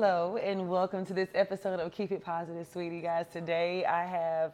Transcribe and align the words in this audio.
Hello, 0.00 0.36
and 0.36 0.68
welcome 0.68 1.04
to 1.06 1.12
this 1.12 1.28
episode 1.34 1.80
of 1.80 1.90
Keep 1.90 2.12
It 2.12 2.22
Positive, 2.22 2.64
sweetie 2.72 3.00
guys. 3.00 3.26
Today 3.32 3.84
I 3.84 4.04
have 4.04 4.52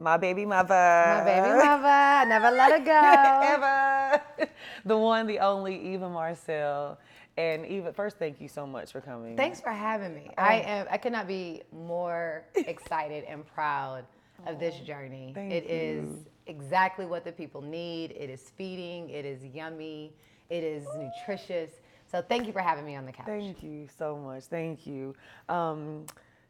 my 0.00 0.16
baby 0.16 0.44
mother. 0.44 0.74
My 0.74 1.22
baby 1.24 1.56
mother, 1.56 2.28
never 2.28 2.50
let 2.50 2.72
her 2.72 2.84
go. 2.84 3.54
Eva. 4.42 4.50
the 4.84 4.98
one, 4.98 5.28
the 5.28 5.38
only 5.38 5.80
Eva 5.92 6.08
Marcille. 6.08 6.98
And 7.36 7.64
Eva, 7.64 7.92
first, 7.92 8.18
thank 8.18 8.40
you 8.40 8.48
so 8.48 8.66
much 8.66 8.90
for 8.90 9.00
coming. 9.00 9.36
Thanks 9.36 9.60
for 9.60 9.70
having 9.70 10.16
me. 10.16 10.26
Oh. 10.30 10.42
I 10.42 10.54
am. 10.66 10.88
I 10.90 10.96
cannot 10.96 11.28
be 11.28 11.62
more 11.70 12.42
excited 12.56 13.22
and 13.28 13.46
proud 13.46 14.04
of 14.48 14.58
this 14.58 14.74
journey. 14.80 15.30
Thank 15.32 15.52
It 15.52 15.70
is 15.70 16.08
you. 16.08 16.26
exactly 16.48 17.06
what 17.06 17.24
the 17.24 17.30
people 17.30 17.62
need. 17.62 18.10
It 18.10 18.30
is 18.30 18.50
feeding. 18.56 19.10
It 19.10 19.24
is 19.24 19.44
yummy. 19.44 20.12
It 20.50 20.64
is 20.64 20.84
nutritious. 20.98 21.70
So 22.14 22.22
thank 22.22 22.46
you 22.46 22.52
for 22.52 22.60
having 22.60 22.86
me 22.86 22.94
on 22.94 23.06
the 23.06 23.10
couch. 23.10 23.26
Thank 23.26 23.60
you 23.64 23.88
so 23.98 24.16
much. 24.16 24.44
Thank 24.44 24.86
you. 24.86 25.16
Um, 25.48 26.06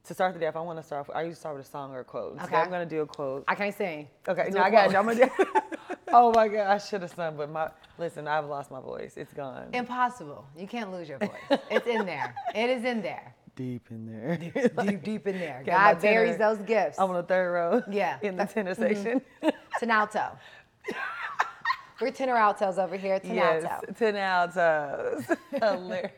to 0.06 0.12
start 0.12 0.34
the 0.34 0.38
day 0.40 0.46
off, 0.46 0.56
I 0.56 0.60
want 0.60 0.78
to 0.78 0.82
start. 0.82 1.09
I 1.14 1.23
usually 1.23 1.37
start 1.37 1.56
with 1.56 1.66
a 1.66 1.70
song 1.70 1.90
or 1.95 2.00
a 2.00 2.04
quote. 2.04 2.38
So 2.38 2.45
Okay. 2.45 2.56
I'm 2.56 2.68
going 2.68 2.87
to 2.87 2.95
do 2.95 3.00
a 3.00 3.06
quote. 3.06 3.45
I 3.48 3.54
can't 3.54 3.74
sing. 3.74 4.06
Okay, 4.28 4.50
Do 4.50 4.56
no, 4.56 4.60
a 4.60 4.64
I 4.64 4.70
got 4.70 4.90
quote. 4.90 4.92
you. 4.92 4.98
I'm 4.98 5.06
gonna 5.06 5.24
do. 5.24 5.60
oh 6.12 6.32
my 6.34 6.48
god, 6.48 6.66
I 6.66 6.77
should 6.77 7.00
have 7.00 7.12
sung, 7.12 7.38
but 7.38 7.50
my 7.50 7.70
listen, 7.96 8.28
I've 8.28 8.45
lost 8.45 8.70
my 8.70 8.78
voice. 8.82 9.14
It's 9.16 9.32
gone. 9.32 9.68
Impossible. 9.73 10.45
You 10.54 10.66
can't 10.66 10.92
lose 10.92 11.09
your 11.09 11.16
voice. 11.16 11.59
it's 11.70 11.87
in 11.87 12.04
there. 12.04 12.34
It 12.54 12.68
is 12.68 12.84
in 12.84 13.01
there. 13.01 13.34
Deep 13.56 13.87
in 13.90 14.04
there. 14.04 14.37
Deep, 14.37 15.02
deep 15.02 15.26
in 15.26 15.38
there. 15.38 15.62
Got 15.65 15.73
my 15.73 15.92
God 15.95 16.02
buries 16.02 16.37
tenor. 16.37 16.56
those 16.56 16.66
gifts. 16.66 16.98
I'm 16.98 17.09
on 17.09 17.16
the 17.16 17.23
third 17.23 17.52
row. 17.54 17.82
Yeah. 17.90 18.18
In 18.20 18.37
the 18.37 18.45
tenor 18.45 18.74
section. 18.74 19.23
Ten 19.80 19.90
alto. 19.90 20.37
We're 22.04 22.10
tenor 22.10 22.36
altos 22.36 22.76
over 22.76 22.98
here. 22.98 23.18
Ten 23.18 23.34
yes. 23.34 23.82
Ten 23.98 24.15
altos. 24.15 25.24
Hilarious. 25.51 26.12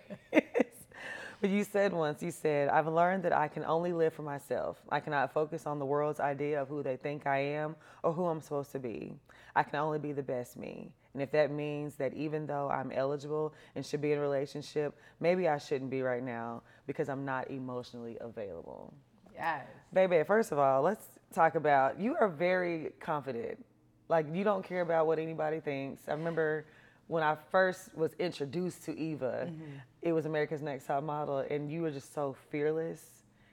But 1.41 1.51
you 1.51 1.63
said 1.63 1.93
once, 1.93 2.25
you 2.25 2.33
said, 2.33 2.71
I've 2.71 2.89
learned 2.89 3.23
that 3.23 3.33
I 3.33 3.47
can 3.47 3.65
only 3.65 3.93
live 3.93 4.13
for 4.13 4.23
myself. 4.23 4.79
I 4.89 4.99
cannot 4.99 5.33
focus 5.33 5.65
on 5.65 5.79
the 5.79 5.85
world's 5.85 6.19
idea 6.19 6.61
of 6.61 6.67
who 6.67 6.83
they 6.83 6.97
think 6.97 7.29
I 7.29 7.39
am 7.39 7.77
or 8.03 8.13
who 8.13 8.25
I'm 8.25 8.41
supposed 8.41 8.73
to 8.73 8.81
be. 8.81 9.15
I 9.55 9.63
can 9.63 9.79
only 9.79 10.01
be 10.01 10.11
the 10.11 10.25
best 10.25 10.57
me. 10.57 10.91
And 11.15 11.23
if 11.23 11.31
that 11.31 11.53
means 11.53 11.95
that 11.97 12.13
even 12.15 12.49
though 12.49 12.69
I'm 12.69 12.91
eligible 12.91 13.55
and 13.77 13.87
should 13.87 14.01
be 14.01 14.11
in 14.11 14.19
a 14.19 14.21
relationship, 14.21 14.93
maybe 15.21 15.47
I 15.47 15.57
shouldn't 15.57 15.93
be 15.93 16.03
right 16.03 16.25
now 16.25 16.65
because 16.89 17.09
I'm 17.09 17.25
not 17.25 17.49
emotionally 17.49 18.17
available. 18.21 18.93
Yes. 19.33 19.67
Baby, 19.93 20.25
first 20.27 20.51
of 20.51 20.59
all, 20.59 20.83
let's 20.83 21.07
talk 21.33 21.55
about 21.55 22.01
you 22.01 22.17
are 22.19 22.29
very 22.29 22.91
confident. 22.99 23.65
Like 24.09 24.27
you 24.33 24.45
don't 24.45 24.65
care 24.65 24.81
about 24.81 25.07
what 25.07 25.19
anybody 25.19 25.61
thinks. 25.61 26.09
I 26.09 26.13
remember 26.13 26.67
when 27.09 27.23
I 27.23 27.37
first 27.51 27.97
was 27.97 28.15
introduced 28.15 28.85
to 28.85 28.99
Eva, 28.99 29.49
mm-hmm. 29.49 29.65
it 30.03 30.13
was 30.13 30.27
America's 30.27 30.63
Next 30.63 30.87
Top 30.87 31.05
Model, 31.05 31.39
and 31.39 31.71
you 31.71 31.83
were 31.83 31.91
just 31.91 32.15
so 32.15 32.37
fearless. 32.51 33.01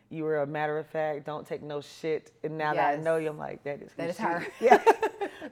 You 0.10 0.24
were 0.24 0.42
a 0.42 0.48
matter 0.48 0.78
of 0.78 0.88
fact, 0.88 1.26
don't 1.26 1.46
take 1.46 1.64
no 1.64 1.82
shit. 1.82 2.32
And 2.44 2.58
now 2.58 2.74
that 2.74 3.00
I 3.00 3.02
know 3.02 3.18
you, 3.18 3.30
I'm 3.30 3.38
like, 3.38 3.64
that 3.64 3.82
is 3.82 3.92
who 3.92 3.98
That 3.98 4.10
is 4.10 4.18
her. 4.18 4.48
Yeah, 4.62 4.84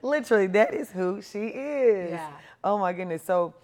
literally, 0.02 0.46
that 0.48 0.74
is 0.74 0.90
who 0.90 1.20
she 1.20 1.46
is. 1.46 2.12
Yeah. 2.12 2.30
Oh 2.62 2.78
my 2.78 2.92
goodness. 2.92 3.22
So, 3.22 3.54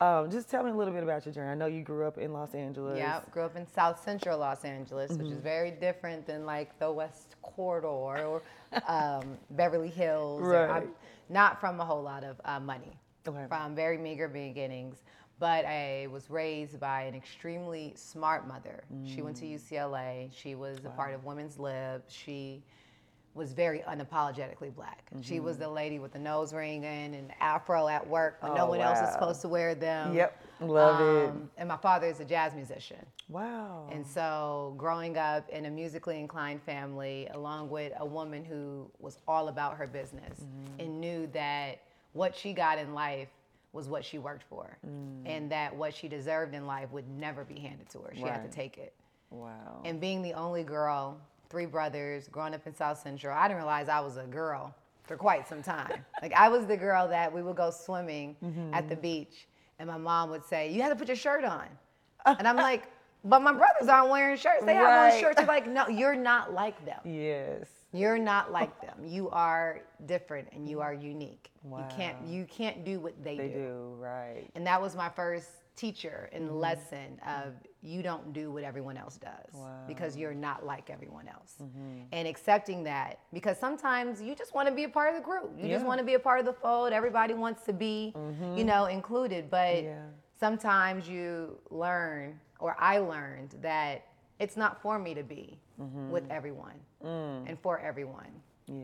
um, 0.00 0.30
just 0.30 0.50
tell 0.50 0.62
me 0.64 0.70
a 0.70 0.74
little 0.74 0.92
bit 0.92 1.02
about 1.02 1.24
your 1.24 1.34
journey. 1.34 1.50
I 1.50 1.54
know 1.54 1.66
you 1.66 1.82
grew 1.82 2.06
up 2.06 2.18
in 2.18 2.32
Los 2.32 2.54
Angeles. 2.54 2.98
Yeah, 2.98 3.20
grew 3.30 3.42
up 3.44 3.56
in 3.56 3.66
South 3.66 4.02
Central 4.02 4.38
Los 4.38 4.64
Angeles, 4.64 5.12
which 5.12 5.28
is 5.28 5.38
very 5.38 5.70
different 5.70 6.26
than 6.26 6.44
like 6.44 6.78
the 6.78 6.90
West 6.90 7.36
Corridor 7.42 7.86
or 7.86 8.42
um, 8.88 9.38
Beverly 9.50 9.88
Hills. 9.90 10.42
Right. 10.42 10.68
I'm 10.70 10.88
not 11.28 11.60
from 11.60 11.80
a 11.80 11.84
whole 11.84 12.02
lot 12.02 12.24
of 12.24 12.40
uh, 12.44 12.60
money, 12.60 12.98
Okay. 13.26 13.46
from 13.48 13.74
very 13.74 13.96
meager 13.98 14.28
beginnings. 14.28 15.02
But 15.40 15.64
I 15.64 16.06
was 16.12 16.30
raised 16.30 16.78
by 16.78 17.02
an 17.02 17.14
extremely 17.14 17.92
smart 17.96 18.46
mother. 18.46 18.84
She 19.04 19.20
went 19.20 19.36
to 19.38 19.44
UCLA. 19.46 20.30
She 20.34 20.54
was 20.54 20.78
a 20.84 20.90
part 20.90 21.12
of 21.12 21.24
Women's 21.24 21.58
Lib. 21.58 22.02
She 22.08 22.62
was 23.34 23.52
very 23.52 23.80
unapologetically 23.80 24.72
black. 24.74 25.10
She 25.20 25.40
was 25.40 25.58
the 25.58 25.68
lady 25.68 25.98
with 25.98 26.12
the 26.12 26.18
nose 26.18 26.52
ring 26.54 26.84
and 26.84 27.28
the 27.30 27.42
afro 27.42 27.88
at 27.88 28.06
work 28.06 28.38
no 28.42 28.54
Oh, 28.58 28.66
one 28.70 28.80
else 28.80 29.00
was 29.00 29.08
wow. 29.08 29.12
supposed 29.12 29.40
to 29.42 29.48
wear 29.48 29.74
them. 29.74 30.14
Yep, 30.14 30.42
love 30.60 31.00
it. 31.00 31.30
Um, 31.30 31.50
And 31.58 31.68
my 31.68 31.76
father 31.76 32.06
is 32.06 32.20
a 32.20 32.24
jazz 32.24 32.54
musician. 32.54 33.04
Wow. 33.28 33.88
And 33.90 34.06
so, 34.06 34.74
growing 34.76 35.16
up 35.18 35.48
in 35.50 35.64
a 35.66 35.70
musically 35.70 36.20
inclined 36.20 36.62
family, 36.62 37.26
along 37.32 37.70
with 37.70 37.92
a 37.98 38.06
woman 38.06 38.44
who 38.44 38.88
was 39.00 39.18
all 39.26 39.48
about 39.48 39.76
her 39.78 39.86
business 39.86 40.40
Mm-hmm. 40.40 40.80
and 40.80 41.00
knew 41.00 41.26
that 41.32 41.80
what 42.12 42.36
she 42.36 42.52
got 42.52 42.78
in 42.78 42.94
life 42.94 43.28
was 43.72 43.88
what 43.88 44.04
she 44.04 44.18
worked 44.18 44.44
for, 44.44 44.78
Mm. 44.86 45.22
and 45.26 45.50
that 45.50 45.74
what 45.74 45.92
she 45.92 46.06
deserved 46.06 46.54
in 46.54 46.66
life 46.66 46.88
would 46.92 47.08
never 47.08 47.42
be 47.44 47.58
handed 47.58 47.88
to 47.90 47.98
her. 48.02 48.12
She 48.14 48.20
had 48.22 48.44
to 48.48 48.48
take 48.56 48.78
it. 48.78 48.92
wow. 49.30 49.80
And 49.84 50.00
being 50.00 50.22
the 50.22 50.34
only 50.34 50.62
girl, 50.62 51.18
three 51.54 51.66
brothers, 51.66 52.26
growing 52.26 52.52
up 52.52 52.66
in 52.66 52.74
South 52.74 52.98
Central, 52.98 53.32
I 53.32 53.46
didn't 53.46 53.58
realize 53.58 53.88
I 53.88 54.00
was 54.00 54.16
a 54.16 54.24
girl 54.24 54.74
for 55.04 55.16
quite 55.16 55.46
some 55.48 55.62
time. 55.62 56.04
like 56.22 56.32
I 56.32 56.48
was 56.48 56.66
the 56.66 56.76
girl 56.76 57.06
that 57.06 57.32
we 57.32 57.42
would 57.44 57.54
go 57.54 57.70
swimming 57.70 58.34
at 58.72 58.88
the 58.88 58.96
mm-hmm. 58.96 59.02
beach, 59.02 59.46
and 59.78 59.88
my 59.88 59.96
mom 59.96 60.30
would 60.30 60.44
say, 60.44 60.72
"You 60.72 60.82
have 60.82 60.90
to 60.90 60.96
put 60.96 61.06
your 61.06 61.16
shirt 61.16 61.44
on," 61.44 61.66
and 62.26 62.48
I'm 62.48 62.56
like, 62.56 62.90
"But 63.22 63.40
my 63.42 63.52
brothers 63.52 63.88
aren't 63.88 64.10
wearing 64.10 64.36
shirts. 64.36 64.64
They 64.64 64.74
have 64.74 64.84
Right. 64.84 65.14
on 65.14 65.20
shirts." 65.20 65.36
They're 65.36 65.46
like, 65.46 65.68
"No, 65.78 65.86
you're 65.86 66.16
not 66.16 66.52
like 66.52 66.84
them. 66.84 66.98
yes. 67.04 67.68
You're 67.92 68.18
not 68.18 68.50
like 68.50 68.80
them. 68.80 69.04
You 69.06 69.30
are 69.30 69.82
different, 70.06 70.48
and 70.50 70.68
you 70.68 70.80
are 70.80 70.92
unique. 70.92 71.52
You 71.64 71.84
can't 71.96 72.16
you 72.26 72.46
can't 72.46 72.84
do 72.84 72.98
what 72.98 73.14
they, 73.22 73.36
They 73.36 73.46
do." 73.46 73.54
do, 73.54 73.94
right. 74.00 74.50
And 74.56 74.66
that 74.66 74.82
was 74.82 74.96
my 74.96 75.08
first 75.08 75.50
teacher 75.76 76.28
and 76.32 76.44
Mm-hmm. 76.48 76.56
lesson 76.58 77.20
of 77.26 77.54
you 77.82 78.02
don't 78.02 78.32
do 78.32 78.50
what 78.50 78.64
everyone 78.64 78.96
else 78.96 79.16
does 79.18 79.54
because 79.88 80.16
you're 80.16 80.32
not 80.34 80.64
like 80.64 80.88
everyone 80.90 81.26
else. 81.28 81.54
Mm-hmm. 81.62 82.00
And 82.12 82.28
accepting 82.28 82.84
that 82.84 83.18
because 83.32 83.58
sometimes 83.58 84.22
you 84.22 84.34
just 84.34 84.54
want 84.54 84.68
to 84.68 84.74
be 84.74 84.84
a 84.84 84.88
part 84.88 85.10
of 85.10 85.16
the 85.16 85.24
group. 85.24 85.52
You 85.58 85.68
just 85.68 85.84
want 85.84 85.98
to 85.98 86.04
be 86.04 86.14
a 86.14 86.18
part 86.18 86.38
of 86.40 86.46
the 86.46 86.52
fold. 86.52 86.92
Everybody 86.92 87.34
wants 87.34 87.64
to 87.64 87.72
be, 87.72 88.14
you 88.56 88.64
know, 88.64 88.86
included. 88.86 89.50
But 89.50 89.74
Mm-hmm. 89.74 89.86
Yeah. 89.86 90.04
sometimes 90.38 91.08
you 91.08 91.58
learn, 91.70 92.38
or 92.60 92.76
I 92.78 92.98
learned 92.98 93.56
that 93.62 94.06
it's 94.38 94.56
not 94.56 94.80
for 94.82 94.98
me 94.98 95.14
to 95.14 95.22
be 95.22 95.58
with 96.10 96.24
everyone 96.30 96.78
and 97.02 97.58
for 97.60 97.78
everyone. 97.80 98.30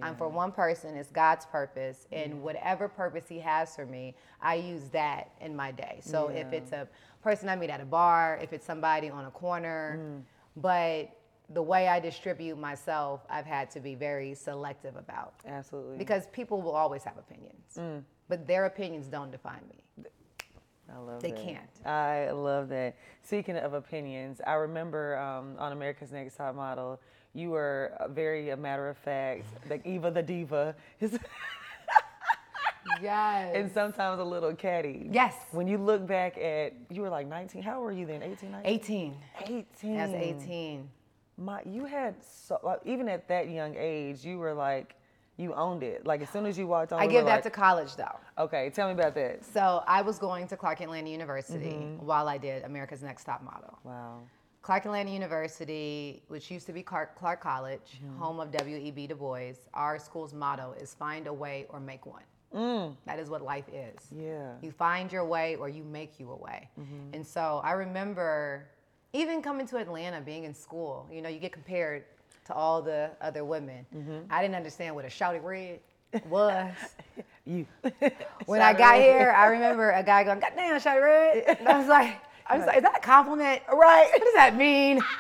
I'm 0.03 0.15
for 0.15 0.29
one 0.29 0.53
person, 0.53 0.95
it's 0.97 1.11
God's 1.11 1.47
purpose, 1.47 2.07
and 2.13 2.43
whatever 2.43 2.87
purpose 2.89 3.25
He 3.29 3.39
has 3.39 3.75
for 3.75 3.87
me, 3.87 4.15
I 4.43 4.57
use 4.57 4.89
that 4.93 5.31
in 5.41 5.57
my 5.57 5.71
day. 5.73 6.01
So 6.03 6.29
if 6.29 6.53
it's 6.53 6.73
a 6.73 6.87
person 7.23 7.49
I 7.49 7.57
meet 7.57 7.71
at 7.71 7.81
a 7.81 7.87
bar, 7.87 8.39
if 8.43 8.53
it's 8.53 8.67
somebody 8.67 9.09
on 9.09 9.25
a 9.25 9.31
corner, 9.31 10.23
but 10.57 11.17
the 11.53 11.63
way 11.63 11.89
I 11.89 11.99
distribute 11.99 12.59
myself, 12.59 13.23
I've 13.29 13.47
had 13.47 13.71
to 13.73 13.81
be 13.81 13.95
very 13.95 14.35
selective 14.35 14.97
about 14.97 15.35
Absolutely. 15.47 15.97
because 15.97 16.27
people 16.29 16.61
will 16.63 16.77
always 16.77 17.03
have 17.05 17.17
opinions, 17.17 18.05
but 18.29 18.47
their 18.47 18.67
opinions 18.67 19.07
don't 19.07 19.31
define 19.31 19.63
me. 19.69 20.05
I 20.95 20.99
love 20.99 21.23
they 21.23 21.31
that. 21.31 21.43
can't. 21.43 21.87
I 21.87 22.31
love 22.33 22.69
that. 22.71 22.97
Speaking 23.23 23.57
of 23.57 23.75
opinions, 23.75 24.41
I 24.47 24.55
remember 24.55 25.17
um, 25.19 25.55
on 25.59 25.73
America's 25.73 26.11
Next 26.11 26.37
Top 26.37 26.55
Model, 26.55 27.01
you 27.35 27.51
were 27.51 27.93
very 28.11 28.51
a 28.51 28.57
matter 28.57 28.89
of 28.89 28.97
fact, 28.99 29.45
like 29.69 29.85
Eva 29.87 30.11
the 30.11 30.23
diva, 30.23 30.75
Yes. 33.03 33.53
and 33.55 33.71
sometimes 33.73 34.19
a 34.21 34.25
little 34.25 34.55
catty. 34.55 35.09
Yes. 35.13 35.35
When 35.53 35.69
you 35.69 35.79
look 35.79 36.07
back 36.07 36.37
at, 36.39 36.73
you 36.91 37.03
were 37.03 37.09
like 37.11 37.27
19. 37.27 37.63
How 37.63 37.77
old 37.77 37.85
were 37.85 37.93
you 37.93 38.07
then? 38.07 38.23
18, 38.23 38.51
19? 38.51 38.65
18. 38.65 39.17
18. 39.83 39.97
That's 39.97 40.13
18. 40.13 40.89
My, 41.39 41.63
you 41.65 41.85
had 41.85 42.15
so 42.25 42.59
like, 42.63 42.81
even 42.85 43.09
at 43.09 43.29
that 43.29 43.49
young 43.49 43.75
age, 43.77 44.25
you 44.25 44.39
were 44.39 44.53
like, 44.55 44.97
you 45.37 45.55
owned 45.55 45.83
it. 45.83 46.07
Like 46.07 46.21
as 46.23 46.29
soon 46.31 46.47
as 46.47 46.59
you 46.59 46.67
walked 46.67 46.93
on, 46.93 47.01
I 47.01 47.07
give 47.07 47.25
that 47.27 47.37
like, 47.37 47.43
to 47.45 47.51
college 47.51 47.97
though. 47.97 48.19
Okay, 48.39 48.71
tell 48.71 48.89
me 48.89 48.95
about 48.95 49.15
that. 49.15 49.45
So 49.45 49.83
I 49.87 50.03
was 50.03 50.19
going 50.19 50.47
to 50.49 50.57
Clark 50.57 50.81
Atlanta 50.81 51.09
University 51.11 51.67
Mm-hmm. 51.73 52.05
while 52.07 52.29
I 52.29 52.37
did 52.39 52.65
America's 52.65 53.03
Next 53.03 53.25
Top 53.25 53.43
Model. 53.43 53.79
Wow. 53.85 54.19
Clark 54.63 54.85
Atlanta 54.85 55.11
University, 55.11 56.23
which 56.29 56.51
used 56.51 56.67
to 56.67 56.73
be 56.73 56.83
Clark, 56.83 57.15
Clark 57.17 57.41
College, 57.41 57.81
Mm-hmm. 58.05 58.19
home 58.19 58.41
of 58.41 58.51
W.E.B. 58.53 59.07
Du 59.07 59.15
Bois, 59.15 59.55
our 59.75 59.99
school's 59.99 60.33
motto 60.35 60.75
is 60.81 60.95
find 60.95 61.27
a 61.27 61.33
way 61.33 61.67
or 61.71 61.81
make 61.81 62.05
one. 62.07 62.23
That 63.07 63.19
is 63.21 63.31
what 63.31 63.43
life 63.43 63.65
is. 63.73 63.97
Mm. 64.15 64.23
Yeah. 64.23 64.53
You 64.61 64.73
find 64.73 65.11
your 65.13 65.25
way 65.25 65.55
or 65.57 65.69
you 65.69 65.85
make 65.85 66.19
you 66.19 66.31
a 66.33 66.37
way. 66.37 66.69
And 67.13 67.25
so 67.27 67.61
I 67.65 67.73
remember 67.73 68.67
even 69.13 69.41
coming 69.41 69.67
to 69.69 69.77
Atlanta, 69.77 70.21
being 70.21 70.45
in 70.45 70.53
school, 70.55 71.09
you 71.13 71.23
know, 71.23 71.29
you 71.29 71.39
get 71.39 71.53
compared 71.53 72.05
to 72.47 72.53
all 72.55 72.83
the 72.83 73.11
other 73.21 73.45
women. 73.45 73.87
I 74.31 74.43
didn't 74.43 74.57
understand 74.57 74.95
what 74.97 75.05
a 75.05 75.09
shouty 75.09 75.43
red 75.43 75.81
was. 76.29 76.73
You. 77.47 77.67
when 78.47 78.61
I 78.61 78.73
got 78.75 78.97
here, 78.97 79.33
I 79.35 79.47
remember 79.47 79.91
a 79.91 80.03
guy 80.05 80.23
going, 80.25 80.41
God 80.41 80.53
damn, 80.55 80.79
shouty 80.79 81.03
red. 81.03 81.57
And 81.59 81.69
I 81.69 81.79
was 81.79 81.89
like, 81.89 82.21
I 82.51 82.57
was 82.59 82.67
like, 82.67 82.77
is 82.79 82.83
that 82.83 82.99
a 82.99 83.01
compliment? 83.01 83.63
Right. 83.73 84.09
What 84.13 84.25
does 84.25 84.35
that 84.35 84.57
mean? 84.57 85.01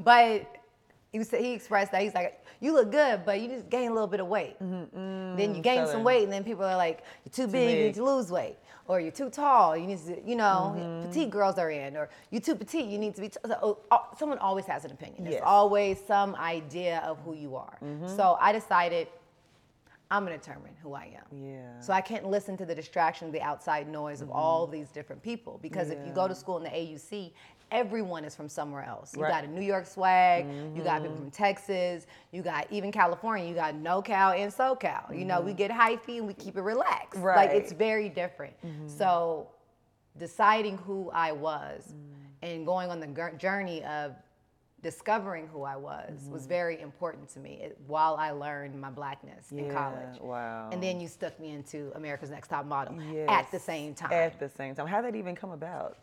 But 0.00 0.62
he, 1.10 1.18
was, 1.18 1.28
he 1.32 1.54
expressed 1.54 1.90
that. 1.90 2.02
He's 2.02 2.14
like, 2.14 2.40
you 2.60 2.72
look 2.72 2.92
good, 2.92 3.24
but 3.24 3.40
you 3.40 3.48
just 3.48 3.68
gain 3.68 3.90
a 3.90 3.92
little 3.92 4.06
bit 4.06 4.20
of 4.20 4.28
weight. 4.28 4.56
Mm-hmm, 4.62 4.96
mm-hmm. 4.96 5.36
then 5.36 5.54
you 5.56 5.60
gain 5.60 5.88
some 5.88 6.04
weight, 6.04 6.22
and 6.22 6.32
then 6.32 6.44
people 6.44 6.64
are 6.64 6.76
like, 6.76 7.02
you're 7.24 7.32
too 7.32 7.50
big, 7.50 7.78
you 7.78 7.84
need 7.86 7.94
to 7.94 8.04
lose 8.04 8.30
weight. 8.30 8.56
Or 8.86 9.00
you're 9.00 9.10
too 9.10 9.28
tall, 9.28 9.76
you 9.76 9.86
need 9.86 9.98
to, 10.06 10.22
you 10.24 10.36
know, 10.36 10.74
mm-hmm. 10.76 11.08
petite 11.08 11.30
girls 11.30 11.58
are 11.58 11.70
in. 11.70 11.96
Or 11.96 12.08
you're 12.30 12.40
too 12.40 12.54
petite, 12.54 12.86
you 12.86 12.98
need 12.98 13.14
to 13.16 13.20
be. 13.20 13.28
T- 13.28 13.38
so, 13.44 13.58
oh, 13.60 13.78
oh, 13.90 14.06
someone 14.18 14.38
always 14.38 14.66
has 14.66 14.84
an 14.84 14.92
opinion. 14.92 15.24
There's 15.24 15.34
Yes. 15.34 15.42
always 15.44 15.98
some 16.06 16.34
idea 16.36 17.02
of 17.04 17.18
who 17.24 17.34
you 17.34 17.56
are. 17.56 17.76
So 18.06 18.38
I 18.40 18.52
decided 18.52 19.08
I'm 20.10 20.24
gonna 20.24 20.38
determine 20.38 20.72
who 20.82 20.94
I 20.94 21.12
am. 21.16 21.38
Yeah. 21.38 21.80
So 21.80 21.92
I 21.92 22.00
can't 22.00 22.26
listen 22.26 22.56
to 22.58 22.66
the 22.66 22.74
distraction, 22.74 23.30
the 23.30 23.42
outside 23.42 23.88
noise 23.88 24.22
of 24.22 24.30
all 24.30 24.64
mm-hmm. 24.64 24.76
these 24.76 24.88
different 24.90 25.22
people. 25.22 25.58
Because 25.62 25.90
if 25.90 25.98
you 26.06 26.12
go 26.12 26.26
to 26.26 26.34
school 26.34 26.56
in 26.56 26.64
the 26.64 26.70
AUC, 26.70 27.32
everyone 27.70 28.24
is 28.24 28.34
from 28.34 28.48
somewhere 28.48 28.82
else. 28.82 29.14
You 29.14 29.22
Right. 29.22 29.30
got 29.30 29.44
a 29.44 29.48
New 29.48 29.60
York 29.60 29.86
swag, 29.86 30.46
you 30.74 30.82
got 30.82 31.02
people 31.02 31.16
mm-hmm. 31.16 31.24
from 31.24 31.30
Texas, 31.30 32.06
you 32.32 32.40
got 32.40 32.66
even 32.70 32.90
California, 32.90 33.46
you 33.46 33.54
got 33.54 33.74
NoCal 33.74 34.38
and 34.38 34.50
SoCal. 34.50 35.16
You 35.16 35.26
know, 35.26 35.40
we 35.40 35.52
mm-hmm. 35.52 35.58
get 35.58 35.70
hyphy 35.70 36.18
and 36.18 36.26
we 36.26 36.34
keep 36.34 36.56
it 36.56 36.62
relaxed. 36.62 37.20
Right. 37.20 37.36
Like 37.36 37.50
it's 37.50 37.72
very 37.72 38.08
different. 38.08 38.54
So 38.86 39.48
deciding 40.18 40.78
who 40.78 41.10
I 41.10 41.32
was 41.32 41.94
mm. 41.94 42.48
and 42.48 42.66
going 42.66 42.90
on 42.90 43.00
the 43.00 43.32
journey 43.38 43.84
of 43.84 44.14
discovering 44.82 45.48
who 45.48 45.62
I 45.62 45.76
was 45.76 46.28
was 46.30 46.42
mm-hmm. 46.42 46.48
very 46.48 46.80
important 46.80 47.28
to 47.30 47.40
me 47.40 47.60
it- 47.62 47.78
while 47.86 48.14
I 48.16 48.30
learned 48.30 48.80
my 48.80 48.90
blackness 48.90 49.50
in 49.50 49.70
college. 49.70 50.20
wow. 50.20 50.70
And 50.72 50.82
then 50.82 51.00
you 51.00 51.08
stuck 51.08 51.38
me 51.40 51.50
into 51.50 51.92
America's 51.94 52.30
Next 52.30 52.48
Top 52.48 52.66
Model 52.66 53.00
at 53.28 53.50
the 53.50 53.58
same 53.58 53.94
time. 53.94 54.12
At 54.12 54.38
the 54.38 54.48
same 54.48 54.74
time. 54.74 54.86
How 54.86 55.00
did 55.00 55.14
that 55.14 55.18
even 55.18 55.34
come 55.34 55.50
about? 55.50 55.98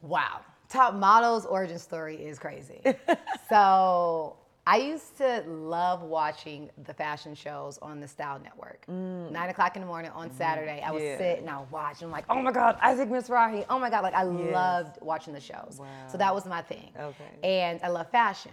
Wow. 0.00 0.40
Top 0.68 0.94
Model's 0.94 1.44
origin 1.44 1.78
story 1.78 2.16
is 2.16 2.38
crazy. 2.38 2.80
so 3.48 4.36
I 4.64 4.76
used 4.76 5.16
to 5.18 5.42
love 5.48 6.02
watching 6.02 6.70
the 6.84 6.94
fashion 6.94 7.34
shows 7.34 7.78
on 7.78 7.98
the 7.98 8.06
Style 8.06 8.38
Network. 8.38 8.86
Nine 8.88 9.48
o'clock 9.50 9.74
in 9.74 9.82
the 9.82 9.88
morning 9.88 10.12
on 10.14 10.30
Saturday, 10.30 10.80
I 10.86 10.92
would 10.92 11.02
Mm. 11.02 11.06
Yeah. 11.06 11.18
sit 11.18 11.38
and 11.40 11.50
I 11.50 11.58
would 11.58 11.70
watch. 11.72 11.96
And 12.00 12.04
I'm 12.08 12.12
like, 12.12 12.26
oh 12.30 12.40
my 12.40 12.52
God, 12.52 12.78
Isaac 12.80 13.08
Mizrahi. 13.08 13.66
Oh 13.68 13.78
my 13.80 13.90
God. 13.90 14.04
Like, 14.04 14.14
I 14.14 14.22
Yes. 14.24 14.52
loved 14.54 15.02
watching 15.02 15.32
the 15.34 15.40
shows. 15.40 15.78
Wow. 15.80 15.86
So 16.06 16.16
that 16.18 16.32
was 16.32 16.46
my 16.46 16.62
thing. 16.62 16.92
Okay. 16.96 17.24
Mm-hmm. 17.24 17.44
And 17.44 17.80
I 17.82 17.88
love 17.88 18.08
fashion, 18.10 18.52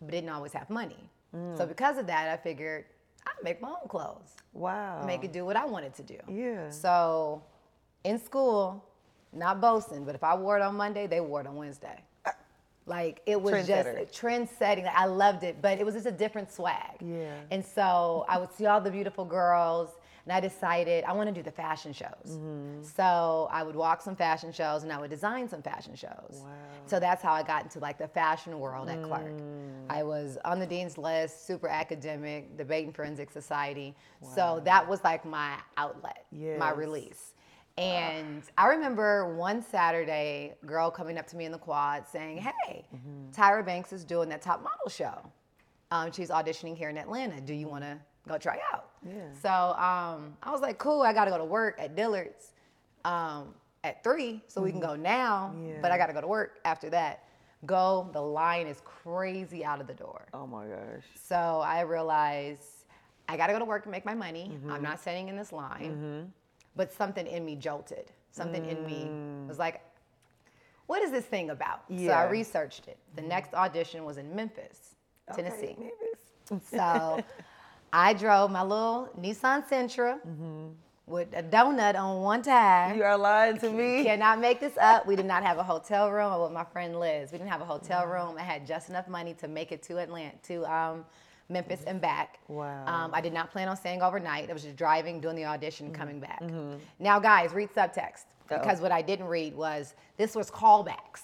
but 0.00 0.10
didn't 0.10 0.30
always 0.30 0.54
have 0.54 0.70
money. 0.70 1.10
Mm. 1.36 1.58
So 1.58 1.66
because 1.66 1.98
of 1.98 2.06
that, 2.06 2.28
I 2.28 2.36
figured 2.38 2.86
I'd 3.26 3.42
make 3.44 3.60
my 3.60 3.68
own 3.68 3.86
clothes, 3.88 4.34
Wow. 4.54 5.04
make 5.04 5.24
it 5.24 5.32
do 5.32 5.44
what 5.44 5.56
I 5.56 5.66
wanted 5.66 5.92
to 5.94 6.02
do. 6.02 6.18
Yeah. 6.28 6.70
So 6.70 7.42
in 8.04 8.18
school, 8.18 8.82
not 9.32 9.60
boasting, 9.60 10.04
but 10.04 10.14
if 10.14 10.24
I 10.24 10.34
wore 10.36 10.56
it 10.56 10.62
on 10.62 10.74
Monday, 10.76 11.06
they 11.06 11.20
wore 11.20 11.40
it 11.42 11.46
on 11.46 11.56
Wednesday. 11.56 12.02
Like 12.86 13.22
it 13.24 13.40
was 13.40 13.66
just 13.66 14.12
trend 14.12 14.48
setting. 14.58 14.86
I 14.94 15.06
loved 15.06 15.42
it, 15.42 15.62
but 15.62 15.78
it 15.78 15.86
was 15.86 15.94
just 15.94 16.06
a 16.06 16.12
different 16.12 16.52
swag. 16.52 17.00
Yeah. 17.00 17.32
And 17.50 17.64
so 17.64 18.26
I 18.28 18.38
would 18.38 18.52
see 18.52 18.66
all 18.66 18.80
the 18.80 18.90
beautiful 18.90 19.24
girls, 19.24 19.90
and 20.26 20.32
I 20.32 20.40
decided 20.40 21.04
I 21.04 21.12
want 21.12 21.28
to 21.28 21.34
do 21.34 21.42
the 21.42 21.50
fashion 21.50 21.94
shows. 21.94 22.08
Mm-hmm. 22.26 22.82
So 22.82 23.48
I 23.50 23.62
would 23.62 23.74
walk 23.74 24.02
some 24.02 24.14
fashion 24.14 24.52
shows, 24.52 24.82
and 24.82 24.92
I 24.92 25.00
would 25.00 25.10
design 25.10 25.48
some 25.48 25.62
fashion 25.62 25.94
shows. 25.94 26.42
Wow. 26.42 26.50
So 26.84 27.00
that's 27.00 27.22
how 27.22 27.32
I 27.32 27.42
got 27.42 27.62
into 27.62 27.78
like 27.78 27.96
the 27.96 28.08
fashion 28.08 28.58
world 28.60 28.90
at 28.90 29.02
Clark. 29.02 29.38
Mm. 29.38 29.86
I 29.88 30.02
was 30.02 30.36
on 30.44 30.58
the 30.58 30.66
dean's 30.66 30.98
list, 30.98 31.46
super 31.46 31.68
academic, 31.68 32.56
debating 32.58 32.92
forensic 32.92 33.30
society. 33.30 33.94
Wow. 34.20 34.30
So 34.34 34.62
that 34.64 34.86
was 34.86 35.02
like 35.04 35.24
my 35.24 35.56
outlet, 35.78 36.26
my 36.32 36.70
release. 36.70 37.33
And 37.76 38.42
I 38.56 38.68
remember 38.68 39.34
one 39.34 39.60
Saturday, 39.60 40.54
girl 40.64 40.90
coming 40.90 41.18
up 41.18 41.26
to 41.28 41.36
me 41.36 41.44
in 41.44 41.52
the 41.52 41.58
quad 41.58 42.06
saying, 42.06 42.38
"Hey, 42.38 42.86
Tyra 43.32 43.64
Banks 43.66 43.92
is 43.92 44.04
doing 44.04 44.28
that 44.28 44.42
top 44.42 44.62
model 44.62 44.88
show. 44.88 45.18
Um, 45.90 46.12
she's 46.12 46.30
auditioning 46.30 46.76
here 46.76 46.88
in 46.88 46.96
Atlanta. 46.96 47.40
Do 47.40 47.52
you 47.52 47.66
want 47.66 47.82
to 47.82 47.98
go 48.28 48.38
try 48.38 48.58
out?" 48.72 48.90
Yeah. 49.04 49.14
So 49.42 49.48
um, 49.50 50.36
I 50.42 50.52
was 50.52 50.60
like, 50.60 50.78
"Cool. 50.78 51.02
I 51.02 51.12
got 51.12 51.24
to 51.24 51.32
go 51.32 51.38
to 51.38 51.44
work 51.44 51.76
at 51.80 51.96
Dillard's 51.96 52.52
um, 53.04 53.54
at 53.82 54.04
three, 54.04 54.40
so 54.46 54.62
we 54.62 54.70
can 54.70 54.80
go 54.80 54.94
now. 54.94 55.52
But 55.82 55.90
I 55.90 55.98
got 55.98 56.06
to 56.06 56.12
go 56.12 56.20
to 56.20 56.28
work 56.28 56.60
after 56.64 56.88
that. 56.90 57.24
Go. 57.66 58.08
The 58.12 58.20
line 58.22 58.68
is 58.68 58.80
crazy 58.84 59.64
out 59.64 59.80
of 59.80 59.88
the 59.88 59.94
door. 59.94 60.26
Oh 60.32 60.46
my 60.46 60.66
gosh. 60.66 61.02
So 61.20 61.34
I 61.64 61.80
realized 61.80 62.62
I 63.28 63.36
got 63.36 63.48
to 63.48 63.52
go 63.52 63.58
to 63.58 63.64
work 63.64 63.84
and 63.84 63.90
make 63.90 64.04
my 64.04 64.14
money. 64.14 64.52
I'm 64.70 64.82
not 64.82 65.00
sitting 65.00 65.28
in 65.28 65.36
this 65.36 65.50
line. 65.50 66.32
But 66.76 66.92
something 66.92 67.26
in 67.26 67.44
me 67.44 67.56
jolted. 67.56 68.10
Something 68.30 68.64
in 68.66 68.84
me 68.84 69.06
mm. 69.08 69.46
was 69.46 69.58
like, 69.58 69.80
what 70.86 71.02
is 71.02 71.10
this 71.10 71.24
thing 71.24 71.50
about? 71.50 71.84
So 71.88 72.08
I 72.08 72.28
researched 72.28 72.88
it. 72.88 72.98
The 73.16 73.22
next 73.22 73.48
mm-hmm. 73.52 73.64
audition 73.64 74.04
was 74.04 74.18
in 74.18 74.34
Memphis, 74.34 74.96
Tennessee. 75.34 75.76
Okay, 75.78 75.90
Memphis. 76.50 76.68
So 76.68 77.24
I 77.92 78.12
drove 78.12 78.50
my 78.50 78.62
little 78.62 79.08
Nissan 79.18 79.66
Sentra 79.68 80.18
mm-hmm. 80.26 80.66
with 81.06 81.28
a 81.32 81.42
donut 81.42 81.94
on 81.94 82.22
one 82.22 82.42
tire. 82.42 82.94
You 82.94 83.04
are 83.04 83.16
lying 83.16 83.56
to 83.58 83.70
me. 83.70 84.02
Cannot 84.04 84.40
make 84.40 84.60
this 84.60 84.76
up. 84.78 85.06
We 85.06 85.16
did 85.16 85.26
not 85.26 85.42
have 85.42 85.58
a 85.58 85.62
hotel 85.62 86.10
room. 86.10 86.32
I 86.32 86.36
with 86.36 86.52
my 86.52 86.64
friend 86.64 86.98
Liz. 86.98 87.32
We 87.32 87.38
didn't 87.38 87.50
have 87.50 87.62
a 87.62 87.64
hotel 87.64 88.02
mm-hmm. 88.02 88.12
room. 88.12 88.36
I 88.36 88.42
had 88.42 88.66
just 88.66 88.88
enough 88.90 89.08
money 89.08 89.32
to 89.34 89.48
make 89.48 89.72
it 89.72 89.82
to 89.84 89.98
Atlanta, 89.98 90.36
to 90.48 90.70
um, 90.70 91.04
Memphis 91.48 91.82
and 91.86 92.00
back. 92.00 92.38
Wow. 92.48 92.84
Um, 92.86 93.10
I 93.14 93.20
did 93.20 93.32
not 93.32 93.50
plan 93.50 93.68
on 93.68 93.76
staying 93.76 94.02
overnight. 94.02 94.48
I 94.48 94.52
was 94.52 94.62
just 94.62 94.76
driving, 94.76 95.20
doing 95.20 95.36
the 95.36 95.44
audition, 95.44 95.86
Mm-hmm. 95.86 95.94
coming 95.94 96.20
back. 96.20 96.42
Now, 96.98 97.20
guys, 97.20 97.52
read 97.52 97.70
subtext 97.74 98.24
Uh-oh. 98.50 98.58
because 98.58 98.80
what 98.80 98.90
I 98.92 99.02
didn't 99.02 99.26
read 99.26 99.54
was 99.54 99.94
this 100.16 100.34
was 100.34 100.50
callbacks. 100.50 101.22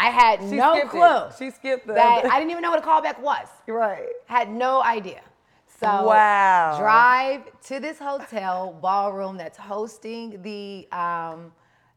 I 0.00 0.10
had 0.10 0.38
She 0.48 0.54
no 0.56 0.74
skipped 0.74 0.94
it. 0.94 0.98
clue. 0.98 1.30
She 1.36 1.50
skipped 1.50 1.86
the 1.88 1.94
that. 1.94 2.24
I 2.24 2.38
didn't 2.38 2.52
even 2.52 2.62
know 2.62 2.70
what 2.70 2.78
a 2.78 2.86
callback 2.86 3.20
was. 3.20 3.48
right. 3.66 4.06
Had 4.26 4.48
no 4.48 4.80
idea. 4.80 5.22
So 5.66 5.86
Wow. 6.06 6.78
drive 6.78 7.42
to 7.62 7.80
this 7.80 7.98
hotel 7.98 8.78
ballroom 8.80 9.36
that's 9.36 9.58
hosting 9.58 10.40
the 10.42 10.86
um, 10.96 11.50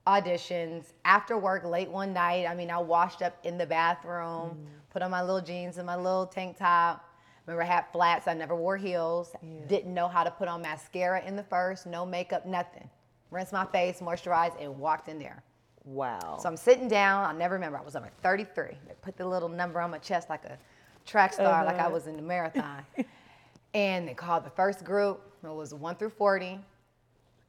auditions 0.07 0.93
after 1.05 1.37
work 1.37 1.63
late 1.63 1.91
one 1.91 2.11
night. 2.11 2.47
I 2.47 2.55
mean, 2.55 2.71
I 2.71 2.79
washed 2.79 3.21
up 3.21 3.37
in 3.43 3.55
the 3.59 3.67
bathroom, 3.67 4.57
put 4.91 5.01
on 5.01 5.11
my 5.11 5.21
little 5.21 5.41
jeans 5.41 5.77
and 5.77 5.85
my 5.85 5.95
little 5.95 6.25
tank 6.25 6.57
top. 6.57 7.07
Remember, 7.45 7.63
I 7.63 7.65
had 7.65 7.85
flats. 7.91 8.27
I 8.27 8.33
never 8.33 8.55
wore 8.55 8.77
heels. 8.77 9.33
Didn't 9.67 9.93
know 9.93 10.07
how 10.07 10.23
to 10.23 10.31
put 10.31 10.47
on 10.47 10.61
mascara 10.61 11.25
in 11.25 11.35
the 11.35 11.43
first. 11.43 11.87
No 11.87 12.05
makeup, 12.05 12.45
nothing. 12.45 12.87
Rinsed 13.31 13.53
my 13.53 13.65
face, 13.65 13.99
moisturized, 13.99 14.61
and 14.61 14.77
walked 14.77 15.07
in 15.07 15.17
there. 15.17 15.43
Wow. 15.83 16.37
So 16.41 16.47
I'm 16.47 16.57
sitting 16.57 16.87
down. 16.87 17.25
I'll 17.25 17.35
never 17.35 17.55
remember. 17.55 17.79
I 17.79 17.81
was 17.81 17.95
number 17.95 18.11
33. 18.21 18.65
They 18.65 18.93
put 19.01 19.17
the 19.17 19.25
little 19.25 19.49
number 19.49 19.81
on 19.81 19.89
my 19.89 19.97
chest 19.97 20.29
like 20.29 20.45
a 20.45 20.57
track 21.05 21.33
star, 21.33 21.65
like 21.65 21.75
I 21.75 21.79
uh-huh. 21.79 21.89
was 21.89 22.07
in 22.07 22.15
the 22.15 22.21
marathon. 22.21 22.85
and 23.73 24.07
they 24.07 24.13
called 24.13 24.45
the 24.45 24.51
first 24.51 24.83
group. 24.83 25.21
It 25.43 25.47
was 25.47 25.73
one 25.73 25.95
through 25.95 26.11
40. 26.11 26.59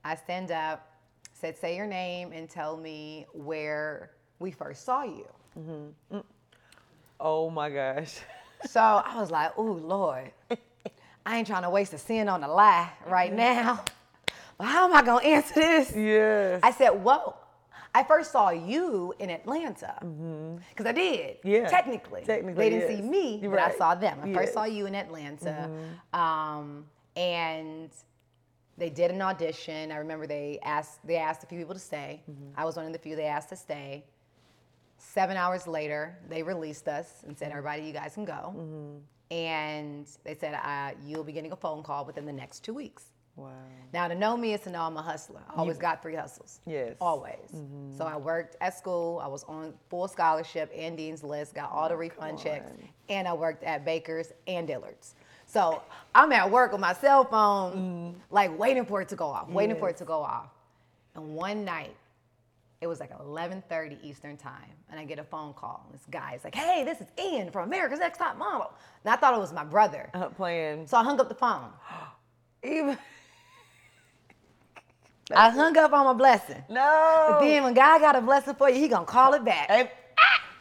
I 0.05 0.17
stand 0.17 0.51
up, 0.51 0.91
said, 1.35 1.57
say 1.59 1.77
your 1.77 1.87
name 1.87 2.33
and 2.33 2.49
tell 2.49 2.77
me 2.77 3.27
where 3.33 4.13
we 4.39 4.51
first 4.51 4.85
saw 4.85 5.05
you. 5.05 5.27
Mm-hmm. 5.59 6.19
Oh 7.23 7.49
my 7.51 7.71
gosh. 7.71 8.19
So 8.67 8.81
I 8.81 9.21
was 9.21 9.29
like, 9.33 9.59
ooh, 9.59 9.73
Lord, 9.73 10.31
I 11.27 11.37
ain't 11.39 11.49
trying 11.49 11.65
to 11.65 11.71
waste 11.71 11.93
a 11.95 11.99
sin 11.99 12.29
on 12.29 12.45
a 12.45 12.49
lie 12.49 12.89
right 13.09 13.33
now. 13.33 13.85
But 14.57 14.69
how 14.69 14.85
am 14.85 14.95
I 14.95 15.03
going 15.03 15.25
to 15.25 15.29
answer 15.31 15.55
this? 15.55 15.93
Yes. 15.97 16.61
I 16.63 16.71
said, 16.71 16.91
whoa. 16.91 17.35
I 17.93 18.05
first 18.05 18.31
saw 18.31 18.51
you 18.51 19.15
in 19.19 19.31
Atlanta. 19.31 19.97
Because 20.01 20.87
I 20.87 20.93
did. 20.93 21.39
Mm-hmm. 21.39 21.49
Yeah. 21.49 21.69
Technically. 21.69 22.23
Technically, 22.25 22.55
They 22.55 22.71
didn't 22.71 22.89
yes. 22.89 23.01
see 23.01 23.05
me, 23.09 23.41
but 23.49 23.59
I 23.59 23.73
saw 23.77 23.97
them. 23.97 24.21
I 24.23 24.27
Yes. 24.29 24.37
first 24.37 24.53
saw 24.55 24.63
you 24.65 24.87
in 24.87 24.95
Atlanta. 24.95 25.69
Um, 26.13 26.85
and 27.17 27.91
they 28.79 28.91
did 28.91 29.11
an 29.11 29.21
audition. 29.23 29.91
I 29.91 29.97
remember 29.97 30.29
they 30.29 30.61
asked 30.63 31.05
they 31.05 31.17
asked 31.17 31.43
a 31.43 31.47
few 31.47 31.59
people 31.59 31.75
to 31.75 31.81
stay. 31.81 32.23
I 32.57 32.65
was 32.65 32.77
one 32.77 32.87
of 32.87 32.93
the 32.93 32.99
few 33.01 33.17
they 33.17 33.27
asked 33.27 33.49
to 33.49 33.57
stay. 33.57 34.05
Seven 35.05 35.37
hours 35.37 35.67
later, 35.67 36.17
they 36.29 36.43
released 36.43 36.87
us 36.89 37.23
and 37.27 37.37
said, 37.37 37.49
mm-hmm. 37.49 37.59
"Everybody, 37.59 37.83
you 37.83 37.93
guys 37.93 38.15
can 38.15 38.25
go." 38.25 38.55
Mm-hmm. 38.57 39.35
And 39.35 40.07
they 40.25 40.35
said, 40.35 40.55
uh, 40.55 40.93
"You'll 41.05 41.25
be 41.25 41.33
getting 41.33 41.53
a 41.53 41.57
phone 41.57 41.83
call 41.83 42.05
within 42.05 42.25
the 42.25 42.33
next 42.33 42.61
two 42.61 42.73
weeks." 42.73 43.11
wow. 43.37 43.51
Now, 43.93 44.09
to 44.09 44.15
know 44.15 44.37
me 44.37 44.55
is 44.55 44.61
to 44.63 44.71
know 44.71 44.83
I'm 44.83 44.97
a 44.97 45.03
hustler. 45.03 45.43
I 45.51 45.59
always 45.59 45.77
got 45.77 46.03
three 46.03 46.15
hustles. 46.15 46.61
Yes. 46.67 46.97
Always. 47.01 47.51
Mm-hmm. 47.55 47.97
So 47.97 48.05
I 48.05 48.17
worked 48.17 48.57
at 48.61 48.77
school. 48.77 49.21
I 49.23 49.27
was 49.27 49.45
on 49.45 49.75
full 49.91 50.09
scholarship 50.09 50.71
and 50.75 50.97
Dean's 50.97 51.23
List, 51.23 51.55
got 51.55 51.71
all 51.71 51.89
the 51.89 51.95
oh, 51.95 51.99
refund 51.99 52.39
checks, 52.39 52.71
and 53.09 53.27
I 53.27 53.33
worked 53.33 53.65
at 53.65 53.85
Baker's 53.85 54.33
and 54.47 54.67
Dillard's. 54.67 55.15
So 55.47 55.83
I'm 56.15 56.33
at 56.33 56.51
work 56.51 56.73
with 56.73 56.81
my 56.81 56.95
cell 56.95 57.25
phone, 57.25 58.21
like 58.31 58.57
waiting 58.59 58.87
for 58.87 59.03
it 59.03 59.09
to 59.11 59.17
go 59.17 59.27
off, 59.27 59.49
waiting 59.51 59.77
for 59.77 59.91
it 59.91 59.97
to 59.99 60.05
go 60.05 60.21
off. 60.21 60.49
And 61.15 61.35
one 61.35 61.65
night, 61.65 61.95
it 62.83 62.87
was 62.89 63.01
like 63.01 63.17
11:30 63.19 63.99
Eastern 64.03 64.37
time, 64.37 64.75
and 64.91 65.01
I 65.01 65.05
get 65.05 65.19
a 65.19 65.25
phone 65.25 65.55
call. 65.55 65.87
This 65.93 66.03
guy's 66.11 66.45
like, 66.45 66.55
"Hey, 66.55 66.85
this 66.85 67.01
is 67.01 67.07
Ian 67.19 67.51
from 67.51 67.69
America's 67.69 68.01
Next 68.01 68.19
Top 68.19 68.37
Model," 68.37 68.73
and 69.05 69.15
I 69.15 69.17
thought 69.17 69.35
it 69.35 69.41
was 69.41 69.53
my 69.53 69.65
brother. 69.65 70.11
Uh, 70.13 70.29
playing. 70.29 70.87
So 70.87 70.97
I 70.97 71.05
hung 71.05 71.19
up 71.21 71.29
the 71.29 71.35
phone. 71.35 71.71
Even. 72.65 72.99
I 75.35 75.49
hung 75.49 75.77
up 75.79 75.93
on 75.93 76.05
my 76.05 76.13
blessing. 76.13 76.63
No. 76.69 77.27
But 77.31 77.41
then 77.41 77.63
when 77.63 77.73
God 77.73 78.01
got 78.01 78.17
a 78.17 78.21
blessing 78.21 78.55
for 78.55 78.69
you, 78.69 78.79
he 78.79 78.89
gonna 78.89 79.07
call 79.07 79.33
it 79.33 79.45
back. 79.45 79.69
Hey, 79.69 79.91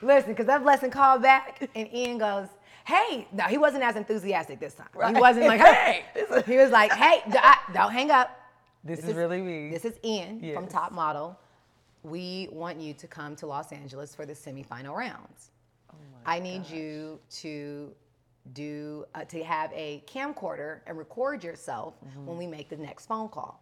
Listen, 0.02 0.32
because 0.32 0.48
that 0.48 0.64
blessing 0.64 0.90
called 0.90 1.22
back, 1.22 1.70
and 1.76 1.94
Ian 1.94 2.18
goes, 2.18 2.48
hey. 2.86 3.28
No, 3.32 3.44
he 3.46 3.58
wasn't 3.58 3.84
as 3.84 3.96
enthusiastic 3.96 4.60
this 4.60 4.74
time. 4.74 4.88
Right. 4.94 5.16
He 5.16 5.22
wasn't 5.22 5.46
like, 5.46 5.62
hey. 5.62 6.04
he 6.46 6.58
was 6.58 6.72
like, 6.72 6.92
hey, 6.92 7.22
don't 7.74 7.92
hang 7.92 8.12
up. 8.12 8.38
This, 8.84 9.04
is, 9.04 9.14
really 9.14 9.42
me. 9.42 9.70
This 9.70 9.86
is 9.86 9.94
Ian 10.04 10.54
from 10.54 10.68
Top 10.68 10.92
Model. 10.92 11.38
We 12.04 12.48
want 12.52 12.80
you 12.80 12.94
to 12.96 13.08
come 13.08 13.36
to 13.38 13.46
Los 13.48 13.72
Angeles 13.72 14.16
for 14.16 14.26
the 14.26 14.34
semifinal 14.34 14.96
rounds. 14.96 15.52
Oh 15.92 15.96
I 16.26 16.40
need 16.40 16.68
you 16.70 17.20
to 17.42 17.92
do 18.54 19.06
uh, 19.14 19.24
to 19.26 19.44
have 19.44 19.72
a 19.74 20.04
camcorder 20.08 20.80
and 20.88 20.98
record 20.98 21.44
yourself 21.44 21.94
Mm-hmm. 22.06 22.26
when 22.26 22.38
we 22.38 22.48
make 22.48 22.70
the 22.70 22.78
next 22.78 23.06
phone 23.06 23.30
call. 23.30 23.62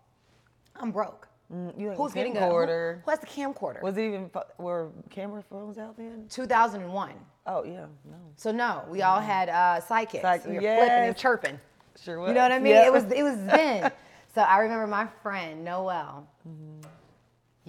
I'm 0.75 0.91
broke. 0.91 1.27
Mm, 1.53 1.97
Who's 1.97 2.13
getting 2.13 2.37
a 2.37 2.41
camcorder? 2.41 2.95
Who, 2.97 3.01
who 3.05 3.09
has 3.11 3.19
the 3.19 3.25
camcorder? 3.27 3.81
Was 3.81 3.97
it 3.97 4.03
even 4.03 4.29
were 4.57 4.89
camera 5.09 5.41
phones 5.49 5.77
out 5.77 5.97
then? 5.97 6.27
2001. 6.29 7.11
Oh 7.47 7.63
yeah, 7.65 7.87
no, 8.05 8.15
So 8.37 8.51
no, 8.51 8.83
we 8.89 9.01
all 9.01 9.19
had 9.19 9.49
uh, 9.49 9.81
sidekicks. 9.81 10.21
Psych- 10.21 10.45
we 10.45 10.53
were 10.55 10.61
flipping 10.61 10.89
and 10.89 11.17
chirping. 11.17 11.59
sure 12.01 12.19
was. 12.19 12.29
You 12.29 12.35
know 12.35 12.41
what 12.43 12.51
I 12.51 12.59
mean? 12.59 12.73
Yeah. 12.73 12.85
It 12.85 12.93
was 12.93 13.03
it 13.11 13.23
was 13.23 13.35
then. 13.45 13.91
so 14.35 14.41
I 14.41 14.59
remember 14.59 14.87
my 14.87 15.07
friend 15.23 15.65
Noel 15.65 16.25
Mm-hmm. 16.47 16.87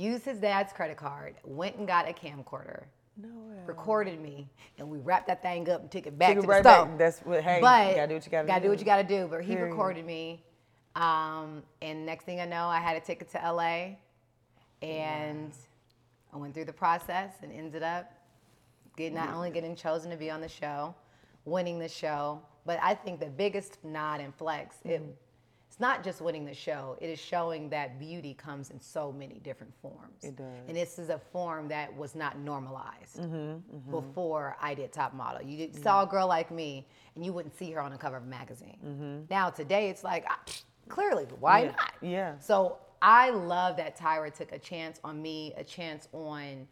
Used 0.00 0.24
his 0.24 0.38
dad's 0.38 0.72
credit 0.72 0.96
card, 0.96 1.34
went 1.44 1.76
and 1.76 1.86
got 1.86 2.08
a 2.08 2.12
camcorder, 2.12 2.84
no 3.16 3.28
way. 3.28 3.56
recorded 3.66 4.20
me, 4.20 4.48
and 4.78 4.88
we 4.88 4.98
wrapped 4.98 5.26
that 5.28 5.42
thing 5.42 5.68
up 5.68 5.82
and 5.82 5.90
took 5.90 6.06
it 6.06 6.18
back 6.18 6.34
Took 6.34 6.44
it 6.44 6.46
to 6.46 6.48
right 6.48 6.62
the 6.62 6.68
back. 6.68 6.98
That's 6.98 7.20
what. 7.20 7.42
Hey, 7.42 7.58
but 7.60 7.90
you 7.90 7.94
gotta 7.96 8.08
do 8.08 8.14
what 8.14 8.26
you 8.26 8.32
gotta, 8.32 8.46
gotta 8.46 8.60
do. 8.60 8.64
do 8.66 8.70
what 8.70 8.78
you 8.78 8.84
gotta 8.84 9.04
do. 9.08 9.28
But 9.30 9.42
he 9.42 9.54
Period. 9.54 9.70
recorded 9.70 10.06
me, 10.06 10.42
um, 10.96 11.62
and 11.82 12.06
next 12.06 12.24
thing 12.24 12.40
I 12.40 12.46
know, 12.46 12.66
I 12.66 12.80
had 12.80 12.96
a 12.96 13.00
ticket 13.00 13.30
to 13.32 13.38
LA, 13.38 13.96
and 14.82 15.52
I 16.32 16.36
went 16.36 16.54
through 16.54 16.64
the 16.66 16.72
process 16.72 17.34
and 17.42 17.52
ended 17.52 17.82
up 17.82 18.12
get 18.96 19.12
not 19.12 19.30
only 19.34 19.50
getting 19.50 19.74
chosen 19.76 20.10
to 20.10 20.16
be 20.16 20.30
on 20.30 20.40
the 20.40 20.48
show, 20.48 20.94
winning 21.44 21.78
the 21.78 21.88
show, 21.88 22.40
but 22.66 22.78
I 22.82 22.94
think 22.94 23.20
the 23.20 23.26
biggest 23.26 23.82
nod 23.84 24.20
and 24.20 24.34
flex 24.34 24.76
it. 24.84 25.02
It's 25.70 25.78
not 25.78 26.02
just 26.02 26.20
winning 26.20 26.44
the 26.44 26.52
show; 26.52 26.96
it 27.00 27.06
is 27.08 27.20
showing 27.20 27.70
that 27.70 28.00
beauty 28.00 28.34
comes 28.34 28.70
in 28.70 28.80
so 28.80 29.12
many 29.12 29.38
different 29.44 29.72
forms. 29.80 30.24
It 30.24 30.34
does. 30.36 30.46
and 30.66 30.76
this 30.76 30.98
is 30.98 31.10
a 31.10 31.18
form 31.32 31.68
that 31.68 31.96
was 31.96 32.16
not 32.16 32.38
normalized 32.40 33.20
Mm-hmm, 33.20 33.90
before 33.92 34.56
I 34.60 34.74
did 34.74 34.92
Top 34.92 35.14
Model. 35.14 35.42
You 35.46 35.56
did, 35.58 35.80
saw 35.80 36.02
a 36.02 36.06
girl 36.08 36.26
like 36.26 36.50
me, 36.50 36.88
and 37.14 37.24
you 37.24 37.32
wouldn't 37.32 37.56
see 37.56 37.70
her 37.70 37.80
on 37.80 37.92
the 37.92 37.98
cover 37.98 38.16
of 38.16 38.24
a 38.24 38.26
magazine. 38.26 39.26
Now 39.30 39.48
today, 39.48 39.90
it's 39.90 40.02
like 40.02 40.26
clearly, 40.88 41.26
why 41.38 41.62
Mm-hmm. 41.62 41.66
Yeah, 41.68 41.76
not? 41.76 41.92
yeah. 42.02 42.38
So 42.40 42.78
I 43.00 43.30
love 43.30 43.76
that 43.76 43.96
Tyra 43.96 44.34
took 44.34 44.50
a 44.50 44.58
chance 44.58 44.98
on 45.04 45.22
me, 45.22 45.54
a 45.56 45.62
chance 45.62 46.08
on 46.12 46.66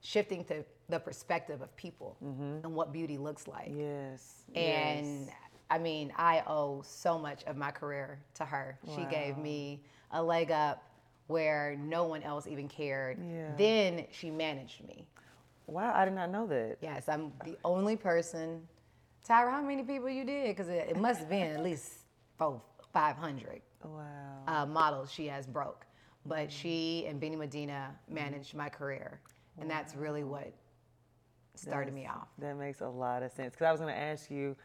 shifting 0.00 0.42
to 0.46 0.64
the 0.88 0.98
perspective 0.98 1.62
of 1.62 1.74
people 1.76 2.16
and 2.20 2.74
what 2.74 2.92
beauty 2.92 3.16
looks 3.16 3.46
like. 3.46 3.70
Yes. 3.72 4.42
And 4.56 5.26
yes. 5.26 5.34
I 5.70 5.78
mean, 5.78 6.12
I 6.16 6.42
owe 6.46 6.82
so 6.86 7.18
much 7.18 7.44
of 7.44 7.56
my 7.56 7.70
career 7.70 8.20
to 8.34 8.44
her. 8.44 8.78
She 8.94 9.04
gave 9.10 9.36
me 9.36 9.82
a 10.12 10.22
leg 10.22 10.50
up 10.50 10.82
where 11.26 11.76
no 11.78 12.04
one 12.04 12.22
else 12.22 12.46
even 12.46 12.68
cared. 12.68 13.18
Yeah. 13.20 13.52
Then 13.56 14.06
she 14.10 14.30
managed 14.30 14.82
me. 14.86 15.06
Wow, 15.66 15.92
I 15.94 16.06
did 16.06 16.14
not 16.14 16.30
know 16.30 16.46
that. 16.46 16.78
Yes, 16.80 17.08
I'm 17.08 17.32
the 17.44 17.56
only 17.64 17.96
person. 17.96 18.66
Tyra, 19.28 19.50
how 19.50 19.60
many 19.60 19.82
people 19.82 20.08
you 20.08 20.24
did? 20.24 20.48
Because 20.56 20.68
it, 20.68 20.88
it 20.88 20.96
must 20.96 21.20
have 21.20 21.28
been 21.28 21.54
at 21.54 21.62
least 21.62 21.92
four, 22.38 22.62
500 22.94 23.60
Wow. 23.84 24.02
uh, 24.46 24.64
models 24.64 25.12
she 25.12 25.26
has 25.26 25.46
broke. 25.46 25.84
But 26.24 26.50
she 26.50 27.04
and 27.06 27.20
Benny 27.20 27.36
Medina 27.36 27.94
managed 28.08 28.54
my 28.54 28.70
career. 28.70 29.20
And 29.60 29.70
that's 29.70 29.94
really 29.94 30.24
what 30.24 30.52
started 31.54 31.92
me 31.92 32.06
off. 32.06 32.28
That 32.38 32.56
makes 32.56 32.80
a 32.80 32.88
lot 32.88 33.22
of 33.22 33.32
sense. 33.32 33.52
Because 33.54 33.66
I 33.66 33.70
was 33.72 33.80
going 33.80 33.92
to 33.94 34.00
ask 34.00 34.30
you, 34.30 34.56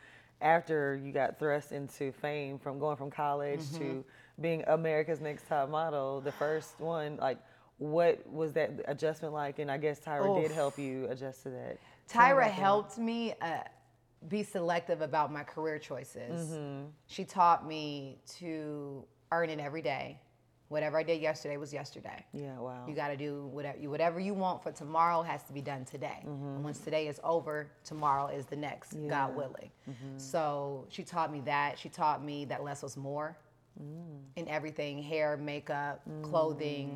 after 0.42 1.00
you 1.04 1.12
got 1.14 1.40
thrust 1.40 1.72
into 1.72 2.12
fame 2.12 2.60
from 2.60 2.80
going 2.80 2.98
from 2.98 3.10
college 3.12 3.60
Mm-hmm. 3.62 3.78
to 3.78 4.06
being 4.42 4.64
America's 4.68 5.22
Next 5.22 5.48
Top 5.48 5.70
Model, 5.70 6.20
the 6.22 6.32
first 6.32 6.80
one, 6.80 7.18
like, 7.18 7.38
what 7.78 8.28
was 8.32 8.54
that 8.54 8.72
adjustment 8.86 9.34
like? 9.34 9.60
And 9.60 9.70
I 9.70 9.78
guess 9.78 10.00
Tyra 10.00 10.42
did 10.42 10.52
help 10.52 10.78
you 10.78 11.08
adjust 11.10 11.44
to 11.44 11.50
that. 11.52 11.78
Tyra 12.10 12.50
helped 12.50 12.98
me 12.98 13.34
uh, 13.42 13.58
be 14.28 14.44
selective 14.44 15.02
about 15.02 15.32
my 15.32 15.44
career 15.44 15.78
choices. 15.80 16.50
Mm-hmm. 16.52 16.86
She 17.08 17.26
taught 17.26 17.68
me 17.68 18.18
to 18.40 19.04
earn 19.32 19.50
it 19.50 19.60
every 19.60 19.82
day. 19.82 20.20
Whatever 20.74 20.98
I 20.98 21.04
did 21.04 21.22
yesterday 21.22 21.58
was 21.58 21.72
yesterday. 21.72 22.26
Yeah, 22.34 22.58
wow. 22.58 22.84
You 22.88 22.96
got 22.96 23.10
to 23.10 23.16
do 23.16 23.46
whatever 23.52 23.78
you, 23.78 23.92
whatever 23.92 24.20
you 24.20 24.34
want 24.34 24.64
for 24.64 24.72
tomorrow 24.72 25.22
has 25.22 25.44
to 25.44 25.54
be 25.54 25.62
done 25.62 25.86
today. 25.86 26.24
Mm-hmm. 26.26 26.56
And 26.56 26.64
once 26.64 26.80
today 26.80 27.08
is 27.08 27.20
over, 27.24 27.70
tomorrow 27.84 28.26
is 28.26 28.48
the 28.48 28.56
next, 28.56 28.94
Yeah. 28.94 29.08
God 29.08 29.36
willing. 29.36 29.70
Mm-hmm. 29.88 30.18
So 30.18 30.88
she 30.90 31.04
taught 31.04 31.32
me 31.32 31.42
that. 31.42 31.78
She 31.78 31.90
taught 31.90 32.26
me 32.26 32.46
that 32.46 32.64
less 32.64 32.82
was 32.82 32.98
more 32.98 33.38
mm. 33.80 34.20
in 34.36 34.48
everything 34.48 35.04
hair, 35.04 35.38
makeup, 35.38 36.02
clothing. 36.24 36.90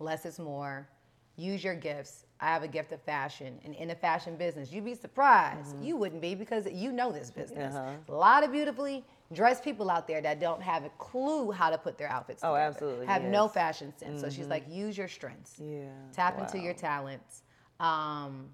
Mm. 0.00 0.04
Less 0.04 0.26
is 0.26 0.40
more. 0.40 0.88
Use 1.36 1.62
your 1.62 1.76
gifts. 1.76 2.26
I 2.40 2.46
have 2.46 2.64
a 2.64 2.68
gift 2.68 2.90
of 2.90 3.00
fashion. 3.02 3.60
And 3.64 3.76
in 3.76 3.88
the 3.88 3.94
fashion 3.94 4.34
business, 4.36 4.72
you'd 4.72 4.84
be 4.84 4.94
surprised. 4.94 5.76
Mm-hmm. 5.76 5.84
You 5.84 5.96
wouldn't 5.96 6.20
be 6.20 6.34
because 6.34 6.66
you 6.66 6.90
know 6.90 7.12
this 7.12 7.30
business. 7.30 7.76
Uh-huh. 7.76 7.92
A 8.08 8.12
lot 8.12 8.42
of 8.42 8.50
beautifully 8.50 9.04
dressed 9.32 9.64
people 9.64 9.90
out 9.90 10.06
there 10.06 10.20
that 10.20 10.38
don't 10.40 10.62
have 10.62 10.84
a 10.84 10.90
clue 10.90 11.50
how 11.50 11.70
to 11.70 11.78
put 11.78 11.96
their 11.98 12.08
outfits 12.08 12.42
together. 12.42 12.56
Oh, 12.58 12.60
absolutely, 12.60 13.06
Have 13.06 13.22
no 13.22 13.28
yes. 13.28 13.40
Mm-hmm. 13.50 13.54
fashion 13.54 13.92
sense. 13.98 14.20
So 14.20 14.30
she's 14.30 14.46
like, 14.46 14.64
use 14.68 14.96
your 14.96 15.08
strengths. 15.08 15.58
Yeah. 15.58 15.84
Tap 16.12 16.38
into 16.38 16.58
your 16.58 16.74
talents. 16.74 17.42
Um, 17.80 18.50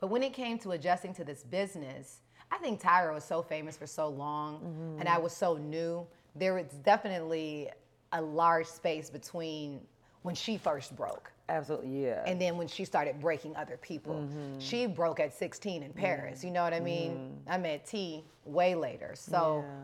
but 0.00 0.08
when 0.08 0.22
it 0.22 0.32
came 0.32 0.58
to 0.60 0.72
adjusting 0.72 1.14
to 1.14 1.24
this 1.24 1.42
business, 1.42 2.18
I 2.50 2.58
think 2.58 2.80
Tyra 2.80 3.14
was 3.14 3.24
so 3.24 3.42
famous 3.42 3.76
for 3.76 3.86
so 3.86 4.08
long 4.08 4.58
Mm-hmm. 4.60 5.00
and 5.00 5.08
I 5.08 5.18
was 5.18 5.32
so 5.34 5.56
new. 5.56 6.06
There 6.36 6.54
was 6.54 6.66
definitely 6.84 7.70
a 8.12 8.20
large 8.20 8.66
space 8.66 9.08
between 9.10 9.80
when 10.22 10.34
she 10.34 10.56
first 10.58 10.94
broke 10.94 11.32
Absolutely, 11.52 12.04
yeah. 12.04 12.22
and 12.26 12.40
then 12.40 12.56
when 12.56 12.66
she 12.66 12.84
started 12.84 13.20
breaking 13.20 13.54
other 13.56 13.76
people. 13.76 14.14
Mm-hmm. 14.14 14.58
She 14.58 14.86
broke 14.86 15.20
at 15.20 15.34
16 15.34 15.82
in 15.82 15.92
Paris. 15.92 16.42
You 16.42 16.50
know 16.50 16.62
what 16.62 16.72
I 16.72 16.80
mean? 16.80 17.40
I 17.46 17.58
met 17.58 17.86
T 17.86 18.24
way 18.46 18.74
later. 18.74 19.12
So 19.14 19.64
yeah. 19.66 19.74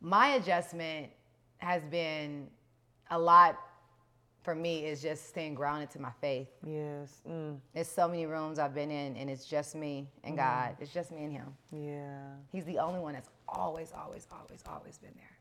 my 0.00 0.28
adjustment 0.34 1.10
has 1.58 1.82
been 1.84 2.46
a 3.10 3.18
lot 3.18 3.58
for 4.42 4.54
me 4.54 4.84
is 4.84 5.02
just 5.02 5.28
staying 5.28 5.54
grounded 5.54 5.90
to 5.90 6.00
my 6.00 6.10
faith. 6.20 6.48
Yes. 6.66 7.20
Mm, 7.28 7.58
There's 7.74 7.88
so 7.88 8.08
many 8.08 8.26
rooms 8.26 8.58
I've 8.58 8.74
been 8.74 8.90
in, 8.90 9.16
and 9.16 9.28
it's 9.28 9.46
just 9.46 9.74
me 9.74 10.08
and 10.24 10.36
God. 10.36 10.76
It's 10.80 10.92
just 10.92 11.12
me 11.12 11.24
and 11.24 11.32
Him. 11.32 11.54
yeah. 11.70 12.22
He's 12.50 12.64
the 12.64 12.78
only 12.78 13.00
one 13.00 13.14
that's 13.14 13.28
always, 13.48 13.92
always, 13.96 14.26
always, 14.32 14.62
always 14.66 14.98
been 14.98 15.12
there. 15.16 15.36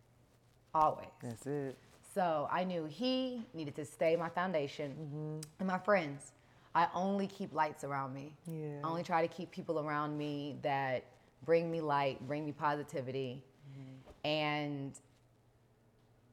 Always. 0.73 1.07
That's 1.23 1.45
it. 1.47 1.77
So 2.13 2.47
I 2.51 2.63
knew 2.63 2.85
He 2.85 3.45
needed 3.53 3.75
to 3.75 3.85
stay 3.85 4.15
my 4.15 4.29
foundation 4.29 4.91
mm-hmm. 4.91 5.39
and 5.59 5.67
my 5.67 5.77
friends. 5.77 6.31
I 6.75 6.87
only 6.93 7.27
keep 7.27 7.53
lights 7.53 7.83
around 7.83 8.13
me. 8.13 8.33
Yeah. 8.45 8.79
I 8.83 8.87
only 8.87 9.03
try 9.03 9.25
to 9.25 9.27
keep 9.27 9.51
people 9.51 9.79
around 9.79 10.17
me 10.17 10.57
that 10.61 11.03
bring 11.45 11.71
me 11.71 11.81
light, 11.81 12.25
bring 12.27 12.45
me 12.45 12.51
positivity. 12.51 13.43
Mm-hmm. 13.71 14.27
And 14.27 14.93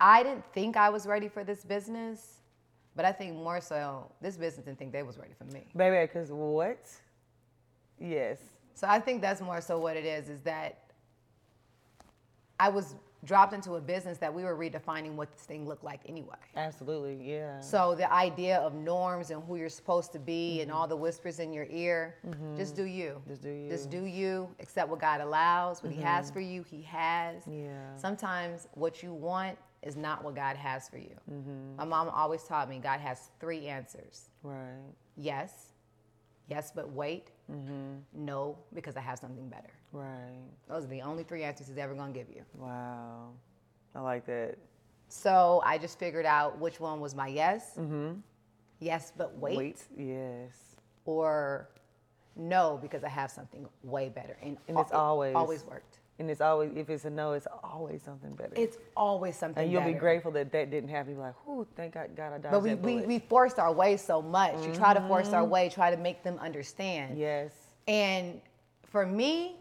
I 0.00 0.22
didn't 0.22 0.44
think 0.52 0.76
I 0.76 0.90
was 0.90 1.06
ready 1.06 1.28
for 1.28 1.42
this 1.42 1.64
business, 1.64 2.40
but 2.94 3.04
I 3.04 3.12
think 3.12 3.34
more 3.34 3.60
so 3.60 4.10
this 4.20 4.36
business 4.36 4.66
didn't 4.66 4.78
think 4.78 4.92
they 4.92 5.02
was 5.02 5.18
ready 5.18 5.32
for 5.36 5.44
me. 5.44 5.64
Baby, 5.74 6.06
because 6.06 6.30
what? 6.30 6.86
Yes. 7.98 8.38
So 8.74 8.86
I 8.86 9.00
think 9.00 9.22
that's 9.22 9.40
more 9.40 9.60
so 9.62 9.78
what 9.78 9.96
it 9.96 10.04
is, 10.04 10.28
is 10.28 10.40
that 10.42 10.90
I 12.60 12.68
was 12.68 12.94
dropped 13.26 13.52
into 13.52 13.74
a 13.74 13.80
business 13.80 14.18
that 14.18 14.32
we 14.32 14.44
were 14.44 14.56
redefining 14.56 15.14
what 15.14 15.32
this 15.32 15.42
thing 15.42 15.66
looked 15.66 15.84
like 15.84 16.00
anyway. 16.06 16.36
Absolutely, 16.56 17.18
yeah. 17.22 17.60
So 17.60 17.94
the 17.94 18.10
idea 18.12 18.58
of 18.58 18.74
norms 18.74 19.30
and 19.30 19.42
who 19.42 19.56
you're 19.56 19.68
supposed 19.68 20.12
to 20.12 20.18
be 20.18 20.62
and 20.62 20.70
all 20.70 20.86
the 20.86 20.96
whispers 20.96 21.40
in 21.40 21.52
your 21.52 21.66
ear, 21.70 22.16
mm-hmm. 22.26 22.56
just 22.56 22.76
do 22.76 22.84
you. 22.84 23.20
Just 23.26 23.42
do 23.42 23.50
you. 23.50 23.68
Just 23.68 23.90
do 23.90 24.04
you. 24.04 24.48
Accept 24.60 24.88
what 24.88 25.00
God 25.00 25.20
allows, 25.20 25.82
what 25.82 25.92
He 25.92 26.00
has 26.00 26.26
mm-hmm. 26.26 26.34
for 26.34 26.40
you, 26.40 26.62
He 26.62 26.82
has. 26.82 27.42
Yeah. 27.50 27.96
Sometimes 27.96 28.68
what 28.72 29.02
you 29.02 29.12
want 29.12 29.58
is 29.82 29.96
not 29.96 30.24
what 30.24 30.34
God 30.34 30.56
has 30.56 30.88
for 30.88 30.98
you. 30.98 31.16
Mm-hmm. 31.30 31.76
My 31.76 31.84
mom 31.84 32.08
always 32.08 32.42
taught 32.44 32.68
me 32.68 32.78
God 32.78 33.00
has 33.00 33.30
three 33.40 33.66
answers: 33.66 34.30
Right. 34.42 34.56
yes, 35.16 35.72
yes, 36.48 36.72
but 36.74 36.90
wait, 36.90 37.30
no, 38.14 38.58
because 38.74 38.96
I 38.96 39.00
have 39.00 39.18
something 39.18 39.48
better. 39.48 39.70
Right. 39.92 40.42
Those 40.68 40.84
are 40.84 40.88
the 40.88 41.02
only 41.02 41.22
three 41.24 41.42
answers 41.42 41.68
He's 41.68 41.78
ever 41.78 41.94
gonna 41.94 42.12
give 42.12 42.28
you. 42.28 42.42
Wow. 42.54 43.30
I 43.94 44.00
like 44.00 44.26
that. 44.26 44.56
So 45.08 45.62
I 45.64 45.78
just 45.78 45.98
figured 45.98 46.26
out 46.26 46.58
which 46.58 46.80
one 46.80 47.00
was 47.00 47.14
my 47.14 47.28
yes. 47.28 47.72
Mm-hmm. 47.78 48.14
Yes, 48.80 49.12
but 49.16 49.36
wait. 49.38 49.84
Yes. 49.96 50.52
or 51.04 51.68
no 52.34 52.78
because 52.82 53.02
I 53.04 53.08
have 53.08 53.30
something 53.30 53.66
way 53.82 54.08
better. 54.10 54.36
And, 54.42 54.58
And 54.68 54.78
it's 54.78 54.90
it 54.90 54.94
always- 54.94 55.34
always 55.34 55.64
worked. 55.64 55.98
And 56.18 56.30
it's 56.30 56.40
always 56.40 56.72
if 56.74 56.88
it's 56.88 57.04
a 57.04 57.10
no, 57.10 57.32
it's 57.32 57.46
always 57.62 58.02
something 58.02 58.34
better. 58.34 58.52
It's 58.56 58.78
always 58.96 59.36
something. 59.36 59.62
and 59.62 59.70
you'll 59.72 59.82
be 59.82 59.92
grateful 59.92 60.30
that 60.32 60.50
that 60.52 60.70
didn't 60.70 60.88
happen. 60.88 61.12
You're 61.12 61.20
like, 61.22 61.46
"Whoo, 61.46 61.66
thank 61.76 61.92
God, 61.92 62.16
God 62.16 62.32
I 62.32 62.38
dodged 62.38 62.52
But 62.52 62.62
we, 62.62 62.74
we, 62.74 63.06
we 63.06 63.18
forced 63.18 63.58
our 63.58 63.70
way 63.70 63.98
so 63.98 64.22
much. 64.22 64.54
You 64.66 64.74
try 64.74 64.94
to 64.94 65.00
force 65.08 65.34
our 65.34 65.44
way, 65.44 65.68
try 65.68 65.90
to 65.90 65.96
make 65.98 66.22
them 66.22 66.38
understand. 66.38 67.18
yes. 67.18 67.52
And 67.86 68.40
for 68.84 69.04
me, 69.04 69.56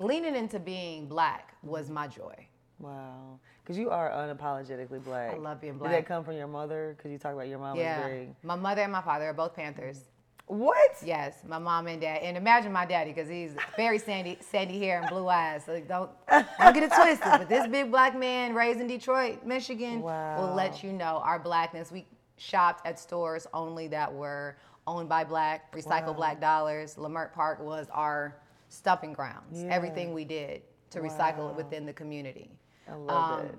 leaning 0.00 0.34
into 0.34 0.58
being 0.58 1.06
black 1.06 1.54
was 1.62 1.88
my 1.90 2.08
joy. 2.08 2.34
Wow. 2.80 3.38
Because 3.62 3.76
you 3.78 3.90
are 3.90 4.10
unapologetically 4.10 5.04
black. 5.04 5.34
I 5.34 5.36
love 5.36 5.60
being 5.60 5.76
black. 5.76 5.92
Did 5.92 5.98
that 6.02 6.08
come 6.08 6.24
from 6.24 6.34
your 6.34 6.48
mother? 6.48 6.94
Because 6.96 7.12
you 7.12 7.18
talk 7.18 7.34
about 7.34 7.46
your 7.46 7.58
mom 7.58 7.76
was 7.76 7.84
Yeah. 7.84 8.00
very. 8.00 8.34
My 8.42 8.56
mother 8.56 8.82
and 8.82 8.90
my 8.90 9.02
father 9.02 9.26
are 9.26 9.34
both 9.34 9.54
Panthers. 9.54 10.08
What? 10.46 10.96
Yes, 11.04 11.44
my 11.46 11.58
mom 11.58 11.86
and 11.86 12.00
dad. 12.00 12.22
And 12.22 12.36
imagine 12.36 12.72
my 12.72 12.84
daddy, 12.84 13.12
because 13.12 13.28
he's 13.28 13.54
very 13.76 13.98
sandy, 13.98 14.36
sandy 14.40 14.80
hair 14.80 15.00
and 15.00 15.08
blue 15.08 15.28
eyes. 15.28 15.64
So 15.64 15.78
don't, 15.80 16.10
don't 16.28 16.74
get 16.74 16.82
it 16.82 16.90
twisted. 16.92 17.20
But 17.24 17.48
this 17.48 17.68
big 17.68 17.90
black 17.92 18.18
man 18.18 18.52
raised 18.54 18.80
in 18.80 18.88
Detroit, 18.88 19.44
Michigan, 19.44 20.00
will 20.02 20.52
let 20.56 20.82
you 20.82 20.92
know 20.92 21.20
our 21.24 21.38
blackness. 21.38 21.92
We 21.92 22.04
shopped 22.36 22.84
at 22.84 22.98
stores 22.98 23.46
only 23.54 23.86
that 23.88 24.12
were 24.12 24.56
owned 24.88 25.08
by 25.08 25.22
black, 25.22 25.70
recycled 25.72 26.06
Wow. 26.06 26.12
black 26.14 26.40
dollars. 26.40 26.96
Leimert 26.96 27.32
Park 27.32 27.60
was 27.60 27.86
our 27.92 28.34
stumping 28.70 29.12
grounds. 29.12 29.62
Yeah. 29.62 29.68
Everything 29.74 30.14
we 30.14 30.24
did 30.24 30.62
to 30.90 31.00
recycle 31.00 31.50
it 31.50 31.56
within 31.56 31.84
the 31.84 31.92
community. 31.92 32.50
I 32.88 32.94
love 32.94 33.40
Um, 33.40 33.46
it. 33.46 33.54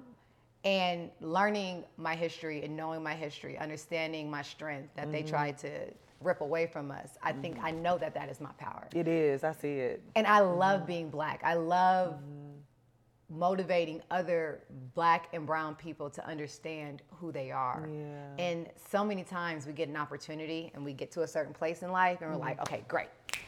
and 0.64 1.12
learning 1.22 1.86
my 1.98 2.16
history 2.16 2.64
and 2.64 2.76
knowing 2.76 3.04
my 3.04 3.14
history, 3.14 3.58
understanding 3.58 4.30
my 4.30 4.42
strength 4.42 4.90
that 4.96 5.12
they 5.12 5.20
mm-hmm. 5.20 5.30
tried 5.30 5.58
to 5.60 5.94
rip 6.22 6.42
away 6.42 6.68
from 6.68 6.92
us, 6.92 7.18
I 7.24 7.32
think 7.34 7.58
mm-hmm. 7.58 7.66
I 7.66 7.72
know 7.72 7.98
that 7.98 8.14
that 8.14 8.30
is 8.30 8.42
my 8.42 8.52
power. 8.58 8.88
It 8.94 9.08
is. 9.08 9.44
I 9.44 9.54
see 9.54 9.76
it. 9.76 10.02
And 10.16 10.28
I 10.28 10.40
love 10.40 10.80
mm-hmm. 10.80 10.88
being 10.88 11.10
black. 11.10 11.42
I 11.44 11.54
love 11.56 12.20
motivating 13.32 14.02
other 14.12 14.62
black 14.94 15.30
and 15.32 15.48
brown 15.48 15.74
people 15.76 16.10
to 16.10 16.26
understand 16.28 17.02
who 17.12 17.32
they 17.32 17.50
are. 17.50 17.88
Yeah. 17.90 18.44
And 18.44 18.68
so 18.90 19.06
many 19.06 19.24
times 19.24 19.66
we 19.66 19.72
get 19.72 19.88
an 19.88 19.96
opportunity 19.96 20.70
and 20.76 20.84
we 20.84 20.92
get 20.94 21.12
to 21.12 21.22
a 21.22 21.28
certain 21.28 21.54
place 21.54 21.82
in 21.82 21.92
life 21.92 22.22
and 22.22 22.30
we're 22.30 22.38
like, 22.38 22.60
okay, 22.62 22.84
great. 22.90 23.08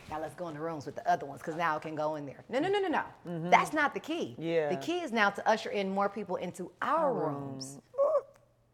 Now 0.09 0.19
let's 0.21 0.35
go 0.35 0.47
in 0.49 0.53
the 0.55 0.59
rooms 0.59 0.85
with 0.85 0.95
the 0.95 1.09
other 1.09 1.25
ones 1.25 1.41
because 1.41 1.55
now 1.55 1.75
I 1.75 1.79
can 1.79 1.95
go 1.95 2.15
in 2.15 2.25
there. 2.25 2.43
No, 2.49 2.59
no, 2.59 2.69
no, 2.69 2.79
no, 2.79 2.87
no. 3.25 3.49
That's 3.49 3.73
not 3.73 3.93
the 3.93 3.99
key. 3.99 4.35
Yeah. 4.37 4.69
The 4.69 4.77
key 4.77 4.99
is 4.99 5.11
now 5.11 5.29
to 5.31 5.47
usher 5.49 5.69
in 5.71 5.89
more 5.89 6.09
people 6.09 6.35
into 6.37 6.71
our, 6.81 7.13
rooms. 7.13 7.79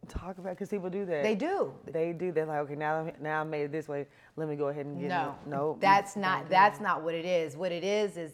Talk 0.07 0.39
about 0.39 0.51
because 0.55 0.69
people 0.69 0.89
do 0.89 1.05
that. 1.05 1.21
They 1.21 1.35
do. 1.35 1.71
They 1.85 2.13
do. 2.13 2.31
They're 2.31 2.47
like, 2.47 2.59
okay, 2.61 2.75
now 2.75 3.11
now 3.21 3.41
I 3.41 3.43
made 3.43 3.61
it 3.65 3.71
this 3.71 3.87
way. 3.87 4.07
Let 4.37 4.49
me 4.49 4.55
go 4.55 4.69
ahead 4.69 4.87
and 4.87 4.99
get 4.99 5.07
No, 5.09 5.35
it. 5.45 5.49
No, 5.49 5.77
that's 5.79 6.15
not. 6.15 6.49
That's 6.49 6.79
not 6.79 7.03
what 7.03 7.13
it 7.13 7.25
is. 7.25 7.55
What 7.55 7.71
it 7.71 7.83
is 7.83 8.17
is 8.17 8.31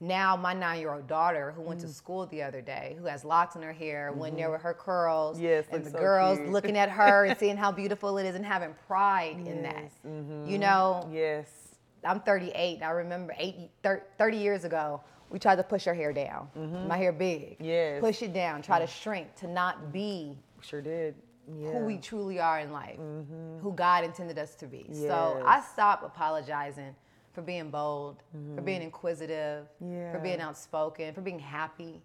now 0.00 0.36
my 0.36 0.52
nine-year-old 0.52 1.06
daughter 1.08 1.52
who 1.56 1.62
Mm. 1.62 1.66
went 1.66 1.80
to 1.80 1.88
school 1.88 2.26
the 2.26 2.42
other 2.42 2.60
day, 2.60 2.94
who 3.00 3.06
has 3.06 3.24
locks 3.24 3.56
in 3.56 3.62
her 3.62 3.72
hair, 3.72 4.12
went 4.12 4.36
there 4.36 4.50
with 4.50 4.60
her 4.60 4.74
curls, 4.74 5.36
Mm-hmm. 5.38 5.46
Yes, 5.46 5.64
and 5.72 5.82
the 5.84 5.90
so 5.90 5.98
girls 5.98 6.38
cute. 6.38 6.50
looking 6.50 6.76
at 6.76 6.90
her 7.00 7.24
and 7.24 7.38
seeing 7.38 7.56
how 7.56 7.72
beautiful 7.72 8.18
it 8.18 8.26
is 8.26 8.34
and 8.34 8.44
having 8.44 8.74
pride 8.86 9.38
in 9.46 9.62
that. 9.62 9.76
Yes, 9.84 9.92
mhm. 10.06 10.46
You 10.46 10.58
know, 10.58 11.08
Yes. 11.10 11.67
I'm 12.04 12.20
38. 12.20 12.82
I 12.82 12.90
remember 12.90 13.34
eight, 13.38 13.70
30 13.82 14.36
years 14.36 14.64
ago, 14.64 15.00
we 15.30 15.38
tried 15.38 15.56
to 15.56 15.62
push 15.62 15.86
our 15.86 15.94
hair 15.94 16.12
down. 16.12 16.48
Mm-hmm. 16.56 16.88
My 16.88 16.96
hair 16.96 17.12
big. 17.12 17.54
Mm-hmm. 17.54 17.64
Yes. 17.64 18.00
Push 18.00 18.22
it 18.22 18.32
down. 18.32 18.62
Try 18.62 18.78
to 18.78 18.86
mm. 18.86 19.02
shrink 19.02 19.34
to 19.36 19.46
not 19.46 19.92
be 19.92 20.38
Sure 20.60 20.80
did. 20.80 21.14
Yeah. 21.58 21.72
who 21.72 21.86
we 21.86 21.96
truly 21.96 22.38
are 22.38 22.60
in 22.60 22.72
life, 22.72 22.98
mm-hmm. 22.98 23.60
who 23.60 23.72
God 23.72 24.04
intended 24.04 24.38
us 24.38 24.54
to 24.56 24.66
be. 24.66 24.86
So 24.92 25.42
I 25.46 25.62
stopped 25.62 26.04
apologizing 26.04 26.94
for 27.32 27.40
being 27.40 27.70
bold, 27.70 28.16
for 28.54 28.60
being 28.60 28.80
mm-hmm. 28.80 28.86
inquisitive, 28.86 29.66
for 29.78 30.20
being 30.22 30.40
outspoken, 30.40 31.14
for 31.14 31.22
being 31.22 31.38
happy. 31.38 32.02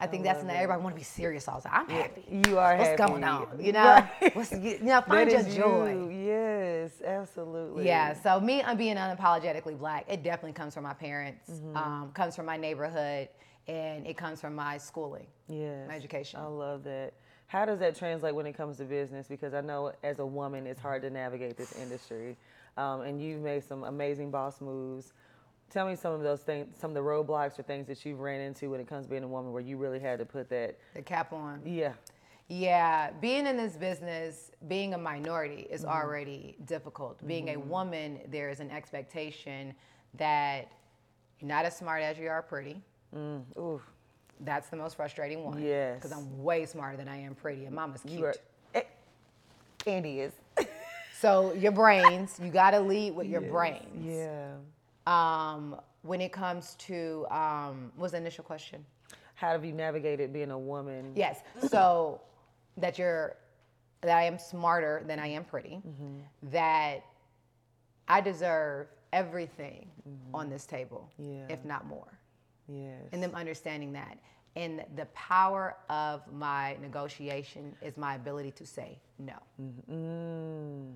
I 0.00 0.06
think 0.06 0.22
that's 0.24 0.42
not 0.44 0.54
everybody 0.54 0.80
want 0.82 0.94
to 0.94 0.98
be 1.00 1.04
serious 1.04 1.48
all 1.48 1.60
the 1.60 1.68
time. 1.68 1.84
I'm 1.88 1.90
happy. 1.90 2.24
You 2.48 2.58
are 2.58 2.76
What's 2.76 2.90
happy. 2.90 3.02
going 3.10 3.24
on? 3.24 3.48
You 3.60 3.72
know. 3.72 4.06
What's, 4.34 4.52
you 4.52 4.78
know, 4.82 5.00
find 5.02 5.30
your 5.30 5.42
joy. 5.42 5.90
you. 5.92 6.10
Yes, 6.10 6.92
absolutely. 7.04 7.86
Yeah, 7.86 8.12
so 8.14 8.38
me 8.40 8.62
uh, 8.62 8.74
being 8.74 8.96
unapologetically 8.96 9.78
black, 9.78 10.04
it 10.08 10.22
definitely 10.22 10.52
comes 10.52 10.74
from 10.74 10.84
my 10.84 10.94
parents, 10.94 11.50
Mm-hmm. 11.50 11.76
um, 11.76 12.12
comes 12.12 12.36
from 12.36 12.46
my 12.46 12.56
neighborhood, 12.56 13.28
and 13.66 14.06
it 14.06 14.16
comes 14.16 14.40
from 14.40 14.54
my 14.54 14.78
schooling. 14.78 15.26
Yes. 15.48 15.88
My 15.88 15.96
education. 15.96 16.40
I 16.40 16.46
love 16.46 16.84
that. 16.84 17.12
How 17.46 17.64
does 17.64 17.78
that 17.80 17.96
translate 17.96 18.34
when 18.34 18.46
it 18.46 18.52
comes 18.56 18.76
to 18.76 18.84
business? 18.84 19.26
Because 19.26 19.54
I 19.54 19.62
know 19.62 19.92
as 20.04 20.18
a 20.18 20.26
woman, 20.26 20.66
it's 20.66 20.80
hard 20.80 21.02
to 21.02 21.10
navigate 21.10 21.56
this 21.56 21.72
industry. 21.76 22.36
Um, 22.76 23.00
and 23.00 23.20
you've 23.20 23.40
made 23.42 23.64
some 23.64 23.84
amazing 23.84 24.30
boss 24.30 24.60
moves. 24.60 25.12
Tell 25.70 25.86
me 25.86 25.96
some 25.96 26.12
of 26.12 26.22
those 26.22 26.40
things, 26.40 26.66
some 26.78 26.90
of 26.90 26.94
the 26.94 27.00
roadblocks 27.02 27.58
or 27.58 27.62
things 27.62 27.86
that 27.88 28.04
you've 28.04 28.20
ran 28.20 28.40
into 28.40 28.70
when 28.70 28.80
it 28.80 28.86
comes 28.88 29.04
to 29.06 29.10
being 29.10 29.22
a 29.24 29.28
woman 29.28 29.52
where 29.52 29.60
you 29.62 29.76
really 29.76 29.98
had 30.00 30.18
to 30.18 30.24
put 30.24 30.48
that, 30.48 30.78
The 30.94 31.02
cap 31.02 31.32
on. 31.32 31.60
yeah. 31.64 31.92
Yeah, 32.50 33.10
being 33.20 33.46
in 33.46 33.58
this 33.58 33.76
business, 33.76 34.52
being 34.68 34.94
a 34.94 34.98
minority 34.98 35.66
is 35.70 35.84
already 35.84 36.56
difficult. 36.64 37.18
Being 37.26 37.50
a 37.50 37.56
woman, 37.58 38.20
there 38.30 38.48
is 38.48 38.60
an 38.60 38.70
expectation 38.70 39.74
that 40.14 40.72
you're 41.40 41.48
not 41.48 41.66
as 41.66 41.76
smart 41.76 42.00
as 42.02 42.18
you 42.18 42.28
are 42.28 42.40
pretty. 42.40 42.80
Mm, 43.14 43.42
ooh, 43.58 43.82
That's 44.40 44.70
the 44.70 44.76
most 44.76 44.96
frustrating 44.96 45.44
one. 45.44 45.60
Yes. 45.62 45.96
Because 45.96 46.12
I'm 46.16 46.42
way 46.42 46.64
smarter 46.64 46.96
than 46.96 47.06
I 47.06 47.18
am 47.18 47.34
pretty, 47.34 47.66
and 47.66 47.74
mama's 47.74 48.00
cute. 48.00 48.18
you 48.18 48.24
are. 48.24 48.34
Eh, 48.74 48.82
Andy 49.86 50.20
is. 50.20 50.32
So 51.20 51.52
your 51.52 51.72
brains, 51.72 52.40
you 52.42 52.50
got 52.50 52.70
to 52.70 52.80
lead 52.80 53.14
with 53.14 53.26
your 53.26 53.42
Yes, 53.42 53.50
brains. 53.50 54.06
Yeah. 54.06 54.52
Um, 55.08 55.76
when 56.02 56.20
it 56.20 56.32
comes 56.32 56.74
to, 56.76 57.26
um, 57.30 57.90
was 57.96 58.12
the 58.12 58.18
initial 58.18 58.44
question? 58.44 58.84
How 59.34 59.48
have 59.52 59.64
you 59.64 59.72
navigated 59.72 60.32
being 60.32 60.50
a 60.50 60.58
woman? 60.58 61.12
Yes. 61.14 61.40
So 61.68 62.20
that 62.76 62.98
you're 62.98 63.36
that 64.00 64.16
I 64.16 64.22
am 64.24 64.38
smarter 64.38 65.02
than 65.06 65.18
I 65.18 65.26
am 65.28 65.44
pretty. 65.44 65.80
Mm-hmm. 65.86 66.18
That 66.52 67.04
I 68.06 68.20
deserve 68.20 68.86
everything 69.12 69.88
on 70.32 70.48
this 70.50 70.66
table, 70.66 71.10
Mm-hmm. 71.20 71.32
Yeah. 71.48 71.54
if 71.54 71.64
not 71.64 71.86
more. 71.86 72.18
Yes. 72.68 73.08
And 73.12 73.22
them 73.22 73.34
understanding 73.34 73.92
that. 73.94 74.18
And 74.56 74.84
the 74.96 75.06
power 75.06 75.76
of 75.88 76.22
my 76.32 76.76
negotiation 76.80 77.74
is 77.82 77.96
my 77.96 78.14
ability 78.16 78.50
to 78.52 78.66
say 78.66 78.98
no. 79.18 79.34
Mm, 79.90 80.94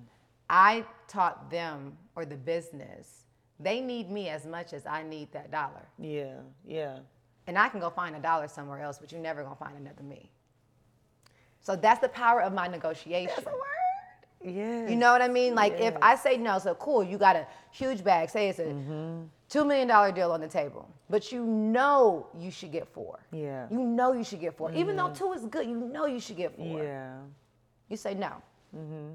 I 0.49 0.85
taught 1.07 1.49
them 1.49 1.97
or 2.15 2.25
the 2.25 2.35
business, 2.37 3.22
they 3.59 3.81
need 3.81 4.09
me 4.09 4.29
as 4.29 4.45
much 4.45 4.73
as 4.73 4.85
I 4.85 5.03
need 5.03 5.31
that 5.31 5.51
dollar. 5.51 5.85
yeah. 5.99 6.35
Yeah. 6.65 6.99
And 7.45 7.57
I 7.57 7.67
can 7.67 7.81
go 7.81 7.89
find 7.89 8.15
a 8.15 8.19
dollar 8.19 8.47
somewhere 8.47 8.79
else, 8.81 8.99
but 8.99 9.11
you're 9.11 9.19
never 9.21 9.43
gonna 9.43 9.55
find 9.57 9.77
another 9.77 10.01
me. 10.03 10.31
So 11.59 11.75
that's 11.75 11.99
the 11.99 12.07
power 12.09 12.41
of 12.41 12.53
my 12.53 12.67
negotiation. 12.67 13.33
That's 13.35 13.47
a 13.47 13.51
word. 13.51 14.55
Yeah. 14.55 14.87
You 14.89 14.95
know 14.95 15.11
what 15.11 15.21
I 15.21 15.27
mean? 15.27 15.53
Like 15.55 15.73
if 15.79 15.95
I 16.01 16.15
say 16.15 16.37
no, 16.37 16.57
so 16.59 16.75
cool, 16.75 17.03
you 17.03 17.17
got 17.17 17.35
a 17.35 17.45
huge 17.71 18.03
bag, 18.03 18.29
say 18.29 18.49
it's 18.49 18.59
a 18.59 18.63
Mm-hmm. 18.65 19.23
two 19.49 19.65
million 19.65 19.87
dollar 19.87 20.11
deal 20.11 20.31
on 20.31 20.39
the 20.41 20.47
table, 20.47 20.89
but 21.09 21.31
you 21.31 21.45
know 21.45 22.27
you 22.37 22.49
should 22.51 22.71
get 22.71 22.87
four. 22.87 23.19
Yeah. 23.31 23.67
You 23.69 23.79
know 23.79 24.13
you 24.13 24.23
should 24.23 24.39
get 24.41 24.55
4 24.57 24.71
Even 24.73 24.95
though 24.95 25.11
two 25.13 25.31
is 25.33 25.45
good, 25.45 25.65
you 25.67 25.75
know 25.77 26.05
you 26.05 26.19
should 26.19 26.37
get 26.37 26.55
four. 26.55 26.83
Yeah. 26.83 27.15
You 27.89 27.97
say 27.97 28.13
no. 28.13 28.31
Mm-hmm. 28.75 29.13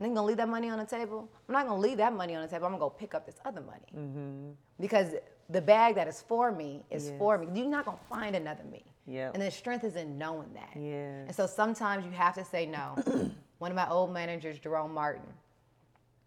Then 0.00 0.14
gonna 0.14 0.26
leave 0.26 0.36
that 0.36 0.48
money 0.48 0.70
on 0.70 0.78
the 0.78 0.84
table. 0.84 1.28
I'm 1.48 1.52
not 1.52 1.66
gonna 1.66 1.80
leave 1.80 1.96
that 1.98 2.12
money 2.14 2.34
on 2.36 2.42
the 2.42 2.48
table. 2.48 2.66
I'm 2.66 2.72
gonna 2.72 2.80
go 2.80 2.90
pick 2.90 3.14
up 3.14 3.26
this 3.26 3.36
other 3.44 3.60
money 3.60 3.86
Mm-hmm. 3.96 4.50
because 4.80 5.14
the 5.50 5.60
bag 5.60 5.94
that 5.96 6.06
is 6.06 6.22
for 6.22 6.52
me 6.52 6.84
is 6.90 7.06
Yes. 7.08 7.18
for 7.18 7.38
me. 7.38 7.48
You're 7.54 7.68
not 7.68 7.84
gonna 7.84 7.98
find 8.08 8.36
another 8.36 8.62
me. 8.64 8.84
Yep. 9.06 9.34
And 9.34 9.42
the 9.42 9.50
strength 9.50 9.84
is 9.84 9.96
in 9.96 10.16
knowing 10.18 10.52
that. 10.54 10.70
Yes. 10.80 11.24
And 11.26 11.34
so 11.34 11.46
sometimes 11.46 12.04
you 12.04 12.12
have 12.12 12.34
to 12.34 12.44
say 12.44 12.66
no. 12.66 12.94
One 13.58 13.70
of 13.72 13.74
my 13.76 13.88
old 13.88 14.12
managers, 14.12 14.58
Jerome 14.60 14.94
Martin. 14.94 15.22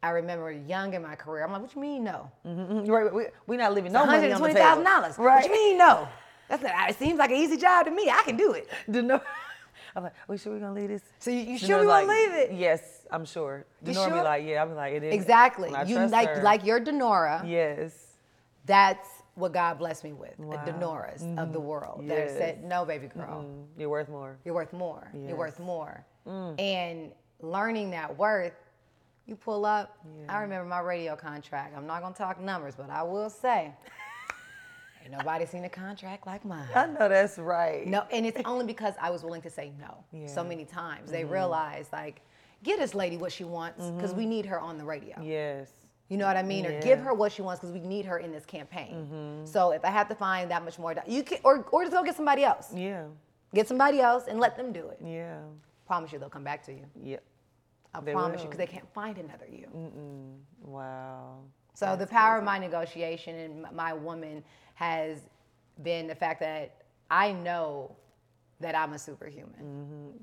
I 0.04 0.10
remember 0.10 0.52
young 0.52 0.94
in 0.96 1.04
my 1.04 1.16
career. 1.16 1.44
I'm 1.46 1.52
like, 1.52 1.62
what 1.62 1.76
you 1.76 1.82
mean 1.82 2.04
no? 2.04 2.30
Mhm. 2.46 2.90
Right, 2.90 3.14
we, 3.14 3.26
we're 3.48 3.60
not 3.60 3.74
leaving 3.74 3.92
no 3.94 4.06
money 4.06 4.32
on 4.34 4.42
the 4.42 4.48
table. 4.50 4.60
$120,000. 4.60 5.18
Right. 5.20 5.36
What 5.36 5.46
you 5.46 5.52
mean 5.52 5.78
no? 5.78 6.08
That's 6.50 6.64
not, 6.64 6.90
it 6.90 6.98
seems 6.98 7.20
like 7.20 7.30
an 7.30 7.38
easy 7.38 7.56
job 7.56 7.86
to 7.86 7.92
me. 7.92 8.10
I 8.10 8.24
can 8.26 8.36
do 8.36 8.52
it. 8.54 8.68
Denora, 8.90 9.22
I'm 9.96 10.04
like, 10.04 10.14
we 10.28 10.38
sure 10.40 10.54
we 10.54 10.60
gonna 10.60 10.74
leave 10.74 10.90
this? 10.90 11.04
So 11.20 11.30
you, 11.32 11.42
you 11.42 11.58
sure 11.60 11.80
we 11.80 11.86
like, 11.86 12.06
to 12.08 12.12
leave 12.12 12.34
it? 12.34 12.52
Yes, 12.54 13.01
I'm 13.12 13.26
sure. 13.26 13.66
You 13.86 13.94
Denora 13.94 14.14
be 14.14 14.22
like, 14.22 14.46
yeah, 14.46 14.62
I'm 14.64 14.74
like, 14.76 14.94
it 14.94 15.04
is. 15.04 15.14
Exactly. 15.14 15.70
You 15.86 16.00
like 16.08 16.30
her. 16.30 16.42
like 16.44 16.66
your 16.66 16.80
Denora. 16.80 17.48
Yes. 17.48 17.94
That's 18.66 19.08
what 19.36 19.54
God 19.54 19.80
blessed 19.80 20.04
me 20.04 20.14
with. 20.14 20.38
Wow. 20.40 20.64
The 20.66 20.72
Denoras 20.72 21.38
of 21.38 21.52
the 21.52 21.60
world 21.60 22.04
that 22.08 22.18
have 22.18 22.30
said, 22.30 22.64
no, 22.64 22.86
baby 22.86 23.08
girl. 23.08 23.46
Mm, 23.46 23.66
you're 23.80 23.90
worth 23.90 24.10
more. 24.10 24.38
You're 24.46 24.54
worth 24.56 24.74
more. 24.74 25.10
You're 25.14 25.38
worth 25.38 25.56
Yes. 25.60 25.66
more. 25.66 26.06
And 26.26 27.12
learning 27.42 27.92
that 27.92 28.16
worth, 28.18 28.54
you 29.26 29.36
pull 29.36 29.66
up. 29.66 29.98
I 30.30 30.40
remember 30.42 30.68
my 30.68 30.80
radio 30.80 31.16
contract. 31.16 31.76
I'm 31.76 31.88
not 31.88 32.02
gonna 32.02 32.16
talk 32.16 32.40
numbers, 32.40 32.76
but 32.76 32.90
I 32.90 33.04
will 33.04 33.30
say, 33.30 33.72
ain't 35.04 35.12
nobody 35.12 35.46
seen 35.46 35.64
a 35.66 35.70
contract 35.70 36.28
like 36.28 36.46
mine. 36.46 36.68
I 36.76 36.86
know 36.88 37.10
that's 37.10 37.38
right. 37.40 37.86
No, 37.88 38.04
and 38.12 38.26
it's 38.26 38.42
only 38.46 38.66
because 38.66 38.94
I 39.02 39.10
was 39.10 39.24
willing 39.24 39.42
to 39.42 39.50
say 39.50 39.72
no 39.80 39.88
so 39.88 40.18
Yeah. 40.18 40.26
Mm-hmm. 40.28 40.50
many 40.50 40.66
times. 40.66 41.12
They 41.12 41.24
realized 41.26 41.92
like, 41.92 42.22
get 42.64 42.80
this 42.80 42.94
lady 42.96 43.18
what 43.18 43.32
she 43.32 43.44
wants 43.44 43.86
because 43.92 44.14
we 44.14 44.26
need 44.26 44.46
her 44.46 44.60
on 44.60 44.78
the 44.78 44.84
radio. 44.86 45.16
Yes. 45.22 45.70
You 46.10 46.18
know 46.18 46.26
what 46.28 46.36
I 46.38 46.44
mean? 46.44 46.66
Or 46.66 46.80
give 46.82 46.98
Mm-hmm. 47.00 47.08
her 47.08 47.14
what 47.14 47.32
she 47.32 47.42
wants 47.42 47.62
because 47.62 47.72
we 47.74 47.80
need 47.80 48.06
her 48.06 48.18
in 48.20 48.32
this 48.32 48.46
campaign. 48.46 49.42
So 49.46 49.72
if 49.72 49.84
I 49.86 49.90
have 49.90 50.08
to 50.10 50.16
find 50.16 50.52
that 50.52 50.64
much 50.66 50.78
more, 50.78 50.94
you 51.08 51.24
can, 51.24 51.40
or 51.44 51.66
or 51.72 51.84
just 51.84 51.94
go 51.96 52.04
get 52.04 52.16
somebody 52.16 52.44
else. 52.44 52.68
Yeah. 52.74 53.06
Get 53.54 53.68
somebody 53.68 54.00
else 54.02 54.26
and 54.28 54.40
let 54.40 54.56
them 54.58 54.72
do 54.74 54.90
it. 54.90 55.00
Yeah. 55.04 55.40
Promise 55.86 56.12
you, 56.14 56.20
they'll 56.20 56.30
come 56.30 56.44
back 56.44 56.64
to 56.66 56.72
you. 56.74 56.86
Yep. 57.02 57.24
I 57.94 58.00
They 58.02 58.14
promise 58.14 58.42
you, 58.42 58.48
because 58.48 58.58
they 58.58 58.68
can't 58.68 58.88
find 58.94 59.18
another 59.18 59.46
you. 59.52 59.68
Mm-mm. 59.76 60.38
Wow. 60.70 61.40
So 61.74 61.96
the 61.98 62.08
power 62.08 62.38
of 62.38 62.44
my 62.44 62.58
negotiation 62.58 63.36
and 63.36 63.66
my 63.76 63.94
woman 63.94 64.44
has 64.76 65.20
been 65.84 66.08
the 66.08 66.16
fact 66.16 66.40
that 66.42 66.84
I 67.10 67.32
know 67.34 67.96
that 68.62 68.76
I'm 68.76 68.94
a 68.94 69.00
superhuman. 69.00 70.14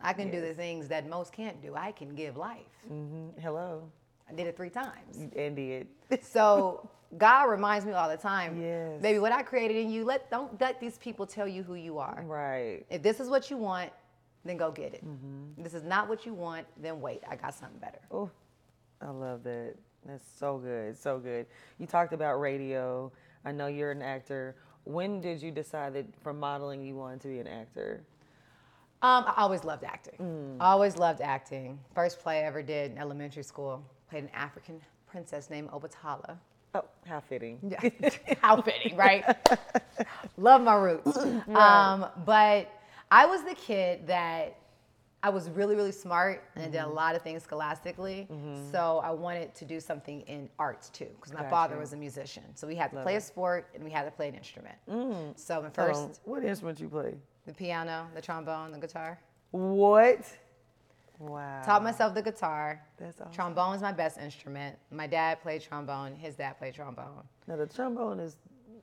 I 0.00 0.12
can 0.12 0.30
do 0.30 0.40
the 0.40 0.52
things 0.54 0.88
that 0.88 1.08
most 1.08 1.32
can't 1.32 1.60
do. 1.62 1.74
I 1.74 1.92
can 1.92 2.14
give 2.14 2.36
life. 2.36 2.60
Mhm. 2.90 3.38
Hello. 3.40 3.90
I 4.28 4.34
did 4.34 4.46
it 4.46 4.56
three 4.56 4.70
times. 4.70 5.18
And 5.36 5.56
did. 5.56 5.88
So 6.22 6.88
God 7.16 7.44
reminds 7.44 7.86
me 7.86 7.92
all 7.92 8.08
the 8.08 8.16
time, 8.16 8.60
Yes. 8.60 9.00
baby, 9.00 9.18
what 9.20 9.32
I 9.32 9.42
created 9.42 9.76
in 9.76 9.90
you, 9.90 10.04
let 10.04 10.30
don't 10.30 10.60
let 10.60 10.80
these 10.80 10.98
people 10.98 11.26
tell 11.26 11.46
you 11.48 11.62
who 11.62 11.74
you 11.74 11.98
are. 11.98 12.22
right. 12.26 12.84
If 12.90 13.02
this 13.02 13.20
is 13.20 13.28
what 13.28 13.50
you 13.50 13.56
want, 13.56 13.90
then 14.44 14.56
go 14.56 14.70
get 14.70 14.94
it. 14.94 15.02
This 15.58 15.74
is 15.74 15.82
not 15.82 16.08
what 16.08 16.26
you 16.26 16.34
want, 16.34 16.66
then 16.80 17.00
wait. 17.00 17.22
I 17.28 17.36
got 17.36 17.54
something 17.54 17.78
better. 17.78 18.00
Oh, 18.10 18.30
I 19.00 19.10
love 19.10 19.42
that. 19.44 19.74
That's 20.04 20.24
so 20.38 20.58
good. 20.58 20.96
So 20.96 21.18
good. 21.18 21.46
You 21.78 21.86
talked 21.86 22.12
about 22.12 22.36
radio. 22.40 23.10
I 23.44 23.50
know 23.52 23.66
you're 23.66 23.90
an 23.90 24.02
actor. 24.02 24.54
When 24.84 25.20
did 25.20 25.42
you 25.42 25.50
decide 25.50 25.94
that 25.94 26.06
from 26.22 26.38
modeling 26.38 26.82
you 26.82 26.94
wanted 26.94 27.20
to 27.22 27.28
be 27.28 27.40
an 27.40 27.48
actor? 27.48 28.04
Um, 29.02 29.24
I 29.26 29.34
always 29.36 29.62
loved 29.64 29.84
acting. 29.84 30.56
Always 30.60 30.96
loved 30.96 31.20
acting. 31.20 31.78
First 31.94 32.18
play 32.20 32.40
I 32.40 32.44
ever 32.44 32.62
did 32.62 32.92
in 32.92 32.98
elementary 32.98 33.42
school. 33.42 33.84
Played 34.10 34.24
an 34.24 34.30
African 34.34 34.80
princess 35.06 35.50
named 35.50 35.70
Obatala. 35.70 36.36
Oh, 36.74 36.84
how 37.06 37.20
fitting. 37.20 37.58
Yeah. 37.66 37.88
How 38.42 38.60
fitting, 38.60 38.96
right? 38.96 39.24
Love 40.36 40.62
my 40.62 40.74
roots. 40.74 41.16
Um, 41.54 42.06
but 42.24 42.70
I 43.10 43.24
was 43.26 43.42
the 43.44 43.54
kid 43.54 44.06
that 44.08 44.56
I 45.22 45.30
was 45.30 45.48
really, 45.50 45.74
really 45.74 45.92
smart 45.92 46.44
and 46.54 46.64
I 46.64 46.68
did 46.68 46.82
a 46.82 46.88
lot 46.88 47.14
of 47.16 47.22
things 47.22 47.42
scholastically. 47.42 48.28
So 48.70 49.00
I 49.02 49.10
wanted 49.10 49.54
to 49.56 49.64
do 49.64 49.80
something 49.80 50.20
in 50.22 50.48
arts 50.58 50.88
too, 50.90 51.08
because 51.18 51.32
my 51.32 51.48
father 51.48 51.78
was 51.78 51.92
a 51.94 51.96
musician. 51.96 52.42
So 52.54 52.66
we 52.66 52.74
had 52.76 52.90
to 52.92 53.02
play 53.02 53.16
a 53.16 53.20
sport 53.20 53.68
and 53.74 53.82
we 53.82 53.90
had 53.90 54.04
to 54.04 54.10
play 54.10 54.28
an 54.28 54.34
instrument. 54.34 54.76
So 55.36 55.62
my 55.62 55.70
first, 55.70 56.00
Um, 56.00 56.12
what 56.24 56.44
instrument 56.44 56.78
you 56.80 56.88
play? 56.88 57.14
The 57.46 57.54
piano, 57.54 58.08
the 58.14 58.20
trombone, 58.20 58.72
the 58.72 58.78
guitar. 58.78 59.18
What? 59.52 60.20
Wow. 61.18 61.62
Taught 61.64 61.82
myself 61.82 62.14
the 62.14 62.22
guitar. 62.22 62.82
That's 62.98 63.20
awesome. 63.20 63.32
Trombone 63.32 63.74
is 63.76 63.82
my 63.82 63.92
best 63.92 64.18
instrument. 64.18 64.76
My 64.90 65.06
dad 65.06 65.40
played 65.40 65.62
trombone. 65.62 66.14
His 66.14 66.34
dad 66.34 66.58
played 66.58 66.74
trombone. 66.74 67.22
Now 67.46 67.56
the 67.56 67.66
trombone 67.66 68.20
is, 68.20 68.36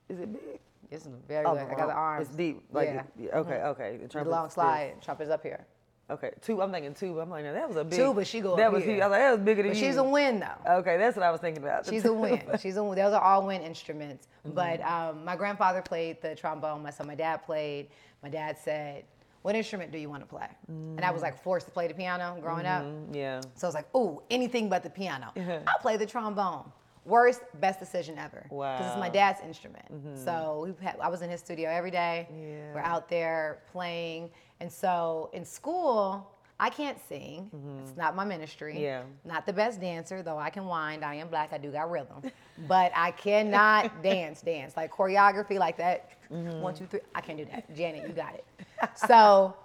is 0.08 0.18
it 0.18 0.32
big? 0.32 0.60
It's 0.90 1.08
very 1.28 1.44
Oh. 1.46 1.52
I 1.52 1.74
got 1.74 1.76
the 1.76 1.84
oh, 1.84 1.90
arms. 1.90 2.28
It's 2.28 2.36
deep. 2.36 2.62
Like 2.72 2.88
yeah. 2.88 3.02
it- 3.20 3.30
okay, 3.34 3.50
mm-hmm. 3.50 3.66
okay. 3.68 3.98
The 4.02 4.24
The 4.24 4.30
long 4.30 4.50
slide. 4.50 5.00
Trumpet's 5.02 5.30
up 5.30 5.42
here. 5.42 5.66
Okay, 6.10 6.32
two. 6.42 6.60
I'm 6.60 6.70
thinking 6.70 6.92
two. 6.92 7.18
I'm 7.18 7.30
like, 7.30 7.44
no, 7.44 7.54
that 7.54 7.66
was 7.66 7.76
a 7.78 7.84
big. 7.84 7.98
Two, 7.98 8.12
but 8.12 8.26
she 8.26 8.40
go 8.40 8.56
That 8.56 8.66
up 8.66 8.72
was 8.74 8.84
huge. 8.84 9.00
I 9.00 9.06
was 9.06 9.12
like, 9.12 9.20
that 9.22 9.30
was 9.32 9.40
bigger 9.40 9.62
than 9.62 9.70
But 9.72 9.78
you. 9.78 9.86
she's 9.86 9.96
a 9.96 10.04
win 10.04 10.38
though. 10.40 10.72
Okay, 10.78 10.98
that's 10.98 11.16
what 11.16 11.24
I 11.24 11.30
was 11.30 11.40
thinking 11.40 11.62
about. 11.62 11.86
She's 11.86 12.04
a 12.04 12.12
win. 12.12 12.42
She's 12.60 12.76
a 12.76 12.84
win. 12.84 12.96
Those 12.96 13.14
are 13.14 13.22
all 13.22 13.46
win 13.46 13.62
instruments. 13.62 14.28
Mm-hmm. 14.46 14.54
But 14.54 14.82
um, 14.82 15.24
my 15.24 15.34
grandfather 15.34 15.80
played 15.80 16.20
the 16.20 16.34
trombone. 16.34 16.82
My 16.82 16.90
son, 16.90 17.06
my 17.06 17.14
dad 17.14 17.38
played. 17.38 17.88
My 18.22 18.28
dad 18.28 18.58
said, 18.58 19.04
"What 19.42 19.54
instrument 19.54 19.92
do 19.92 19.98
you 19.98 20.10
want 20.10 20.22
to 20.22 20.26
play?" 20.26 20.48
And 20.68 21.00
I 21.00 21.10
was 21.10 21.22
like 21.22 21.42
forced 21.42 21.64
to 21.66 21.72
play 21.72 21.88
the 21.88 21.94
piano 21.94 22.36
growing 22.40 22.66
up. 22.66 22.84
Mm, 22.84 23.14
yeah. 23.14 23.40
So 23.54 23.66
I 23.66 23.68
was 23.68 23.74
like, 23.74 23.94
"Ooh, 23.96 24.20
anything 24.30 24.68
but 24.68 24.82
the 24.82 24.90
piano." 24.90 25.32
I'll 25.66 25.78
play 25.80 25.96
the 25.96 26.06
trombone. 26.06 26.70
Worst, 27.06 27.42
best 27.60 27.80
decision 27.80 28.16
ever. 28.18 28.46
Wow. 28.50 28.76
Because 28.78 28.92
it's 28.92 29.00
my 29.00 29.10
dad's 29.10 29.40
instrument. 29.42 29.84
So 30.18 30.74
we 30.78 30.84
had, 30.84 30.96
I 31.00 31.08
was 31.08 31.20
in 31.20 31.28
his 31.28 31.40
studio 31.40 31.68
every 31.68 31.90
day. 31.90 32.26
Yeah. 32.34 32.72
We're 32.74 32.80
out 32.80 33.10
there 33.10 33.58
playing. 33.72 34.30
And 34.60 34.72
so 34.72 35.30
in 35.32 35.44
school, 35.44 36.30
I 36.60 36.70
can't 36.70 36.98
sing. 37.08 37.50
Mm-hmm. 37.54 37.80
It's 37.80 37.96
not 37.96 38.14
my 38.14 38.24
ministry. 38.24 38.80
Yeah. 38.80 39.02
Not 39.24 39.44
the 39.44 39.52
best 39.52 39.80
dancer, 39.80 40.22
though 40.22 40.38
I 40.38 40.50
can 40.50 40.66
wind. 40.66 41.04
I 41.04 41.16
am 41.16 41.28
black. 41.28 41.52
I 41.52 41.58
do 41.58 41.70
got 41.70 41.90
rhythm. 41.90 42.22
but 42.68 42.92
I 42.94 43.10
cannot 43.10 44.02
dance, 44.02 44.40
dance. 44.40 44.76
Like 44.76 44.92
choreography 44.92 45.58
like 45.58 45.76
that. 45.78 46.10
Mm-hmm. 46.32 46.60
One, 46.60 46.74
two, 46.74 46.86
three. 46.86 47.00
I 47.14 47.20
can't 47.20 47.38
do 47.38 47.44
that. 47.46 47.74
Janet, 47.74 48.06
you 48.06 48.14
got 48.14 48.34
it. 48.34 48.44
So, 48.94 49.56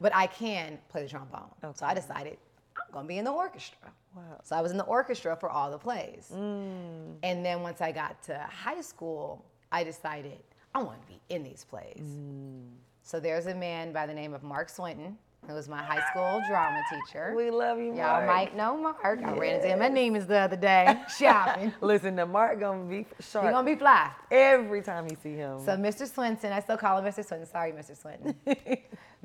but 0.00 0.14
I 0.14 0.26
can 0.26 0.78
play 0.88 1.02
the 1.02 1.08
trombone. 1.08 1.50
So 1.74 1.84
I 1.84 1.94
decided 1.94 2.38
I'm 2.76 2.92
going 2.92 3.04
to 3.04 3.08
be 3.08 3.18
in 3.18 3.24
the 3.24 3.32
orchestra. 3.32 3.92
Wow. 4.14 4.22
So 4.42 4.56
I 4.56 4.60
was 4.60 4.70
in 4.72 4.78
the 4.78 4.84
orchestra 4.84 5.36
for 5.36 5.50
all 5.50 5.70
the 5.70 5.78
plays. 5.78 6.30
Mm. 6.32 7.16
And 7.22 7.44
then 7.44 7.62
once 7.62 7.80
I 7.80 7.92
got 7.92 8.22
to 8.24 8.38
high 8.50 8.80
school, 8.80 9.44
I 9.72 9.84
decided 9.84 10.38
I 10.74 10.82
want 10.82 11.00
to 11.02 11.08
be 11.08 11.20
in 11.28 11.42
these 11.42 11.64
plays. 11.68 12.00
Mm. 12.00 12.68
So 13.10 13.18
there's 13.18 13.46
a 13.46 13.54
man 13.56 13.92
by 13.92 14.06
the 14.06 14.14
name 14.14 14.34
of 14.34 14.44
Mark 14.44 14.68
Swinton, 14.68 15.18
who 15.48 15.52
was 15.54 15.68
my 15.68 15.82
high 15.82 16.00
school 16.12 16.40
drama 16.48 16.80
teacher. 16.88 17.34
We 17.36 17.50
love 17.50 17.78
you, 17.78 17.86
Y'all 17.86 17.96
Mark. 17.96 18.26
might 18.28 18.56
know 18.56 18.76
Mark. 18.76 18.98
I 19.02 19.10
ran 19.10 19.56
into 19.56 19.66
him 19.66 19.82
at 19.82 19.90
Neiman's 19.90 20.26
the 20.28 20.38
other 20.38 20.54
day 20.54 20.96
shopping. 21.18 21.72
Listen, 21.80 22.14
the 22.14 22.24
Mark 22.24 22.60
gonna 22.60 22.84
be 22.84 23.06
sharp 23.18 23.46
You're 23.46 23.52
gonna 23.52 23.66
be 23.66 23.74
fly. 23.74 24.12
every 24.30 24.80
time 24.80 25.08
you 25.10 25.16
see 25.20 25.34
him. 25.34 25.58
So 25.64 25.72
Mr. 25.76 26.06
Swinton, 26.08 26.52
I 26.52 26.60
still 26.60 26.76
call 26.76 26.98
him 26.98 27.04
Mr. 27.04 27.26
Swinton. 27.26 27.48
Sorry, 27.48 27.72
Mr. 27.72 28.00
Swinton. 28.00 28.36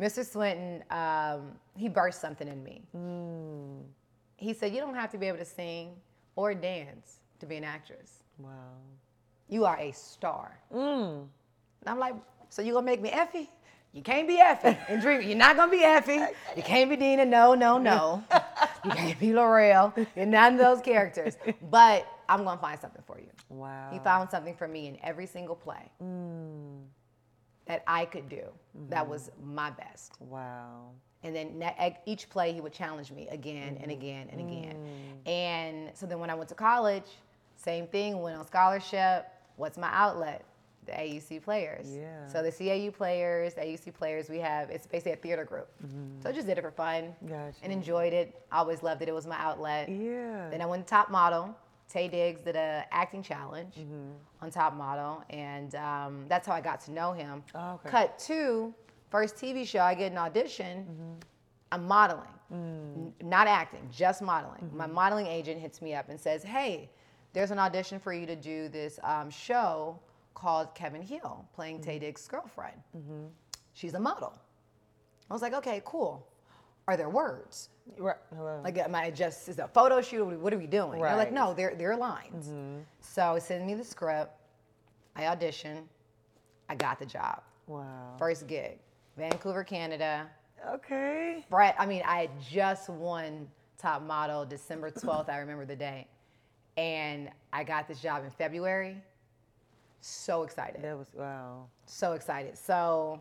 Mr. 0.01 0.25
Swinton, 0.25 0.83
um, 0.89 1.51
he 1.77 1.87
burst 1.87 2.19
something 2.19 2.47
in 2.47 2.63
me. 2.63 2.81
He 4.37 4.53
said, 4.55 4.73
"You 4.73 4.79
don't 4.81 4.95
have 4.95 5.11
to 5.11 5.19
be 5.19 5.27
able 5.27 5.37
to 5.37 5.45
sing 5.45 5.91
or 6.35 6.55
dance 6.55 7.19
to 7.39 7.45
be 7.45 7.57
an 7.57 7.63
actress. 7.63 8.23
wow. 8.39 8.49
You 9.47 9.63
are 9.65 9.77
a 9.77 9.91
star." 9.91 10.57
Mm. 10.73 11.19
And 11.19 11.27
I'm 11.85 11.99
like, 11.99 12.15
"So 12.49 12.63
you 12.63 12.73
gonna 12.73 12.83
make 12.83 12.99
me 12.99 13.09
Effie? 13.11 13.47
You 13.95 14.01
can't 14.01 14.27
be 14.27 14.39
Effie 14.39 14.77
and 14.89 15.01
Dream. 15.01 15.21
You're 15.21 15.37
not 15.37 15.55
gonna 15.55 15.71
be 15.71 15.81
Effie. 15.81 16.19
You 16.57 16.61
can't 16.61 16.89
be 16.89 16.97
Deena. 16.97 17.23
No, 17.23 17.55
no, 17.55 17.77
no. 17.77 18.21
You 18.83 18.91
can't 18.91 19.17
be 19.17 19.27
Lorrell. 19.27 19.95
You're 20.17 20.25
none 20.25 20.55
of 20.55 20.59
those 20.59 20.81
characters. 20.81 21.37
But 21.71 22.05
I'm 22.27 22.43
gonna 22.43 22.59
find 22.59 22.77
something 22.77 23.01
for 23.07 23.17
you." 23.19 23.29
Wow. 23.47 23.89
He 23.93 23.99
found 23.99 24.29
something 24.29 24.53
for 24.53 24.67
me 24.67 24.87
in 24.87 24.97
every 25.01 25.25
single 25.25 25.55
play 25.55 25.89
mm. 26.03 26.81
that 27.67 27.83
I 27.87 28.03
could 28.03 28.27
do 28.27 28.43
that 28.89 29.03
mm-hmm. 29.03 29.11
was 29.11 29.31
my 29.41 29.69
best. 29.69 30.15
Wow. 30.19 30.89
And 31.23 31.33
then 31.33 31.57
ne- 31.57 31.97
each 32.05 32.29
play, 32.29 32.51
he 32.51 32.59
would 32.59 32.73
challenge 32.73 33.13
me 33.13 33.29
again 33.29 33.77
and 33.79 33.91
mm-hmm. 33.91 33.91
again 33.91 34.29
and 34.29 34.41
again. 34.41 34.75
Mm. 34.75 35.31
And 35.31 35.91
so 35.93 36.05
then 36.05 36.19
when 36.19 36.29
I 36.29 36.35
went 36.35 36.49
to 36.49 36.55
college, 36.55 37.07
same 37.55 37.87
thing, 37.87 38.21
went 38.21 38.37
on 38.37 38.45
scholarship. 38.45 39.27
What's 39.55 39.77
my 39.77 39.89
outlet? 39.93 40.43
The 40.85 40.91
AUC 40.91 41.41
players. 41.43 41.87
Yeah. 41.95 42.27
So 42.27 42.43
the 42.43 42.51
CAU 42.51 42.91
players, 42.91 43.53
the 43.55 43.61
AUC 43.61 43.93
players, 43.93 44.29
we 44.29 44.37
have, 44.39 44.69
it's 44.69 44.85
basically 44.85 45.13
a 45.13 45.15
theater 45.17 45.43
group. 45.43 45.67
So 46.21 46.29
I 46.29 46.31
just 46.31 46.47
did 46.47 46.57
it 46.57 46.61
for 46.61 46.71
fun 46.71 47.15
Gotcha. 47.27 47.57
and 47.63 47.73
enjoyed 47.73 48.13
it. 48.13 48.39
Always 48.51 48.83
loved 48.83 49.01
it. 49.01 49.09
It 49.09 49.13
was 49.13 49.25
my 49.25 49.37
outlet. 49.37 49.89
Yeah. 49.89 50.49
Then 50.49 50.61
I 50.61 50.65
went 50.65 50.85
to 50.85 50.89
Top 50.89 51.09
Model. 51.09 51.55
Taye 51.91 52.09
Diggs 52.09 52.41
did 52.41 52.55
a 52.55 52.85
acting 52.91 53.21
challenge 53.23 53.75
Mm-hmm. 53.75 54.11
on 54.43 54.51
Top 54.51 54.73
Model, 54.75 55.23
and 55.29 55.75
um, 55.75 56.25
that's 56.27 56.47
how 56.47 56.53
I 56.53 56.61
got 56.61 56.81
to 56.81 56.91
know 56.91 57.13
him. 57.13 57.43
Oh, 57.53 57.73
okay. 57.75 57.89
Cut 57.89 58.17
to, 58.27 58.73
first 59.11 59.35
TV 59.35 59.67
show, 59.67 59.79
I 59.81 59.93
get 59.93 60.11
an 60.11 60.17
audition. 60.17 60.83
Mm-hmm. 60.83 61.13
I'm 61.71 61.85
modeling, 61.87 62.27
Mm. 62.53 62.95
N- 62.95 63.13
not 63.23 63.47
acting, 63.47 63.87
just 63.91 64.21
modeling. 64.21 64.69
My 64.71 64.85
modeling 64.85 65.25
agent 65.25 65.59
hits 65.59 65.81
me 65.81 65.95
up 65.95 66.09
and 66.09 66.19
says, 66.19 66.43
"Hey, 66.43 66.91
there's 67.33 67.49
an 67.49 67.57
audition 67.57 67.99
for 67.99 68.13
you 68.13 68.27
to 68.27 68.35
do 68.35 68.69
this 68.69 68.99
um, 69.03 69.31
show 69.31 69.99
called 70.35 70.75
Kevin 70.75 71.01
Hill, 71.01 71.45
playing 71.55 71.79
Mm-hmm. 71.79 71.89
Taye 71.89 71.99
Diggs' 71.99 72.27
girlfriend. 72.27 72.77
She's 73.73 73.93
a 73.95 73.99
model." 73.99 74.33
I 75.29 75.33
was 75.33 75.41
like, 75.41 75.53
"Okay, 75.53 75.81
cool. 75.85 76.27
Are 76.87 76.95
there 76.95 77.09
words?" 77.09 77.69
Right. 77.97 78.15
Hello. 78.35 78.61
Like, 78.63 78.77
am 78.77 78.95
I 78.95 79.09
just 79.11 79.47
is 79.49 79.57
it 79.59 79.61
a 79.61 79.67
photo 79.67 80.01
shoot? 80.01 80.25
What 80.39 80.53
are 80.53 80.57
we 80.57 80.67
doing? 80.67 80.99
Right. 80.99 81.09
They're 81.09 81.17
like, 81.17 81.31
no, 81.31 81.53
they're 81.53 81.75
they're 81.75 81.95
lines. 81.97 82.51
So 82.99 83.37
send 83.39 83.65
me 83.65 83.73
the 83.75 83.83
script. 83.83 84.31
I 85.15 85.27
audition. 85.27 85.87
I 86.67 86.75
got 86.75 86.99
the 86.99 87.05
job. 87.05 87.41
wow. 87.67 88.15
First 88.17 88.47
gig, 88.47 88.79
Vancouver, 89.17 89.63
Canada. 89.63 90.27
Okay. 90.67 91.45
Brett, 91.49 91.75
I 91.77 91.85
mean, 91.85 92.01
I 92.05 92.21
had 92.21 92.31
just 92.41 92.89
won 92.89 93.47
Top 93.77 94.01
Model 94.01 94.45
December 94.45 94.89
12th. 94.89 95.29
I 95.29 95.37
remember 95.37 95.63
the 95.65 95.75
day, 95.75 96.07
and 96.75 97.29
I 97.53 97.63
got 97.63 97.87
this 97.87 97.99
job 98.01 98.23
in 98.23 98.31
February. 98.31 98.97
So 100.07 100.43
excited. 100.43 100.83
That 100.83 100.95
was 100.99 101.07
wow. 101.15 101.65
So 101.87 102.13
excited. 102.13 102.55
So 102.55 103.19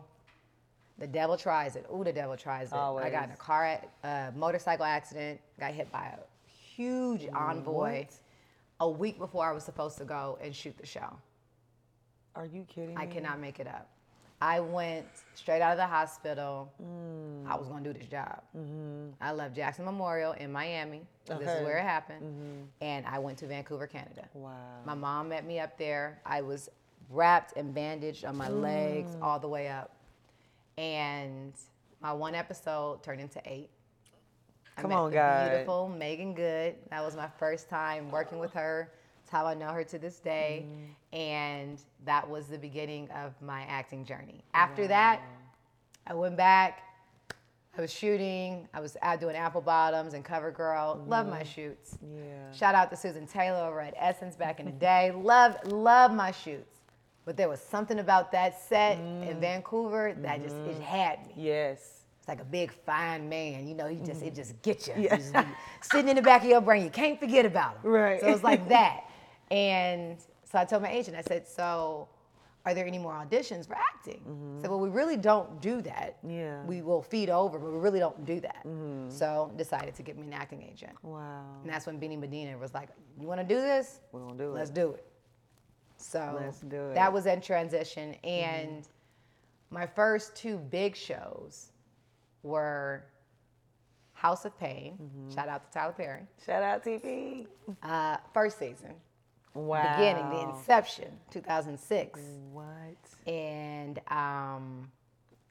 the 0.99 1.07
devil 1.07 1.35
tries 1.35 1.75
it. 1.75 1.87
Ooh, 1.91 2.03
the 2.03 2.13
devil 2.13 2.37
tries 2.37 2.71
it. 2.71 2.75
I 2.75 3.09
got 3.09 3.23
in 3.25 3.31
a 3.31 3.35
car, 3.37 3.65
ac- 3.65 3.87
uh, 4.03 4.29
motorcycle 4.35 4.85
accident, 4.85 5.39
got 5.59 5.73
hit 5.73 5.91
by 5.91 6.13
a 6.15 6.47
huge 6.47 7.27
envoy 7.33 8.01
What? 8.01 8.13
a 8.81 8.87
week 8.89 9.17
before 9.17 9.49
I 9.49 9.51
was 9.51 9.63
supposed 9.63 9.97
to 9.97 10.05
go 10.05 10.37
and 10.39 10.55
shoot 10.55 10.77
the 10.77 10.85
show. 10.85 11.17
Are 12.35 12.45
you 12.45 12.63
kidding 12.67 12.95
I 12.97 13.07
me? 13.07 13.13
cannot 13.13 13.39
make 13.39 13.59
it 13.59 13.65
up. 13.67 13.89
I 14.41 14.59
went 14.59 15.05
straight 15.33 15.61
out 15.61 15.71
of 15.71 15.77
the 15.77 15.85
hospital. 15.87 16.71
Mm. 16.81 17.49
I 17.49 17.55
was 17.55 17.67
going 17.67 17.83
to 17.83 17.93
do 17.93 17.99
this 17.99 18.07
job. 18.07 18.41
I 19.21 19.31
left 19.31 19.55
Jackson 19.55 19.85
Memorial 19.85 20.33
in 20.33 20.51
Miami. 20.51 21.01
'cause 21.27 21.39
This 21.39 21.47
is 21.49 21.55
Mm-hmm. 21.55 21.65
Where 21.65 21.77
it 21.77 21.83
happened. 21.83 22.69
And 22.81 23.05
I 23.07 23.17
went 23.19 23.37
to 23.39 23.47
Vancouver, 23.47 23.87
Canada. 23.87 24.27
Wow. 24.33 24.51
My 24.85 24.93
mom 24.93 25.29
met 25.29 25.45
me 25.45 25.59
up 25.59 25.77
there. 25.77 26.19
I 26.25 26.41
was 26.41 26.69
wrapped 27.09 27.53
and 27.57 27.73
bandaged 27.73 28.25
on 28.25 28.35
my 28.35 28.49
legs 28.49 29.15
Mm. 29.15 29.21
all 29.23 29.39
the 29.39 29.47
way 29.47 29.67
up. 29.69 29.91
And 30.77 31.53
my 32.01 32.11
one 32.13 32.35
episode 32.35 33.01
turned 33.03 33.21
into 33.21 33.41
eight. 33.45 33.69
Come 34.77 34.91
on, 34.91 35.11
God. 35.11 35.49
beautiful 35.49 35.87
Meagan 35.87 36.33
Good. 36.33 36.75
That 36.89 37.03
was 37.03 37.15
my 37.15 37.29
first 37.39 37.69
time 37.69 38.11
working 38.11 38.39
with 38.39 38.51
her. 38.53 38.91
That's 39.21 39.31
how 39.31 39.45
I 39.45 39.53
know 39.53 39.69
her 39.69 39.85
to 39.85 39.97
this 39.97 40.19
day. 40.19 40.65
And 41.15 41.79
that 42.03 42.29
was 42.29 42.47
the 42.47 42.57
beginning 42.57 43.09
of 43.11 43.41
my 43.41 43.61
acting 43.61 44.03
journey. 44.03 44.43
After 44.53 44.85
that, 44.87 45.21
I 46.05 46.13
went 46.13 46.35
back. 46.35 46.81
I 47.77 47.81
was 47.81 47.91
shooting. 47.91 48.67
I 48.73 48.81
was 48.81 48.97
out 49.01 49.21
doing 49.21 49.35
Apple 49.35 49.61
Bottoms 49.61 50.13
and 50.13 50.23
Cover 50.23 50.51
Girl. 50.51 51.03
Love 51.07 51.27
my 51.27 51.39
mm-hmm. 51.39 51.47
shoots. 51.47 51.97
Yeah. 52.01 52.51
Shout 52.51 52.75
out 52.75 52.89
to 52.91 52.97
Susan 52.97 53.27
Taylor 53.27 53.65
over 53.65 53.79
at 53.79 53.93
Essence 53.97 54.35
back 54.35 54.59
in 54.59 54.65
the 54.65 54.71
day. 54.73 55.11
Love, 55.15 55.55
love 55.65 56.13
my 56.13 56.31
shoots. 56.31 56.79
But 57.25 57.37
there 57.37 57.49
was 57.49 57.59
something 57.59 57.99
about 57.99 58.31
that 58.33 58.61
set 58.61 58.97
in 58.99 59.23
mm. 59.23 59.39
Vancouver 59.39 60.15
that 60.19 60.43
just 60.43 60.55
it 60.55 60.73
mm-hmm. 60.73 60.81
had 60.81 61.25
me. 61.27 61.33
Yes. 61.37 62.03
It's 62.19 62.27
like 62.27 62.39
a 62.39 62.45
big 62.45 62.71
fine 62.71 63.27
man, 63.27 63.67
you 63.67 63.73
know. 63.73 63.87
He 63.87 63.97
just 63.97 64.21
it 64.21 64.25
mm-hmm. 64.25 64.35
just 64.35 64.61
gets 64.61 64.87
you. 64.87 64.93
Yeah. 64.97 65.15
Just 65.15 65.33
sitting 65.81 66.09
in 66.09 66.17
the 66.17 66.21
back 66.21 66.43
of 66.43 66.49
your 66.49 66.61
brain. 66.61 66.83
You 66.83 66.91
can't 66.91 67.19
forget 67.19 67.45
about 67.45 67.77
him. 67.77 67.91
Right. 67.91 68.21
So 68.21 68.27
it's 68.27 68.43
like 68.43 68.69
that. 68.69 69.05
And 69.49 70.17
so 70.45 70.59
I 70.59 70.65
told 70.65 70.81
my 70.83 70.91
agent, 70.91 71.17
I 71.17 71.21
said, 71.21 71.47
so 71.47 72.07
are 72.65 72.73
there 72.73 72.87
any 72.87 72.97
more 72.97 73.13
auditions 73.13 73.67
for 73.67 73.75
acting? 73.75 74.21
I 74.57 74.61
said, 74.61 74.69
well, 74.71 74.79
we 74.79 74.89
really 74.89 75.17
don't 75.17 75.61
do 75.61 75.81
that. 75.83 76.17
Yeah. 76.27 76.63
We 76.63 76.81
will 76.81 77.01
feed 77.01 77.29
over, 77.29 77.59
but 77.59 77.71
we 77.71 77.77
really 77.77 77.99
don't 77.99 78.25
do 78.25 78.39
that. 78.39 78.65
Mm-hmm. 78.65 79.09
So 79.09 79.51
decided 79.55 79.93
to 79.95 80.03
get 80.03 80.17
me 80.17 80.25
an 80.25 80.33
acting 80.33 80.63
agent. 80.63 80.93
Wow. 81.03 81.45
And 81.61 81.71
that's 81.71 81.85
when 81.85 81.99
Benny 81.99 82.15
Medina 82.17 82.57
was 82.57 82.73
like, 82.73 82.89
you 83.19 83.27
want 83.27 83.39
to 83.39 83.45
do 83.45 83.61
this? 83.61 83.99
We're 84.11 84.21
gonna 84.21 84.37
do 84.37 84.51
it. 84.51 84.53
Let's 84.55 84.71
do 84.71 84.91
it. 84.91 85.05
So 85.97 86.37
Let's 86.41 86.59
do 86.61 86.89
it. 86.89 86.95
that 86.95 87.11
was 87.11 87.25
in 87.27 87.39
transition. 87.39 88.15
And 88.23 88.69
mm-hmm. 88.69 89.75
my 89.75 89.85
first 89.85 90.35
two 90.35 90.57
big 90.57 90.95
shows 90.95 91.71
were 92.41 93.05
House 94.13 94.45
of 94.45 94.57
Payne. 94.57 94.97
Shout 95.33 95.49
out 95.49 95.71
to 95.71 95.77
Tyler 95.77 95.93
Perry. 95.93 96.21
Shout 96.45 96.63
out 96.63 96.83
TP. 96.83 97.45
Uh, 97.83 98.17
first 98.33 98.57
season, 98.57 98.93
Wow. 99.55 99.97
beginning, 99.97 100.29
the 100.29 100.49
inception, 100.55 101.11
2006. 101.31 102.19
What? 102.51 102.65
And 103.25 103.99
um, 104.09 104.91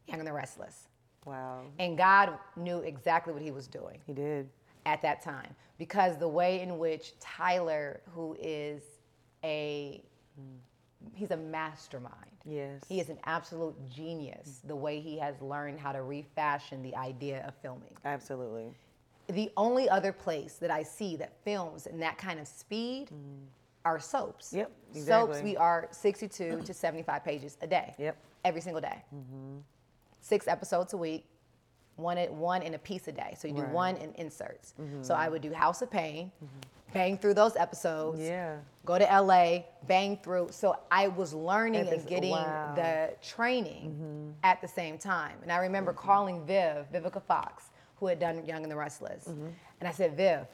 Young 0.06 0.20
and 0.20 0.26
the 0.26 0.32
Restless. 0.32 0.88
Wow. 1.24 1.62
And 1.78 1.96
God 1.98 2.34
knew 2.56 2.78
exactly 2.80 3.32
what 3.32 3.42
he 3.42 3.50
was 3.50 3.66
doing. 3.66 3.98
He 4.06 4.12
did. 4.12 4.48
at 4.86 5.00
that 5.02 5.22
time 5.22 5.54
because 5.78 6.18
the 6.18 6.28
way 6.28 6.60
in 6.60 6.78
which 6.78 7.18
Tyler, 7.18 8.00
who 8.14 8.36
is 8.40 8.82
a 9.42 10.02
he's 11.14 11.30
a 11.30 11.36
mastermind. 11.36 12.14
Yes. 12.44 12.82
He 12.88 13.00
is 13.00 13.08
an 13.08 13.18
absolute 13.24 13.74
genius. 13.88 14.60
The 14.64 14.76
way 14.76 15.00
he 15.00 15.18
has 15.18 15.40
learned 15.40 15.80
how 15.80 15.92
to 15.92 16.02
refashion 16.02 16.82
the 16.82 16.94
idea 16.96 17.44
of 17.46 17.54
filming. 17.62 17.96
Absolutely. 18.04 18.74
The 19.28 19.50
only 19.56 19.88
other 19.88 20.12
place 20.12 20.54
that 20.54 20.70
I 20.70 20.82
see 20.82 21.16
that 21.16 21.32
films 21.44 21.86
in 21.86 21.98
that 22.00 22.18
kind 22.18 22.38
of 22.38 22.46
speed 22.46 23.08
are 23.84 24.00
soaps. 24.00 24.52
Yep, 24.52 24.70
Soaps 24.94 25.42
we 25.42 25.56
are 25.56 25.88
62 25.90 26.62
to 26.64 26.74
75 26.74 27.24
pages 27.24 27.56
a 27.60 27.66
day. 27.66 27.94
Yep. 27.98 28.16
Every 28.44 28.60
single 28.60 28.80
day. 28.80 29.02
Mm-hmm. 29.14 29.58
Six 30.20 30.48
episodes 30.48 30.92
a 30.92 30.96
week, 30.96 31.26
one 31.96 32.18
at 32.18 32.32
one 32.32 32.62
in 32.62 32.74
a 32.74 32.78
piece 32.78 33.08
a 33.08 33.12
day. 33.12 33.34
So 33.38 33.48
you 33.48 33.54
do 33.54 33.62
Right. 33.62 33.72
one 33.72 33.96
in 33.96 34.12
inserts. 34.14 34.74
So 34.76 34.82
mm-hmm. 34.82 35.12
I 35.12 35.28
would 35.28 35.42
do 35.42 35.52
House 35.52 35.82
of 35.82 35.90
Payne, 35.90 36.30
mm-hmm. 36.42 36.92
bang 36.92 37.18
through 37.18 37.34
those 37.34 37.56
episodes. 37.56 38.20
Yeah. 38.20 38.56
Go 38.84 38.98
to 38.98 39.04
LA, 39.04 39.64
bang 39.86 40.18
through. 40.22 40.48
So 40.50 40.76
I 40.90 41.08
was 41.08 41.34
learning 41.34 41.88
and 41.88 42.06
getting 42.06 42.30
wow. 42.30 42.72
the 42.74 43.14
training 43.22 44.34
at 44.42 44.60
the 44.60 44.68
same 44.68 44.98
time. 44.98 45.36
And 45.42 45.52
I 45.52 45.58
remember 45.58 45.92
calling 45.92 46.44
Viv, 46.46 46.86
Vivica 46.92 47.22
Fox, 47.22 47.64
who 47.96 48.06
had 48.06 48.18
done 48.18 48.44
Young 48.46 48.62
and 48.62 48.70
the 48.70 48.76
Restless. 48.76 49.26
And 49.26 49.88
I 49.88 49.92
said, 49.92 50.16
Viv, 50.16 50.46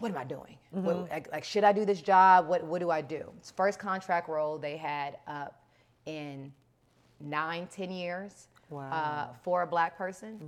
what 0.00 0.10
am 0.10 0.18
I 0.18 0.24
doing? 0.24 0.56
What, 0.72 1.08
like, 1.10 1.30
like, 1.30 1.44
should 1.44 1.62
I 1.64 1.72
do 1.72 1.84
this 1.84 2.00
job? 2.00 2.48
What, 2.48 2.64
what 2.64 2.80
do 2.80 2.90
I 2.90 3.00
do? 3.00 3.30
It's 3.38 3.50
first 3.52 3.78
contract 3.78 4.28
role 4.28 4.58
they 4.58 4.76
had 4.76 5.18
up 5.28 5.62
in 6.06 6.52
nine, 7.20 7.68
ten 7.70 7.90
years 7.90 8.48
Wow. 8.70 8.88
uh, 8.90 9.34
for 9.42 9.62
a 9.62 9.66
black 9.66 9.98
person. 9.98 10.38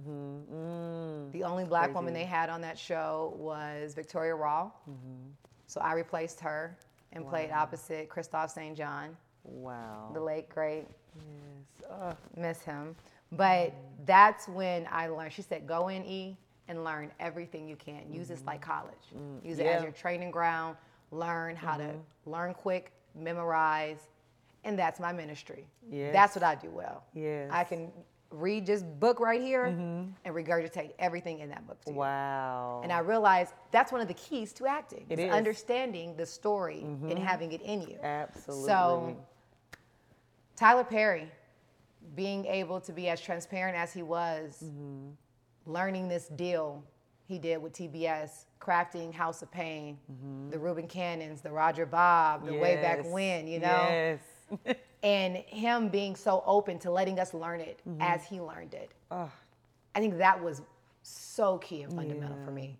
Mm, 0.52 1.32
The 1.32 1.42
only 1.42 1.64
black 1.64 1.92
woman 1.94 2.14
they 2.14 2.24
had 2.24 2.48
on 2.50 2.60
that 2.60 2.78
show 2.78 3.34
was 3.36 3.94
Victoria 3.94 4.34
Raw. 4.36 4.70
So 5.66 5.80
I 5.80 5.94
replaced 5.94 6.38
her 6.40 6.76
and 7.12 7.26
played 7.28 7.50
opposite 7.50 8.08
Kristoff 8.08 8.50
St. 8.50 8.76
John, 8.76 9.16
wow. 9.44 10.10
the 10.14 10.20
late 10.20 10.48
great. 10.48 10.86
yes. 11.16 11.88
Oh, 11.90 12.12
Miss 12.36 12.62
him. 12.62 12.94
But 13.32 13.72
that's 14.06 14.46
when 14.48 14.86
I 14.90 15.08
learned. 15.08 15.32
She 15.32 15.42
said, 15.42 15.66
"Go 15.66 15.88
in 15.88 16.04
E 16.04 16.36
and 16.72 16.82
learn 16.82 17.12
everything 17.20 17.68
you 17.68 17.76
can. 17.76 18.02
Use 18.10 18.28
this 18.28 18.42
like 18.44 18.60
mm-hmm. 18.60 18.72
college. 18.72 19.04
Mm, 19.16 19.44
Use 19.46 19.58
it 19.58 19.66
as 19.66 19.82
your 19.82 19.92
training 19.92 20.30
ground. 20.30 20.76
Learn 21.12 21.54
how 21.54 21.76
to 21.76 21.84
mm-hmm. 21.84 22.30
learn 22.30 22.54
quick, 22.54 22.92
memorize, 23.14 24.08
and 24.64 24.78
that's 24.78 24.98
my 24.98 25.12
ministry. 25.12 25.66
Yes. 25.90 26.12
That's 26.12 26.34
what 26.34 26.42
I 26.42 26.54
do 26.54 26.70
well. 26.70 27.04
Yes. 27.14 27.50
I 27.52 27.64
can 27.64 27.92
read 28.30 28.64
this 28.64 28.82
book 28.82 29.20
right 29.20 29.40
here 29.40 29.66
mm-hmm. 29.66 30.10
and 30.24 30.34
regurgitate 30.34 30.92
everything 30.98 31.40
in 31.40 31.50
that 31.50 31.66
book 31.66 31.80
to 31.82 31.90
you. 31.90 31.96
wow. 31.96 32.80
And 32.82 32.90
I 32.90 33.00
realized 33.00 33.52
that's 33.70 33.92
one 33.92 34.00
of 34.00 34.08
the 34.08 34.14
keys 34.14 34.54
to 34.54 34.66
acting. 34.66 35.04
It 35.10 35.18
is 35.18 35.26
is. 35.26 35.32
understanding 35.32 36.16
the 36.16 36.24
story 36.24 36.80
and 36.80 37.18
having 37.18 37.52
it 37.52 37.60
in 37.60 37.82
you. 37.82 37.98
Absolutely. 38.02 38.66
So, 38.66 39.16
Tyler 40.56 40.84
Perry, 40.84 41.30
being 42.14 42.46
able 42.46 42.80
to 42.80 42.92
be 42.92 43.08
as 43.08 43.20
transparent 43.20 43.76
as 43.76 43.92
he 43.92 44.02
was, 44.02 44.64
learning 45.66 46.08
this 46.08 46.28
deal 46.28 46.82
he 47.26 47.38
did 47.38 47.62
with 47.62 47.72
TBS, 47.72 48.44
crafting 48.60 49.12
House 49.12 49.42
of 49.42 49.50
Payne, 49.50 49.96
the 50.50 50.58
Reuben 50.58 50.86
Cannons, 50.86 51.40
the 51.40 51.50
Roger 51.50 51.86
Bobb, 51.86 52.44
the 52.46 52.54
way 52.58 52.76
back 52.76 53.04
when, 53.10 53.46
you 53.46 53.58
know, 53.60 53.66
Yes. 53.88 54.20
and 55.02 55.36
him 55.36 55.88
being 55.88 56.14
so 56.14 56.42
open 56.46 56.78
to 56.80 56.90
letting 56.90 57.18
us 57.18 57.32
learn 57.32 57.60
it 57.60 57.80
as 58.00 58.24
he 58.24 58.40
learned 58.40 58.74
it. 58.74 58.90
oh, 59.10 59.30
I 59.94 60.00
think 60.00 60.18
that 60.18 60.42
was 60.42 60.62
so 61.02 61.58
key 61.58 61.82
and 61.82 61.92
fundamental 61.94 62.36
for 62.44 62.50
me. 62.50 62.76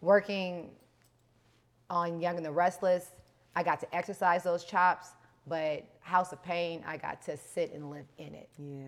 Working 0.00 0.70
on 1.90 2.20
Young 2.20 2.36
and 2.36 2.44
the 2.44 2.52
Restless, 2.52 3.10
I 3.56 3.62
got 3.62 3.80
to 3.80 3.94
exercise 3.94 4.42
those 4.42 4.64
chops, 4.64 5.08
but 5.46 5.84
House 6.00 6.32
of 6.32 6.42
Payne, 6.42 6.82
I 6.86 6.96
got 6.96 7.22
to 7.22 7.36
sit 7.36 7.72
and 7.72 7.90
live 7.90 8.06
in 8.18 8.34
it. 8.34 8.48
yeah. 8.58 8.84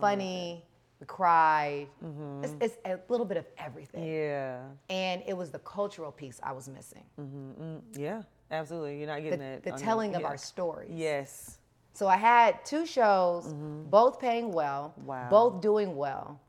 Funny, 0.00 0.64
we 1.04 1.06
cried. 1.06 1.86
It's, 2.00 2.52
mm-hmm. 2.52 2.62
it's 2.62 2.76
a 2.84 2.98
little 3.08 3.26
bit 3.26 3.36
of 3.36 3.46
everything. 3.58 4.04
Yeah. 4.04 4.60
And 4.88 5.22
it 5.26 5.36
was 5.36 5.50
the 5.50 5.58
cultural 5.60 6.10
piece 6.10 6.40
I 6.42 6.52
was 6.52 6.68
missing. 6.68 7.04
Mm-hmm, 7.20 7.62
mm, 7.62 7.80
yeah. 7.96 8.22
Absolutely. 8.50 8.98
You're 8.98 9.08
not 9.08 9.16
The, 9.16 9.22
getting 9.22 9.38
that. 9.40 9.62
the 9.62 9.72
on 9.72 9.78
your- 9.78 9.84
telling 9.84 10.14
of 10.14 10.22
yeah. 10.22 10.28
our 10.28 10.36
stories. 10.36 10.90
Yes. 10.92 11.58
So 11.92 12.08
I 12.08 12.16
had 12.16 12.64
two 12.64 12.86
shows, 12.86 13.46
mm-hmm. 13.46 13.84
both 13.84 14.18
paying 14.18 14.50
well, 14.50 14.94
Wow. 15.04 15.28
both 15.30 15.60
doing 15.60 15.94
well. 15.94 16.40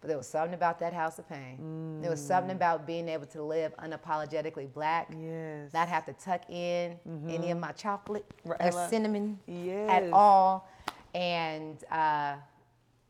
But 0.00 0.08
there 0.08 0.16
was 0.16 0.26
something 0.26 0.54
about 0.54 0.80
that 0.80 0.92
House 0.92 1.18
of 1.18 1.28
Payne. 1.28 2.00
There 2.00 2.10
was 2.10 2.20
something 2.20 2.50
mm. 2.54 2.56
about 2.56 2.88
being 2.88 3.08
able 3.08 3.26
to 3.26 3.40
live 3.40 3.72
unapologetically 3.76 4.72
black, 4.72 5.08
Yes. 5.16 5.72
not 5.72 5.86
have 5.88 6.04
to 6.06 6.12
tuck 6.14 6.42
in 6.50 6.98
any 7.28 7.52
of 7.52 7.58
my 7.58 7.70
chocolate 7.70 8.24
Right. 8.44 8.60
or 8.74 8.88
cinnamon 8.88 9.38
Yes. 9.46 9.88
at 9.88 10.12
all. 10.12 10.68
And 11.14 11.84
uh, 11.88 12.34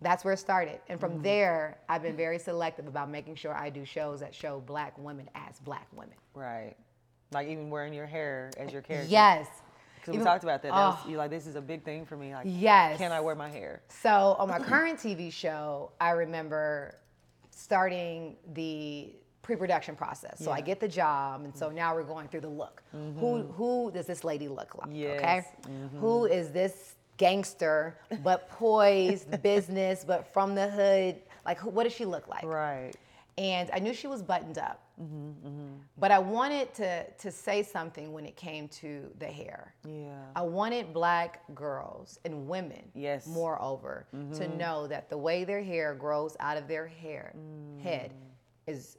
that's 0.02 0.24
where 0.24 0.34
it 0.34 0.38
started. 0.38 0.80
And 0.88 0.98
from 1.00 1.12
Mm-hmm. 1.12 1.22
there, 1.22 1.78
I've 1.88 2.02
been 2.02 2.16
very 2.16 2.38
selective 2.38 2.86
about 2.86 3.10
making 3.10 3.34
sure 3.36 3.54
I 3.54 3.70
do 3.70 3.84
shows 3.84 4.20
that 4.20 4.34
show 4.34 4.60
black 4.60 4.96
women 4.98 5.28
as 5.34 5.58
black 5.60 5.86
women. 5.92 6.14
Right. 6.34 6.74
Like 7.32 7.48
even 7.48 7.70
wearing 7.70 7.94
your 7.94 8.06
hair 8.06 8.50
as 8.56 8.72
your 8.72 8.82
character. 8.82 9.10
Yes. 9.10 9.46
Because 9.96 10.12
we 10.12 10.14
Even- 10.16 10.26
talked 10.26 10.42
about 10.44 10.62
that. 10.62 10.72
that 10.72 10.74
was, 10.74 10.98
Oh. 11.06 11.08
you 11.08 11.16
like 11.16 11.30
this 11.30 11.46
is 11.46 11.54
a 11.54 11.60
big 11.60 11.84
thing 11.84 12.04
for 12.04 12.16
me. 12.16 12.34
Like, 12.34 12.44
Yes. 12.48 12.98
can 12.98 13.12
I 13.12 13.20
wear 13.20 13.34
my 13.36 13.48
hair? 13.48 13.82
So 13.88 14.36
on 14.38 14.48
my 14.48 14.58
current 14.58 14.98
TV 14.98 15.30
show, 15.32 15.92
I 16.00 16.10
remember 16.10 16.94
starting 17.50 18.36
the 18.54 19.14
pre-production 19.42 19.96
process. 19.96 20.38
So 20.38 20.50
I 20.52 20.60
get 20.60 20.78
the 20.80 20.86
job, 20.88 21.44
and 21.44 21.54
so 21.56 21.68
now 21.68 21.94
we're 21.94 22.04
going 22.04 22.28
through 22.28 22.42
the 22.42 22.48
look. 22.48 22.82
Who 22.92 23.42
who 23.56 23.90
does 23.92 24.06
this 24.06 24.24
lady 24.24 24.48
look 24.48 24.74
like? 24.76 24.88
Okay, 24.88 25.44
Yes. 25.44 25.46
who 26.00 26.26
is 26.26 26.50
this 26.52 26.94
gangster 27.16 27.98
but 28.22 28.48
poised, 28.48 29.42
business 29.42 30.04
but 30.04 30.32
from 30.32 30.54
the 30.54 30.68
hood? 30.68 31.16
Like, 31.44 31.58
who, 31.58 31.70
what 31.70 31.84
does 31.84 31.92
she 31.92 32.04
look 32.04 32.28
like? 32.28 32.44
Right. 32.44 32.92
and 33.38 33.70
I 33.72 33.78
knew 33.78 33.94
she 33.94 34.06
was 34.06 34.22
buttoned 34.22 34.58
up. 34.58 34.78
Mm-hmm, 35.00 35.48
mm-hmm, 35.48 35.66
But 35.98 36.10
I 36.12 36.18
wanted 36.18 36.72
to 36.74 37.04
to 37.10 37.30
say 37.30 37.62
something 37.62 38.12
when 38.12 38.26
it 38.26 38.36
came 38.36 38.68
to 38.68 39.10
the 39.18 39.26
hair. 39.26 39.74
Yeah. 39.88 40.22
I 40.36 40.42
wanted 40.42 40.92
black 40.92 41.42
girls 41.54 42.18
and 42.24 42.46
women, 42.46 42.82
Yes. 42.94 43.26
moreover, 43.26 44.06
to 44.12 44.16
mm-hmm. 44.18 44.58
know 44.58 44.86
that 44.86 45.08
the 45.08 45.16
way 45.18 45.44
their 45.44 45.62
hair 45.62 45.94
grows 45.94 46.36
out 46.40 46.56
of 46.56 46.68
their 46.68 46.86
hair 46.86 47.32
mm. 47.36 47.80
head 47.82 48.12
is 48.66 48.98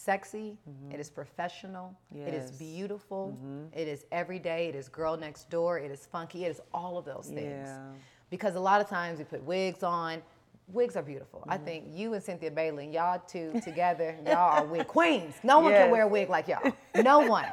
sexy, 0.00 0.56
it 0.66 0.70
mm-hmm. 0.70 1.00
is 1.00 1.10
professional, 1.10 1.94
it 2.14 2.34
is 2.34 2.50
Yes. 2.50 2.58
beautiful, 2.58 3.36
mm-hmm. 3.36 3.78
it 3.78 3.86
is 3.86 4.06
everyday, 4.10 4.68
it 4.68 4.74
is 4.74 4.88
girl 4.88 5.16
next 5.16 5.50
door, 5.50 5.78
it 5.78 5.90
is 5.90 6.06
funky, 6.06 6.44
it 6.46 6.50
is 6.50 6.60
all 6.72 6.96
of 6.96 7.04
those 7.04 7.26
things. 7.26 7.68
Yeah. 7.68 7.92
Because 8.30 8.54
a 8.54 8.60
lot 8.60 8.80
of 8.80 8.88
times 8.88 9.18
we 9.18 9.24
put 9.24 9.42
wigs 9.42 9.82
on. 9.82 10.22
Wigs 10.68 10.96
are 10.96 11.02
beautiful. 11.02 11.40
Mm-hmm. 11.40 11.52
I 11.52 11.58
think 11.58 11.84
you 11.92 12.14
and 12.14 12.22
Cynthia 12.22 12.50
Bailey, 12.50 12.84
and 12.84 12.94
y'all 12.94 13.20
two 13.26 13.60
together, 13.64 14.16
y'all 14.24 14.62
are 14.62 14.64
wig 14.64 14.86
queens. 14.86 15.34
No 15.42 15.58
one 15.58 15.72
can 15.72 15.90
wear 15.90 16.02
a 16.02 16.08
wig 16.08 16.28
like 16.28 16.48
y'all. 16.48 16.72
No 17.02 17.20
one. 17.20 17.46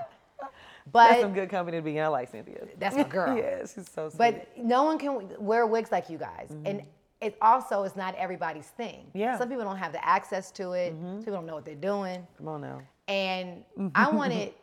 That's 0.93 1.21
some 1.21 1.33
good 1.33 1.49
company 1.49 1.77
to 1.77 1.83
be 1.83 1.97
in. 1.97 2.03
I 2.03 2.07
like 2.07 2.29
Cynthia. 2.29 2.65
That's 2.79 2.95
my 2.95 3.03
girl. 3.17 3.37
yeah, 3.37 3.59
she's 3.61 3.89
so 3.89 4.09
sweet. 4.09 4.17
but 4.17 4.57
no 4.57 4.83
one 4.83 4.97
can 4.97 5.29
wear 5.37 5.67
wigs 5.67 5.91
like 5.91 6.09
you 6.09 6.17
guys, 6.17 6.47
and 6.49 6.65
mm-hmm. 6.65 6.87
It 7.21 7.37
also 7.41 7.83
is 7.83 7.95
not 7.95 8.15
everybody's 8.15 8.67
thing. 8.67 9.05
Mm-hmm. 9.07 9.17
Yeah. 9.17 9.29
Mm-hmm. 9.29 9.37
Some 9.39 9.49
people 9.49 9.63
don't 9.63 9.77
have 9.77 9.91
the 9.91 10.05
access 10.05 10.51
to 10.51 10.73
it. 10.73 10.93
Some 11.01 11.19
people 11.19 11.33
don't 11.33 11.45
know 11.45 11.55
what 11.55 11.65
they're 11.65 11.75
doing. 11.75 12.25
Come 12.37 12.47
on 12.47 12.61
now. 12.61 12.81
And 13.07 13.63
I 13.95 14.09
wanted 14.09 14.53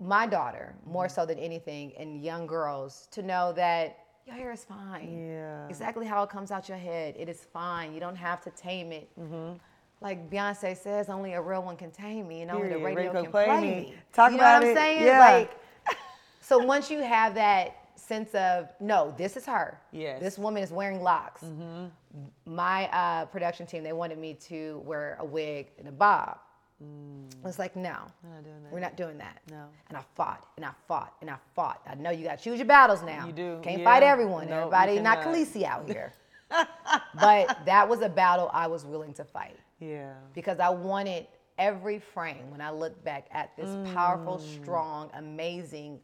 my 0.00 0.26
daughter, 0.26 0.74
more 0.84 1.08
so 1.08 1.24
than 1.24 1.38
anything, 1.38 1.92
and 1.96 2.22
young 2.22 2.46
girls 2.46 3.08
to 3.12 3.22
know 3.22 3.52
that 3.52 3.98
your 4.26 4.36
hair 4.36 4.52
is 4.52 4.64
fine. 4.64 5.26
Yeah. 5.28 5.66
Exactly 5.68 6.06
how 6.06 6.22
it 6.22 6.30
comes 6.30 6.50
out 6.50 6.68
your 6.68 6.78
head. 6.78 7.14
It 7.18 7.28
is 7.28 7.46
fine. 7.52 7.92
You 7.92 8.00
don't 8.00 8.16
have 8.16 8.40
to 8.42 8.50
tame 8.50 8.92
it. 8.92 9.08
Mm-hmm. 9.18 9.54
Like 10.00 10.30
Beyonce 10.30 10.76
says, 10.76 11.08
only 11.08 11.34
a 11.34 11.40
real 11.40 11.62
one 11.62 11.76
can 11.76 11.92
tame 11.92 12.26
me, 12.26 12.42
and 12.42 12.50
only 12.50 12.68
the 12.68 12.78
radio 12.78 13.12
Radio 13.12 13.22
can 13.22 13.30
play 13.30 13.44
play 13.44 13.60
me. 13.60 13.68
me. 13.68 13.94
Talk 14.12 14.32
you 14.32 14.38
know 14.38 14.42
about 14.42 14.62
what 14.62 14.64
I'm 14.64 14.72
it. 14.72 14.76
saying? 14.76 15.04
Yeah. 15.04 15.18
Like, 15.20 15.58
so 16.40 16.58
once 16.58 16.90
you 16.90 17.00
have 17.00 17.36
that 17.36 17.81
sense 18.02 18.34
of 18.34 18.68
no, 18.80 19.14
this 19.16 19.36
is 19.36 19.46
her. 19.46 19.80
Yes. 19.92 20.20
This 20.20 20.38
woman 20.38 20.62
is 20.62 20.70
wearing 20.70 21.02
locks. 21.02 21.42
Mm-hmm. 21.42 21.86
My 22.44 22.88
uh, 22.88 23.26
production 23.26 23.66
team, 23.66 23.82
they 23.82 23.92
wanted 23.92 24.18
me 24.18 24.34
to 24.48 24.82
wear 24.84 25.16
a 25.20 25.24
wig 25.24 25.68
and 25.78 25.88
a 25.88 25.92
bob. 25.92 26.38
Mm. 26.82 27.32
I 27.42 27.46
was 27.46 27.58
like, 27.58 27.76
no, 27.76 27.96
We're 28.24 28.30
not 28.30 28.44
doing 28.44 28.62
that. 28.62 28.72
we're 28.72 28.80
not 28.80 28.96
doing 28.96 29.18
that. 29.18 29.40
No. 29.50 29.64
And 29.88 29.96
I 29.96 30.02
fought 30.16 30.46
and 30.56 30.64
I 30.64 30.72
fought 30.88 31.14
and 31.20 31.30
I 31.30 31.36
fought. 31.54 31.80
I 31.88 31.94
know 31.94 32.10
you 32.10 32.24
got 32.24 32.38
to 32.38 32.44
choose 32.44 32.58
your 32.58 32.66
battles 32.66 33.02
now. 33.02 33.26
You 33.26 33.32
do, 33.32 33.60
Can't 33.62 33.78
yeah. 33.78 33.84
fight 33.84 34.02
everyone. 34.02 34.48
No, 34.48 34.58
Everybody, 34.58 34.98
not. 34.98 35.20
Khaleesi 35.20 35.62
out 35.62 35.88
here. 35.88 36.12
but 37.20 37.64
that 37.64 37.88
was 37.88 38.02
a 38.02 38.08
battle 38.08 38.50
I 38.52 38.66
was 38.66 38.84
willing 38.84 39.14
to 39.14 39.24
fight 39.24 39.56
Yeah. 39.80 40.12
because 40.34 40.58
I 40.58 40.68
wanted 40.68 41.26
every 41.56 41.98
frame 41.98 42.50
when 42.50 42.60
I 42.60 42.70
look 42.70 43.02
back 43.04 43.26
at 43.30 43.56
this 43.56 43.70
powerful, 43.94 44.38
mm. 44.38 44.62
strong, 44.62 45.10
amazing, 45.14 46.00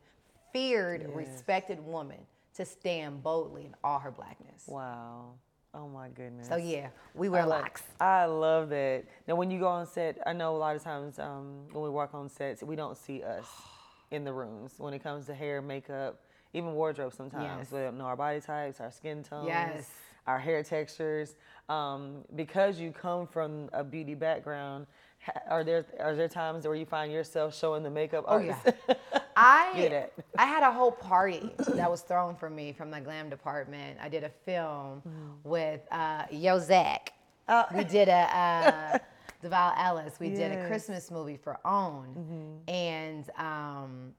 feared, 0.53 1.03
Yes. 1.03 1.11
respected 1.15 1.85
woman 1.85 2.19
to 2.55 2.65
stand 2.65 3.23
boldly 3.23 3.67
in 3.67 3.75
all 3.85 3.99
her 3.99 4.11
blackness. 4.11 4.65
Wow. 4.67 5.33
Oh 5.75 5.87
my 5.89 6.09
goodness. 6.09 6.49
So 6.49 6.57
yeah, 6.57 6.89
we 7.15 7.29
wear 7.29 7.43
I 7.43 7.45
love- 7.45 7.63
locks. 7.63 7.83
I 8.01 8.25
love 8.25 8.71
that. 8.71 9.05
Now, 9.27 9.37
when 9.37 9.51
you 9.51 9.61
go 9.61 9.69
on 9.69 9.87
set, 9.87 10.19
I 10.27 10.33
know 10.33 10.57
a 10.57 10.59
lot 10.59 10.75
of 10.75 10.83
times 10.83 11.19
um, 11.19 11.67
when 11.73 11.85
we 11.85 11.91
work 11.91 12.15
on 12.15 12.29
sets, 12.29 12.63
we 12.63 12.75
don't 12.75 12.97
see 12.97 13.23
us 13.23 13.47
in 14.11 14.25
the 14.25 14.33
rooms 14.33 14.75
when 14.79 14.95
it 14.95 15.03
comes 15.03 15.27
to 15.27 15.35
hair, 15.35 15.61
makeup, 15.61 16.21
even 16.55 16.73
wardrobe. 16.73 17.13
Sometimes 17.15 17.67
Yes. 17.67 17.73
we 17.73 17.81
don't 17.81 17.99
know 17.99 18.07
our 18.07 18.17
body 18.17 18.41
types, 18.41 18.81
our 18.81 18.91
skin 18.91 19.23
tones, 19.23 19.47
Yes. 19.49 19.91
our 20.27 20.39
hair 20.39 20.63
textures. 20.63 21.37
Um, 21.69 22.25
because 22.35 22.81
you 22.81 22.91
come 22.91 23.27
from 23.27 23.69
a 23.75 23.85
beauty 23.85 24.15
background, 24.15 24.87
are 25.51 25.65
there 25.65 25.85
are 26.01 26.15
there 26.15 26.29
times 26.29 26.67
where 26.67 26.77
you 26.77 26.87
find 26.87 27.13
yourself 27.13 27.57
showing 27.57 27.83
the 27.83 27.91
makeup 27.91 28.25
Oh 28.29 28.39
yeah. 28.39 28.59
I 29.37 29.73
Get 29.77 29.93
it. 29.93 30.13
I 30.37 30.47
had 30.47 30.65
a 30.65 30.73
whole 30.73 30.91
party 30.91 31.51
that 31.75 31.89
was 31.89 32.01
thrown 32.01 32.35
for 32.35 32.51
me 32.51 32.73
from 32.73 32.91
the 32.91 33.01
glam 33.01 33.31
department. 33.31 33.99
I 34.03 34.09
did 34.09 34.25
a 34.25 34.29
film 34.29 35.01
with 35.45 35.81
uh, 35.93 36.25
Yo 36.33 36.59
Zach. 36.59 37.13
Oh. 37.49 37.65
We 37.73 37.85
did 37.85 38.09
a 38.09 38.37
uh, 38.37 38.99
DeVale 39.43 39.75
Ellis. 39.79 40.19
We 40.19 40.31
did 40.31 40.51
a 40.51 40.67
Christmas 40.67 41.11
movie 41.13 41.37
for 41.37 41.57
OWN, 41.65 42.61
and 42.67 43.31
um, 43.39 44.13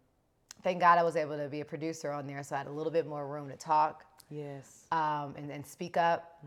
thank 0.63 0.79
God 0.79 0.97
I 0.97 1.03
was 1.03 1.17
able 1.17 1.37
to 1.37 1.49
be 1.49 1.59
a 1.59 1.65
producer 1.65 2.11
on 2.11 2.25
there, 2.25 2.41
so 2.41 2.55
I 2.55 2.59
had 2.59 2.67
a 2.67 2.71
little 2.71 2.91
bit 2.91 3.05
more 3.05 3.27
room 3.27 3.49
to 3.49 3.57
talk 3.57 4.05
yes. 4.29 4.85
um, 4.93 5.33
and, 5.37 5.51
and 5.51 5.67
speak 5.67 5.97
up. 5.97 6.43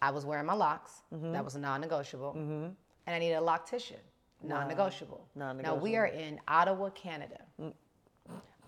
I 0.00 0.10
was 0.10 0.24
wearing 0.24 0.46
my 0.46 0.54
locks. 0.54 1.02
That 1.12 1.44
was 1.44 1.54
non-negotiable, 1.56 2.72
and 3.06 3.14
I 3.14 3.18
need 3.18 3.32
a 3.32 3.40
loctician. 3.40 4.00
Non-negotiable. 4.42 5.26
Now 5.34 5.74
we 5.74 5.96
are 5.96 6.06
in 6.06 6.38
Ottawa, 6.46 6.90
Canada. 6.90 7.38
Mm. 7.60 7.72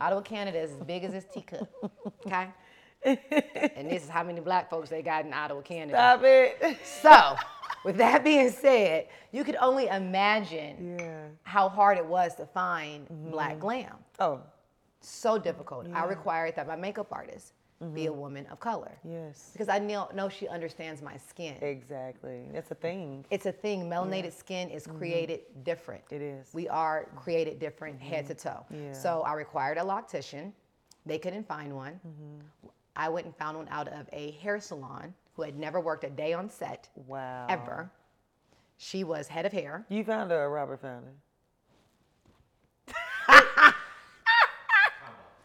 Ottawa, 0.00 0.20
Canada 0.22 0.58
is 0.58 0.72
as 0.72 0.78
big 0.78 1.04
as 1.04 1.12
this 1.12 1.24
teacup. 1.32 1.68
Okay. 2.26 2.48
and 3.04 3.88
this 3.88 4.02
is 4.02 4.08
how 4.08 4.24
many 4.24 4.40
black 4.40 4.68
folks 4.68 4.90
they 4.90 5.02
got 5.02 5.24
in 5.24 5.32
Ottawa, 5.32 5.60
Canada. 5.60 5.96
Stop 5.96 6.20
it. 6.24 6.78
So, 6.84 7.36
with 7.84 7.96
that 7.98 8.24
being 8.24 8.50
said, 8.50 9.06
you 9.30 9.44
could 9.44 9.56
only 9.56 9.86
imagine 9.86 10.98
yeah. 10.98 11.26
how 11.44 11.68
hard 11.68 11.96
it 11.96 12.04
was 12.04 12.34
to 12.36 12.46
find 12.46 13.08
mm-hmm. 13.08 13.30
black 13.30 13.60
glam. 13.60 13.94
Oh, 14.18 14.40
So 15.00 15.38
difficult. 15.38 15.86
I 15.94 16.06
required 16.06 16.56
that 16.56 16.66
my 16.66 16.76
makeup 16.76 17.08
artist 17.12 17.52
be 17.94 18.06
a 18.06 18.10
mm-hmm. 18.10 18.20
woman 18.20 18.46
of 18.50 18.58
color 18.58 18.98
yes. 19.04 19.50
because 19.52 19.68
I 19.68 19.78
know, 19.78 20.08
know 20.12 20.28
she 20.28 20.48
understands 20.48 21.00
my 21.00 21.16
skin. 21.16 21.56
Exactly. 21.62 22.48
That's 22.52 22.70
a 22.72 22.74
thing. 22.74 23.24
It's 23.30 23.46
a 23.46 23.52
thing. 23.52 23.88
Melanated 23.88 24.32
skin 24.32 24.68
is 24.68 24.84
mm-hmm. 24.84 24.98
created 24.98 25.40
different. 25.62 26.02
It 26.10 26.20
is. 26.20 26.48
We 26.52 26.68
are 26.68 27.08
created 27.14 27.60
different 27.60 28.00
mm-hmm. 28.00 28.08
head 28.08 28.26
to 28.26 28.34
toe. 28.34 28.66
Yeah. 28.70 28.92
So 28.92 29.22
I 29.22 29.34
required 29.34 29.78
a 29.78 29.82
loctician. 29.82 30.52
They 31.06 31.18
couldn't 31.18 31.46
find 31.46 31.74
one. 31.74 32.00
I 32.96 33.08
went 33.08 33.26
and 33.26 33.36
found 33.36 33.56
one 33.56 33.68
out 33.70 33.86
of 33.88 34.08
a 34.12 34.32
hair 34.32 34.58
salon 34.58 35.14
who 35.34 35.42
had 35.42 35.56
never 35.56 35.78
worked 35.78 36.02
a 36.02 36.10
day 36.10 36.32
on 36.32 36.50
set 36.50 36.88
Wow. 37.06 37.46
ever. 37.48 37.90
She 38.76 39.04
was 39.04 39.28
head 39.28 39.46
of 39.46 39.52
hair. 39.52 39.86
You 39.88 40.02
found 40.02 40.32
her 40.32 40.50
Robert 40.50 40.80
found 40.80 41.04
her? 41.04 41.12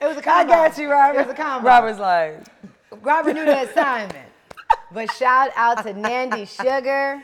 It 0.03 0.07
was 0.07 0.17
a 0.17 0.19
I 0.19 0.43
combo. 0.43 0.53
got 0.53 0.77
you, 0.77 0.91
Robert. 0.91 1.19
It 1.19 1.27
was 1.27 1.33
a 1.33 1.37
combo. 1.37 1.67
Robert's 1.67 1.99
like, 1.99 2.43
Robert 3.01 3.33
knew 3.33 3.45
the 3.45 3.61
assignment. 3.69 4.29
But 4.91 5.11
shout 5.13 5.51
out 5.55 5.83
to 5.83 5.93
Nandy 5.93 6.45
Sugar 6.61 7.23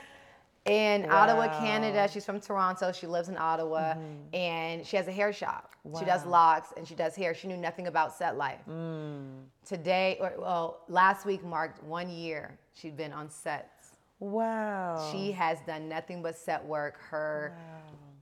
in 0.65 1.05
Ottawa, 1.09 1.59
Canada. 1.59 2.07
She's 2.11 2.25
from 2.25 2.39
Toronto. 2.39 2.91
She 2.91 3.05
lives 3.05 3.27
in 3.27 3.37
Ottawa. 3.37 3.95
Mm-hmm. 3.95 4.35
And 4.35 4.85
she 4.87 4.95
has 4.97 5.07
a 5.07 5.11
hair 5.11 5.33
shop. 5.33 5.73
She 5.97 6.05
does 6.05 6.25
locks 6.25 6.69
and 6.77 6.87
she 6.87 6.95
does 6.95 7.15
hair. 7.15 7.33
She 7.33 7.47
knew 7.47 7.57
nothing 7.57 7.87
about 7.87 8.15
set 8.15 8.37
life. 8.37 8.59
Mm. 8.69 9.43
Today, 9.65 10.17
or, 10.21 10.33
well, 10.37 10.81
last 10.87 11.25
week 11.25 11.43
marked 11.43 11.83
one 11.83 12.09
year 12.09 12.57
she'd 12.73 12.95
been 12.95 13.11
on 13.11 13.29
sets. 13.29 13.95
wow. 14.19 15.09
She 15.11 15.31
has 15.31 15.57
done 15.65 15.89
nothing 15.89 16.21
but 16.21 16.35
set 16.37 16.63
work. 16.63 16.99
Her 17.09 17.53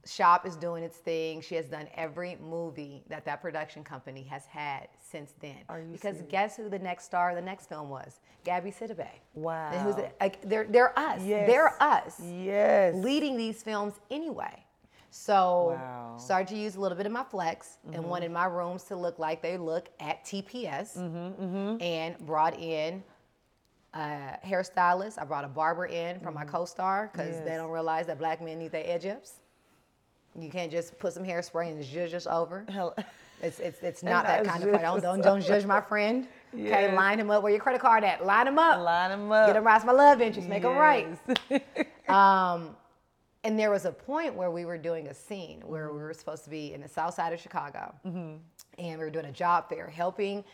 shop 0.07 0.45
is 0.45 0.55
doing 0.55 0.83
its 0.83 0.97
thing. 0.97 1.41
She 1.41 1.55
has 1.55 1.65
done 1.67 1.87
every 1.95 2.37
movie 2.41 3.03
that 3.09 3.25
that 3.25 3.41
production 3.41 3.83
company 3.83 4.23
has 4.23 4.45
had 4.45 4.87
since 5.11 5.33
then. 5.41 5.57
Are 5.69 5.79
you 5.79 5.91
because 5.91 6.15
serious? 6.15 6.31
guess 6.31 6.57
who 6.57 6.69
the 6.69 6.79
next 6.79 7.05
star 7.05 7.29
of 7.31 7.35
the 7.35 7.41
next 7.41 7.67
film 7.69 7.89
was? 7.89 8.19
Gabby 8.43 8.71
Sidibe. 8.71 9.07
Wow. 9.33 9.71
And 9.71 9.81
who's 9.81 9.95
the- 9.95 10.09
like 10.21 10.41
they're 10.41 10.65
they're 10.65 10.97
us. 10.97 11.21
Yes. 11.23 11.47
They're 11.47 11.83
us 11.83 12.19
Yes. 12.21 12.95
leading 12.95 13.37
these 13.37 13.61
films 13.63 13.93
anyway. 14.09 14.63
So 15.09 15.73
Wow. 15.75 16.09
Mm-hmm. 16.13 16.19
started 16.23 16.47
to 16.49 16.57
use 16.57 16.75
a 16.75 16.79
little 16.79 16.97
bit 16.97 17.05
of 17.05 17.11
my 17.11 17.23
flex 17.23 17.77
and 17.93 18.03
wanted 18.05 18.31
my 18.31 18.45
rooms 18.45 18.83
to 18.85 18.95
look 18.95 19.19
like 19.19 19.41
they 19.41 19.57
look 19.57 19.89
at 19.99 20.23
TPS 20.25 20.97
Mm-hmm, 20.97 21.81
and 21.81 22.17
brought 22.19 22.57
in 22.59 23.03
a 23.93 24.37
hairstylist. 24.45 25.17
I 25.19 25.23
brought 25.25 25.45
a 25.45 25.47
barber 25.47 25.85
in 25.85 26.19
from 26.19 26.33
my 26.35 26.45
co-star 26.45 27.09
because 27.11 27.35
they 27.39 27.51
Mm-hmm. 27.51 27.57
Don't 27.57 27.71
realize 27.71 28.05
that 28.07 28.17
black 28.19 28.41
men 28.41 28.59
need 28.59 28.71
their 28.71 28.83
edge 28.85 29.05
ups. 29.05 29.39
You 30.39 30.49
can't 30.49 30.71
just 30.71 30.97
put 30.99 31.13
some 31.13 31.23
hairspray 31.23 31.71
and 31.71 31.83
zhuzh 31.83 32.13
us 32.13 32.27
over. 32.27 32.65
Hell, 32.69 32.95
It's 33.41 33.59
it's 33.59 33.81
it's 33.81 34.03
not 34.13 34.25
that 34.25 34.45
kind 34.45 34.63
of. 34.63 34.81
Don't, 34.81 35.01
don't 35.01 35.21
don't 35.21 35.41
judge 35.41 35.65
my 35.65 35.81
friend. 35.81 36.27
Okay, 36.55 36.95
line 36.95 37.19
him 37.19 37.29
up. 37.29 37.43
Where 37.43 37.51
your 37.51 37.59
credit 37.59 37.81
card 37.81 38.05
at? 38.05 38.25
Line 38.25 38.47
him 38.47 38.57
up. 38.57 38.79
line 38.79 39.11
them 39.11 39.29
up. 39.31 39.47
Get 39.47 39.57
him 39.57 39.65
right. 39.65 39.85
My 39.85 39.91
love 39.91 40.21
interest. 40.21 40.47
Make 40.47 40.63
him 40.63 40.75
right. 40.75 41.07
Um, 42.07 42.77
and 43.43 43.59
there 43.59 43.69
was 43.69 43.83
a 43.83 43.91
point 43.91 44.33
where 44.33 44.49
we 44.49 44.63
were 44.63 44.77
doing 44.77 45.07
a 45.07 45.13
scene 45.13 45.61
where 45.65 45.87
mm-hmm. 45.87 45.97
we 45.97 46.03
were 46.03 46.13
supposed 46.13 46.45
to 46.45 46.49
be 46.49 46.73
in 46.73 46.79
the 46.79 46.87
south 46.87 47.15
side 47.15 47.33
of 47.33 47.39
Chicago. 47.41 47.93
Mm-hmm. 48.05 48.35
And 48.79 48.97
we 48.97 49.03
were 49.03 49.09
doing 49.09 49.25
a 49.25 49.31
job 49.31 49.67
fair 49.67 49.87
helping 49.87 50.45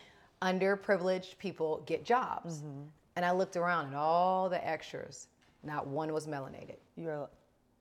underprivileged 0.42 1.38
people 1.38 1.82
get 1.86 2.04
jobs. 2.04 2.58
Mm-hmm. 2.58 2.82
And 3.16 3.24
I 3.24 3.30
looked 3.30 3.56
around 3.56 3.86
and 3.86 3.94
all 3.94 4.48
the 4.48 4.66
extras, 4.66 5.28
not 5.62 5.86
one 5.86 6.12
was 6.12 6.26
melanated. 6.26 6.78
You're, 6.96 7.28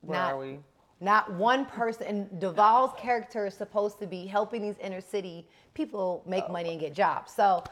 where 0.02 0.20
Not- 0.20 0.34
are 0.34 0.38
we? 0.38 0.60
Not 1.04 1.34
one 1.34 1.66
person. 1.66 2.08
And 2.08 2.42
DeVale's 2.42 2.94
character 2.98 3.46
is 3.46 3.54
supposed 3.54 4.00
to 4.00 4.08
be 4.08 4.26
helping 4.26 4.62
these 4.62 4.78
inner 4.80 5.02
city 5.02 5.48
people 5.74 6.24
make 6.26 6.50
money 6.50 6.72
and 6.72 6.80
get 6.80 6.94
jobs. 6.94 7.34
So 7.34 7.64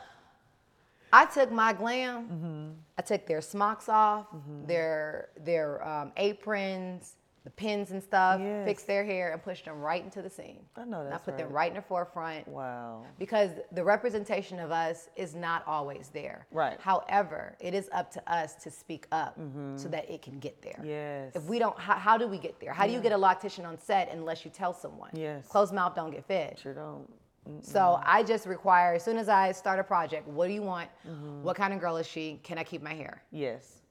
I 1.13 1.25
took 1.25 1.51
my 1.51 1.71
glam. 1.71 2.75
I 2.97 3.01
took 3.01 3.25
their 3.25 3.41
smocks 3.41 3.87
off, 3.89 4.27
their 4.67 5.29
their 5.39 5.87
um, 5.87 6.11
aprons, 6.17 7.15
the 7.43 7.49
pins 7.49 7.91
and 7.91 8.03
stuff, 8.03 8.39
Yes. 8.39 8.65
fixed 8.65 8.85
their 8.85 9.03
hair, 9.03 9.31
and 9.31 9.41
pushed 9.41 9.65
them 9.65 9.81
right 9.81 10.03
into 10.03 10.21
the 10.21 10.29
scene. 10.29 10.63
I 10.75 10.85
know 10.85 10.99
And 10.99 11.07
I 11.07 11.11
that's 11.11 11.23
put 11.23 11.37
them 11.37 11.47
right. 11.47 11.55
right 11.55 11.71
in 11.71 11.75
the 11.75 11.81
forefront 11.81 12.47
Wow. 12.47 13.03
because 13.17 13.51
the 13.71 13.83
representation 13.83 14.59
of 14.59 14.71
us 14.71 15.09
is 15.15 15.33
not 15.33 15.65
always 15.65 16.09
there. 16.09 16.45
Right. 16.51 16.79
However, 16.79 17.55
it 17.59 17.73
is 17.73 17.89
up 17.93 18.11
to 18.11 18.31
us 18.31 18.55
to 18.55 18.69
speak 18.69 19.07
up 19.11 19.39
mm-hmm. 19.39 19.75
so 19.75 19.89
that 19.89 20.09
it 20.09 20.21
can 20.21 20.39
get 20.39 20.61
there. 20.61 20.79
Yes. 20.83 21.35
If 21.35 21.43
we 21.45 21.57
don't, 21.57 21.77
how, 21.79 21.95
how 21.95 22.17
do 22.17 22.27
we 22.27 22.37
get 22.37 22.59
there? 22.59 22.73
How 22.73 22.85
do 22.85 22.93
you 22.93 23.01
get 23.01 23.11
a 23.11 23.17
loctician 23.17 23.65
on 23.65 23.79
set 23.79 24.11
unless 24.11 24.45
you 24.45 24.51
tell 24.51 24.73
someone? 24.73 25.09
Yes. 25.13 25.47
Closed 25.47 25.73
mouth 25.73 25.95
don't 25.95 26.11
get 26.11 26.25
fed. 26.25 26.59
Sure 26.59 26.73
don't. 26.73 27.11
So 27.61 27.99
I 28.03 28.21
just 28.21 28.45
require, 28.45 28.93
as 28.93 29.03
soon 29.03 29.17
as 29.17 29.27
I 29.27 29.51
start 29.51 29.79
a 29.79 29.83
project, 29.83 30.27
what 30.27 30.47
do 30.47 30.53
you 30.53 30.61
want? 30.61 30.89
Mm-hmm. 31.07 31.41
What 31.41 31.57
kind 31.57 31.73
of 31.73 31.79
girl 31.79 31.97
is 31.97 32.05
she? 32.07 32.39
Can 32.43 32.59
I 32.59 32.63
keep 32.63 32.83
my 32.83 32.93
hair? 32.93 33.23
Yes. 33.31 33.81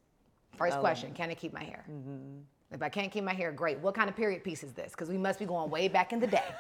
First 0.57 0.75
love 0.75 0.81
question, 0.81 1.13
can 1.15 1.31
I 1.31 1.35
keep 1.35 1.53
my 1.53 1.65
hair? 1.65 1.85
Mm-hmm. 1.91 2.39
If 2.73 2.83
I 2.83 2.89
can't 2.89 3.11
keep 3.11 3.25
my 3.25 3.35
hair, 3.35 3.51
great. 3.51 3.79
What 3.79 3.95
kind 3.95 4.09
of 4.09 4.17
period 4.17 4.45
piece 4.45 4.63
is 4.63 4.73
this? 4.73 4.93
Because 4.93 5.09
we 5.09 5.19
must 5.19 5.39
be 5.39 5.45
going 5.45 5.71
way 5.71 5.89
back 5.89 6.13
in 6.13 6.21
the 6.21 6.27
day. 6.27 6.55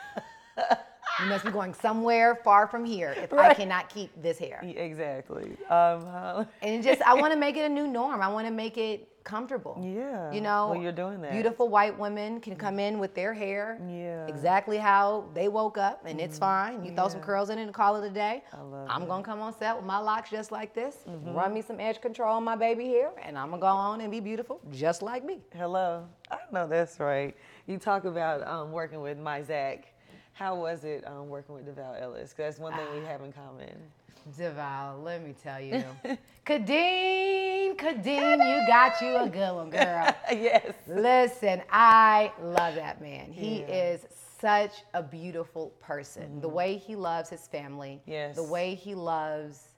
you 1.22 1.28
must 1.28 1.44
be 1.44 1.50
going 1.50 1.74
somewhere 1.74 2.34
far 2.44 2.66
from 2.66 2.84
here 2.84 3.14
if 3.16 3.32
I 3.32 3.54
cannot 3.54 3.88
keep 3.88 4.10
this 4.22 4.38
hair. 4.38 4.60
Exactly. 4.62 5.56
Um, 5.68 6.46
And 6.62 6.82
just, 6.82 7.02
I 7.02 7.14
want 7.14 7.32
to 7.32 7.38
make 7.46 7.56
it 7.56 7.64
a 7.64 7.68
new 7.68 7.86
norm. 7.86 8.20
I 8.20 8.28
want 8.28 8.46
to 8.46 8.52
make 8.52 8.76
it 8.78 9.06
comfortable. 9.22 9.78
Yeah. 9.82 10.32
You 10.32 10.40
know, 10.40 10.70
Well, 10.70 10.80
you're 10.82 10.92
doing 10.92 11.20
that. 11.20 11.32
Beautiful 11.32 11.68
white 11.68 11.96
women 11.98 12.40
can 12.40 12.56
come 12.56 12.78
in 12.78 12.98
with 12.98 13.14
their 13.14 13.34
hair 13.34 13.78
Yeah. 13.86 14.26
exactly 14.26 14.78
how 14.78 15.26
they 15.34 15.48
woke 15.48 15.76
up, 15.76 16.02
and 16.06 16.18
it's 16.18 16.38
fine. 16.38 16.82
You 16.84 16.94
throw 16.94 17.08
some 17.08 17.20
curls 17.20 17.50
in 17.50 17.58
it 17.58 17.64
and 17.64 17.74
call 17.74 17.96
it 18.02 18.06
a 18.06 18.10
day. 18.10 18.42
I 18.52 18.62
love 18.62 18.88
I'm 18.90 19.06
gonna 19.06 19.22
come 19.22 19.40
on 19.40 19.52
set 19.56 19.76
with 19.76 19.84
my 19.84 19.98
locks 19.98 20.30
just 20.30 20.50
like 20.50 20.74
this, 20.74 21.04
run 21.06 21.52
me 21.52 21.60
some 21.60 21.78
edge 21.80 22.00
control 22.00 22.34
on 22.36 22.44
my 22.44 22.56
baby 22.56 22.86
hair, 22.88 23.10
and 23.22 23.36
I'm 23.38 23.50
gonna 23.50 23.60
go 23.60 23.66
on 23.66 24.00
and 24.00 24.10
be 24.10 24.20
beautiful 24.20 24.58
just 24.72 25.02
like 25.02 25.22
me. 25.24 25.40
Hello. 25.54 26.06
I 26.30 26.38
know 26.50 26.66
that's 26.66 26.98
right. 26.98 27.36
You 27.66 27.76
talk 27.76 28.06
about 28.06 28.46
um, 28.48 28.72
working 28.72 29.00
with 29.02 29.18
my 29.18 29.42
Zach. 29.42 29.92
How 30.40 30.54
was 30.54 30.84
it 30.84 31.06
um, 31.06 31.28
working 31.28 31.54
with 31.54 31.66
DeVale 31.66 31.96
Ellis? 32.00 32.32
'Cause 32.32 32.36
that's 32.46 32.58
one 32.58 32.72
thing 32.72 32.86
we 32.98 33.04
have 33.04 33.20
in 33.20 33.30
common. 33.30 33.92
DeVale, 34.38 34.98
let 35.02 35.22
me 35.22 35.34
tell 35.34 35.60
you. 35.60 35.84
Khadeen, 36.46 37.76
Khadeen, 37.76 38.38
you 38.48 38.66
got 38.66 38.98
you 39.02 39.16
a 39.16 39.28
good 39.28 39.54
one, 39.54 39.68
girl. 39.68 40.14
yes. 40.32 40.72
Listen, 40.86 41.60
I 41.70 42.32
love 42.42 42.74
that 42.76 43.02
man. 43.02 43.30
He 43.32 43.60
Yeah. 43.60 43.66
is 43.92 44.06
such 44.40 44.82
a 44.94 45.02
beautiful 45.02 45.74
person. 45.78 46.40
The 46.40 46.48
way 46.48 46.76
he 46.78 46.96
loves 46.96 47.28
his 47.28 47.46
family, 47.46 48.00
Yes. 48.06 48.34
the 48.36 48.42
way 48.42 48.74
he 48.74 48.94
loves 48.94 49.74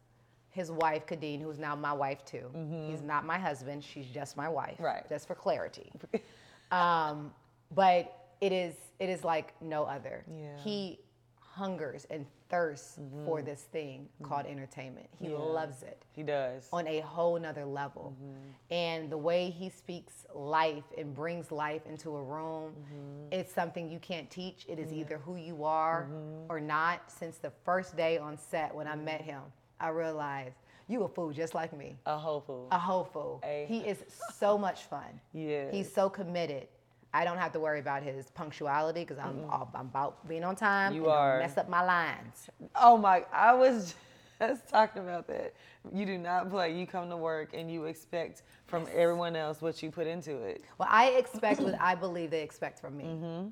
his 0.50 0.70
wife, 0.70 1.06
Khadeen, 1.06 1.40
who's 1.42 1.58
now 1.58 1.74
my 1.74 1.92
wife 1.92 2.24
too. 2.24 2.48
He's 2.88 3.02
not 3.02 3.24
my 3.26 3.36
husband, 3.38 3.82
she's 3.82 4.06
just 4.06 4.36
my 4.36 4.48
wife. 4.48 4.76
Right. 4.78 5.08
Just 5.08 5.26
for 5.26 5.34
clarity. 5.34 5.90
um, 6.70 7.34
but 7.74 8.21
it 8.42 8.52
is 8.52 8.74
it 8.98 9.08
is 9.08 9.24
like 9.24 9.54
no 9.62 9.84
other. 9.84 10.24
Yeah. 10.30 10.56
He 10.62 10.98
hungers 11.40 12.06
and 12.10 12.26
thirsts 12.48 12.98
for 13.24 13.42
this 13.42 13.62
thing 13.72 14.08
called 14.22 14.46
entertainment. 14.46 15.06
He 15.18 15.28
Yeah. 15.30 15.36
loves 15.38 15.82
it 15.82 16.02
He 16.12 16.22
does. 16.22 16.68
on 16.72 16.86
a 16.86 17.00
whole 17.00 17.38
nother 17.38 17.64
level. 17.64 18.14
Mm-hmm. 18.14 18.74
And 18.74 19.10
the 19.10 19.18
way 19.18 19.50
he 19.50 19.68
speaks 19.68 20.26
life 20.34 20.84
and 20.96 21.14
brings 21.14 21.50
life 21.52 21.86
into 21.86 22.16
a 22.16 22.22
room, 22.22 22.72
Mm-hmm. 22.74 23.32
it's 23.32 23.52
something 23.52 23.90
you 23.90 23.98
can't 23.98 24.30
teach. 24.30 24.64
It 24.68 24.78
is 24.78 24.92
either 24.92 25.18
who 25.18 25.36
you 25.36 25.64
are 25.64 26.04
Mm-hmm. 26.10 26.50
or 26.52 26.60
not. 26.60 27.10
Since 27.10 27.38
the 27.38 27.52
first 27.64 27.96
day 27.96 28.18
on 28.18 28.36
set 28.38 28.74
when 28.74 28.86
I 28.86 28.96
met 28.96 29.20
him, 29.22 29.42
I 29.80 29.88
realized 29.88 30.56
you 30.88 31.04
a 31.04 31.08
fool 31.08 31.30
just 31.32 31.54
like 31.54 31.72
me. 31.76 31.96
A 32.06 32.16
hopeful. 32.16 32.68
A 32.70 32.78
whole 32.78 33.04
fool. 33.04 33.40
A- 33.44 33.66
He 33.68 33.78
is 33.92 33.98
so 34.34 34.56
much 34.58 34.82
fun. 34.84 35.20
Yeah. 35.32 35.70
He's 35.70 35.92
so 35.92 36.08
committed. 36.10 36.68
I 37.14 37.24
don't 37.24 37.38
have 37.38 37.52
to 37.52 37.60
worry 37.60 37.78
about 37.80 38.02
his 38.02 38.30
punctuality 38.30 39.00
because 39.00 39.18
I'm, 39.18 39.44
all- 39.50 39.70
I'm 39.74 39.82
about 39.86 40.26
being 40.28 40.44
on 40.44 40.56
time. 40.56 40.94
You 40.94 41.04
and 41.04 41.12
are. 41.12 41.38
Mess 41.40 41.56
up 41.58 41.68
my 41.68 41.84
lines. 41.84 42.48
Oh 42.74 42.96
my! 42.96 43.24
I 43.32 43.52
was 43.54 43.94
just 44.40 44.68
talking 44.68 45.02
about 45.02 45.26
that. 45.28 45.52
You 45.92 46.06
do 46.06 46.16
not 46.16 46.48
play. 46.50 46.74
You 46.78 46.86
come 46.86 47.10
to 47.10 47.16
work 47.16 47.50
and 47.54 47.70
you 47.70 47.84
expect 47.84 48.42
from 48.66 48.86
everyone 48.94 49.36
else 49.36 49.60
what 49.60 49.82
you 49.82 49.90
put 49.90 50.06
into 50.06 50.36
it. 50.38 50.62
Well, 50.78 50.88
I 50.90 51.10
expect 51.10 51.60
what 51.60 51.78
I 51.80 51.94
believe 51.94 52.30
they 52.30 52.42
expect 52.42 52.78
from 52.80 52.96
me. 52.96 53.50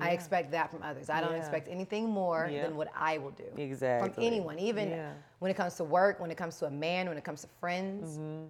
I 0.00 0.10
expect 0.10 0.50
that 0.52 0.70
from 0.70 0.82
others. 0.82 1.10
I 1.10 1.20
don't 1.20 1.28
Mm-hmm. 1.28 1.36
Yeah. 1.36 1.42
expect 1.42 1.68
anything 1.68 2.08
more 2.08 2.48
Yeah. 2.50 2.62
than 2.62 2.76
what 2.76 2.88
I 2.96 3.18
will 3.18 3.30
do. 3.32 3.44
Exactly. 3.58 4.10
From 4.10 4.22
anyone, 4.24 4.58
even 4.58 4.88
Yeah. 4.88 5.12
when 5.38 5.50
it 5.50 5.54
comes 5.54 5.74
to 5.76 5.84
work, 5.84 6.18
when 6.18 6.30
it 6.30 6.36
comes 6.38 6.58
to 6.60 6.66
a 6.66 6.70
man, 6.70 7.08
when 7.10 7.18
it 7.18 7.24
comes 7.24 7.42
to 7.42 7.48
friends. 7.60 8.16
Mm-hmm. 8.18 8.44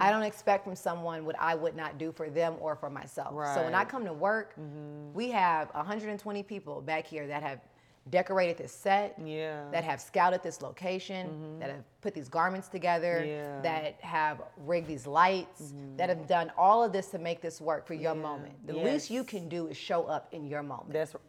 I 0.00 0.10
don't 0.10 0.22
expect 0.22 0.64
from 0.64 0.74
someone 0.76 1.24
what 1.24 1.36
I 1.38 1.54
would 1.54 1.76
not 1.76 1.98
do 1.98 2.12
for 2.12 2.30
them 2.30 2.54
or 2.60 2.76
for 2.76 2.88
myself. 2.90 3.32
So 3.54 3.62
when 3.64 3.74
I 3.74 3.84
come 3.84 4.04
to 4.04 4.12
work, 4.12 4.54
we 5.14 5.30
have 5.30 5.68
120 5.74 6.42
people 6.42 6.80
back 6.80 7.06
here 7.06 7.26
that 7.26 7.42
have 7.42 7.60
decorated 8.08 8.56
this 8.56 8.70
set, 8.72 9.18
Yeah. 9.22 9.68
that 9.72 9.82
have 9.82 10.00
scouted 10.00 10.40
this 10.42 10.62
location, 10.62 11.58
that 11.58 11.70
have 11.70 11.84
put 12.00 12.14
these 12.14 12.28
garments 12.28 12.68
together, 12.68 13.16
Mm-hmm. 13.20 13.28
Yeah. 13.28 13.44
Mm-hmm. 13.46 13.62
that 13.62 14.00
have 14.00 14.42
rigged 14.58 14.86
these 14.86 15.06
lights, 15.08 15.74
that 15.96 16.08
have 16.08 16.28
done 16.28 16.52
all 16.56 16.84
of 16.84 16.92
this 16.92 17.08
to 17.08 17.18
make 17.18 17.40
this 17.40 17.60
work 17.60 17.84
for 17.84 17.94
your 17.94 18.14
Yeah. 18.14 18.22
moment. 18.22 18.66
The 18.66 18.74
least 18.74 19.10
you 19.10 19.24
can 19.24 19.48
do 19.48 19.66
is 19.66 19.76
show 19.76 20.04
up 20.04 20.28
in 20.32 20.46
your 20.46 20.62
moment. 20.62 20.92
That's 20.92 21.14
right. 21.14 21.22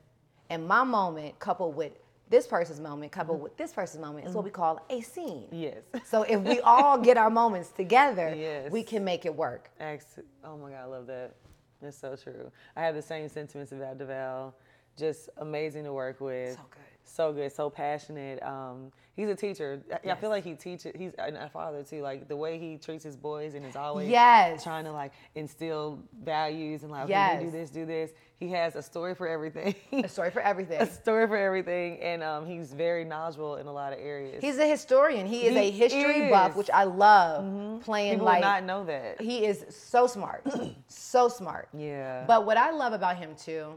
and 0.51 0.67
my 0.67 0.83
moment, 0.83 1.37
coupled 1.39 1.75
with 1.75 1.93
this 2.29 2.47
person's 2.47 2.79
moment, 2.79 3.11
coupled 3.11 3.37
Mm-hmm. 3.37 3.43
with 3.43 3.57
this 3.57 3.71
person's 3.73 4.01
moment, 4.01 4.27
is 4.27 4.33
what 4.33 4.43
we 4.43 4.49
call 4.49 4.85
a 4.89 5.01
scene. 5.01 5.47
yes. 5.51 5.77
So 6.05 6.23
if 6.23 6.39
we 6.41 6.59
all 6.61 6.97
get 6.97 7.17
our 7.17 7.29
moments 7.29 7.69
together, 7.69 8.33
Yes. 8.37 8.71
we 8.71 8.83
can 8.83 9.03
make 9.03 9.25
it 9.25 9.33
work. 9.35 9.69
Ex- 9.79 10.19
oh 10.43 10.57
my 10.57 10.71
God, 10.71 10.81
I 10.81 10.85
love 10.85 11.07
that. 11.07 11.35
That's 11.81 11.97
so 11.97 12.15
true. 12.15 12.51
I 12.75 12.81
have 12.81 12.95
the 12.95 13.01
same 13.01 13.29
sentiments 13.29 13.71
about 13.71 13.97
DeVale. 13.97 14.53
Just 14.97 15.29
amazing 15.37 15.83
to 15.83 15.93
work 15.93 16.19
with. 16.19 16.55
So 16.55 16.61
good. 16.71 16.81
So 17.07 17.33
good. 17.33 17.51
So 17.53 17.69
passionate. 17.69 18.41
Um, 18.43 18.91
he's 19.15 19.29
a 19.29 19.35
teacher. 19.35 19.81
I, 20.05 20.11
I 20.11 20.15
feel 20.15 20.29
like 20.29 20.43
he 20.43 20.53
teaches. 20.53 20.93
He's 20.95 21.11
a 21.17 21.49
father 21.49 21.83
too. 21.83 22.01
Like 22.01 22.27
the 22.27 22.35
way 22.35 22.59
he 22.59 22.77
treats 22.77 23.03
his 23.03 23.15
boys 23.15 23.53
and 23.55 23.65
is 23.65 23.75
always 23.75 24.09
Yes. 24.09 24.63
trying 24.63 24.85
to 24.85 24.91
like 24.91 25.13
instill 25.35 25.99
values 26.23 26.83
and 26.83 26.91
like 26.91 27.05
okay, 27.05 27.39
do 27.41 27.49
this, 27.51 27.69
do 27.69 27.85
this. 27.85 28.11
He 28.39 28.49
has 28.51 28.75
a 28.75 28.83
story 28.83 29.15
for 29.15 29.27
everything. 29.27 29.73
A 29.91 30.07
story 30.07 30.29
for 30.29 30.41
everything. 30.41 30.79
a 30.81 30.85
story 30.85 31.27
for 31.27 31.37
everything, 31.37 31.99
and 32.01 32.21
um, 32.21 32.45
he's 32.45 32.71
very 32.71 33.03
knowledgeable 33.03 33.55
in 33.55 33.65
a 33.65 33.73
lot 33.73 33.93
of 33.93 33.99
areas. 33.99 34.43
He's 34.43 34.59
a 34.59 34.69
historian. 34.69 35.25
He 35.25 35.47
is 35.47 35.55
a 35.55 35.71
history 35.71 36.29
buff, 36.29 36.49
is. 36.49 36.49
Mm-hmm. 36.51 36.57
which 36.59 36.69
I 36.71 36.83
love 36.83 37.81
playing 37.83 38.13
People 38.13 38.25
like 38.27 38.41
would 38.41 38.47
not 38.47 38.63
know 38.63 38.85
that. 38.85 39.19
he 39.21 39.45
is 39.45 39.65
so 39.69 40.05
smart. 40.05 40.45
so 40.87 41.29
smart. 41.29 41.69
Yeah. 41.75 42.25
But 42.27 42.45
what 42.45 42.57
I 42.57 42.71
love 42.71 42.93
about 42.93 43.17
him 43.17 43.33
too 43.35 43.73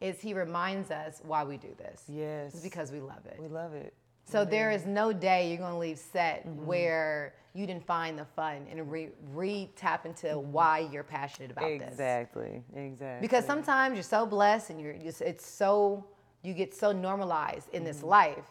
is 0.00 0.20
he 0.20 0.34
reminds 0.34 0.90
us 0.90 1.20
why 1.24 1.44
we 1.44 1.56
do 1.56 1.74
this. 1.78 2.02
Yes. 2.08 2.54
It's 2.54 2.62
because 2.62 2.92
we 2.92 3.00
love 3.00 3.24
it. 3.26 3.36
we 3.40 3.48
love 3.48 3.72
it. 3.74 3.94
So 4.24 4.44
there 4.44 4.70
is 4.72 4.84
no 4.86 5.12
day 5.12 5.48
you're 5.48 5.58
gonna 5.58 5.78
leave 5.78 5.98
set 5.98 6.46
Mm-hmm. 6.46 6.66
where 6.66 7.34
you 7.54 7.66
didn't 7.66 7.86
find 7.86 8.18
the 8.18 8.24
fun 8.24 8.66
and 8.70 8.90
re, 8.90 9.08
re 9.32 9.70
tap 9.76 10.04
into 10.04 10.38
why 10.38 10.80
you're 10.92 11.04
passionate 11.04 11.50
about 11.52 11.78
this. 11.78 11.88
Exactly. 11.88 12.62
Exactly. 12.74 13.20
Because 13.26 13.44
sometimes 13.46 13.94
you're 13.94 14.02
so 14.02 14.26
blessed 14.26 14.70
and 14.70 14.80
you're 14.80 14.94
just 14.94 15.22
it's 15.22 15.46
so 15.48 16.04
you 16.42 16.52
get 16.54 16.74
so 16.74 16.92
normalized 16.92 17.68
in 17.72 17.82
Mm-hmm. 17.82 17.86
this 17.86 18.02
life 18.02 18.44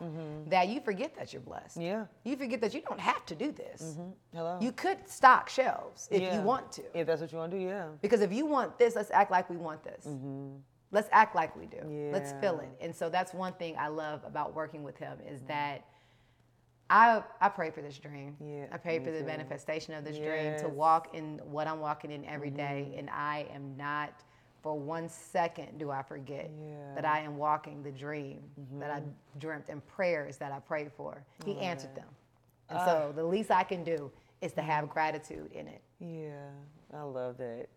that 0.47 0.67
you 0.69 0.79
forget 0.81 1.15
that 1.15 1.31
you're 1.31 1.41
blessed. 1.41 1.77
Yeah. 1.77 2.05
You 2.23 2.35
forget 2.35 2.59
that 2.61 2.73
you 2.73 2.81
don't 2.81 2.99
have 2.99 3.25
to 3.27 3.35
do 3.35 3.51
this. 3.51 3.97
Hello. 4.33 4.57
You 4.59 4.71
could 4.71 4.97
stock 5.07 5.49
shelves 5.49 6.07
if 6.11 6.21
Yeah. 6.21 6.35
you 6.35 6.41
want 6.41 6.71
to. 6.73 6.83
If 6.97 7.05
that's 7.07 7.21
what 7.21 7.31
you 7.31 7.37
want 7.37 7.51
to 7.51 7.59
do, 7.59 7.63
yeah. 7.63 7.87
Because 8.01 8.21
if 8.21 8.33
you 8.33 8.45
want 8.47 8.77
this, 8.79 8.95
let's 8.95 9.11
act 9.11 9.29
like 9.29 9.49
we 9.49 9.57
want 9.57 9.83
this. 9.83 10.07
Let's 10.91 11.09
act 11.11 11.35
like 11.35 11.55
we 11.55 11.65
do. 11.65 12.09
Let's 12.13 12.31
feel 12.33 12.53
Mm-hmm. 12.57 12.71
It. 12.71 12.77
And 12.85 12.95
so 12.95 13.09
that's 13.09 13.33
one 13.33 13.53
thing 13.53 13.75
I 13.77 13.87
love 13.87 14.21
about 14.25 14.53
working 14.55 14.83
with 14.83 14.97
him 14.97 15.17
is 15.29 15.41
that 15.47 15.85
I 16.89 17.23
I 17.41 17.49
pray 17.49 17.71
for 17.71 17.81
this 17.81 17.97
dream. 17.97 18.37
Yeah, 18.39 18.65
I 18.71 18.77
pray 18.77 18.99
for 18.99 19.11
the 19.11 19.19
too. 19.21 19.25
manifestation 19.25 19.93
of 19.95 20.03
this 20.05 20.17
dream 20.17 20.55
to 20.59 20.65
Mm-hmm. 20.65 20.75
walk 20.75 21.15
in 21.15 21.39
what 21.43 21.67
I'm 21.67 21.79
walking 21.79 22.11
in 22.11 22.23
every 22.25 22.51
day, 22.51 22.93
and 22.97 23.09
I 23.09 23.47
am 23.53 23.75
not 23.75 24.23
for 24.61 24.79
one 24.79 25.09
second 25.09 25.77
do 25.79 25.89
I 25.91 26.01
forget 26.03 26.49
Yeah. 26.51 26.65
Mm-hmm. 26.73 26.95
that 26.95 27.05
I 27.05 27.19
am 27.19 27.37
walking 27.37 27.81
the 27.83 27.91
dream 27.91 28.41
that 28.79 28.91
I 28.91 29.01
dreamt 29.39 29.69
and 29.69 29.85
prayers 29.87 30.37
that 30.37 30.51
I 30.51 30.59
prayed 30.59 30.91
for. 30.95 31.23
He 31.43 31.57
answered 31.59 31.95
them. 31.95 32.07
And 32.69 32.79
Ah. 32.79 32.85
so 32.85 33.11
the 33.15 33.23
least 33.23 33.51
I 33.51 33.63
can 33.63 33.83
do 33.83 34.11
is 34.41 34.53
to 34.53 34.61
have 34.61 34.89
gratitude 34.89 35.51
in 35.51 35.67
it. 35.67 35.81
Yeah. 35.99 36.49
I 36.93 37.01
love 37.03 37.37
that. 37.37 37.67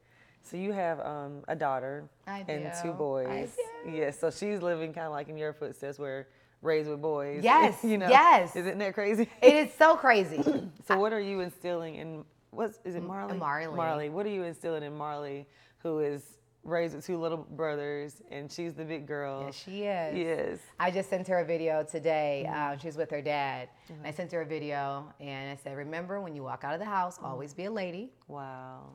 So 0.42 0.56
you 0.56 0.72
have 0.72 1.00
um, 1.00 1.42
a 1.48 1.54
daughter 1.54 2.04
and 2.26 2.72
two 2.82 2.92
boys. 2.92 3.56
Yes. 3.86 4.18
So 4.18 4.30
she's 4.30 4.62
living 4.62 4.92
kind 4.92 5.06
of 5.06 5.12
like 5.12 5.28
in 5.28 5.36
your 5.36 5.52
footsteps, 5.52 5.98
where 5.98 6.28
raised 6.62 6.88
with 6.88 7.00
boys. 7.02 7.42
Yes, 7.44 7.84
you 7.84 7.98
know. 7.98 8.08
yes. 8.08 8.56
Isn't 8.56 8.78
that 8.78 8.94
crazy? 8.94 9.28
It 9.42 9.54
is 9.54 9.70
so 9.78 9.96
crazy. 9.96 10.42
so 10.86 10.98
what 10.98 11.12
are 11.12 11.20
you 11.20 11.40
instilling 11.40 11.96
in? 11.96 12.24
What's 12.50 12.78
is 12.84 12.94
it 12.94 13.02
Marley? 13.02 13.36
Marley. 13.36 13.76
Marley. 13.76 14.08
What 14.08 14.24
are 14.26 14.30
you 14.30 14.42
instilling 14.44 14.82
in 14.82 14.96
Marley, 14.96 15.46
who 15.78 16.00
is 16.00 16.22
raised 16.64 16.94
with 16.94 17.06
two 17.06 17.16
little 17.18 17.38
brothers, 17.38 18.20
and 18.30 18.50
she's 18.50 18.74
the 18.74 18.84
big 18.84 19.06
girl. 19.06 19.44
Yes, 19.46 19.54
she 19.64 19.82
is. 19.84 20.16
Yes. 20.16 20.58
I 20.80 20.90
just 20.90 21.08
sent 21.08 21.26
her 21.28 21.38
a 21.38 21.44
video 21.44 21.82
today. 21.84 22.46
Mm-hmm. 22.48 22.80
She's 22.80 22.96
with 22.96 23.10
her 23.10 23.22
dad. 23.22 23.68
And 23.88 24.06
I 24.06 24.10
sent 24.10 24.32
her 24.32 24.42
a 24.42 24.46
video 24.46 25.12
and 25.20 25.50
I 25.50 25.56
said, 25.62 25.76
Remember, 25.76 26.20
when 26.20 26.34
you 26.34 26.42
walk 26.42 26.64
out 26.64 26.74
of 26.74 26.80
the 26.80 26.86
house, 26.86 27.16
Mm-hmm. 27.16 27.26
always 27.26 27.54
be 27.54 27.64
a 27.66 27.70
lady. 27.70 28.10
Wow. 28.26 28.88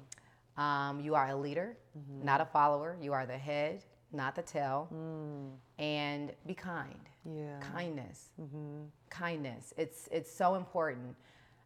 Um, 0.57 0.99
you 0.99 1.15
are 1.15 1.29
a 1.29 1.35
leader, 1.35 1.77
Mm-hmm. 1.97 2.25
not 2.25 2.41
a 2.41 2.45
follower. 2.45 2.97
You 2.99 3.13
are 3.13 3.27
the 3.27 3.37
head, 3.37 3.83
not 4.11 4.35
the 4.35 4.41
tail. 4.41 4.87
Mm. 4.91 5.51
And 5.77 6.31
be 6.47 6.55
kind. 6.55 6.99
Yeah. 7.23 7.59
Kindness. 7.59 8.29
Mm-hmm. 8.41 8.85
Kindness. 9.11 9.73
It's, 9.77 10.09
it's 10.11 10.31
so 10.31 10.55
important. 10.55 11.15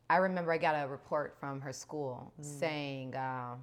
I 0.10 0.18
remember 0.18 0.52
I 0.52 0.58
got 0.58 0.74
a 0.76 0.86
report 0.88 1.36
from 1.40 1.62
her 1.62 1.72
school 1.72 2.34
Mm. 2.42 2.60
saying, 2.60 3.16
uh, 3.16 3.56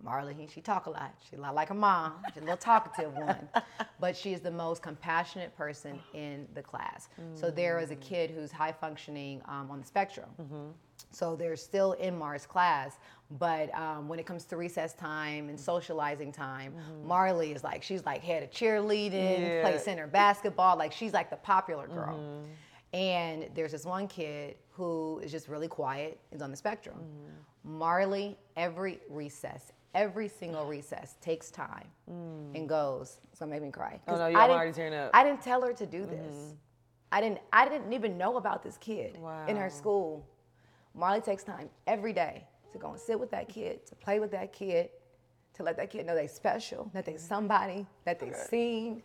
Marley, 0.00 0.48
she 0.52 0.60
talk 0.60 0.86
a 0.86 0.90
lot. 0.90 1.12
She's 1.28 1.38
a 1.38 1.42
lot 1.42 1.54
like 1.56 1.70
a 1.70 1.74
mom. 1.74 2.14
She's 2.28 2.38
a 2.38 2.40
little 2.40 2.56
talkative 2.56 3.12
one, 3.14 3.48
but 4.00 4.16
she 4.16 4.32
is 4.32 4.40
the 4.40 4.50
most 4.50 4.82
compassionate 4.82 5.56
person 5.56 5.98
in 6.14 6.46
the 6.54 6.62
class. 6.62 7.08
So 7.34 7.50
there 7.52 7.78
is 7.78 7.90
a 7.92 7.96
kid 7.96 8.30
who's 8.32 8.50
high 8.50 8.72
functioning 8.72 9.42
um, 9.46 9.70
on 9.70 9.78
the 9.80 9.86
spectrum. 9.86 10.28
So 11.10 11.36
they're 11.36 11.56
still 11.56 11.92
in 11.92 12.16
Mars 12.18 12.46
class, 12.46 12.98
but 13.38 13.74
um, 13.74 14.08
when 14.08 14.18
it 14.18 14.26
comes 14.26 14.44
to 14.46 14.56
recess 14.56 14.94
time 14.94 15.48
and 15.48 15.58
socializing 15.58 16.32
time, 16.32 16.72
mm-hmm. 16.72 17.08
Marley 17.08 17.52
is 17.52 17.64
like 17.64 17.82
she's 17.82 18.04
like 18.04 18.22
head 18.22 18.42
of 18.42 18.50
cheerleading, 18.50 19.40
Yeah. 19.40 19.62
plays 19.62 19.82
center 19.82 20.06
basketball, 20.06 20.76
like 20.76 20.92
she's 20.92 21.12
like 21.12 21.30
the 21.30 21.36
popular 21.36 21.86
girl. 21.86 22.18
Mm-hmm. 22.18 22.96
And 22.96 23.48
there's 23.54 23.72
this 23.72 23.86
one 23.86 24.06
kid 24.06 24.56
who 24.70 25.20
is 25.24 25.32
just 25.32 25.48
really 25.48 25.68
quiet, 25.68 26.20
is 26.30 26.42
on 26.42 26.50
the 26.50 26.56
spectrum. 26.56 26.96
Mm-hmm. 26.98 27.78
Marley, 27.78 28.36
every 28.56 29.00
recess, 29.08 29.72
every 29.94 30.28
single 30.28 30.66
recess 30.66 31.16
takes 31.20 31.50
time 31.50 31.86
mm. 32.10 32.54
and 32.56 32.68
goes. 32.68 33.20
It's 33.30 33.38
gonna 33.38 33.50
make 33.50 33.62
me 33.62 33.70
cry. 33.70 34.00
Oh, 34.08 34.16
no, 34.16 34.26
yeah, 34.26 34.38
I 34.38 34.42
I'm 34.42 34.48
didn't- 34.48 34.56
already 34.56 34.72
tearing 34.72 34.94
up. 34.94 35.10
I 35.14 35.24
didn't 35.24 35.42
tell 35.42 35.62
her 35.62 35.72
to 35.72 35.86
do 35.86 36.06
this. 36.06 36.54
I 37.12 37.20
didn't. 37.20 37.40
I 37.52 37.68
didn't 37.68 37.92
even 37.92 38.16
know 38.16 38.38
about 38.38 38.62
this 38.62 38.78
kid 38.78 39.18
in 39.46 39.56
her 39.56 39.68
school. 39.68 40.26
Marley 40.94 41.20
takes 41.20 41.44
time 41.44 41.68
every 41.86 42.12
day 42.12 42.44
to 42.72 42.78
go 42.78 42.90
and 42.90 43.00
sit 43.00 43.18
with 43.18 43.30
that 43.30 43.48
kid, 43.48 43.86
to 43.86 43.94
play 43.94 44.20
with 44.20 44.30
that 44.32 44.52
kid, 44.52 44.90
to 45.54 45.62
let 45.62 45.76
that 45.76 45.90
kid 45.90 46.06
know 46.06 46.14
they're 46.14 46.28
special, 46.28 46.90
that 46.94 47.04
they're 47.04 47.18
somebody, 47.18 47.86
that 48.04 48.18
they're 48.18 48.46
seen. 48.48 49.02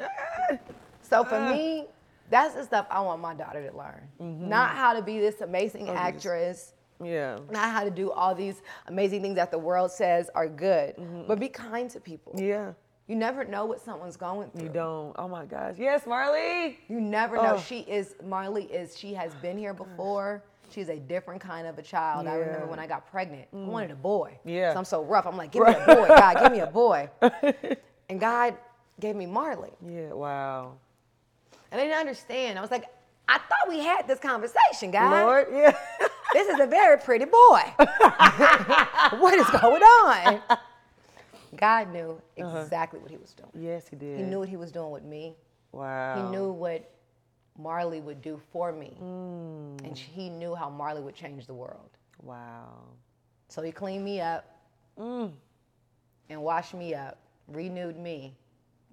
Ah. 0.00 0.58
So 1.02 1.24
for 1.24 1.36
ah. 1.36 1.52
me, 1.52 1.86
that's 2.30 2.54
the 2.54 2.64
stuff 2.64 2.86
I 2.90 3.00
want 3.00 3.20
my 3.20 3.34
daughter 3.34 3.68
to 3.68 3.76
learn. 3.76 4.08
Mm-hmm. 4.20 4.48
Not 4.48 4.70
how 4.76 4.94
to 4.94 5.02
be 5.02 5.18
this 5.18 5.40
amazing 5.40 5.88
actress, 5.88 6.74
Yeah. 7.02 7.38
not 7.50 7.70
how 7.72 7.84
to 7.84 7.90
do 7.90 8.12
all 8.12 8.34
these 8.34 8.62
amazing 8.86 9.22
things 9.22 9.34
that 9.34 9.50
the 9.50 9.58
world 9.58 9.90
says 9.90 10.30
are 10.34 10.48
good, 10.48 10.96
mm-hmm. 10.96 11.22
but 11.26 11.40
be 11.40 11.48
kind 11.48 11.90
to 11.90 12.00
people. 12.00 12.34
Yeah. 12.36 12.72
You 13.08 13.16
never 13.16 13.44
know 13.44 13.64
what 13.64 13.80
someone's 13.80 14.16
going 14.16 14.50
through. 14.50 14.62
You 14.62 14.68
don't. 14.68 15.16
Oh 15.18 15.26
my 15.26 15.44
gosh. 15.44 15.74
Yes, 15.76 16.06
Marley. 16.06 16.78
You 16.86 17.00
never 17.00 17.34
know. 17.34 17.56
Oh. 17.56 17.58
She 17.60 17.80
is 17.80 18.14
Marley 18.24 18.66
is 18.66 18.96
she 18.96 19.14
has 19.14 19.34
been 19.42 19.58
here 19.58 19.76
oh 19.76 19.84
before. 19.84 20.44
She's 20.70 20.88
a 20.88 20.96
different 20.96 21.40
kind 21.40 21.66
of 21.66 21.78
a 21.78 21.82
child. 21.82 22.26
I 22.26 22.34
remember 22.34 22.66
Mm. 22.66 22.70
when 22.70 22.78
I 22.78 22.86
got 22.86 23.10
pregnant, 23.10 23.48
I 23.52 23.56
wanted 23.56 23.90
a 23.90 23.94
boy. 23.96 24.38
Yeah. 24.44 24.72
So 24.72 24.78
I'm 24.78 24.84
so 24.84 25.02
rough. 25.02 25.26
I'm 25.26 25.36
like, 25.36 25.50
give 25.52 25.64
me 25.66 25.72
a 25.72 25.86
boy, 25.94 26.08
God, 26.08 26.38
give 26.40 26.52
me 26.52 26.60
a 26.60 26.66
boy. 26.66 27.08
and 28.08 28.20
God 28.20 28.54
gave 29.00 29.16
me 29.16 29.26
Marley. 29.26 29.70
Yeah. 29.86 30.12
Wow. 30.12 30.74
And 31.72 31.80
I 31.80 31.84
didn't 31.84 31.98
understand. 31.98 32.58
I 32.58 32.62
was 32.62 32.70
like, 32.70 32.84
I 33.28 33.38
thought 33.38 33.68
we 33.68 33.78
had 33.80 34.08
this 34.08 34.18
conversation, 34.18 34.90
God. 34.90 35.24
Lord. 35.24 35.46
Yeah. 35.52 35.76
This 36.32 36.46
is 36.48 36.60
a 36.60 36.66
very 36.66 36.96
pretty 36.96 37.24
boy. 37.24 37.60
what 39.18 39.34
is 39.34 39.50
going 39.50 39.82
on? 39.82 40.40
God 41.56 41.92
knew 41.92 42.20
exactly 42.36 43.00
what 43.00 43.10
he 43.10 43.16
was 43.16 43.34
doing. 43.34 43.50
yes, 43.54 43.88
he 43.88 43.96
did. 43.96 44.18
He 44.20 44.24
knew 44.24 44.38
what 44.38 44.48
he 44.48 44.56
was 44.56 44.70
doing 44.70 44.90
with 44.92 45.02
me. 45.02 45.34
Wow. 45.72 46.16
He 46.24 46.30
knew 46.30 46.52
what 46.52 46.88
Marley 47.62 48.00
would 48.00 48.22
do 48.22 48.40
for 48.52 48.72
me. 48.72 48.96
Mm. 49.02 49.84
And 49.84 49.96
sh- 49.96 50.06
he 50.12 50.28
knew 50.30 50.54
how 50.54 50.68
Marley 50.70 51.02
would 51.02 51.14
change 51.14 51.46
the 51.46 51.54
world. 51.54 51.90
Wow. 52.22 52.84
So 53.48 53.62
he 53.62 53.72
cleaned 53.72 54.04
me 54.04 54.20
up 54.20 54.44
Mm. 54.98 55.32
and 56.28 56.42
washed 56.42 56.74
me 56.74 56.94
up, 56.94 57.18
renewed 57.48 57.96
me 57.98 58.36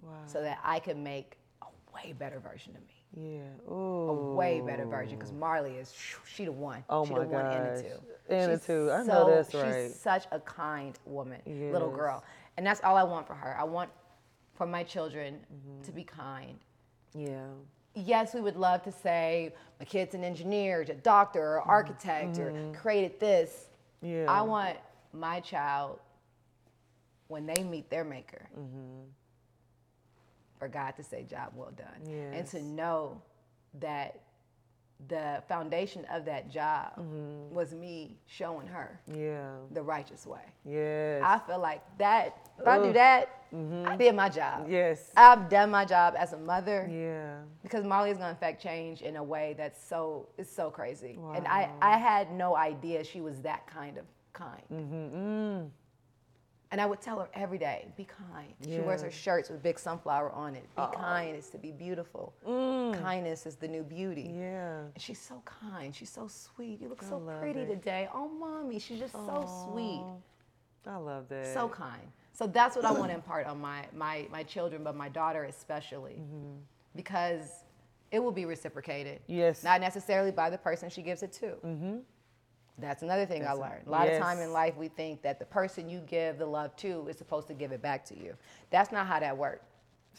Wow. 0.02 0.12
so 0.26 0.42
that 0.42 0.60
I 0.64 0.80
could 0.80 0.98
make 0.98 1.38
a 1.62 1.68
way 1.94 2.14
better 2.14 2.40
version 2.40 2.76
of 2.76 2.82
me. 2.82 2.94
Yeah. 3.38 3.72
Ooh. 3.74 4.10
A 4.10 4.36
way 4.36 4.62
better 4.62 4.86
version 4.86 5.18
because 5.18 5.32
Marley 5.34 5.76
is, 5.78 5.94
she 6.26 6.46
the 6.46 6.52
one. 6.52 6.84
Oh 6.90 7.06
she 7.06 7.14
my 7.14 7.20
the 7.20 7.26
one 7.26 7.46
in 7.46 7.64
the 7.64 7.70
gosh. 7.70 7.82
two. 7.82 8.34
In 8.34 8.52
the 8.52 8.58
She's 8.58 8.66
two. 8.66 8.92
I 8.92 9.04
know 9.04 9.30
that's 9.30 9.54
right. 9.54 9.88
She's 9.88 10.00
such 10.00 10.26
a 10.32 10.40
kind 10.40 10.98
woman, 11.06 11.42
little 11.72 11.90
girl. 11.92 12.24
And 12.58 12.66
that's 12.66 12.82
all 12.84 12.96
I 12.96 13.04
want 13.04 13.26
for 13.28 13.34
her. 13.36 13.56
I 13.60 13.64
want 13.64 13.90
for 14.54 14.66
my 14.68 14.84
children 14.84 15.40
Mm-hmm. 15.54 15.82
to 15.84 15.92
be 15.92 16.04
kind. 16.04 16.60
Yeah. 17.14 17.48
Yes, 18.06 18.34
we 18.34 18.42
would 18.42 18.56
love 18.56 18.84
to 18.84 18.92
say 18.92 19.54
my 19.80 19.86
kid's 19.86 20.16
an 20.16 20.24
engineer, 20.24 20.82
a 20.82 20.94
doctor, 20.94 21.58
or 21.58 21.62
mm-hmm. 21.62 21.70
architect, 21.70 22.38
or 22.40 22.54
created 22.74 23.20
this. 23.20 23.68
Yeah. 24.02 24.26
I 24.28 24.42
want 24.42 24.78
my 25.14 25.40
child, 25.40 26.00
when 27.28 27.46
they 27.46 27.64
meet 27.64 27.90
their 27.90 28.04
maker, 28.04 28.48
mm-hmm. 28.58 29.04
for 30.60 30.68
God 30.68 30.92
to 30.98 31.04
say, 31.04 31.24
job 31.24 31.52
well 31.56 31.72
done. 31.76 32.14
And 32.34 32.48
to 32.48 32.62
know 32.62 33.22
that 33.80 34.22
the 35.08 35.44
foundation 35.48 36.06
of 36.12 36.26
that 36.26 36.50
job 36.50 36.94
mm-hmm. 36.98 37.54
was 37.54 37.74
me 37.74 38.18
showing 38.26 38.68
her 38.68 39.00
Yeah. 39.08 39.52
the 39.72 39.82
righteous 39.82 40.26
way. 40.26 40.42
Yes. 40.66 41.22
I 41.24 41.40
feel 41.40 41.60
like 41.60 41.82
that, 42.00 42.50
if 42.60 42.68
I 42.68 42.80
do 42.80 42.92
that, 42.94 43.52
mm-hmm. 43.54 43.88
I 43.88 43.96
did 43.96 44.16
my 44.16 44.28
job. 44.28 44.68
yes. 44.70 45.12
I've 45.16 45.50
done 45.50 45.70
my 45.70 45.86
job 45.86 46.16
as 46.18 46.34
a 46.34 46.38
mother 46.38 46.90
yeah. 46.92 47.38
because 47.62 47.86
Molly 47.86 48.10
is 48.10 48.18
going 48.18 48.30
to 48.30 48.36
affect 48.36 48.62
change 48.62 49.02
in 49.02 49.18
a 49.18 49.24
way 49.24 49.56
that's 49.58 49.82
so 49.88 50.28
it's 50.38 50.52
so 50.52 50.70
crazy. 50.72 51.18
And 51.36 51.48
I 51.48 51.70
I 51.82 51.98
had 51.98 52.32
no 52.32 52.56
idea 52.56 53.04
she 53.04 53.22
was 53.22 53.42
that 53.42 53.68
kind 53.68 53.98
of 53.98 54.06
kind. 54.34 54.64
Mm-hmm. 54.72 55.16
Mm. 55.16 55.70
And 56.72 56.82
I 56.82 56.86
would 56.86 57.00
tell 57.00 57.20
her 57.20 57.30
every 57.34 57.58
day, 57.58 57.88
be 57.96 58.06
kind. 58.06 58.54
She 58.66 58.80
wears 58.80 59.02
her 59.02 59.12
shirts 59.12 59.50
with 59.50 59.64
big 59.64 59.80
sunflower 59.80 60.32
on 60.32 60.56
it. 60.56 60.68
Be 60.76 60.84
kind 60.94 61.36
is 61.36 61.50
to 61.50 61.58
be 61.58 61.72
beautiful. 61.72 62.34
Kindness 62.46 63.46
is 63.46 63.56
the 63.56 63.68
new 63.68 63.84
beauty. 63.84 64.32
Mm. 64.34 64.40
Yeah. 64.40 64.80
And 64.94 65.02
she's 65.02 65.20
so 65.20 65.42
kind. 65.46 65.96
She's 65.96 66.10
so 66.10 66.28
sweet. 66.28 66.82
You 66.82 66.90
look 66.90 67.04
I 67.04 67.08
so 67.08 67.20
pretty 67.40 67.62
it. 67.62 67.68
today. 67.68 68.10
Oh, 68.14 68.28
mommy, 68.28 68.80
she's 68.80 69.00
just 69.00 69.14
so 69.14 69.70
sweet. 69.72 70.04
I 70.86 70.98
love 70.98 71.30
that. 71.30 71.54
So 71.54 71.70
kind. 71.70 72.02
So 72.34 72.48
that's 72.48 72.76
what 72.76 72.86
I 72.86 72.92
want 72.92 73.10
to 73.10 73.16
impart 73.16 73.48
on 73.48 73.60
my 73.60 73.86
my 73.96 74.28
my 74.32 74.44
children, 74.44 74.84
but 74.84 74.96
my 74.96 75.10
daughter 75.10 75.46
especially, 75.46 76.22
because 76.96 77.64
it 78.12 78.20
will 78.20 78.32
be 78.32 78.46
reciprocated. 78.46 79.20
Yes. 79.28 79.64
Not 79.64 79.82
necessarily 79.82 80.32
by 80.32 80.50
the 80.50 80.58
person 80.58 80.90
she 80.90 81.02
gives 81.02 81.24
it 81.24 81.32
to. 81.34 81.48
Mm-hmm. 81.66 81.98
That's 82.80 83.02
another 83.02 83.26
thing 83.26 83.46
I 83.46 83.54
learned. 83.54 83.88
A 83.88 83.90
lot 83.90 84.08
of 84.08 84.20
time 84.22 84.40
in 84.40 84.52
life, 84.52 84.76
we 84.78 84.88
think 84.88 85.22
that 85.24 85.40
the 85.40 85.46
person 85.46 85.90
you 85.90 86.00
give 86.02 86.38
the 86.38 86.46
love 86.46 86.76
to 86.78 87.08
is 87.08 87.18
supposed 87.18 87.48
to 87.48 87.54
give 87.54 87.72
it 87.72 87.82
back 87.82 88.06
to 88.06 88.20
you. 88.20 88.36
That's 88.70 88.92
not 88.92 89.08
how 89.08 89.20
that 89.20 89.36
works. 89.36 89.66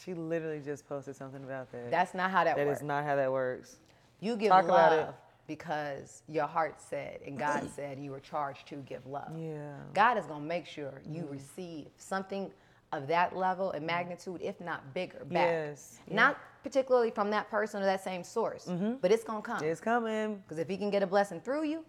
She 0.05 0.15
literally 0.15 0.61
just 0.61 0.89
posted 0.89 1.17
something 1.17 1.43
about 1.43 1.71
that. 1.73 1.91
That's 1.91 2.15
not 2.15 2.31
how 2.31 2.45
that, 2.45 2.57
That 2.57 2.67
works. 2.67 2.81
is 2.81 2.87
not 2.87 3.05
how 3.05 3.17
that 3.17 3.31
works. 3.31 3.79
you 4.21 4.37
give 4.37 4.51
Talk 4.51 4.69
love 4.69 5.15
because 5.47 6.23
your 6.29 6.47
heart 6.47 6.81
said 6.81 7.21
and 7.27 7.39
God 7.39 7.69
said 7.77 7.99
you 7.99 8.11
were 8.11 8.21
charged 8.21 8.67
to 8.69 8.77
give 8.77 9.07
love. 9.07 9.31
Yeah. 9.37 9.75
God 9.95 10.19
is 10.19 10.27
going 10.27 10.43
to 10.43 10.47
make 10.47 10.67
sure 10.67 11.01
you 11.09 11.23
mm-hmm. 11.23 11.33
receive 11.33 11.87
something 11.97 12.51
of 12.93 13.07
that 13.09 13.37
level 13.37 13.73
and 13.73 13.81
mm-hmm. 13.81 13.87
magnitude, 13.87 14.41
if 14.43 14.61
not 14.61 14.95
bigger, 14.95 15.25
back. 15.25 15.47
Yes, 15.49 15.99
yeah. 16.07 16.15
Not 16.15 16.39
particularly 16.63 17.11
from 17.11 17.31
that 17.31 17.51
person 17.51 17.83
or 17.83 17.87
that 17.87 18.03
same 18.03 18.25
source, 18.25 18.67
mm-hmm. 18.67 18.95
but 19.01 19.11
it's 19.11 19.25
going 19.25 19.43
to 19.43 19.47
come. 19.47 19.65
It's 19.65 19.81
coming. 19.81 20.37
Because 20.37 20.59
if 20.59 20.69
he 20.69 20.77
can 20.77 20.91
get 20.91 21.03
a 21.03 21.07
blessing 21.07 21.41
through 21.41 21.65
you, 21.65 21.85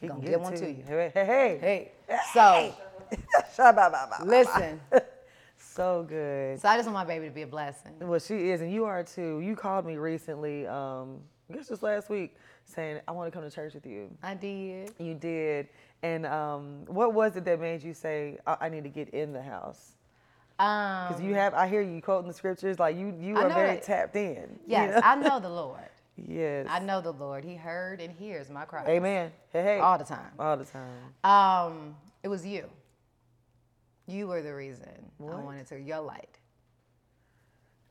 He 0.00 0.08
gonna 0.08 0.20
can 0.20 0.30
get 0.30 0.40
one 0.40 0.54
to 0.54 0.68
you. 0.70 0.82
Hey, 0.86 1.10
hey, 1.14 1.24
hey. 1.24 1.92
hey. 2.08 2.18
So, 2.32 2.74
listen. 4.24 4.80
So 5.58 6.04
good. 6.08 6.58
So 6.60 6.68
I 6.68 6.76
just 6.76 6.86
want 6.90 6.94
my 6.94 7.04
baby 7.04 7.28
to 7.28 7.34
be 7.34 7.42
a 7.42 7.46
blessing. 7.46 7.92
Well, 8.00 8.18
she 8.18 8.48
is, 8.50 8.62
and 8.62 8.72
you 8.72 8.86
are 8.86 9.02
too. 9.02 9.40
You 9.40 9.54
called 9.54 9.84
me 9.84 9.96
recently, 9.96 10.66
um, 10.66 11.18
I 11.50 11.54
guess 11.56 11.68
just 11.68 11.82
last 11.82 12.08
week, 12.08 12.34
saying 12.64 13.00
I 13.06 13.12
want 13.12 13.30
to 13.30 13.38
come 13.38 13.46
to 13.46 13.54
church 13.54 13.74
with 13.74 13.84
you. 13.84 14.08
I 14.22 14.32
did. 14.34 14.92
You 14.98 15.12
did. 15.14 15.68
And 16.02 16.24
um, 16.24 16.84
what 16.86 17.12
was 17.12 17.36
it 17.36 17.44
that 17.44 17.60
made 17.60 17.82
you 17.82 17.92
say 17.92 18.38
I, 18.46 18.56
I 18.62 18.68
need 18.70 18.84
to 18.84 18.88
get 18.88 19.10
in 19.10 19.34
the 19.34 19.42
house? 19.42 19.92
Because 20.56 21.20
Um, 21.20 21.26
you 21.28 21.34
have, 21.34 21.52
I 21.52 21.68
hear 21.68 21.82
you 21.82 22.00
quoting 22.00 22.28
the 22.28 22.34
scriptures 22.34 22.78
like 22.78 22.96
you. 22.96 23.14
You 23.20 23.36
I 23.36 23.42
are 23.44 23.48
very 23.50 23.74
that- 23.74 23.82
tapped 23.82 24.16
in. 24.16 24.32
you 24.52 24.58
yes, 24.68 24.94
know? 24.94 25.00
I 25.04 25.14
know 25.16 25.40
the 25.40 25.50
Lord. 25.50 25.80
Yes. 26.16 26.66
I 26.68 26.78
know 26.80 27.00
the 27.00 27.12
Lord. 27.12 27.44
He 27.44 27.54
heard 27.54 28.00
and 28.00 28.12
hears 28.12 28.50
my 28.50 28.64
cry. 28.64 28.84
Amen. 28.86 29.32
Hey, 29.52 29.62
hey. 29.62 29.78
all 29.78 29.98
the 29.98 30.04
time. 30.04 30.32
All 30.38 30.56
the 30.56 30.64
time. 30.64 31.14
Um, 31.24 31.96
it 32.22 32.28
was 32.28 32.46
you. 32.46 32.68
You 34.06 34.28
were 34.28 34.42
the 34.42 34.54
reason 34.54 34.88
I 35.20 35.34
wanted 35.34 35.66
to. 35.68 35.80
Your 35.80 36.00
light. 36.00 36.38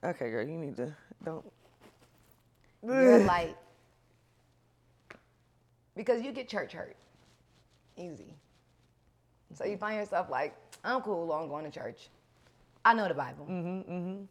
Okay, 0.04 0.30
girl, 0.30 0.48
you 0.48 0.58
need 0.58 0.76
to 0.78 0.96
don't. 1.24 1.46
Your 2.84 3.20
light. 3.26 3.58
Because 5.96 6.22
you 6.22 6.32
get 6.32 6.48
church 6.48 6.74
hurt. 6.74 6.96
Easy. 7.98 8.36
So 9.54 9.66
you 9.66 9.78
find 9.78 9.98
yourself 9.98 10.30
like, 10.30 10.56
I'm 10.84 11.02
cool 11.02 11.32
on 11.32 11.48
going 11.48 11.66
to 11.66 11.72
church. 11.72 12.10
I 12.84 12.94
know 12.94 13.08
the 13.08 13.14
Bible. 13.14 13.46
Mm-hmm, 13.50 13.92
mm-hmm. 13.92 14.24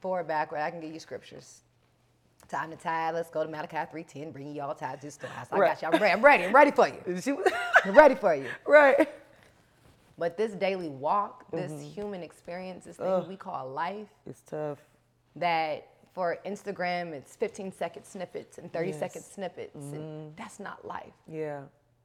Forward, 0.00 0.28
backward, 0.28 0.60
I 0.60 0.70
can 0.70 0.80
give 0.80 0.92
you 0.92 1.00
scriptures. 1.00 1.62
Time 2.50 2.70
to 2.70 2.76
tithe. 2.76 3.14
Let's 3.14 3.30
go 3.30 3.44
to 3.44 3.50
Malachi 3.50 3.76
3.10. 3.76 4.32
Bring 4.32 4.54
you 4.54 4.62
all 4.62 4.74
tithe 4.74 5.00
to 5.00 5.06
the 5.06 5.10
storehouse. 5.12 5.46
I 5.52 5.58
Right. 5.58 5.80
got 5.80 5.82
you. 5.82 5.88
I'm 5.96 6.02
ready. 6.02 6.12
I'm 6.14 6.24
ready. 6.24 6.44
I'm 6.44 6.52
ready 6.54 6.70
for 6.72 6.88
you. 6.88 7.44
I'm 7.84 7.94
ready 7.94 8.14
for 8.16 8.34
you. 8.34 8.48
right. 8.66 9.08
But 10.18 10.36
this 10.36 10.52
daily 10.52 10.88
walk, 10.88 11.50
this 11.52 11.70
mm-hmm. 11.70 11.82
human 11.90 12.22
experience, 12.22 12.84
this 12.84 12.96
thing 12.96 13.06
Ugh. 13.06 13.28
we 13.28 13.36
call 13.36 13.70
life, 13.70 14.08
It's 14.26 14.40
tough. 14.42 14.78
that 15.36 15.86
for 16.12 16.38
Instagram 16.44 17.12
it's 17.12 17.36
15 17.36 17.70
second 17.72 18.04
snippets 18.04 18.58
and 18.58 18.70
30 18.72 18.92
second 18.92 19.22
Yes. 19.22 19.32
snippets. 19.32 19.74
And 19.76 19.94
mm-hmm. 19.94 20.28
that's 20.36 20.58
not 20.58 20.84
life. 20.84 21.14
Yeah. 21.28 21.62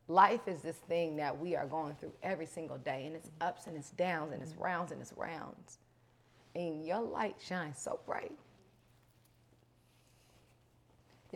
life 0.07 0.47
is 0.47 0.61
this 0.61 0.77
thing 0.87 1.15
that 1.15 1.35
we 1.35 1.55
are 1.55 1.65
going 1.65 1.95
through 1.95 2.11
every 2.21 2.45
single 2.45 2.77
day, 2.77 3.07
and 3.07 3.15
it's 3.15 3.31
ups 3.41 3.65
and 3.65 3.75
it's 3.75 3.89
downs 3.89 4.31
and 4.33 4.41
it's 4.43 4.51
mm-hmm. 4.51 4.63
rounds 4.63 4.91
and 4.91 5.01
it's 5.01 5.11
rounds. 5.13 5.79
And 6.55 6.85
your 6.85 7.01
light 7.01 7.35
shines 7.43 7.79
so 7.79 7.99
bright. 8.05 8.37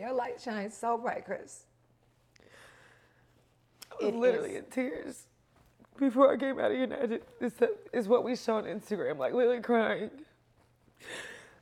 Your 0.00 0.14
light 0.14 0.40
shines 0.40 0.74
so 0.74 0.96
bright, 0.96 1.26
Chris. 1.26 1.64
I 3.92 4.06
was 4.06 4.14
It 4.14 4.16
literally 4.16 4.52
is. 4.52 4.56
in 4.56 4.64
tears 4.70 5.26
before 5.98 6.32
I 6.32 6.38
came 6.38 6.58
out 6.58 6.70
of 6.70 6.76
here. 6.78 6.86
Now, 6.86 7.18
it's, 7.38 7.60
it's 7.92 8.08
what 8.08 8.24
we 8.24 8.34
saw 8.34 8.56
on 8.56 8.64
Instagram, 8.64 9.18
like 9.18 9.34
literally 9.34 9.60
crying 9.60 10.10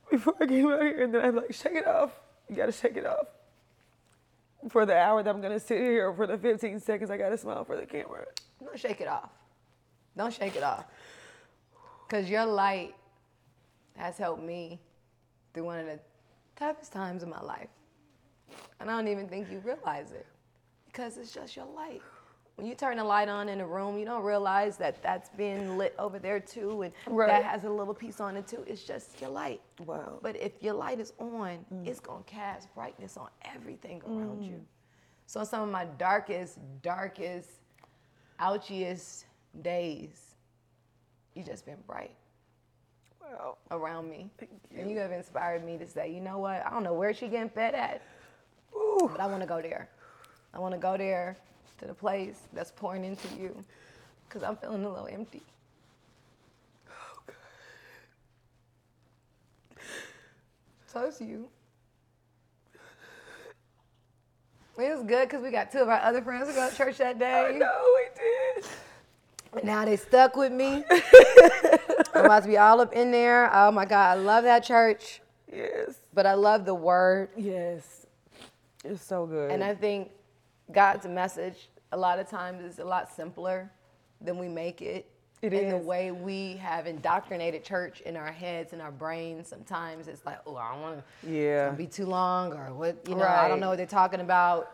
before 0.09 0.35
I 0.41 0.47
came 0.47 0.69
out 0.69 0.83
here. 0.83 1.03
And 1.03 1.13
then 1.13 1.25
I'm 1.25 1.35
like, 1.35 1.53
shake 1.53 1.75
it 1.75 1.87
off. 1.89 2.13
You 2.49 2.55
gotta 2.55 2.71
shake 2.71 2.97
it 2.97 3.07
off. 3.07 3.27
For 4.69 4.87
the 4.87 4.97
hour 4.97 5.21
that 5.21 5.29
I'm 5.35 5.41
gonna 5.41 5.59
sit 5.59 5.79
here, 5.81 6.13
for 6.13 6.29
the 6.29 6.39
15 6.39 6.79
seconds, 6.79 7.11
I 7.11 7.17
gotta 7.17 7.37
smile 7.39 7.65
for 7.65 7.77
the 7.77 7.87
camera. 7.87 8.25
Don't 8.63 8.79
shake 8.79 9.01
it 9.01 9.09
off. 9.09 9.31
Don't 10.17 10.33
shake 10.33 10.55
it 10.55 10.63
off. 10.63 10.85
Because 12.07 12.31
your 12.31 12.47
light 12.47 12.95
has 13.97 14.17
helped 14.17 14.45
me 14.45 14.79
through 15.53 15.65
one 15.65 15.81
of 15.81 15.87
the 15.87 15.99
toughest 16.55 16.93
times 16.93 17.25
of 17.25 17.29
my 17.29 17.41
life. 17.43 17.69
And 18.81 18.91
I 18.91 18.97
don't 18.97 19.09
even 19.09 19.29
think 19.29 19.51
you 19.51 19.59
realize 19.61 20.13
it 20.13 20.27
because 20.87 21.17
it's 21.19 21.33
just 21.33 21.57
your 21.57 21.67
light. 21.67 22.03
When 22.57 22.67
you 22.67 22.75
turn 22.75 22.97
the 22.97 23.05
light 23.05 23.29
on 23.29 23.49
in 23.49 23.61
a 23.61 23.67
room, 23.67 23.99
you 23.99 24.05
don't 24.05 24.25
realize 24.25 24.77
that 24.79 25.01
that's 25.01 25.29
being 25.31 25.79
lit 25.79 25.95
over 25.97 26.19
there 26.19 26.41
too, 26.41 26.83
and 26.83 26.93
Right. 27.07 27.29
that 27.29 27.45
has 27.45 27.63
a 27.63 27.71
little 27.71 27.95
piece 27.95 28.21
on 28.21 28.37
it 28.37 28.49
too. 28.49 28.65
It's 28.67 28.83
just 28.83 29.21
your 29.21 29.31
light. 29.31 29.61
Wow. 29.87 30.19
But 30.23 30.35
if 30.37 30.61
your 30.61 30.75
light 30.75 30.99
is 30.99 31.13
on, 31.21 31.65
mm. 31.73 31.87
it's 31.87 32.01
gonna 32.01 32.25
cast 32.25 32.75
brightness 32.75 33.17
on 33.17 33.29
everything 33.55 34.01
mm. 34.01 34.09
around 34.09 34.43
you. 34.43 34.61
So 35.27 35.45
some 35.45 35.63
of 35.63 35.69
my 35.69 35.85
darkest, 35.99 36.59
darkest, 36.83 37.51
ouchiest 38.41 39.25
days, 39.63 40.35
you 41.35 41.45
just 41.45 41.65
been 41.65 41.79
bright 41.87 42.17
Wow. 43.21 43.59
around 43.71 44.09
me. 44.11 44.31
And 44.77 44.91
you 44.91 44.99
have 44.99 45.13
inspired 45.13 45.65
me 45.65 45.79
to 45.79 45.87
say, 45.87 46.11
you 46.11 46.21
know 46.21 46.39
what? 46.39 46.65
I 46.67 46.71
don't 46.71 46.83
know 46.83 46.95
where 46.95 47.13
she 47.13 47.29
getting 47.29 47.51
fed 47.51 47.75
at, 47.75 48.03
Ooh. 48.75 49.09
but 49.13 49.21
I 49.21 49.27
want 49.27 49.41
to 49.43 49.47
go 49.47 49.61
there. 49.63 49.89
I 50.55 50.59
want 50.59 50.75
to 50.75 50.79
go 50.81 50.97
there 50.97 51.37
to 51.79 51.87
the 51.87 51.95
place 51.95 52.39
that's 52.53 52.71
pouring 52.73 53.05
into 53.05 53.29
you 53.41 53.65
because 54.29 54.43
I'm 54.43 54.57
feeling 54.57 54.85
a 54.85 54.89
little 54.89 55.09
empty. 55.11 55.43
So 60.87 61.03
it's 61.03 61.21
you. 61.21 61.49
It 64.79 64.95
was 64.97 65.03
good 65.05 65.29
because 65.29 65.43
we 65.43 65.51
got 65.51 65.73
two 65.73 65.79
of 65.79 65.89
our 65.89 66.01
other 66.01 66.23
friends 66.23 66.49
to 66.49 66.55
go 66.55 66.71
to 66.71 66.75
church 66.77 66.99
that 66.99 67.17
I 67.17 67.19
day. 67.53 67.59
know 67.59 67.95
we 67.97 68.23
did. 68.63 68.65
And 69.55 69.65
now 69.65 69.85
they 69.85 69.97
stuck 69.97 70.37
with 70.37 70.53
me. 70.53 70.85
I'm 72.15 72.25
about 72.25 72.43
to 72.45 72.49
be 72.49 72.57
all 72.59 72.81
up 72.81 72.93
in 72.93 73.11
there. 73.11 73.51
Oh 73.53 73.73
my 73.73 73.85
God, 73.85 74.19
I 74.19 74.21
love 74.21 74.45
that 74.45 74.63
church, 74.63 75.21
Yes. 75.53 75.97
but 76.15 76.27
I 76.27 76.35
love 76.35 76.65
the 76.65 76.75
word. 76.75 77.31
Yes. 77.37 77.98
It's 78.89 79.05
so 79.05 79.27
good. 79.27 79.51
And 79.51 79.63
I 79.63 79.75
think 79.75 80.11
God's 80.73 81.07
message 81.07 81.69
a 81.93 81.97
lot 81.97 82.19
of 82.19 82.29
times 82.29 82.63
is 82.63 82.79
a 82.79 82.85
lot 82.85 83.15
simpler 83.15 83.71
than 84.21 84.39
we 84.39 84.49
make 84.49 84.83
it. 84.83 85.11
It 85.41 85.53
in 85.53 85.69
the 85.69 85.77
way 85.77 86.11
we 86.11 86.57
have 86.57 86.89
indoctrinated 86.89 87.63
church 87.63 88.01
in 88.01 88.17
our 88.17 88.33
heads 88.33 88.73
and 88.73 88.83
our 88.83 88.91
brains. 88.91 89.47
Sometimes 89.47 90.09
it's 90.09 90.27
like, 90.27 90.41
oh, 90.47 90.57
I 90.57 90.73
don't 90.73 90.83
want 90.83 90.99
to 91.23 91.31
yeah. 91.31 91.71
be 91.71 91.87
too 91.87 92.07
long, 92.07 92.53
or 92.53 92.75
what, 92.75 92.97
you 93.09 93.15
know, 93.15 93.23
I 93.23 93.47
don't 93.47 93.61
know 93.61 93.69
what 93.69 93.77
they're 93.77 93.87
talking 93.87 94.19
about. 94.21 94.73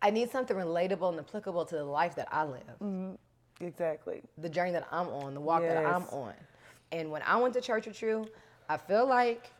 I 0.00 0.10
need 0.10 0.32
something 0.32 0.56
relatable 0.56 1.08
and 1.08 1.20
applicable 1.20 1.64
to 1.66 1.76
the 1.76 1.84
life 1.84 2.16
that 2.16 2.26
I 2.32 2.42
live. 2.42 2.62
Mm-hmm. 2.82 3.12
Exactly. 3.64 4.22
the 4.38 4.48
journey 4.48 4.72
that 4.72 4.88
I'm 4.90 5.06
on, 5.08 5.34
the 5.34 5.40
walk 5.40 5.62
that 5.62 5.76
I'm 5.76 6.02
Yes. 6.02 6.12
on. 6.12 6.34
And 6.90 7.10
when 7.12 7.22
I 7.22 7.36
went 7.36 7.54
to 7.54 7.60
church 7.60 7.86
with 7.86 8.02
you, 8.02 8.28
I 8.68 8.76
feel 8.76 9.06
like 9.06 9.52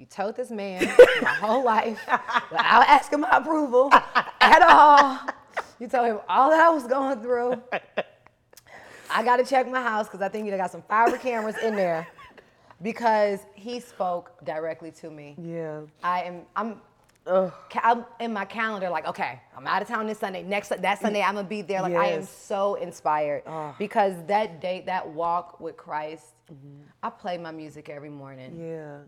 you 0.00 0.06
told 0.06 0.34
this 0.34 0.50
man 0.50 0.82
my 1.20 1.28
whole 1.28 1.62
life 1.62 2.00
without 2.50 2.88
asking 2.88 3.20
my 3.20 3.28
approval 3.36 3.90
at 3.92 4.62
all. 4.62 5.18
You 5.78 5.88
told 5.88 6.06
him 6.06 6.20
all 6.26 6.48
that 6.48 6.58
I 6.60 6.70
was 6.70 6.84
going 6.86 7.20
through. 7.20 7.62
I 9.10 9.22
got 9.22 9.36
to 9.36 9.44
check 9.44 9.68
my 9.70 9.82
house 9.82 10.06
because 10.06 10.22
I 10.22 10.30
think 10.30 10.46
you 10.48 10.56
got 10.56 10.70
some 10.70 10.82
fiber 10.88 11.18
cameras 11.18 11.56
in 11.62 11.76
there 11.76 12.08
because 12.80 13.40
he 13.54 13.78
spoke 13.78 14.32
directly 14.44 14.90
to 14.92 15.10
me. 15.10 15.36
Yeah. 15.38 15.82
I 16.02 16.22
am 16.22 16.42
I'm 16.56 16.80
Ugh. 17.26 17.52
I'm 17.74 18.06
in 18.20 18.32
my 18.32 18.46
calendar 18.46 18.88
like 18.88 19.06
okay 19.06 19.38
i'm 19.54 19.66
out 19.66 19.82
of 19.82 19.86
town 19.88 20.06
this 20.06 20.18
sunday 20.18 20.42
next 20.42 20.70
that 20.70 20.98
sunday 21.02 21.20
i'm 21.20 21.34
gonna 21.34 21.46
be 21.46 21.60
there 21.60 21.82
like 21.82 21.94
i 21.94 22.06
am 22.06 22.24
so 22.24 22.76
inspired 22.76 23.42
Ah. 23.46 23.74
because 23.78 24.14
that 24.26 24.62
date 24.62 24.86
that 24.86 25.06
walk 25.06 25.60
with 25.60 25.76
christ 25.76 26.24
i 27.02 27.10
play 27.10 27.36
my 27.36 27.50
music 27.50 27.90
every 27.90 28.08
morning 28.08 28.58
Yeah. 28.58 29.00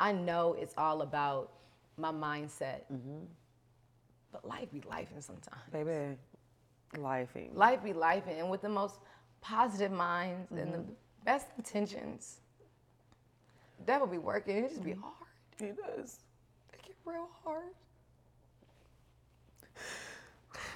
I 0.00 0.10
know 0.10 0.56
it's 0.58 0.74
all 0.76 1.02
about 1.02 1.52
my 1.96 2.10
mindset 2.10 2.82
mm-hmm. 2.92 3.24
but 4.32 4.44
life 4.46 4.70
be 4.72 4.82
life 4.88 5.08
sometimes 5.20 5.62
Baby. 5.72 6.16
Lifing. 6.96 7.54
life 7.54 7.84
be 7.84 7.92
life 7.92 8.24
and 8.28 8.50
with 8.50 8.62
the 8.62 8.68
most 8.68 8.98
positive 9.40 9.92
minds 9.92 10.50
and 10.50 10.72
the 10.72 10.78
mm-hmm. 10.78 10.92
best 11.24 11.46
intentions 11.56 12.40
devil 13.86 14.06
be 14.06 14.18
working 14.18 14.64
it 14.64 14.68
just 14.70 14.82
be 14.82 14.90
mm-hmm. 14.90 15.02
hard 15.02 15.20
He 15.60 15.66
does. 15.66 16.18
It 16.72 16.82
get 16.82 16.96
real 17.04 17.28
hard. 17.44 17.74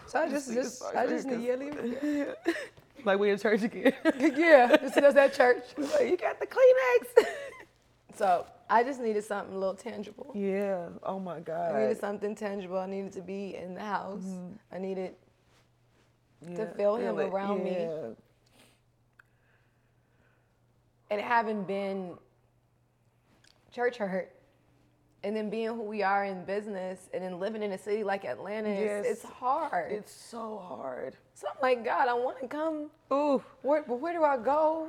So 0.07 0.21
I 0.21 0.29
just, 0.29 0.53
just 0.53 0.83
I 0.95 1.07
just 1.07 1.27
need 1.27 1.45
you 1.45 1.57
to 1.57 1.83
leave. 1.83 2.27
Like 3.05 3.19
we 3.19 3.29
in 3.29 3.39
church 3.39 3.63
again. 3.63 3.93
yeah, 4.19 4.79
just 4.79 4.95
does 4.95 5.13
that 5.13 5.35
church. 5.35 5.65
like, 5.77 6.09
you 6.09 6.17
got 6.17 6.41
the 6.41 6.47
Kleenex. 6.47 7.27
So 8.15 8.47
I 8.71 8.83
just 8.85 9.01
needed 9.01 9.25
something 9.25 9.55
a 9.55 9.59
little 9.59 9.75
tangible. 9.75 10.33
yeah. 10.35 10.89
Oh 11.03 11.19
my 11.19 11.41
God. 11.41 11.75
I 11.75 11.83
needed 11.83 11.99
something 12.01 12.35
tangible. 12.35 12.79
I 12.79 12.87
needed 12.87 13.13
to 13.13 13.21
be 13.23 13.57
in 13.57 13.75
the 13.75 13.81
house. 13.81 14.23
Mm-hmm. 14.23 14.53
I 14.75 14.79
needed 14.79 15.15
Yeah, 16.49 16.73
feel 16.77 16.97
him 16.97 17.19
it. 17.19 17.25
around 17.33 17.65
me. 17.65 17.89
And 21.11 21.21
having 21.21 21.65
been 21.65 22.15
church 23.71 23.97
hurt 23.99 24.31
and 25.23 25.35
then 25.35 25.51
being 25.51 25.69
who 25.69 25.83
we 25.83 26.03
are 26.03 26.25
in 26.25 26.45
business 26.45 27.09
and 27.13 27.23
then 27.23 27.39
living 27.41 27.63
in 27.63 27.73
a 27.73 27.79
city 27.79 28.05
like 28.05 28.25
Atlanta, 28.25 28.69
it's, 28.69 28.81
Yes. 28.81 29.07
it's 29.07 29.23
hard. 29.25 29.93
It's 29.93 30.13
so 30.13 30.59
hard. 30.59 31.17
so 31.35 31.49
I'm 31.49 31.57
like, 31.63 31.85
God, 31.85 32.09
I 32.09 32.15
want 32.15 32.41
to 32.41 32.47
come 32.49 32.91
Ooh. 33.13 33.43
where, 33.63 33.83
but 33.87 34.01
where 34.01 34.13
do 34.13 34.23
I 34.25 34.37
go? 34.37 34.89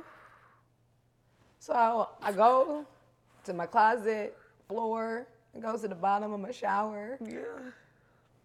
So 1.58 1.72
I, 1.74 2.28
I 2.28 2.32
go 2.32 2.86
to 3.46 3.54
my 3.54 3.66
closet 3.66 4.36
floor. 4.68 5.26
It 5.54 5.62
goes 5.62 5.82
to 5.82 5.88
the 5.88 5.94
bottom 5.94 6.32
of 6.32 6.40
my 6.40 6.50
shower. 6.50 7.18
Yeah. 7.24 7.38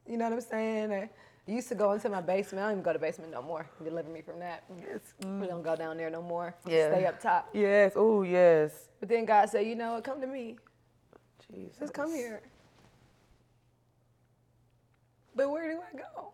You 0.07 0.17
know 0.17 0.25
what 0.25 0.33
I'm 0.33 0.41
saying? 0.41 0.91
I 0.93 1.09
used 1.51 1.67
to 1.69 1.75
go 1.75 1.91
into 1.91 2.09
my 2.09 2.21
basement. 2.21 2.63
I 2.63 2.67
don't 2.67 2.73
even 2.73 2.83
go 2.83 2.93
to 2.93 2.99
the 2.99 3.05
basement 3.05 3.31
no 3.31 3.41
more. 3.41 3.67
Deliver 3.83 4.09
me 4.09 4.21
from 4.21 4.39
that. 4.39 4.63
Yes. 4.79 5.01
We 5.23 5.47
don't 5.47 5.63
go 5.63 5.75
down 5.75 5.97
there 5.97 6.09
no 6.09 6.21
more. 6.21 6.55
Yeah. 6.65 6.91
Stay 6.91 7.05
up 7.05 7.21
top. 7.21 7.49
Yes. 7.53 7.93
Oh 7.95 8.21
yes. 8.23 8.89
But 8.99 9.09
then 9.09 9.25
God 9.25 9.49
said, 9.49 9.67
you 9.67 9.75
know 9.75 9.93
what? 9.93 10.03
Come 10.03 10.21
to 10.21 10.27
me. 10.27 10.57
Jesus. 11.51 11.77
Just 11.79 11.93
come 11.93 12.13
here. 12.13 12.41
But 15.35 15.49
where 15.49 15.71
do 15.71 15.79
I 15.79 15.97
go? 15.97 16.33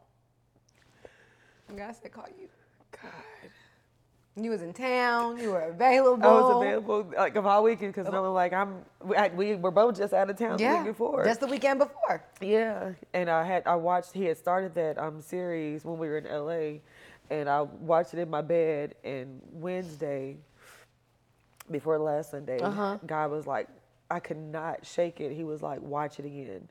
And 1.70 1.78
God 1.78 1.96
said, 1.96 2.12
call 2.12 2.28
you. 2.40 2.48
God. 2.92 3.52
You 4.40 4.52
was 4.52 4.62
in 4.62 4.72
town. 4.74 5.40
You 5.40 5.50
were 5.50 5.62
available. 5.62 6.24
I 6.30 6.34
was 6.34 6.50
available 6.50 7.12
like 7.18 7.36
of 7.36 7.48
all 7.48 7.64
weekend 7.64 7.94
because 7.94 8.12
no, 8.12 8.32
like 8.34 8.54
I'm. 8.54 8.86
We, 9.04 9.16
I, 9.16 9.30
we 9.30 9.56
were 9.56 9.72
both 9.72 9.98
just 9.98 10.14
out 10.14 10.30
of 10.30 10.38
town 10.38 10.58
the 10.58 10.64
Yeah. 10.64 10.84
week 10.84 10.94
before. 10.94 11.26
Just 11.26 11.40
the 11.40 11.48
weekend 11.48 11.80
before. 11.80 12.24
Yeah, 12.40 12.92
and 13.14 13.30
I 13.30 13.44
had 13.44 13.66
I 13.66 13.76
watched 13.76 14.14
he 14.14 14.26
had 14.26 14.38
started 14.38 14.76
that 14.76 15.00
um 15.00 15.22
series 15.22 15.84
when 15.84 15.98
we 15.98 16.08
were 16.08 16.20
in 16.20 16.26
LA, 16.26 16.80
and 17.36 17.50
I 17.50 17.62
watched 17.64 18.14
it 18.14 18.20
in 18.20 18.30
my 18.30 18.42
bed. 18.42 18.94
And 19.04 19.42
Wednesday, 19.52 20.38
before 21.72 21.98
last 21.98 22.32
Sunday, 22.32 22.62
Uh-huh. 22.62 22.98
God 23.08 23.32
was 23.32 23.48
like, 23.48 23.68
I 24.12 24.20
could 24.20 24.38
not 24.38 24.86
shake 24.86 25.20
it. 25.20 25.34
He 25.34 25.44
was 25.44 25.64
like, 25.64 25.82
watch 25.82 26.20
it 26.20 26.26
again, 26.26 26.70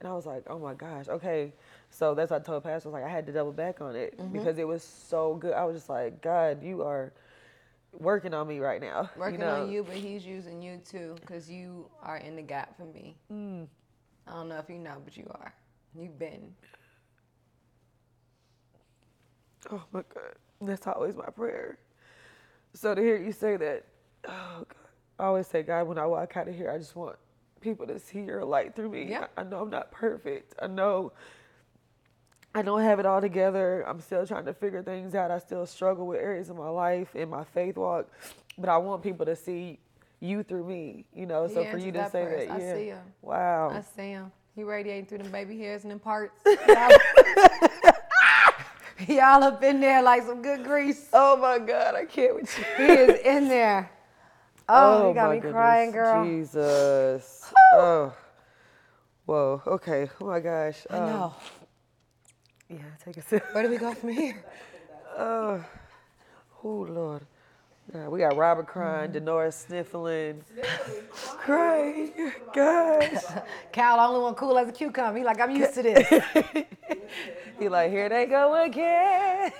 and 0.00 0.08
I 0.08 0.12
was 0.12 0.26
like, 0.26 0.42
oh 0.48 0.58
my 0.58 0.74
gosh, 0.74 1.06
okay. 1.08 1.52
So 1.90 2.14
that's 2.14 2.30
what 2.30 2.42
I 2.42 2.44
told 2.44 2.64
Pastor. 2.64 2.88
I 2.88 2.92
was 2.92 3.00
like, 3.00 3.04
I 3.04 3.12
had 3.12 3.26
to 3.26 3.32
double 3.32 3.52
back 3.52 3.80
on 3.80 3.96
it 3.96 4.18
Mm-hmm. 4.18 4.32
because 4.32 4.58
it 4.58 4.66
was 4.66 4.82
so 4.82 5.34
good. 5.36 5.54
I 5.54 5.64
was 5.64 5.76
just 5.76 5.88
like, 5.88 6.20
God, 6.22 6.62
you 6.62 6.82
are 6.82 7.12
working 7.92 8.34
on 8.34 8.46
me 8.46 8.58
right 8.58 8.80
now. 8.80 9.10
Working 9.16 9.40
know? 9.40 9.62
on 9.62 9.70
you, 9.70 9.82
but 9.82 9.94
he's 9.94 10.24
using 10.26 10.60
you 10.60 10.78
too, 10.88 11.16
because 11.20 11.50
you 11.50 11.88
are 12.02 12.18
in 12.18 12.36
the 12.36 12.42
gap 12.42 12.76
for 12.76 12.84
me. 12.84 13.16
Mm. 13.32 13.66
I 14.26 14.32
don't 14.32 14.48
know 14.48 14.58
if 14.58 14.68
you 14.68 14.78
know, 14.78 14.96
but 15.04 15.16
you 15.16 15.26
are. 15.30 15.54
You've 15.98 16.18
been. 16.18 16.52
Oh 19.70 19.82
my 19.92 20.02
God. 20.14 20.34
That's 20.60 20.86
always 20.86 21.16
my 21.16 21.26
prayer. 21.26 21.78
So 22.74 22.94
to 22.94 23.00
hear 23.00 23.16
you 23.16 23.32
say 23.32 23.56
that, 23.56 23.84
oh 24.28 24.58
God. 24.58 24.66
I 25.18 25.24
always 25.24 25.46
say, 25.46 25.62
God, 25.62 25.88
when 25.88 25.96
I 25.98 26.04
walk 26.04 26.36
out 26.36 26.46
of 26.48 26.54
here, 26.54 26.70
I 26.70 26.76
just 26.76 26.94
want 26.94 27.16
people 27.62 27.86
to 27.86 27.98
see 27.98 28.20
your 28.20 28.44
light 28.44 28.76
through 28.76 28.90
me. 28.90 29.06
Yeah. 29.08 29.26
I, 29.36 29.40
I 29.40 29.44
know 29.44 29.60
I'm 29.62 29.70
not 29.70 29.90
perfect. 29.90 30.54
I 30.60 30.66
know 30.66 31.12
I 32.56 32.62
don't 32.62 32.80
have 32.80 32.98
it 32.98 33.04
all 33.04 33.20
together. 33.20 33.84
I'm 33.86 34.00
still 34.00 34.26
trying 34.26 34.46
to 34.46 34.54
figure 34.54 34.82
things 34.82 35.14
out. 35.14 35.30
I 35.30 35.38
still 35.38 35.66
struggle 35.66 36.06
with 36.06 36.18
areas 36.20 36.48
of 36.48 36.56
my 36.56 36.70
life 36.70 37.14
in 37.14 37.28
my 37.28 37.44
faith 37.44 37.76
walk, 37.76 38.06
but 38.56 38.70
I 38.70 38.78
want 38.78 39.02
people 39.02 39.26
to 39.26 39.36
see 39.36 39.78
you 40.20 40.42
through 40.42 40.64
me, 40.64 41.04
you 41.14 41.26
know. 41.26 41.48
So 41.48 41.64
He 41.64 41.70
for 41.70 41.76
you 41.76 41.92
to 41.92 41.98
that 41.98 42.12
say 42.12 42.24
that, 42.24 42.50
I 42.50 42.58
yeah, 42.58 42.74
see 42.74 42.86
him. 42.86 43.02
wow, 43.20 43.68
I 43.70 43.82
see 43.82 44.08
him. 44.08 44.32
He 44.54 44.62
radiating 44.62 45.04
through 45.04 45.18
them 45.18 45.30
baby 45.30 45.58
hairs 45.58 45.82
and 45.82 45.90
them 45.90 45.98
parts. 45.98 46.40
Y'all 49.06 49.44
up 49.44 49.62
in 49.62 49.80
there 49.80 50.00
like 50.02 50.22
some 50.22 50.40
good 50.40 50.64
grease. 50.64 51.10
oh 51.12 51.36
my 51.36 51.58
God, 51.58 51.94
I 51.94 52.06
can't 52.06 52.36
with 52.36 52.58
you. 52.58 52.64
He 52.78 52.84
is 52.90 53.20
in 53.22 53.48
there. 53.48 53.90
Oh, 54.68 55.10
you 55.10 55.14
got 55.14 55.28
my 55.28 55.34
me 55.36 55.40
goodness. 55.40 55.52
crying, 55.52 55.92
girl. 55.92 56.24
Jesus. 56.24 57.52
oh, 57.74 58.12
whoa. 59.26 59.62
Okay. 59.64 60.10
Oh 60.20 60.26
my 60.26 60.40
gosh. 60.40 60.84
I 60.90 60.96
Um, 60.96 61.06
know. 61.06 61.34
Yeah, 62.68 62.78
take 63.04 63.16
a 63.16 63.22
sip. 63.22 63.44
Where 63.52 63.62
do 63.62 63.70
we 63.70 63.78
go 63.78 63.92
from 63.94 64.10
here? 64.10 64.44
Oh, 65.18 65.64
oh 66.62 66.86
Lord. 66.90 67.22
We 68.10 68.18
got 68.18 68.36
Robert 68.36 68.66
crying, 68.66 69.12
mm-hmm. 69.12 69.26
Denora 69.26 69.50
sniffling, 69.50 70.44
crying. 71.38 72.12
Gosh. 72.52 73.22
Cal, 73.72 73.96
the 73.96 74.02
only 74.02 74.20
one 74.20 74.34
cool 74.34 74.58
as 74.58 74.68
a 74.68 74.72
cucumber. 74.72 75.18
He 75.18 75.24
like, 75.24 75.40
I'm 75.40 75.56
used 75.56 75.72
to 75.74 75.82
this. 75.82 76.22
He 77.58 77.70
like, 77.70 77.90
here 77.90 78.10
they 78.10 78.26
go 78.26 78.62
again. 78.62 79.50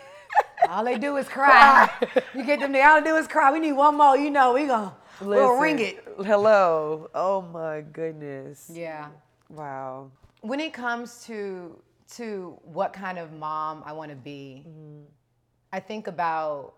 All 0.69 0.85
they 0.85 0.99
do 0.99 1.17
is 1.17 1.27
cry. 1.27 1.91
you 2.35 2.45
get 2.45 2.61
them 2.61 2.73
there, 2.73 2.91
all 2.91 3.01
they 3.01 3.07
do 3.07 3.17
is 3.17 3.27
cry. 3.27 3.51
We 3.51 3.61
need 3.61 3.73
one 3.73 3.97
more. 3.97 4.19
You 4.19 4.31
know, 4.31 4.53
we 4.53 4.67
gonna 4.67 4.95
we'll 5.23 5.57
ring 5.57 5.79
it. 5.79 6.05
Hello. 6.19 7.09
Oh 7.15 7.41
my 7.41 7.81
goodness. 7.81 8.71
Yeah. 8.71 9.09
Wow. 9.49 10.11
When 10.43 10.61
it 10.61 10.75
comes 10.75 11.25
to 11.25 11.81
to 12.15 12.59
what 12.63 12.93
kind 12.93 13.19
of 13.19 13.33
mom 13.33 13.83
I 13.85 13.93
want 13.93 14.11
to 14.11 14.17
be, 14.17 14.67
I 15.73 15.81
think 15.81 16.07
about 16.07 16.75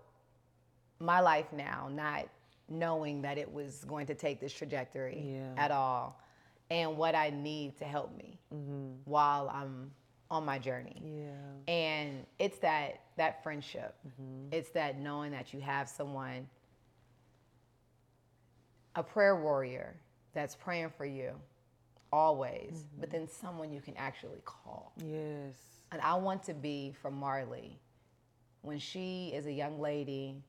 my 1.01 1.21
life 1.21 1.53
now, 1.53 1.89
not 1.91 2.29
knowing 2.69 3.23
that 3.23 3.39
it 3.39 3.51
was 3.51 3.85
going 3.85 4.07
to 4.07 4.15
take 4.15 4.41
this 4.41 4.53
trajectory 4.53 5.37
Yeah. 5.37 5.53
at 5.57 5.71
all, 5.71 6.21
and 6.71 6.97
what 6.97 7.15
I 7.15 7.31
need 7.31 7.79
to 7.79 7.85
help 7.85 8.17
me 8.17 8.39
mm-hmm. 8.53 8.95
while 9.05 9.49
I'm 9.49 9.91
on 10.31 10.45
my 10.45 10.59
journey. 10.59 11.03
Yeah. 11.05 11.73
And 11.73 12.27
it's 12.39 12.59
that 12.59 13.01
that 13.17 13.43
friendship. 13.43 13.95
Mm-hmm. 14.07 14.53
It's 14.53 14.71
that 14.71 14.99
knowing 14.99 15.33
that 15.33 15.55
you 15.55 15.61
have 15.61 15.89
someone, 15.89 16.49
a 18.95 19.03
prayer 19.03 19.37
warrior 19.37 19.97
that's 20.35 20.55
praying 20.55 20.91
for 20.97 21.07
you 21.07 21.33
always, 22.13 22.87
but 22.99 23.09
mm-hmm. 23.09 23.19
then 23.19 23.29
someone 23.29 23.73
you 23.73 23.81
can 23.81 23.97
actually 23.97 24.41
call. 24.45 24.93
Yes. 25.05 25.55
And 25.93 26.01
I 26.03 26.15
want 26.15 26.43
to 26.45 26.55
be 26.55 26.95
for 27.01 27.11
Marley 27.11 27.79
when 28.63 28.79
she 28.79 29.33
is 29.35 29.47
a 29.47 29.53
young 29.53 29.81
lady 29.81 30.43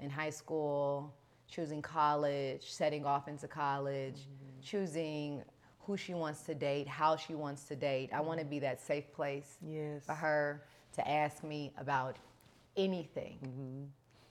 in 0.00 0.10
high 0.10 0.30
school, 0.30 1.14
choosing 1.48 1.82
college, 1.82 2.70
setting 2.70 3.04
off 3.04 3.28
into 3.28 3.46
college, 3.48 4.20
mm-hmm. 4.20 4.60
choosing 4.62 5.42
who 5.80 5.96
she 5.96 6.14
wants 6.14 6.42
to 6.42 6.54
date, 6.54 6.88
how 6.88 7.16
she 7.16 7.34
wants 7.34 7.64
to 7.64 7.76
date. 7.76 8.10
I 8.12 8.20
want 8.20 8.40
to 8.40 8.46
be 8.46 8.58
that 8.60 8.80
safe 8.80 9.12
place 9.12 9.56
Yes. 9.62 10.04
for 10.04 10.14
her 10.14 10.64
to 10.94 11.08
ask 11.08 11.44
me 11.44 11.72
about 11.78 12.16
anything, 12.76 13.38
mm-hmm. 13.44 13.84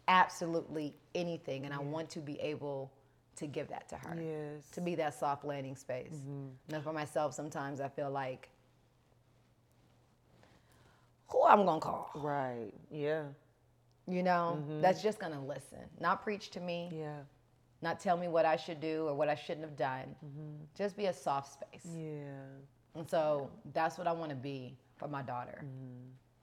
absolutely 0.08 0.96
anything. 1.14 1.66
And 1.66 1.74
I 1.74 1.80
want 1.80 2.10
to 2.12 2.20
be 2.20 2.40
able 2.42 2.92
to 3.38 3.48
give 3.48 3.68
that 3.70 3.90
to 3.90 3.96
her, 3.98 4.16
Yes. 4.20 4.70
to 4.72 4.82
be 4.82 4.96
that 4.96 5.14
soft 5.14 5.44
landing 5.46 5.76
space. 5.76 6.14
Mm-hmm. 6.14 6.74
And 6.76 6.84
for 6.84 6.94
myself, 6.94 7.34
sometimes 7.34 7.82
I 7.82 7.90
feel 7.90 8.10
like, 8.10 8.50
who 11.28 11.44
I'm 11.46 11.66
gonna 11.66 11.82
call? 11.82 12.12
Right. 12.16 12.72
Yeah. 12.92 13.24
You 14.08 14.24
know, 14.24 14.60
mm-hmm. 14.60 14.82
that's 14.82 15.02
just 15.02 15.20
gonna 15.20 15.44
listen, 15.44 15.80
not 16.00 16.24
preach 16.24 16.50
to 16.52 16.60
me, 16.60 16.90
Yeah. 16.94 17.20
not 17.82 18.00
tell 18.00 18.18
me 18.18 18.28
what 18.28 18.46
I 18.46 18.56
should 18.56 18.80
do 18.80 19.08
or 19.08 19.16
what 19.16 19.30
I 19.30 19.36
shouldn't 19.36 19.66
have 19.66 19.76
done. 19.76 20.16
Mm-hmm. 20.24 20.64
Just 20.78 20.96
be 20.96 21.08
a 21.08 21.14
soft 21.14 21.54
space. 21.54 21.86
Yeah. 21.94 22.44
And 22.94 23.10
so 23.10 23.50
that's 23.74 23.98
what 23.98 24.08
I 24.08 24.14
want 24.14 24.30
to 24.30 24.36
be 24.36 24.78
for 24.96 25.08
my 25.08 25.22
daughter. 25.22 25.66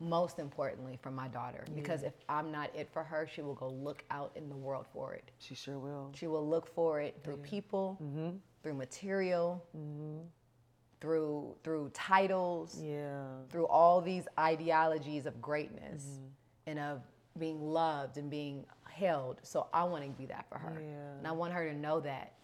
Mm-hmm. 0.02 0.10
Most 0.10 0.38
importantly, 0.38 0.98
for 1.02 1.10
my 1.10 1.28
daughter. 1.28 1.64
Because 1.74 2.02
if 2.02 2.12
I'm 2.28 2.50
not 2.50 2.70
it 2.74 2.88
for 2.92 3.02
her, 3.04 3.26
she 3.32 3.42
will 3.42 3.54
go 3.54 3.68
look 3.68 4.04
out 4.10 4.32
in 4.34 4.48
the 4.48 4.56
world 4.56 4.86
for 4.92 5.14
it. 5.14 5.30
She 5.38 5.54
sure 5.54 5.78
will. 5.78 6.10
She 6.14 6.26
will 6.26 6.46
look 6.48 6.66
for 6.74 7.00
it 7.00 7.20
through 7.24 7.38
people, 7.38 7.98
Mm-hmm. 8.02 8.36
through 8.62 8.74
material, 8.74 9.64
through 11.00 11.54
through 11.64 11.90
titles, 11.94 12.80
Yeah. 12.80 13.24
through 13.50 13.66
all 13.66 14.00
these 14.00 14.26
ideologies 14.38 15.26
of 15.26 15.40
greatness 15.40 16.04
Mm-hmm. 16.04 16.26
and 16.68 16.78
of 16.78 17.02
being 17.38 17.60
loved 17.62 18.18
and 18.18 18.30
being 18.30 18.64
held. 18.88 19.40
So 19.42 19.68
I 19.72 19.84
want 19.84 20.04
to 20.04 20.10
be 20.10 20.26
that 20.26 20.46
for 20.48 20.58
her. 20.58 20.76
Yeah. 20.80 21.18
And 21.18 21.26
I 21.26 21.32
want 21.32 21.52
her 21.54 21.68
to 21.68 21.74
know 21.76 22.00
that 22.00 22.34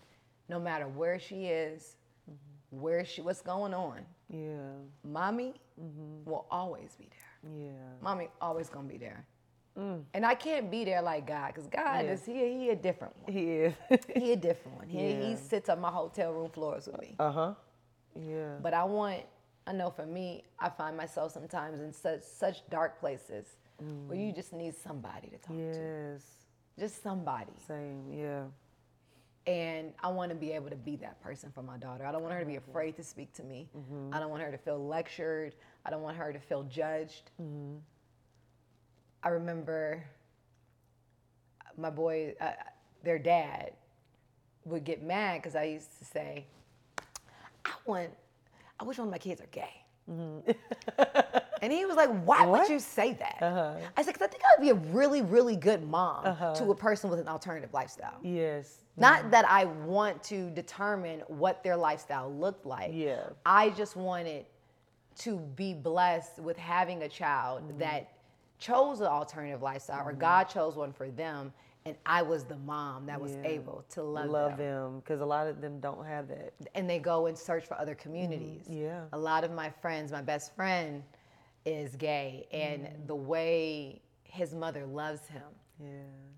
no 0.48 0.59
matter 0.59 0.88
where 0.88 1.18
she 1.18 1.46
is, 1.46 1.96
Mm-hmm. 2.30 2.80
where 2.80 3.04
she 3.04 3.20
what's 3.22 3.42
going 3.42 3.74
on, 3.74 4.00
Yeah. 4.28 4.72
mommy 5.04 5.54
Mm-hmm. 5.80 6.28
will 6.28 6.46
always 6.50 6.96
be 6.96 7.04
there. 7.09 7.27
Yeah. 7.43 7.70
Mommy 8.03 8.28
always 8.41 8.68
gonna 8.68 8.89
be 8.89 8.99
there. 8.99 9.24
And 10.12 10.26
I 10.26 10.34
can't 10.34 10.72
be 10.72 10.84
there 10.84 11.01
like 11.01 11.24
God, 11.24 11.55
because 11.55 11.68
God 11.68 12.01
Mm. 12.01 12.07
Yeah. 12.07 12.12
is 12.12 12.24
he 12.26 12.32
he 12.59 12.70
a 12.70 12.74
different 12.76 13.14
one. 13.22 13.32
He 13.32 13.45
is. 13.53 13.74
He 14.12 14.32
a 14.32 14.36
different 14.36 14.76
one. 14.76 14.89
He, 14.89 15.12
Yeah. 15.12 15.20
he 15.28 15.36
sits 15.36 15.68
on 15.68 15.80
my 15.80 15.91
hotel 15.91 16.32
room 16.32 16.51
floors 16.51 16.86
with 16.89 17.01
me. 17.01 17.14
uh 17.20 17.30
huh. 17.30 17.55
Yeah. 18.16 18.57
But 18.61 18.74
I 18.74 18.82
want, 18.82 19.22
I 19.68 19.72
know 19.72 19.91
for 19.91 20.05
me, 20.05 20.43
I 20.59 20.68
find 20.68 20.97
myself 20.97 21.30
sometimes 21.32 21.78
in 21.80 21.93
such 21.93 22.22
such 22.22 22.68
dark 22.70 22.99
places 22.99 23.47
where 24.09 24.18
you 24.18 24.32
just 24.32 24.53
need 24.53 24.74
somebody 24.74 25.28
to 25.28 25.39
talk 25.39 25.57
to. 25.57 25.62
Yes. 25.62 26.22
Just 26.76 27.01
somebody. 27.01 27.53
Same. 27.68 28.12
Yeah. 28.12 28.45
And 29.49 29.94
I 30.03 30.09
want 30.09 30.30
to 30.30 30.36
be 30.36 30.53
able 30.53 30.70
to 30.70 30.76
be 30.76 30.96
that 30.96 31.22
person 31.22 31.51
for 31.55 31.62
my 31.62 31.78
daughter. 31.78 32.05
I 32.07 32.12
don't 32.12 32.22
want 32.22 32.34
her 32.34 32.40
to 32.40 32.46
be 32.46 32.57
afraid 32.57 32.96
to 32.96 33.03
speak 33.03 33.32
to 33.34 33.44
me. 33.44 33.70
I 34.12 34.20
don't 34.20 34.30
want 34.30 34.42
her 34.42 34.53
to 34.53 34.59
feel 34.59 34.86
lectured. 34.86 35.55
I 35.86 35.90
don't 35.90 36.03
want 36.03 36.18
her 36.18 36.34
to 36.34 36.40
feel 36.40 36.64
judged. 36.64 37.30
I 39.22 39.30
remember 39.30 40.05
my 41.78 41.90
boy, 41.90 42.34
uh, 42.40 42.53
their 43.05 43.18
dad, 43.18 43.72
would 44.66 44.84
get 44.84 45.03
mad 45.03 45.40
because 45.42 45.57
I 45.57 45.64
used 45.64 45.99
to 45.99 46.05
say, 46.05 46.46
I 47.64 47.70
want, 47.86 48.11
I 48.78 48.84
wish 48.84 48.99
one 48.99 49.09
of 49.09 49.12
my 49.12 49.18
kids 49.18 49.40
are 49.40 49.46
gay. 49.51 49.84
and 51.62 51.72
he 51.72 51.84
was 51.86 51.96
like, 51.96 52.11
Why 52.24 52.44
would 52.46 52.68
you 52.68 52.78
say 52.78 53.12
that? 53.14 53.38
I 53.96 54.02
said, 54.02 54.12
Because 54.14 54.22
I 54.22 54.30
think 54.30 54.42
I 54.44 54.48
would 54.59 54.64
be 54.64 54.70
a 54.70 54.92
really, 54.92 55.22
really 55.22 55.56
good 55.56 55.88
mom 55.88 56.24
to 56.56 56.70
a 56.70 56.74
person 56.74 57.11
with 57.11 57.18
an 57.20 57.28
alternative 57.28 57.72
lifestyle. 57.72 58.18
Yes. 58.22 58.78
Not 58.96 59.30
that 59.30 59.48
I 59.48 59.64
want 59.66 60.22
to 60.24 60.50
determine 60.50 61.20
what 61.28 61.62
their 61.62 61.76
lifestyle 61.76 62.32
looked 62.32 62.66
like. 62.66 62.90
Yeah. 62.92 63.20
I 63.46 63.70
just 63.70 63.94
wanted 63.96 64.46
to 65.18 65.38
be 65.56 65.72
blessed 65.74 66.38
with 66.40 66.56
having 66.56 67.02
a 67.02 67.09
child 67.09 67.62
Mm-hmm. 67.62 67.78
that 67.78 68.12
chose 68.59 69.00
an 69.00 69.06
alternative 69.06 69.62
lifestyle 69.62 70.06
or 70.09 70.12
God 70.12 70.44
chose 70.44 70.74
one 70.76 70.92
for 70.92 71.09
them 71.11 71.52
and 71.86 71.96
I 72.04 72.22
was 72.22 72.42
the 72.44 72.56
mom 72.56 73.06
that 73.06 73.20
was 73.20 73.32
Yeah. 73.32 73.42
able 73.50 73.84
to 73.90 74.02
love, 74.02 74.28
Love 74.30 74.56
them. 74.56 74.92
them 74.92 74.96
because 75.00 75.20
a 75.20 75.24
lot 75.26 75.46
of 75.46 75.61
them 75.61 75.78
don't 75.80 76.04
have 76.04 76.26
that. 76.28 76.52
And 76.74 76.90
they 76.90 76.98
go 76.98 77.26
and 77.26 77.38
search 77.38 77.64
for 77.66 77.78
other 77.80 77.94
communities. 77.94 78.64
Mm-hmm. 78.64 78.82
yeah. 78.82 79.04
A 79.12 79.18
lot 79.18 79.44
of 79.44 79.52
my 79.52 79.70
friends, 79.70 80.11
my 80.12 80.20
best 80.22 80.54
friend 80.56 81.02
is 81.68 81.96
gay 81.96 82.46
and 82.52 82.82
Mm. 82.86 83.06
the 83.06 83.14
way 83.16 84.00
his 84.24 84.54
mother 84.54 84.84
loves 84.86 85.26
him 85.28 85.42
Yeah. 85.80 85.88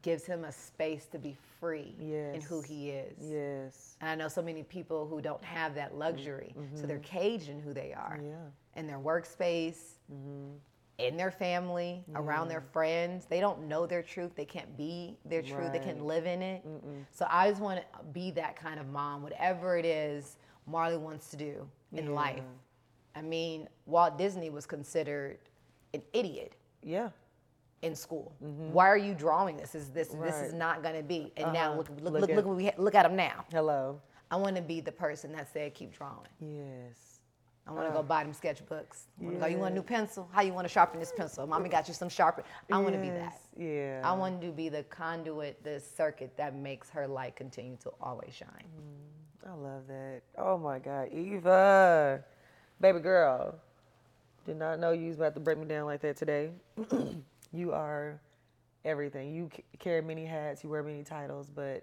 gives 0.03 0.24
him 0.26 0.45
a 0.45 0.53
space 0.53 1.07
to 1.09 1.18
be 1.18 1.35
free 1.61 1.95
in 2.01 2.41
who 2.43 2.61
he 2.62 2.91
is. 2.91 3.16
Yes. 3.20 3.97
And 4.01 4.11
I 4.11 4.14
know 4.14 4.28
so 4.28 4.43
many 4.43 4.62
people 4.62 5.07
who 5.07 5.20
don't 5.20 5.45
have 5.45 5.74
that 5.74 5.95
luxury. 5.97 6.55
So 6.74 6.87
they're 6.87 6.99
caged 7.01 7.49
in 7.49 7.61
who 7.61 7.72
they 7.74 7.93
are, 7.93 8.16
Mm-hmm. 8.16 8.26
Yeah. 8.26 8.35
Mm-hmm. 8.37 8.78
in 8.81 8.87
their 8.87 8.99
workspace, 8.99 9.99
in 10.99 11.16
their 11.16 11.31
family, 11.31 12.05
around 12.14 12.49
their 12.49 12.61
friends. 12.61 13.24
They 13.26 13.41
don't 13.41 13.66
know 13.68 13.87
their 13.87 14.03
truth. 14.03 14.35
They 14.35 14.45
can't 14.45 14.76
be 14.76 15.16
their 15.24 15.43
truth. 15.43 15.72
They 15.72 15.78
can't 15.81 16.05
live 16.05 16.26
in 16.26 16.43
it. 16.43 16.62
So 17.11 17.26
I 17.28 17.49
just 17.51 17.61
want 17.62 17.81
to 17.81 18.03
be 18.12 18.31
that 18.33 18.57
kind 18.57 18.78
of 18.81 18.87
mom, 18.89 19.22
whatever 19.22 19.76
it 19.78 19.85
is 19.87 20.37
Marley 20.66 20.99
wants 20.99 21.31
to 21.31 21.37
do 21.37 21.68
in 21.93 22.14
life. 22.14 22.45
I 23.15 23.23
mean, 23.23 23.69
Walt 23.87 24.17
Disney 24.19 24.51
was 24.51 24.67
considered 24.67 25.39
an 25.95 26.03
idiot 26.13 26.55
Yeah. 26.83 27.11
in 27.83 27.95
school. 27.97 28.35
Why 28.39 28.87
are 28.89 28.97
you 28.97 29.15
drawing 29.15 29.57
this? 29.57 29.75
Is 29.75 29.91
this 29.91 30.09
this 30.09 30.37
is 30.37 30.49
Mm-hmm. 30.51 30.59
Not 30.59 30.83
going 30.83 30.95
to 30.97 31.03
be? 31.03 31.33
And 31.37 31.53
now 31.53 31.71
Uh-huh. 31.71 31.79
look 31.79 31.89
look 31.91 32.01
Look 32.01 32.21
look 32.23 32.31
at- 32.31 32.37
look, 32.37 32.47
what 32.47 32.57
we 32.57 32.67
ha- 32.67 32.75
look 32.79 32.95
at 32.95 33.05
him 33.07 33.17
now. 33.17 33.45
Hello. 33.51 34.01
I 34.31 34.37
want 34.37 34.55
to 34.57 34.63
be 34.63 34.81
the 34.81 34.93
person 34.93 35.33
that 35.33 35.53
said 35.53 35.75
keep 35.75 35.93
drawing. 35.93 36.29
Yes. 36.41 37.21
I 37.67 37.73
want 37.73 37.87
to 37.89 37.93
go 37.93 38.03
buy 38.03 38.25
them 38.25 38.33
sketchbooks. 38.33 39.07
I 39.21 39.25
wanna 39.25 39.39
go, 39.39 39.47
you 39.47 39.59
want 39.59 39.73
a 39.73 39.75
new 39.75 39.83
pencil? 39.83 40.29
How 40.33 40.41
you 40.43 40.53
want 40.53 40.65
to 40.67 40.73
sharpen 40.73 40.99
this 40.99 41.13
pencil? 41.17 41.47
Mommy 41.47 41.69
got 41.69 41.87
you 41.89 41.95
some 41.95 42.09
sharpen. 42.09 42.43
I 42.73 42.79
want 42.79 42.95
to 42.95 43.01
be 43.01 43.11
that. 43.11 43.41
Yeah. 43.57 44.01
I 44.03 44.13
want 44.13 44.41
to 44.43 44.51
be 44.51 44.69
the 44.69 44.83
conduit, 44.85 45.63
the 45.63 45.79
circuit 45.79 46.37
that 46.37 46.55
makes 46.55 46.91
her 46.91 47.07
light 47.07 47.37
continue 47.37 47.77
to 47.83 47.93
always 48.01 48.33
shine. 48.35 48.65
I 49.47 49.53
love 49.53 49.87
that. 49.89 50.23
Oh 50.37 50.59
my 50.59 50.79
God, 50.79 51.09
Eva, 51.13 52.25
baby 52.81 53.01
girl, 53.01 53.55
Did 54.47 54.57
not 54.59 54.81
know 54.81 54.93
you 54.93 55.09
was 55.09 55.16
about 55.16 55.35
to 55.35 55.41
break 55.41 55.59
me 55.59 55.66
down 55.66 55.87
like 55.87 56.01
that 56.03 56.16
today. 56.16 56.51
you 57.53 57.72
are 57.72 58.20
everything. 58.85 59.35
You 59.35 59.51
carry 59.78 60.03
many 60.03 60.24
hats. 60.24 60.64
You 60.64 60.70
wear 60.70 60.83
many 60.83 61.03
titles, 61.03 61.51
but 61.55 61.83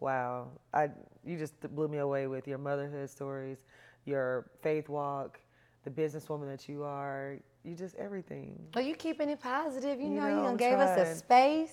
wow, 0.00 0.48
I 0.74 0.90
you 1.24 1.38
just 1.38 1.58
blew 1.74 1.88
me 1.88 1.98
away 1.98 2.26
with 2.26 2.46
your 2.46 2.58
motherhood 2.58 3.10
stories, 3.10 3.58
your 4.04 4.46
faith 4.62 4.88
walk, 4.88 5.40
the 5.84 5.90
businesswoman 5.90 6.48
that 6.48 6.68
you 6.68 6.84
are. 6.84 7.36
You 7.64 7.74
just 7.74 7.96
everything. 7.96 8.58
Well, 8.74 8.84
you 8.84 8.94
keeping 8.94 9.28
it 9.28 9.40
positive. 9.40 9.98
You, 9.98 10.06
You 10.08 10.14
know, 10.20 10.28
know, 10.44 10.52
you 10.52 10.56
gave 10.58 10.78
us 10.78 10.96
a 10.98 11.16
space. 11.16 11.72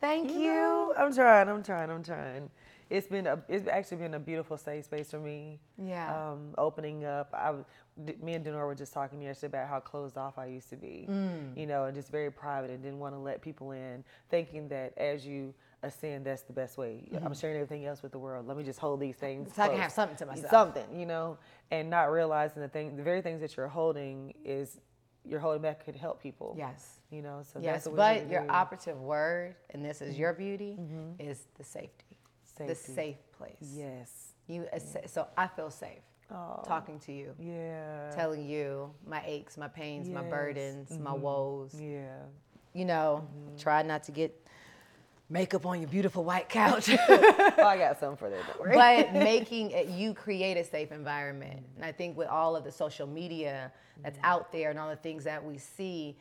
Thank 0.00 0.30
you. 0.32 0.38
know, 0.52 0.94
I'm 0.98 1.14
trying. 1.14 1.48
I'm 1.48 1.62
trying. 1.62 1.90
I'm 1.90 2.02
trying. 2.02 2.50
It's 2.90 3.06
been 3.06 3.26
a. 3.26 3.42
It's 3.48 3.68
actually 3.68 3.98
been 3.98 4.14
a 4.14 4.18
beautiful 4.18 4.56
safe 4.56 4.84
space 4.84 5.10
for 5.10 5.20
me. 5.20 5.60
Yeah. 5.82 6.32
Um, 6.32 6.54
opening 6.58 7.04
up. 7.04 7.32
I, 7.32 7.54
me 8.22 8.34
and 8.34 8.44
Denora 8.44 8.66
were 8.66 8.74
just 8.74 8.92
talking 8.92 9.22
yesterday 9.22 9.58
about 9.58 9.68
how 9.68 9.80
closed 9.80 10.16
off 10.16 10.38
I 10.38 10.46
used 10.46 10.68
to 10.70 10.76
be. 10.76 11.06
Mm. 11.08 11.56
You 11.56 11.66
know, 11.66 11.84
and 11.84 11.94
just 11.94 12.10
very 12.10 12.30
private 12.30 12.70
and 12.70 12.82
didn't 12.82 12.98
want 12.98 13.14
to 13.14 13.18
let 13.18 13.42
people 13.42 13.70
in, 13.72 14.04
thinking 14.28 14.68
that 14.68 14.92
as 14.98 15.24
you 15.24 15.54
ascend, 15.82 16.26
that's 16.26 16.42
the 16.42 16.52
best 16.52 16.76
way. 16.76 17.08
I'm 17.24 17.34
sharing 17.34 17.56
everything 17.56 17.86
else 17.86 18.02
with 18.02 18.12
the 18.12 18.18
world. 18.18 18.46
Let 18.46 18.56
me 18.56 18.64
just 18.64 18.78
hold 18.78 19.00
these 19.00 19.16
things. 19.16 19.48
Mm-hmm. 19.48 19.56
So 19.56 19.62
I 19.62 19.68
can 19.68 19.78
have 19.78 19.92
something 19.92 20.16
to 20.18 20.26
myself. 20.26 20.50
Something, 20.50 20.84
you 20.94 21.06
know, 21.06 21.38
and 21.70 21.88
not 21.88 22.10
realizing 22.10 22.60
the 22.60 22.68
thing, 22.68 22.96
the 22.96 23.02
very 23.02 23.22
things 23.22 23.40
that 23.40 23.56
you're 23.56 23.68
holding 23.68 24.34
is 24.44 24.80
you're 25.24 25.40
holding 25.40 25.62
back 25.62 25.84
could 25.84 25.96
help 25.96 26.22
people. 26.22 26.54
Yes. 26.58 27.00
You 27.10 27.22
know, 27.22 27.42
so 27.42 27.60
Yes, 27.60 27.84
that's 27.84 27.86
what 27.86 27.92
we 27.92 27.96
but 28.22 28.30
your. 28.30 28.42
Mm-hmm. 28.42 28.50
operative 28.50 29.00
word, 29.00 29.54
and 29.70 29.84
this 29.84 30.00
is 30.00 30.18
your 30.18 30.32
beauty, 30.32 30.78
is 31.18 31.46
the 31.58 31.64
safety, 31.64 32.09
the 32.66 32.74
safe 32.74 33.16
place. 33.36 33.56
Yes. 33.60 34.34
You 34.46 34.66
so 35.06 35.28
I 35.36 35.46
feel 35.46 35.70
safe 35.70 36.02
Oh. 36.32 36.62
talking 36.64 37.00
to 37.00 37.12
you, 37.12 37.34
Yeah. 37.40 38.10
telling 38.14 38.46
you 38.46 38.94
my 39.04 39.22
aches, 39.26 39.56
my 39.56 39.66
pains, 39.68 40.08
my 40.08 40.22
Yes. 40.22 40.30
burdens, 40.30 40.90
my 40.98 41.10
mm-hmm. 41.10 41.22
woes. 41.22 41.74
Yeah. 41.74 42.18
You 42.72 42.84
know, 42.84 43.26
Mm-hmm. 43.26 43.56
try 43.56 43.82
not 43.82 44.04
to 44.04 44.12
get 44.12 44.46
makeup 45.28 45.66
on 45.66 45.80
your 45.80 45.88
beautiful 45.88 46.22
white 46.24 46.48
couch. 46.60 46.88
Oh, 46.88 47.64
I 47.64 47.76
got 47.78 47.98
some 47.98 48.16
for 48.16 48.30
that. 48.30 48.40
But 48.58 49.12
making 49.32 49.72
it, 49.72 49.88
you 49.88 50.14
create 50.14 50.56
a 50.56 50.64
safe 50.64 50.92
environment. 50.92 51.60
Mm-hmm. 51.60 51.76
And 51.76 51.84
I 51.84 51.92
think 51.92 52.16
with 52.16 52.28
all 52.28 52.54
of 52.56 52.64
the 52.64 52.72
social 52.72 53.06
media 53.06 53.72
that's 54.02 54.16
mm-hmm. 54.18 54.26
out 54.26 54.52
there 54.52 54.70
and 54.70 54.78
all 54.78 54.88
the 54.88 54.96
things 54.96 55.24
that 55.24 55.44
we 55.44 55.58
see, 55.58 56.16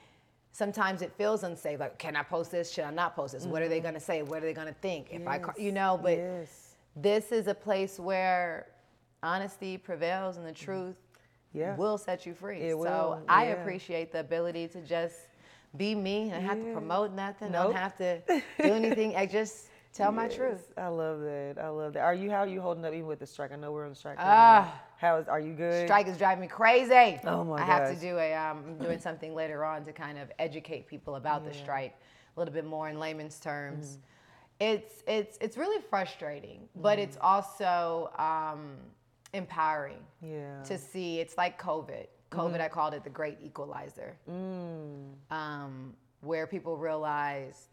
sometimes 0.52 1.02
it 1.02 1.12
feels 1.18 1.44
unsafe. 1.44 1.80
Like, 1.80 1.98
can 2.00 2.16
I 2.16 2.24
post 2.24 2.52
this? 2.52 2.72
Should 2.72 2.84
I 2.86 2.92
not 2.92 3.16
post 3.16 3.34
this? 3.34 3.46
What 3.46 3.62
are 3.62 3.68
they 3.70 3.80
going 3.80 3.94
to 3.94 4.00
say? 4.00 4.22
What 4.24 4.40
are 4.44 4.46
they 4.46 4.54
going 4.54 4.68
to 4.68 4.74
think? 4.82 5.08
If 5.12 5.28
I, 5.28 5.42
you 5.58 5.72
know, 5.72 6.00
but 6.02 6.18
yes. 6.18 6.76
this 6.96 7.32
is 7.32 7.48
a 7.48 7.54
place 7.54 8.00
where 8.00 8.68
honesty 9.24 9.78
prevails 9.78 10.38
and 10.38 10.46
the 10.46 10.52
truth 10.52 10.96
Yeah. 11.54 11.76
will 11.76 11.98
set 11.98 12.26
you 12.26 12.34
free. 12.34 12.60
It 12.60 12.72
so 12.72 12.78
will, 12.78 13.22
I 13.28 13.48
yeah. 13.48 13.52
appreciate 13.54 14.12
the 14.12 14.20
ability 14.22 14.68
to 14.70 14.82
just 14.82 15.16
be 15.78 15.94
me. 15.96 16.32
I 16.32 16.36
don't 16.36 16.46
have 16.46 16.64
to 16.64 16.74
promote 16.74 17.12
nothing. 17.14 17.52
Nope. 17.52 17.74
Don't 17.74 17.76
have 17.76 17.96
to 17.98 18.20
do 18.28 18.42
anything. 18.74 19.16
I 19.16 19.26
just 19.26 19.68
tell 19.94 20.12
my 20.12 20.28
truth. 20.28 20.72
I 20.78 20.88
love 20.88 21.20
that. 21.22 21.56
I 21.62 21.68
love 21.70 21.94
that. 21.94 22.02
Are 22.02 22.14
you 22.16 22.30
how 22.32 22.38
are 22.38 22.48
you 22.48 22.62
holding 22.62 22.86
up 22.86 22.94
even 22.94 23.08
with 23.08 23.20
the 23.20 23.28
strike? 23.28 23.52
I 23.52 23.56
know 23.56 23.72
we're 23.72 23.86
on 23.86 23.94
strike. 23.96 24.18
right 24.18 24.26
Ah. 24.28 24.62
now. 24.66 24.82
How 25.00 25.16
is 25.18 25.30
are 25.30 25.40
you 25.40 25.54
good? 25.54 25.88
Strike 25.88 26.08
is 26.08 26.18
driving 26.18 26.42
me 26.42 26.48
crazy. 26.48 27.20
Oh 27.26 27.46
my 27.46 27.62
I 27.62 27.64
have 27.64 27.90
to 27.94 28.00
do 28.00 28.18
a 28.18 28.34
um, 28.34 28.64
I'm 28.68 28.78
doing 28.80 29.00
something 29.00 29.34
later 29.34 29.64
on 29.64 29.86
to 29.86 29.94
kind 29.94 30.18
of 30.18 30.30
educate 30.40 30.88
people 30.88 31.16
about 31.16 31.46
the 31.46 31.54
strike 31.54 31.96
a 32.36 32.40
little 32.40 32.54
bit 32.54 32.66
more 32.66 32.90
in 32.90 33.00
layman's 33.00 33.40
terms. 33.40 33.88
Mm-hmm. 33.88 34.02
It's 34.72 35.04
it's 35.08 35.38
it's 35.40 35.56
really 35.56 35.82
frustrating, 35.90 36.68
but 36.76 37.00
it's 37.00 37.18
also 37.22 38.12
um, 38.18 38.76
empowering 39.34 40.04
Yeah. 40.22 40.62
to 40.64 40.78
see. 40.78 41.20
It's 41.22 41.38
like 41.38 41.62
COVID. 41.62 42.08
COVID, 42.32 42.52
Mm-hmm. 42.52 42.62
I 42.62 42.68
called 42.68 42.94
it 42.94 43.04
the 43.06 43.10
great 43.10 43.38
equalizer, 43.42 44.18
Mm. 44.30 45.14
um, 45.32 45.96
where 46.22 46.46
people 46.46 46.76
realized 46.78 47.70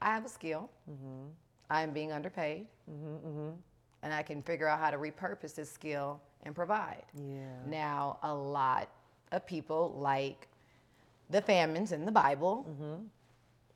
I 0.00 0.06
have 0.14 0.24
a 0.24 0.28
skill, 0.30 0.70
Mm-hmm. 0.90 1.26
I 1.70 1.82
am 1.82 1.90
being 1.92 2.10
underpaid, 2.10 2.66
and 4.02 4.14
I 4.14 4.22
can 4.22 4.40
figure 4.42 4.66
out 4.66 4.80
how 4.80 4.90
to 4.90 4.96
repurpose 4.96 5.54
this 5.54 5.70
skill 5.70 6.20
and 6.44 6.54
provide. 6.54 7.04
Yeah. 7.14 7.46
Now, 7.66 8.18
a 8.22 8.34
lot 8.34 8.88
of 9.32 9.46
people, 9.46 9.94
like 9.96 10.48
the 11.30 11.42
famines 11.42 11.92
in 11.92 12.04
the 12.04 12.12
Bible, 12.12 12.66
mm-hmm. 12.68 13.04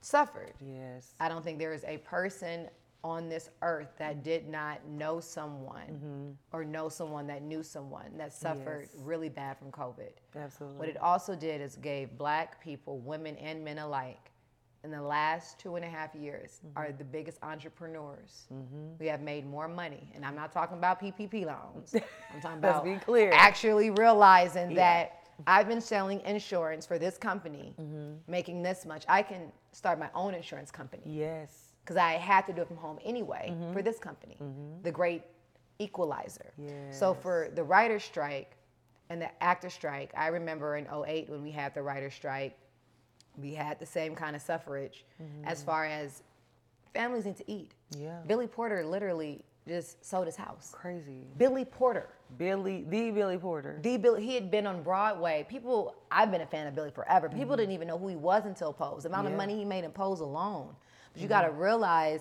suffered. 0.00 0.54
Yes. 0.60 1.14
I 1.20 1.28
don't 1.28 1.44
think 1.44 1.58
there 1.58 1.72
is 1.72 1.84
a 1.84 1.98
person 1.98 2.68
on 3.04 3.28
this 3.28 3.50
earth 3.62 3.88
that 3.98 4.22
did 4.22 4.48
not 4.48 4.86
know 4.86 5.18
someone 5.18 5.86
mm-hmm. 5.86 6.30
or 6.52 6.64
know 6.64 6.88
someone 6.88 7.26
that 7.26 7.42
knew 7.42 7.62
someone 7.62 8.16
that 8.16 8.32
suffered 8.32 8.88
Yes. 8.92 9.02
really 9.02 9.28
bad 9.28 9.58
from 9.58 9.72
COVID. 9.72 10.12
Absolutely. 10.36 10.78
What 10.78 10.88
it 10.88 10.96
also 10.98 11.34
did 11.34 11.60
is 11.60 11.76
gave 11.76 12.16
black 12.16 12.62
people, 12.62 12.98
women 13.00 13.36
and 13.36 13.64
men 13.64 13.78
alike, 13.78 14.30
in 14.84 14.90
the 14.90 15.00
last 15.00 15.58
two 15.58 15.76
and 15.76 15.84
a 15.84 15.88
half 15.88 16.14
years 16.14 16.60
Mm-hmm. 16.66 16.78
are 16.78 16.92
the 16.92 17.04
biggest 17.04 17.38
entrepreneurs. 17.42 18.46
We 18.98 19.06
have 19.06 19.20
made 19.20 19.46
more 19.46 19.68
money. 19.68 20.10
And 20.14 20.24
I'm 20.24 20.34
not 20.34 20.52
talking 20.52 20.76
about 20.78 21.00
PPP 21.00 21.46
loans. 21.46 21.94
I'm 22.34 22.40
talking 22.40 22.58
about 22.58 22.84
be 22.84 22.96
clear. 22.96 23.30
actually 23.32 23.90
realizing 23.90 24.70
Yeah. 24.70 24.76
that 24.76 25.18
I've 25.46 25.66
been 25.68 25.80
selling 25.80 26.20
insurance 26.20 26.86
for 26.86 26.98
this 26.98 27.16
company, 27.18 27.74
Mm-hmm. 27.80 28.12
making 28.30 28.62
this 28.62 28.84
much. 28.86 29.04
I 29.08 29.22
can 29.22 29.52
start 29.72 29.98
my 29.98 30.10
own 30.14 30.34
insurance 30.34 30.70
company 30.70 31.02
yes. 31.06 31.72
because 31.84 31.96
I 31.96 32.12
had 32.12 32.46
to 32.46 32.52
do 32.52 32.62
it 32.62 32.68
from 32.68 32.76
home 32.76 32.98
anyway 33.04 33.48
Mm-hmm. 33.52 33.72
for 33.72 33.82
this 33.82 33.98
company, 33.98 34.36
the 34.82 34.90
great 34.92 35.22
equalizer. 35.78 36.52
So 36.90 37.14
for 37.14 37.48
the 37.54 37.62
writer 37.64 37.98
strike 37.98 38.56
and 39.10 39.20
the 39.22 39.42
actor 39.42 39.70
strike, 39.70 40.12
I 40.16 40.28
remember 40.28 40.76
in 40.76 40.86
08 40.86 41.28
when 41.28 41.42
we 41.42 41.50
had 41.50 41.74
the 41.74 41.82
writer 41.82 42.10
strike, 42.10 42.56
we 43.40 43.54
had 43.54 43.78
the 43.78 43.86
same 43.86 44.14
kind 44.14 44.36
of 44.36 44.42
suffrage 44.42 45.04
as 45.44 45.62
far 45.62 45.84
as 45.86 46.22
families 46.92 47.24
need 47.24 47.36
to 47.36 47.50
eat. 47.50 47.70
Mm-hmm. 47.94 48.04
Yeah. 48.04 48.18
Billy 48.26 48.46
Porter 48.46 48.84
literally 48.84 49.44
just 49.66 50.04
sold 50.04 50.26
his 50.26 50.36
house. 50.36 50.72
Crazy. 50.74 51.26
Billy 51.38 51.64
Porter. 51.64 52.08
Billy, 52.36 52.84
the 52.88 53.10
Billy 53.10 53.38
Porter. 53.38 53.78
The 53.82 53.96
Billy, 53.96 54.24
he 54.24 54.34
had 54.34 54.50
been 54.50 54.66
on 54.66 54.82
Broadway. 54.82 55.46
People, 55.48 55.94
I've 56.10 56.30
been 56.30 56.40
a 56.40 56.46
fan 56.46 56.66
of 56.66 56.74
Billy 56.74 56.90
forever. 56.90 57.28
People 57.28 57.56
didn't 57.56 57.72
even 57.72 57.86
know 57.88 57.98
who 57.98 58.08
he 58.08 58.16
was 58.16 58.44
until 58.44 58.72
Pose. 58.72 59.04
The 59.04 59.08
amount 59.08 59.26
of 59.26 59.30
Mm-hmm. 59.32 59.36
Money 59.38 59.56
he 59.56 59.64
made 59.64 59.84
in 59.84 59.92
Pose 59.92 60.20
alone. 60.20 60.74
But 61.12 61.22
you 61.22 61.28
got 61.28 61.42
to 61.42 61.50
realize 61.52 62.20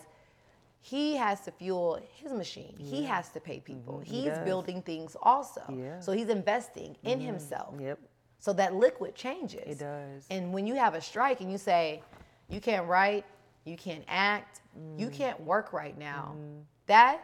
he 0.82 1.16
has 1.16 1.41
to 1.41 1.51
fuel 1.51 1.99
his 2.14 2.32
machine. 2.34 2.76
He 2.78 3.03
has 3.05 3.30
to 3.30 3.39
pay 3.39 3.59
people. 3.59 3.95
Mm-hmm. 3.95 4.14
He's 4.14 4.26
does. 4.26 4.45
building 4.45 4.82
things 4.82 5.16
also. 5.22 5.62
Yeah. 5.70 5.76
Mm-hmm. 5.76 6.01
So 6.01 6.12
he's 6.12 6.30
investing 6.30 6.95
in 7.03 7.20
himself. 7.20 7.76
Yep. 7.80 7.99
So 8.41 8.51
that 8.53 8.73
liquid 8.73 9.13
changes. 9.15 9.61
It 9.65 9.79
does. 9.79 10.25
And 10.31 10.51
when 10.51 10.65
you 10.65 10.73
have 10.75 10.95
a 10.95 11.01
strike 11.01 11.41
and 11.41 11.51
you 11.51 11.59
say, 11.59 12.01
you 12.49 12.59
can't 12.59 12.87
write, 12.87 13.23
you 13.65 13.77
can't 13.77 14.03
act, 14.07 14.61
you 14.97 15.07
Mm. 15.09 15.13
can't 15.13 15.39
work 15.41 15.71
right 15.73 15.95
now, 15.97 16.33
Mm-hmm. 16.35 16.59
that 16.87 17.21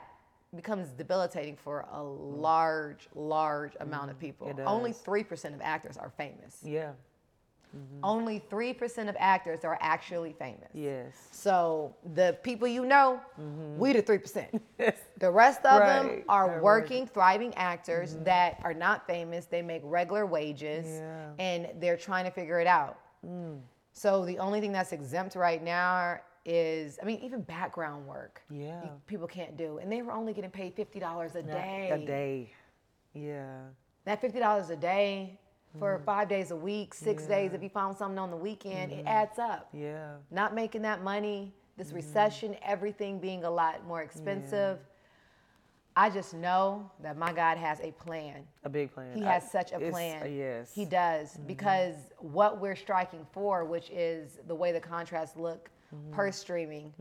becomes 0.55 0.89
debilitating 0.91 1.55
for 1.57 1.85
a 1.91 2.01
large, 2.03 3.09
large 3.15 3.75
amount 3.79 4.11
of 4.11 4.19
people. 4.19 4.47
Mm. 4.47 4.59
It 4.59 4.63
Only 4.67 4.93
3% 4.93 5.53
of 5.55 5.61
actors 5.61 5.97
are 5.97 6.11
famous. 6.11 6.59
Yeah. 6.63 6.91
Only 8.03 8.39
3% 8.49 9.09
of 9.09 9.15
actors 9.19 9.63
are 9.63 9.77
actually 9.81 10.33
famous. 10.33 10.69
Yes. 10.73 11.13
So 11.31 11.95
the 12.13 12.37
people 12.41 12.67
you 12.67 12.85
know, 12.85 13.19
we 13.77 13.93
the 13.93 14.01
3%. 14.01 14.59
Yes. 14.79 14.97
The 15.19 15.29
rest 15.31 15.65
of 15.65 15.79
them 15.81 16.07
Right. 16.07 16.25
are 16.29 16.45
Are 16.45 16.49
Mm-hmm. 16.55 16.63
working, 16.63 17.07
thriving 17.07 17.53
actors 17.55 18.15
that 18.23 18.59
are 18.63 18.73
not 18.73 19.05
famous. 19.07 19.45
They 19.45 19.61
make 19.61 19.81
regular 19.83 20.25
wages 20.25 20.85
Yeah. 20.87 21.01
Mm. 21.01 21.33
and 21.39 21.81
they're 21.81 21.97
trying 21.97 22.25
to 22.25 22.31
figure 22.31 22.59
it 22.59 22.67
out. 22.67 22.97
So 23.93 24.25
the 24.25 24.37
only 24.39 24.61
thing 24.61 24.71
that's 24.71 24.91
exempt 24.91 25.35
right 25.35 25.61
now 25.63 26.19
is, 26.45 26.97
I 27.01 27.05
mean, 27.05 27.19
even 27.19 27.41
background 27.41 28.07
work. 28.07 28.41
Yeah. 28.49 28.81
people 29.07 29.27
can't 29.27 29.57
do. 29.57 29.79
And 29.79 29.91
they 29.91 30.01
were 30.01 30.13
only 30.13 30.33
getting 30.33 30.51
paid 30.51 30.75
$50 30.75 31.35
a 31.35 31.41
day. 31.41 31.89
A 31.91 31.97
day. 32.05 32.53
Yeah. 33.13 33.57
That 34.05 34.21
$50 34.21 34.69
a 34.69 34.75
day 34.77 35.37
for 35.79 35.99
five 36.05 36.27
days 36.29 36.51
a 36.51 36.55
week, 36.55 36.93
six 36.93 37.23
days, 37.23 37.29
Mm. 37.29 37.29
Yeah. 37.29 37.45
Mm-hmm. 37.47 37.55
if 37.55 37.63
you 37.63 37.69
found 37.69 37.97
something 37.97 38.17
on 38.19 38.31
the 38.31 38.37
weekend, 38.37 38.91
it 38.91 39.05
adds 39.05 39.37
up. 39.39 39.69
Yeah. 39.73 40.15
Not 40.31 40.55
making 40.55 40.81
that 40.83 41.03
money, 41.03 41.53
this 41.77 41.87
Mm-hmm. 41.87 41.95
recession, 41.97 42.55
everything 42.63 43.19
being 43.19 43.43
a 43.43 43.49
lot 43.49 43.85
more 43.85 44.01
expensive. 44.01 44.79
I 45.95 46.11
just 46.11 46.33
know 46.35 46.91
that 47.01 47.17
my 47.17 47.33
God 47.33 47.57
has 47.57 47.79
a 47.79 47.91
plan. 47.91 48.45
A 48.63 48.69
big 48.69 48.93
plan. 48.93 49.15
He 49.17 49.23
I- 49.25 49.33
has 49.33 49.51
such 49.51 49.71
a 49.71 49.79
plan. 49.79 50.31
yes. 50.35 50.71
He 50.73 50.85
does 50.85 51.33
Mm-hmm. 51.33 51.47
because 51.47 51.95
what 52.19 52.59
we're 52.61 52.75
striking 52.75 53.25
for, 53.31 53.65
which 53.65 53.89
is 53.89 54.39
the 54.47 54.55
way 54.55 54.71
the 54.71 54.79
contracts 54.81 55.35
look 55.35 55.69
Mm-hmm. 55.95 56.11
per 56.13 56.31
streaming. 56.33 56.91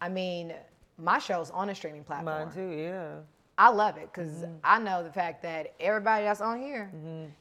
I 0.00 0.08
mean, 0.08 0.52
my 0.98 1.20
show's 1.20 1.50
on 1.52 1.68
a 1.68 1.74
streaming 1.74 2.02
platform. 2.02 2.46
Mine 2.46 2.52
too. 2.52 2.70
Yeah. 2.76 3.14
I 3.58 3.70
love 3.70 3.96
it 3.96 4.08
because 4.12 4.30
Mm-hmm. 4.30 4.52
I 4.62 4.78
know 4.78 5.02
the 5.02 5.10
fact 5.12 5.42
that 5.42 5.74
everybody 5.80 6.24
that's 6.24 6.40
on 6.40 6.60
here 6.60 6.92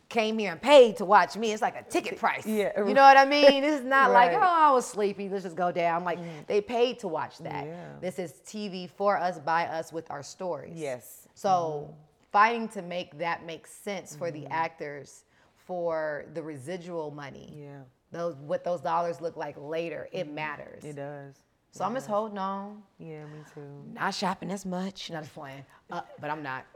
came 0.09 0.39
here 0.39 0.51
and 0.53 0.61
paid 0.61 0.97
to 0.97 1.05
watch 1.05 1.37
me. 1.37 1.51
It's 1.51 1.61
like 1.61 1.75
a 1.75 1.83
ticket 1.83 2.17
price. 2.17 2.45
Yeah, 2.45 2.71
You 2.79 2.93
know 2.95 3.03
what 3.03 3.17
I 3.17 3.25
mean? 3.25 3.63
It's 3.63 3.83
not 3.97 4.11
like, 4.11 4.31
oh, 4.33 4.39
I 4.41 4.71
was 4.71 4.87
sleepy. 4.87 5.29
Let's 5.29 5.43
just 5.43 5.55
go 5.55 5.71
down. 5.71 6.03
Like, 6.03 6.17
they 6.47 6.59
paid 6.59 6.97
to 6.99 7.07
watch 7.07 7.37
that. 7.39 7.65
Yeah. 7.67 7.85
This 8.01 8.17
is 8.17 8.41
TV 8.45 8.89
for 8.89 9.15
us, 9.17 9.37
by 9.39 9.67
us, 9.67 9.93
with 9.93 10.09
our 10.09 10.23
stories. 10.23 10.73
Yes. 10.75 11.27
So 11.35 11.93
fighting 12.31 12.67
to 12.69 12.81
make 12.81 13.17
that 13.19 13.45
make 13.45 13.67
sense 13.67 14.15
for 14.15 14.31
Mm-hmm. 14.31 14.43
the 14.45 14.51
actors 14.51 15.23
for 15.67 16.25
the 16.33 16.41
residual 16.41 17.11
money. 17.11 17.53
Yeah. 17.55 17.81
Those 18.11 18.35
what 18.37 18.63
those 18.63 18.81
dollars 18.81 19.21
look 19.21 19.35
like 19.37 19.55
later, 19.59 20.07
it 20.11 20.31
matters. 20.31 20.83
It 20.83 20.95
does. 20.95 21.35
So 21.71 21.85
I'm 21.85 21.93
just 21.93 22.07
holding 22.07 22.37
on, 22.37 22.81
Yeah, 22.97 23.25
me 23.25 23.39
too. 23.53 23.61
not 23.93 24.13
shopping 24.13 24.51
as 24.51 24.65
much. 24.65 25.11
Not 25.11 25.23
just 25.23 25.33
playing, 25.33 25.63
uh, 25.91 26.01
but 26.19 26.29
I'm 26.29 26.43
not. 26.43 26.65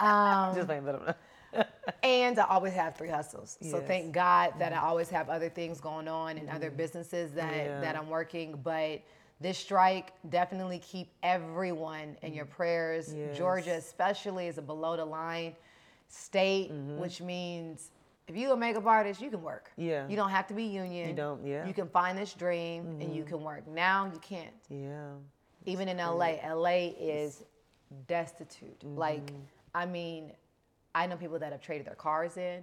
Um, 0.00 0.54
just 0.54 0.66
playing, 0.66 0.84
but 0.84 0.94
I'm 0.94 1.06
not. 1.06 1.18
And 2.02 2.38
I 2.38 2.44
always 2.44 2.72
have 2.72 2.96
three 2.96 3.08
hustles. 3.08 3.58
So 3.60 3.78
Yes. 3.78 3.86
thank 3.86 4.12
God 4.12 4.54
that 4.58 4.72
mm. 4.72 4.76
I 4.76 4.86
always 4.86 5.10
have 5.10 5.28
other 5.28 5.48
things 5.48 5.80
going 5.80 6.08
on 6.08 6.38
and 6.38 6.48
other 6.48 6.68
mm-hmm. 6.68 6.76
businesses 6.76 7.32
that, 7.32 7.54
Yeah. 7.54 7.80
that 7.80 7.96
I'm 7.96 8.08
working. 8.08 8.58
But 8.62 9.02
this 9.40 9.58
strike 9.58 10.12
definitely 10.30 10.78
keep 10.78 11.12
everyone 11.22 12.16
in 12.22 12.32
your 12.32 12.46
mm. 12.46 12.50
prayers. 12.50 13.12
Yes. 13.12 13.36
Georgia 13.36 13.74
especially 13.74 14.46
is 14.46 14.58
a 14.58 14.62
below 14.62 14.96
the 14.96 15.04
line 15.04 15.56
state, 16.08 16.72
mm-hmm. 16.72 16.98
which 16.98 17.20
means 17.20 17.90
if 18.28 18.36
you're 18.36 18.52
a 18.52 18.56
makeup 18.56 18.86
artist, 18.86 19.20
you 19.20 19.30
can 19.30 19.42
work. 19.42 19.70
Yeah. 19.76 20.08
You 20.08 20.16
don't 20.16 20.30
have 20.30 20.46
to 20.48 20.54
be 20.54 20.64
union. 20.64 21.08
You 21.08 21.14
don't, 21.14 21.44
yeah. 21.44 21.66
You 21.66 21.74
can 21.74 21.88
find 21.88 22.16
this 22.16 22.34
dream 22.34 22.98
and 23.00 23.14
you 23.14 23.22
mm-hmm. 23.22 23.34
can 23.34 23.42
work. 23.42 23.66
Now 23.66 24.10
you 24.12 24.18
can't 24.20 24.54
Yeah. 24.68 25.10
even 25.66 25.88
in 25.88 25.98
LA, 25.98 26.36
LA 26.46 26.92
is 26.98 27.44
destitute. 28.06 28.82
Like, 28.84 29.26
mm-hmm. 29.26 29.42
I 29.74 29.86
mean, 29.86 30.32
I 30.94 31.06
know 31.06 31.16
people 31.16 31.38
that 31.38 31.52
have 31.52 31.60
traded 31.62 31.86
their 31.86 31.94
cars 31.94 32.36
in 32.36 32.62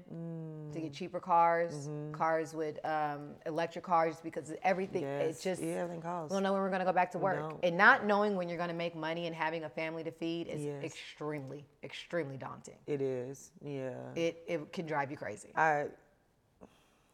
to 0.71 0.79
get 0.79 0.93
cheaper 0.93 1.19
cars, 1.19 1.89
cars 2.11 2.53
with 2.53 2.83
um, 2.85 3.31
electric 3.47 3.83
cars 3.83 4.17
because 4.23 4.53
everything. 4.63 5.03
It's 5.03 5.43
just 5.43 5.61
Yeah, 5.63 5.77
everything 5.81 6.01
costs. 6.03 6.31
we 6.31 6.35
don't 6.35 6.43
know 6.43 6.53
when 6.53 6.61
we're 6.61 6.69
gonna 6.69 6.85
go 6.85 6.93
back 6.93 7.11
to 7.13 7.17
work, 7.19 7.49
don't. 7.49 7.59
and 7.63 7.75
not 7.77 8.05
knowing 8.05 8.35
when 8.35 8.47
you're 8.47 8.57
gonna 8.57 8.73
make 8.73 8.95
money 8.95 9.25
and 9.25 9.35
having 9.35 9.63
a 9.63 9.69
family 9.69 10.03
to 10.03 10.11
feed 10.11 10.47
is 10.47 10.61
Yes. 10.61 10.83
extremely, 10.83 11.65
extremely 11.83 12.37
daunting. 12.37 12.77
It 12.85 13.01
is. 13.01 13.51
Yeah. 13.63 13.93
It 14.15 14.43
it 14.47 14.71
can 14.73 14.85
drive 14.85 15.09
you 15.09 15.17
crazy. 15.17 15.51
I 15.55 15.87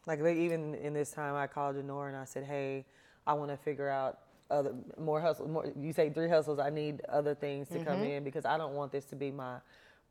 like 0.06 0.20
even 0.20 0.74
in 0.74 0.92
this 0.92 1.10
time 1.12 1.34
I 1.34 1.46
called 1.46 1.76
Denora 1.76 2.08
and 2.08 2.16
I 2.16 2.24
said, 2.26 2.44
"Hey, 2.44 2.84
I 3.26 3.32
want 3.32 3.50
to 3.50 3.56
figure 3.56 3.88
out 3.88 4.18
other 4.50 4.74
more 4.98 5.20
hustles. 5.20 5.48
More 5.48 5.72
you 5.80 5.92
say 5.92 6.10
three 6.10 6.28
hustles. 6.28 6.58
I 6.58 6.70
need 6.70 7.00
other 7.08 7.34
things 7.34 7.68
to 7.68 7.74
Mm-hmm. 7.78 7.88
come 7.88 8.02
in 8.04 8.22
because 8.22 8.44
I 8.44 8.56
don't 8.58 8.74
want 8.74 8.92
this 8.92 9.06
to 9.06 9.16
be 9.16 9.30
my 9.30 9.56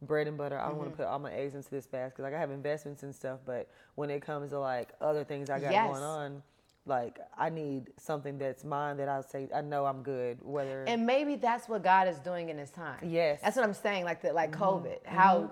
bread 0.02 0.28
and 0.28 0.38
butter. 0.38 0.58
I 0.58 0.68
don't 0.68 0.78
want 0.78 0.90
Mm-hmm. 0.90 0.98
to 0.98 1.04
put 1.04 1.12
all 1.12 1.20
my 1.20 1.32
eggs 1.34 1.56
into 1.56 1.70
this 1.70 1.88
basket. 1.88 2.22
Like 2.24 2.34
I 2.34 2.40
have 2.40 2.52
investments 2.52 3.04
and 3.04 3.14
stuff, 3.16 3.40
but 3.46 3.70
when 3.96 4.10
it 4.10 4.22
comes 4.22 4.52
to 4.52 4.60
like 4.60 4.90
other 5.02 5.24
things 5.24 5.50
I 5.50 5.60
got 5.60 5.72
Yes. 5.72 5.88
going 5.90 6.04
on." 6.04 6.44
Like 6.88 7.18
I 7.36 7.50
need 7.50 7.88
something 7.98 8.38
that's 8.38 8.64
mine 8.64 8.98
that 8.98 9.10
I 9.10 9.22
say 9.22 9.48
I 9.56 9.62
know 9.62 9.86
I'm 9.88 10.04
good. 10.04 10.38
Whether 10.44 10.84
And 10.86 11.04
maybe 11.08 11.36
that's 11.36 11.68
what 11.68 11.84
God 11.84 12.08
is 12.08 12.20
doing 12.20 12.50
in 12.50 12.60
His 12.60 12.70
time. 12.70 13.00
Yes. 13.02 13.42
That's 13.42 13.56
what 13.56 13.66
I'm 13.66 13.74
saying. 13.74 14.06
Like 14.06 14.22
the 14.22 14.32
like 14.34 14.52
Mm-hmm. 14.52 14.64
COVID, 14.64 15.06
how 15.08 15.52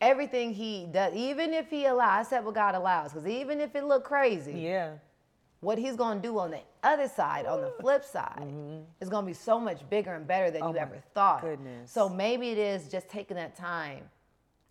everything 0.00 0.54
He 0.54 0.86
does, 0.90 1.14
even 1.14 1.52
if 1.52 1.68
He 1.68 1.84
allows, 1.86 2.26
I 2.26 2.30
said 2.30 2.44
what 2.44 2.54
God 2.54 2.74
allows, 2.74 3.12
because 3.12 3.28
even 3.28 3.60
if 3.60 3.74
it 3.76 3.84
look 3.84 4.04
crazy, 4.04 4.60
yeah, 4.60 4.92
what 5.66 5.78
He's 5.78 5.96
gonna 5.96 6.20
do 6.20 6.38
on 6.38 6.50
the 6.52 6.60
other 6.82 7.08
side, 7.08 7.44
on 7.46 7.60
the 7.60 7.72
flip 7.80 8.04
side, 8.04 8.46
is 9.00 9.08
gonna 9.08 9.26
be 9.26 9.32
so 9.32 9.58
much 9.58 9.80
bigger 9.90 10.14
and 10.14 10.26
better 10.26 10.50
than 10.50 10.60
Mm-hmm. 10.62 10.70
Oh 10.70 10.74
you 10.74 10.78
ever 10.88 11.02
thought. 11.14 11.40
goodness. 11.42 11.90
So 11.90 12.08
maybe 12.08 12.50
it 12.50 12.58
is 12.58 12.88
just 12.88 13.08
taking 13.08 13.36
that 13.36 13.56
time 13.56 14.02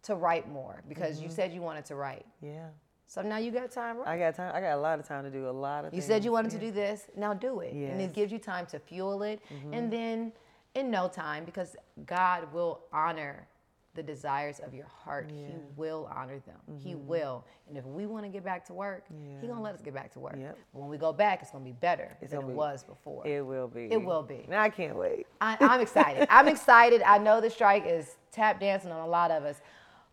to 0.04 0.16
write 0.16 0.48
more 0.50 0.82
because 0.88 1.16
Mm-hmm. 1.18 1.26
you 1.26 1.32
said 1.32 1.48
you 1.54 1.62
wanted 1.62 1.86
to 1.86 1.96
write. 1.96 2.26
yeah. 2.42 2.68
So 3.08 3.22
now 3.22 3.38
you 3.38 3.52
got 3.52 3.70
time, 3.72 3.98
right? 4.00 4.08
I 4.08 4.18
got 4.18 4.36
time. 4.36 4.52
I 4.56 4.60
got 4.62 4.74
a 4.76 4.82
lot 4.88 5.00
of 5.00 5.08
time 5.08 5.24
to 5.26 5.30
do 5.30 5.48
a 5.48 5.52
lot 5.68 5.86
of. 5.86 5.94
You 5.94 6.02
things. 6.02 6.06
said 6.08 6.26
you 6.26 6.32
wanted 6.32 6.54
yeah. 6.54 6.60
to 6.60 6.66
do 6.66 6.72
this, 6.72 7.08
now 7.16 7.34
do 7.36 7.60
it. 7.60 7.72
And 7.74 7.82
Yes. 7.82 7.92
Mm-hmm. 7.92 8.00
it 8.02 8.14
gives 8.14 8.32
you 8.32 8.40
time 8.40 8.66
to 8.74 8.80
fuel 8.80 9.22
it. 9.24 9.40
And 9.72 9.94
then 9.94 10.32
in 10.74 10.90
no 10.90 11.08
time, 11.08 11.46
because 11.46 11.76
God 12.06 12.52
will 12.52 12.74
honor 12.92 13.48
the 13.96 14.04
desires 14.04 14.60
of 14.60 14.74
your 14.74 14.86
heart. 14.88 15.32
He 15.34 15.46
will 15.76 16.10
honor 16.14 16.40
them. 16.40 16.60
He 16.84 16.92
Mm-hmm. 16.94 17.08
will. 17.08 17.46
And 17.68 17.78
if 17.78 17.86
we 17.86 18.06
want 18.06 18.26
to 18.26 18.30
get 18.30 18.44
back 18.44 18.66
to 18.66 18.74
work, 18.74 19.06
He 19.42 19.48
gonna 19.48 19.62
let 19.62 19.74
us 19.74 19.82
get 19.82 19.94
back 19.94 20.12
to 20.14 20.20
work. 20.20 20.36
Yep. 20.38 20.58
When 20.74 20.90
we 20.90 20.98
go 20.98 21.12
back, 21.14 21.42
it's 21.42 21.52
gonna 21.52 21.64
be 21.66 21.72
better 21.72 22.16
than 22.20 22.30
gonna 22.30 22.46
it 22.48 22.50
be- 22.50 22.54
was 22.56 22.84
before. 22.84 23.26
It 23.26 23.44
will 23.46 23.68
be. 23.68 23.88
It 23.92 24.04
will 24.04 24.22
be. 24.24 24.44
And 24.46 24.56
I 24.56 24.70
can't 24.70 24.96
wait. 24.98 25.26
I, 25.42 25.58
I'm 25.62 25.82
excited. 25.82 26.28
I'm 26.32 26.48
excited. 26.48 27.02
I 27.02 27.18
know 27.18 27.42
the 27.42 27.50
strike 27.50 27.86
is 27.88 28.18
tap 28.32 28.60
dancing 28.60 28.92
on 28.92 29.00
a 29.02 29.08
lot 29.08 29.32
of 29.32 29.44
us. 29.46 29.62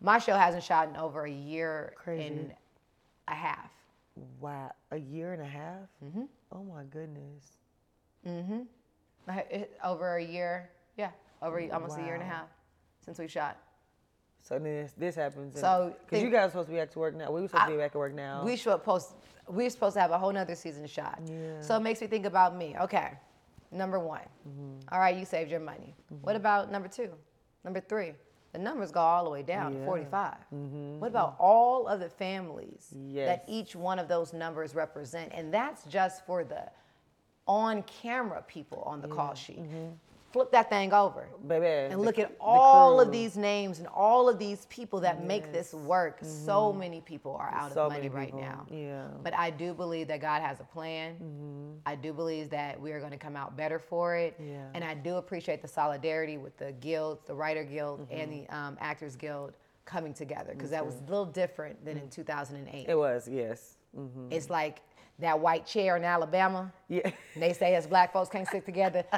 My 0.01 0.17
show 0.17 0.35
hasn't 0.35 0.63
shot 0.63 0.89
in 0.89 0.95
over 0.97 1.25
a 1.25 1.31
year 1.31 1.93
Crazy. 1.95 2.27
and 2.27 2.53
a 3.27 3.33
half. 3.35 3.69
Wow, 4.39 4.71
a 4.91 4.97
year 4.97 5.33
and 5.33 5.41
a 5.41 5.45
half? 5.45 5.87
Mm-hmm. 6.03 6.23
Oh 6.51 6.63
my 6.63 6.83
goodness. 6.83 7.51
It- 9.49 9.77
Over 9.83 10.17
a 10.17 10.23
year, 10.23 10.69
yeah, 10.97 11.11
over 11.41 11.61
almost 11.73 11.97
a 11.97 12.01
year 12.03 12.13
and 12.13 12.23
a 12.23 12.25
half 12.25 12.47
since 13.03 13.17
we 13.19 13.27
shot. 13.27 13.57
So 14.43 14.55
then 14.55 14.63
this, 14.63 14.93
this 14.97 15.15
happens. 15.15 15.59
So 15.59 15.95
because 16.05 16.21
you 16.21 16.29
guys 16.29 16.51
supposed 16.51 16.67
to 16.67 16.73
be 16.73 16.79
back 16.79 16.91
to 16.91 16.99
work 16.99 17.15
now. 17.15 17.31
We 17.31 17.41
were 17.41 17.47
supposed 17.47 17.65
to 17.65 17.71
be 17.71 17.77
back 17.77 17.93
to 17.93 17.97
work 17.97 18.13
now. 18.13 18.43
We 18.43 18.57
should 18.57 18.83
post. 18.83 19.15
We're 19.47 19.69
supposed 19.69 19.95
to 19.95 20.01
have 20.01 20.11
a 20.11 20.17
whole 20.17 20.33
nother 20.33 20.55
season 20.55 20.85
shot. 20.85 21.19
Yeah. 21.25 21.61
So 21.61 21.77
it 21.77 21.79
makes 21.79 22.01
me 22.01 22.07
think 22.07 22.25
about 22.25 22.55
me. 22.55 22.75
Okay, 22.81 23.11
number 23.71 23.99
one. 23.99 24.21
Mm-hmm. 24.47 24.93
All 24.93 24.99
right, 24.99 25.15
you 25.15 25.25
saved 25.25 25.49
your 25.49 25.61
money. 25.61 25.95
Mhm. 26.13 26.21
What 26.21 26.35
about 26.35 26.71
number 26.71 26.89
two? 26.89 27.09
Number 27.63 27.79
three? 27.79 28.13
The 28.51 28.59
numbers 28.59 28.91
go 28.91 28.99
all 28.99 29.23
the 29.23 29.29
way 29.29 29.43
down 29.43 29.71
to 29.71 29.77
Yeah. 29.77 29.85
Mm-hmm. 29.85 29.87
45. 29.87 30.35
What 30.99 31.07
about 31.07 31.35
all 31.39 31.87
of 31.87 31.99
the 32.01 32.09
families 32.09 32.93
yes. 32.95 33.27
that 33.27 33.45
each 33.47 33.75
one 33.75 33.97
of 33.97 34.07
those 34.07 34.31
numbers 34.33 34.75
represent? 34.75 35.31
And 35.33 35.53
that's 35.53 35.85
just 35.85 36.25
for 36.25 36.43
the 36.43 36.69
on-camera 37.47 38.43
people 38.47 38.83
on 38.85 39.01
the 39.01 39.07
call 39.07 39.33
sheet. 39.33 39.59
Flip 40.33 40.51
that 40.51 40.67
thing 40.69 40.91
over 40.93 41.27
Baby. 41.47 41.67
and 41.93 42.01
look 42.01 42.15
cr- 42.15 42.21
at 42.21 42.29
the 42.29 42.35
all 42.43 42.99
of 42.99 43.11
these 43.11 43.37
names 43.37 43.77
and 43.77 43.87
all 43.87 44.27
of 44.27 44.39
these 44.39 44.65
people 44.65 44.99
that 45.01 45.23
make 45.23 45.51
this 45.53 45.73
work. 45.73 46.17
So 46.23 46.73
many 46.73 47.01
people 47.01 47.35
are 47.35 47.49
out 47.51 47.65
Mm-hmm. 47.65 47.73
So 47.75 47.85
of 47.85 47.91
money 47.93 48.09
right 48.09 48.33
now. 48.35 48.65
yeah. 48.69 49.07
But 49.23 49.35
I 49.35 49.51
do 49.51 49.73
believe 49.75 50.07
that 50.07 50.19
God 50.21 50.41
has 50.41 50.59
a 50.59 50.63
plan. 50.63 51.13
Mm-hmm. 51.21 51.71
I 51.85 51.93
do 51.95 52.11
believe 52.13 52.49
that 52.49 52.81
we 52.81 52.91
are 52.93 52.99
going 52.99 53.11
to 53.11 53.17
come 53.17 53.35
out 53.35 53.55
better 53.55 53.77
for 53.79 54.15
it. 54.15 54.35
Yeah. 54.39 54.65
And 54.73 54.83
I 54.83 54.95
do 54.95 55.15
appreciate 55.17 55.61
the 55.61 55.67
solidarity 55.67 56.37
with 56.37 56.57
the 56.57 56.71
guild 56.73 57.19
the 57.27 57.35
Writer 57.35 57.63
Guild 57.63 58.07
and 58.09 58.31
Mm-hmm. 58.31 58.45
the 58.51 58.55
um, 58.57 58.77
Actors 58.81 59.15
Guild 59.15 59.53
coming 59.85 60.13
together 60.13 60.53
because 60.53 60.71
that 60.71 60.83
was 60.85 60.95
a 60.95 61.01
little 61.09 61.25
different 61.25 61.83
than 61.85 61.97
in 61.97 62.09
2008. 62.09 62.87
Mm. 62.87 62.89
It 62.89 62.95
was, 62.97 63.27
yes. 63.27 63.75
hmm 63.95 64.27
It's 64.31 64.49
like 64.49 64.81
that 65.19 65.39
white 65.39 65.65
chair 65.67 65.95
in 65.97 66.03
Alabama. 66.03 66.73
Yeah. 66.89 67.11
They 67.35 67.53
say 67.53 67.75
us 67.75 67.85
black 67.85 68.11
folks 68.13 68.29
can't 68.29 68.47
stick 68.47 68.65
together. 68.65 69.03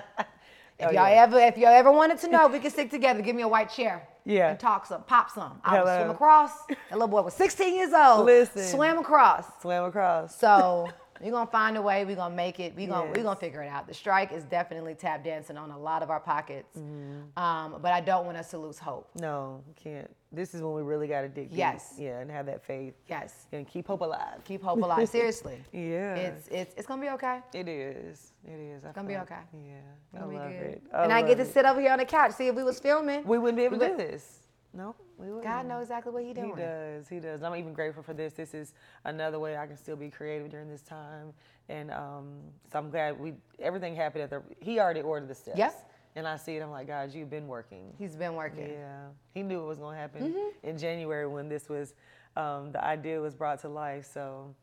If 0.78 0.88
Oh, 0.88 0.92
y'all 0.92 1.10
yeah. 1.10 1.24
ever, 1.24 1.40
if 1.40 1.58
y'all 1.58 1.70
ever 1.70 1.92
wanted 1.92 2.18
to 2.20 2.28
know, 2.30 2.48
we 2.48 2.60
can 2.60 2.70
stick 2.72 2.90
together. 2.92 3.22
Give 3.22 3.36
me 3.36 3.44
a 3.44 3.48
white 3.48 3.70
chair. 3.70 4.08
Yeah. 4.26 4.50
And 4.50 4.60
talk 4.60 4.86
some, 4.86 5.04
pop 5.04 5.30
some. 5.30 5.62
I 5.64 5.82
would 5.84 5.96
swim 5.98 6.10
across. 6.10 6.52
That 6.68 6.78
little 6.94 7.08
boy 7.08 7.22
was 7.22 7.34
16 7.36 7.76
years 7.76 7.94
old. 7.94 8.26
Listen. 8.34 8.64
Swam 8.64 8.98
across. 8.98 9.46
Swam 9.62 9.86
across. 9.86 10.36
So 10.36 10.90
we're 11.22 11.32
gonna 11.32 11.50
find 11.50 11.78
a 11.78 11.82
way. 11.82 12.04
We're 12.06 12.16
gonna 12.16 12.36
make 12.36 12.60
it. 12.60 12.76
We're 12.76 12.88
gonna 12.88 13.08
we're 13.12 13.24
gonna 13.24 13.36
figure 13.36 13.62
it 13.64 13.70
out. 13.70 13.88
The 13.88 13.94
strike 13.94 14.32
is 14.32 14.44
definitely 14.44 14.96
tap 14.96 15.24
dancing 15.24 15.58
on 15.58 15.72
a 15.72 15.78
lot 15.80 16.04
of 16.04 16.10
our 16.10 16.20
pockets. 16.20 16.78
Mm-hmm. 16.78 17.38
Um, 17.42 17.80
but 17.82 17.94
I 17.94 18.02
don't 18.02 18.26
want 18.26 18.38
us 18.38 18.50
to 18.52 18.58
lose 18.58 18.78
hope. 18.80 19.10
No, 19.16 19.62
can't. 19.82 20.10
This 20.32 20.54
is 20.54 20.62
when 20.62 20.74
we 20.74 20.82
really 20.82 21.08
got 21.08 21.22
to 21.22 21.30
dig 21.30 21.50
deep. 21.50 21.58
Yes. 21.58 21.94
Yeah, 21.98 22.20
and 22.20 22.30
have 22.30 22.46
that 22.48 22.62
faith 22.66 22.94
Yes. 23.08 23.48
and 23.54 23.66
keep 23.66 23.88
hope 23.88 24.02
alive. 24.02 24.44
Keep 24.44 24.64
hope 24.64 24.82
alive. 24.82 25.08
Seriously. 25.08 25.62
Yeah. 25.72 26.16
It's 26.16 26.48
it's 26.50 26.74
it's 26.76 26.88
gonna 26.88 27.02
be 27.02 27.10
okay. 27.12 27.40
It 27.54 27.68
is. 27.70 28.34
It 28.46 28.60
is. 28.60 28.84
I 28.86 28.92
Gonna 28.92 29.08
be 29.08 29.16
okay. 29.18 29.40
Yeah. 29.54 29.74
It's 30.14 30.22
I 30.22 30.26
love 30.26 30.50
good. 30.52 30.62
it. 30.62 30.84
and 30.94 31.14
I 31.14 31.22
get 31.22 31.36
to 31.38 31.44
it. 31.44 31.54
sit 31.54 31.66
over 31.66 31.80
here 31.80 31.92
on 31.92 32.00
the 32.00 32.06
couch. 32.06 32.34
See 32.34 32.48
if 32.48 32.56
we 32.56 32.64
was 32.64 32.80
filming. 32.80 33.24
We 33.26 33.38
wouldn't 33.38 33.58
be 33.58 33.64
able 33.64 33.80
to 33.80 33.88
do 33.90 33.98
this. 33.98 34.40
No, 34.76 34.94
we 35.18 35.28
wouldn't. 35.28 35.44
God 35.44 35.66
knows 35.68 35.84
exactly 35.84 36.12
what 36.12 36.24
he 36.24 36.34
doing. 36.34 36.50
He 36.56 36.62
does. 36.62 37.08
He 37.08 37.20
does. 37.20 37.42
I'm 37.44 37.56
even 37.56 37.74
grateful 37.74 38.04
for 38.04 38.14
this. 38.14 38.34
This 38.34 38.54
is 38.54 38.74
another 39.06 39.40
way 39.40 39.56
I 39.58 39.66
can 39.68 39.78
still 39.78 39.96
be 39.96 40.10
creative 40.10 40.50
during 40.50 40.68
this 40.70 40.82
time, 40.82 41.34
and 41.70 41.92
um, 41.92 42.34
so 42.72 42.80
I'm 42.80 42.90
glad 42.90 43.18
we 43.20 43.34
everything 43.60 43.96
happened 43.96 44.24
at 44.24 44.30
the. 44.30 44.42
He 44.60 44.80
already 44.80 45.02
ordered 45.02 45.30
the 45.30 45.36
steps. 45.36 45.58
Yep. 45.58 45.92
And 46.18 46.26
I 46.28 46.38
see 46.38 46.56
it. 46.56 46.62
I'm 46.64 46.72
like, 46.72 46.88
God, 46.88 47.14
you've 47.14 47.30
been 47.30 47.46
working. 47.48 47.92
He's 48.00 48.16
been 48.16 48.36
working. 48.36 48.70
Yeah. 48.70 49.08
He 49.34 49.44
knew 49.44 49.62
it 49.62 49.66
was 49.66 49.80
going 49.80 49.96
to 49.96 50.00
happen 50.02 50.22
Mm-hmm. 50.34 50.68
in 50.70 50.78
January 50.78 51.28
when 51.28 51.50
this 51.50 51.68
was, 51.68 51.94
um, 52.38 52.72
the 52.72 52.82
idea 52.82 53.20
was 53.20 53.36
brought 53.36 53.60
to 53.64 53.68
life. 53.68 54.08
So 54.14 54.56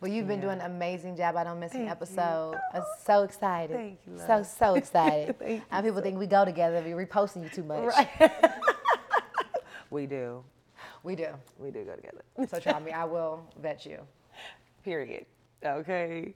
Well, 0.00 0.10
you've 0.10 0.26
been 0.26 0.38
Yeah. 0.38 0.46
doing 0.46 0.60
an 0.60 0.70
amazing 0.70 1.14
job. 1.14 1.36
I 1.36 1.44
don't 1.44 1.60
miss 1.60 1.72
an 1.72 1.80
Thank 1.80 1.88
you. 1.88 1.92
episode. 1.92 2.54
I'm 2.72 2.82
so 3.04 3.24
excited. 3.24 3.76
Thank 3.76 3.98
you, 4.06 4.16
So 4.20 4.26
love. 4.36 4.46
so 4.46 4.74
excited. 4.82 5.38
Thank 5.38 5.64
and 5.70 5.84
people 5.84 6.00
think 6.00 6.18
we 6.18 6.26
go 6.26 6.46
together. 6.46 6.80
We 6.82 6.92
reposting 6.92 7.42
you 7.42 7.50
too 7.50 7.62
much. 7.64 7.94
we 9.90 10.06
do. 10.06 10.42
We 11.02 11.14
do. 11.16 11.28
We 11.58 11.70
do 11.70 11.84
go 11.84 11.94
together. 11.94 12.22
So 12.48 12.58
try 12.60 12.78
me. 12.80 12.92
I 12.92 13.04
will 13.04 13.42
vet 13.60 13.86
you. 13.86 14.00
Period. 14.84 15.26
Okay. 15.64 16.34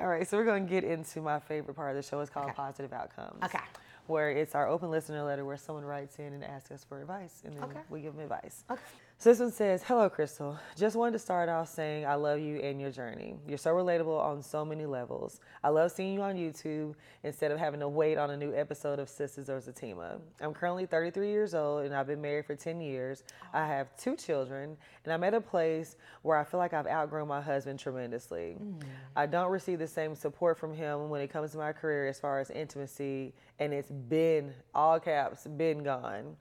All 0.00 0.06
right, 0.06 0.26
so 0.26 0.38
we're 0.38 0.44
going 0.46 0.64
to 0.66 0.70
get 0.70 0.82
into 0.82 1.20
my 1.20 1.38
favorite 1.38 1.74
part 1.74 1.90
of 1.90 1.96
the 2.02 2.08
show. 2.08 2.20
It's 2.20 2.30
called 2.30 2.46
Okay. 2.46 2.54
Positive 2.54 2.92
Outcomes. 2.92 3.42
Okay. 3.44 3.58
Where 4.06 4.30
it's 4.30 4.54
our 4.54 4.66
open 4.66 4.90
listener 4.90 5.22
letter 5.22 5.44
where 5.44 5.58
someone 5.58 5.84
writes 5.84 6.18
in 6.18 6.32
and 6.32 6.42
asks 6.42 6.70
us 6.70 6.84
for 6.88 7.00
advice, 7.00 7.42
and 7.44 7.54
then 7.56 7.64
Okay. 7.64 7.80
we 7.90 8.00
give 8.00 8.14
them 8.14 8.22
advice. 8.22 8.64
Okay. 8.70 8.80
So 9.20 9.28
this 9.28 9.38
one 9.38 9.52
says, 9.52 9.82
Hello, 9.82 10.08
Crystal. 10.08 10.58
Just 10.78 10.96
wanted 10.96 11.12
to 11.12 11.18
start 11.18 11.50
off 11.50 11.68
saying 11.68 12.06
I 12.06 12.14
love 12.14 12.40
you 12.40 12.56
and 12.56 12.80
your 12.80 12.90
journey. 12.90 13.34
You're 13.46 13.58
so 13.58 13.74
relatable 13.74 14.18
on 14.18 14.42
so 14.42 14.64
many 14.64 14.86
levels. 14.86 15.40
I 15.62 15.68
love 15.68 15.92
seeing 15.92 16.14
you 16.14 16.22
on 16.22 16.36
YouTube 16.36 16.94
instead 17.22 17.50
of 17.50 17.58
having 17.58 17.80
to 17.80 17.88
wait 17.90 18.16
on 18.16 18.30
a 18.30 18.36
new 18.38 18.54
episode 18.54 18.98
of 18.98 19.08
Sistas 19.08 19.50
or 19.50 19.60
Zatima. 19.60 20.18
I'm 20.40 20.54
currently 20.54 20.86
33 20.86 21.28
years 21.28 21.54
old 21.54 21.84
and 21.84 21.94
I've 21.94 22.06
been 22.06 22.22
married 22.22 22.46
for 22.46 22.56
10 22.56 22.80
years. 22.80 23.22
I 23.52 23.66
have 23.66 23.94
two 23.94 24.16
children 24.16 24.74
and 25.04 25.12
I'm 25.12 25.22
at 25.22 25.34
a 25.34 25.40
place 25.42 25.96
where 26.22 26.38
I 26.38 26.42
feel 26.42 26.58
like 26.58 26.72
I've 26.72 26.86
outgrown 26.86 27.28
my 27.28 27.42
husband 27.42 27.78
tremendously. 27.78 28.56
Mm. 28.58 28.80
I 29.16 29.26
don't 29.26 29.50
receive 29.50 29.80
the 29.80 29.86
same 29.86 30.14
support 30.14 30.56
from 30.56 30.72
him 30.72 31.10
when 31.10 31.20
it 31.20 31.28
comes 31.28 31.50
to 31.50 31.58
my 31.58 31.72
career 31.72 32.08
as 32.08 32.18
far 32.18 32.40
as 32.40 32.48
intimacy, 32.48 33.34
and 33.58 33.74
it's 33.74 33.90
been, 33.90 34.54
all 34.74 34.98
caps, 34.98 35.46
been 35.46 35.82
gone. 35.82 36.36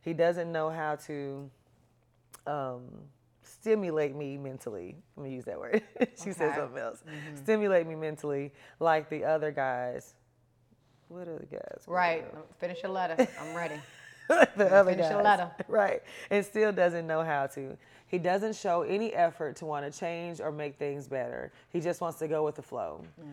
He 0.00 0.12
doesn't 0.14 0.50
know 0.50 0.68
how 0.68 0.96
to 1.06 1.48
um, 2.46 2.82
stimulate 3.42 4.14
me 4.14 4.36
mentally. 4.36 4.96
Let 5.16 5.24
me 5.24 5.34
use 5.34 5.44
that 5.44 5.58
word. 5.58 5.82
she 5.98 6.30
okay. 6.30 6.32
said 6.32 6.56
something 6.56 6.78
else. 6.78 7.02
Mm-hmm. 7.06 7.42
Stimulate 7.42 7.86
me 7.86 7.94
mentally, 7.94 8.52
like 8.80 9.08
the 9.08 9.24
other 9.24 9.50
guys. 9.50 10.14
What 11.08 11.28
other 11.28 11.46
guys? 11.50 11.82
Right. 11.86 12.24
Finish 12.58 12.82
your 12.82 12.92
letter. 12.92 13.28
I'm 13.40 13.54
ready. 13.54 13.80
the 14.28 14.72
other 14.72 14.90
Finish 14.90 15.04
guys. 15.04 15.12
your 15.12 15.22
letter. 15.22 15.50
Right. 15.68 16.02
And 16.30 16.44
still 16.44 16.72
doesn't 16.72 17.06
know 17.06 17.22
how 17.22 17.46
to. 17.48 17.76
He 18.06 18.18
doesn't 18.18 18.56
show 18.56 18.82
any 18.82 19.12
effort 19.14 19.56
to 19.56 19.66
want 19.66 19.90
to 19.90 19.98
change 19.98 20.40
or 20.40 20.52
make 20.52 20.76
things 20.76 21.08
better. 21.08 21.52
He 21.70 21.80
just 21.80 22.00
wants 22.00 22.18
to 22.20 22.28
go 22.28 22.44
with 22.44 22.54
the 22.54 22.62
flow. 22.62 23.04
Mm. 23.20 23.32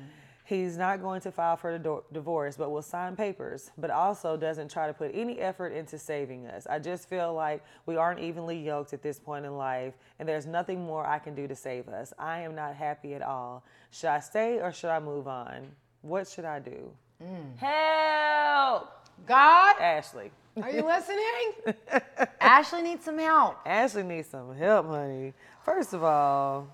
He's 0.52 0.76
not 0.76 1.02
going 1.02 1.22
to 1.22 1.32
file 1.32 1.56
for 1.56 1.76
a 1.76 1.80
divorce, 2.12 2.58
but 2.58 2.72
will 2.72 2.82
sign 2.82 3.16
papers, 3.16 3.72
but 3.78 3.90
also 3.90 4.36
doesn't 4.36 4.70
try 4.70 4.86
to 4.86 4.94
put 4.94 5.12
any 5.14 5.40
effort 5.40 5.72
into 5.72 5.98
saving 5.98 6.46
us. 6.46 6.68
I 6.70 6.78
just 6.78 7.08
feel 7.08 7.34
like 7.34 7.64
we 7.86 7.96
aren't 7.96 8.20
evenly 8.20 8.58
yoked 8.58 8.92
at 8.92 9.02
this 9.02 9.18
point 9.18 9.46
in 9.46 9.56
life, 9.56 9.94
and 10.20 10.28
there's 10.28 10.46
nothing 10.46 10.84
more 10.84 11.08
I 11.08 11.20
can 11.20 11.36
do 11.36 11.48
to 11.48 11.56
save 11.56 11.88
us. 11.88 12.12
I 12.20 12.42
am 12.42 12.54
not 12.54 12.76
happy 12.76 13.14
at 13.14 13.22
all. 13.22 13.64
Should 13.92 14.10
I 14.10 14.20
stay 14.20 14.60
or 14.60 14.74
should 14.74 14.90
I 14.90 15.00
move 15.00 15.26
on? 15.26 15.72
What 16.02 16.28
should 16.28 16.44
I 16.44 16.60
do? 16.60 16.92
Mm. 17.24 17.58
Help! 17.58 18.90
God? 19.26 19.80
Ashley. 19.80 20.32
Are 20.62 20.70
you 20.70 20.86
listening? 20.86 21.78
Ashley 22.42 22.82
needs 22.82 23.06
some 23.06 23.20
help. 23.20 23.56
Ashley 23.66 24.04
needs 24.04 24.28
some 24.28 24.54
help, 24.58 24.88
honey. 24.88 25.34
First 25.64 25.94
of 25.94 26.04
all, 26.04 26.68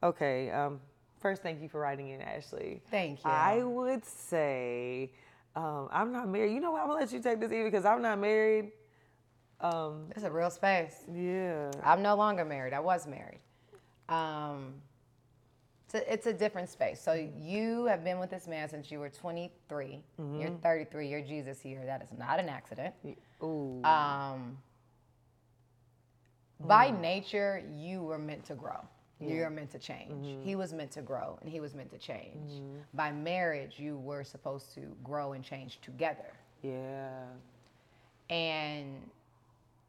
okay, 0.00 0.48
um, 0.52 0.78
First, 1.20 1.42
thank 1.42 1.60
you 1.60 1.68
for 1.68 1.80
writing 1.80 2.08
in, 2.08 2.22
Ashley. 2.22 2.80
Thank 2.90 3.22
you. 3.24 3.30
I 3.30 3.62
would 3.62 4.04
say 4.04 5.12
um, 5.54 5.88
I'm 5.92 6.12
not 6.12 6.28
married. 6.28 6.54
You 6.54 6.60
know 6.60 6.70
what? 6.70 6.80
I'm 6.80 6.88
gonna 6.88 7.00
let 7.00 7.12
you 7.12 7.20
take 7.20 7.40
this 7.40 7.52
even 7.52 7.64
because 7.64 7.84
I'm 7.84 8.00
not 8.00 8.18
married. 8.18 8.72
Um, 9.60 10.06
it's 10.16 10.24
a 10.24 10.30
real 10.30 10.50
space. 10.50 11.02
Yeah. 11.12 11.70
I'm 11.84 12.02
no 12.02 12.14
longer 12.14 12.44
married. 12.44 12.72
I 12.72 12.80
was 12.80 13.06
married. 13.06 13.40
Um, 14.08 14.74
it's, 15.84 15.94
a, 15.94 16.12
it's 16.12 16.26
a 16.26 16.32
different 16.32 16.70
space. 16.70 17.00
So 17.00 17.12
you 17.12 17.84
have 17.84 18.02
been 18.02 18.18
with 18.18 18.30
this 18.30 18.46
man 18.46 18.68
since 18.68 18.90
you 18.90 18.98
were 19.00 19.10
23. 19.10 20.02
Mm-hmm. 20.18 20.40
You're 20.40 20.50
33. 20.62 21.08
You're 21.08 21.20
Jesus 21.20 21.60
here. 21.60 21.82
That 21.84 22.02
is 22.02 22.08
not 22.16 22.40
an 22.40 22.48
accident. 22.48 22.94
Ooh. 23.42 23.82
Um, 23.84 24.56
by 26.60 26.90
mm. 26.90 27.00
nature, 27.00 27.62
you 27.74 28.02
were 28.02 28.18
meant 28.18 28.44
to 28.46 28.54
grow. 28.54 28.80
Yeah. 29.20 29.34
You're 29.34 29.50
meant 29.50 29.70
to 29.72 29.78
change. 29.78 30.10
Mm-hmm. 30.10 30.42
He 30.42 30.56
was 30.56 30.72
meant 30.72 30.90
to 30.92 31.02
grow 31.02 31.38
and 31.42 31.50
he 31.50 31.60
was 31.60 31.74
meant 31.74 31.90
to 31.90 31.98
change. 31.98 32.50
Mm-hmm. 32.50 32.76
By 32.94 33.12
marriage, 33.12 33.78
you 33.78 33.98
were 33.98 34.24
supposed 34.24 34.74
to 34.74 34.96
grow 35.04 35.34
and 35.34 35.44
change 35.44 35.78
together. 35.82 36.32
Yeah. 36.62 37.24
And 38.30 39.10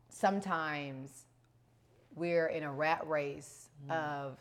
sometimes 0.10 1.26
we're 2.16 2.48
in 2.48 2.64
a 2.64 2.72
rat 2.72 3.08
race 3.08 3.70
mm-hmm. 3.84 3.92
of 3.92 4.38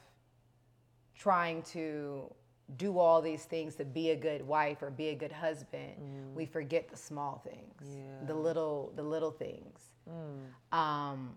trying 1.14 1.62
to 1.62 2.32
do 2.76 2.98
all 2.98 3.20
these 3.20 3.44
things 3.44 3.74
to 3.76 3.84
be 3.84 4.10
a 4.10 4.16
good 4.16 4.46
wife 4.46 4.82
or 4.82 4.90
be 4.90 5.08
a 5.08 5.14
good 5.14 5.32
husband. 5.32 5.92
Mm. 6.00 6.34
We 6.34 6.46
forget 6.46 6.88
the 6.88 6.96
small 6.96 7.42
things, 7.44 7.96
yeah. 7.96 8.26
the 8.26 8.34
little 8.34 8.92
the 8.96 9.02
little 9.02 9.30
things. 9.30 9.80
Mm. 10.08 10.76
Um, 10.76 11.30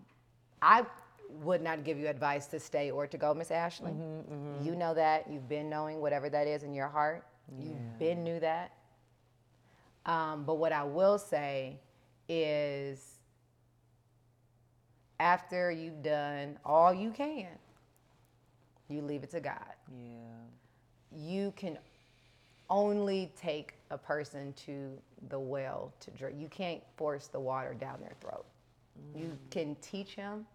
I 0.62 0.84
would 1.28 1.62
not 1.62 1.84
give 1.84 1.98
you 1.98 2.08
advice 2.08 2.46
to 2.46 2.60
stay 2.60 2.90
or 2.90 3.06
to 3.06 3.18
go, 3.18 3.34
Miss 3.34 3.50
Ashley. 3.50 3.92
Mm-hmm, 3.92 4.34
mm-hmm. 4.34 4.64
You 4.64 4.74
know 4.76 4.94
that. 4.94 5.30
You've 5.30 5.48
been 5.48 5.68
knowing 5.68 6.00
whatever 6.00 6.28
that 6.30 6.46
is 6.46 6.62
in 6.62 6.74
your 6.74 6.88
heart. 6.88 7.26
Yeah. 7.58 7.66
You've 7.66 7.98
been 7.98 8.24
knew 8.24 8.40
that. 8.40 8.72
Um, 10.06 10.44
but 10.44 10.56
what 10.56 10.72
I 10.72 10.84
will 10.84 11.18
say 11.18 11.78
is 12.28 13.18
after 15.20 15.70
you've 15.70 16.02
done 16.02 16.58
all 16.64 16.92
you 16.92 17.10
can, 17.10 17.46
you 18.88 19.00
leave 19.00 19.22
it 19.22 19.30
to 19.30 19.40
God. 19.40 19.74
Yeah. 19.90 21.16
You 21.16 21.52
can 21.56 21.78
only 22.70 23.32
take 23.36 23.74
a 23.90 23.98
person 23.98 24.52
to 24.66 24.90
the 25.28 25.38
well 25.38 25.92
to 26.00 26.10
drink. 26.10 26.36
You 26.38 26.48
can't 26.48 26.82
force 26.96 27.28
the 27.28 27.40
water 27.40 27.74
down 27.74 28.00
their 28.00 28.14
throat. 28.20 28.44
Mm. 28.98 29.20
You 29.20 29.38
can 29.50 29.76
teach 29.80 30.14
him 30.14 30.46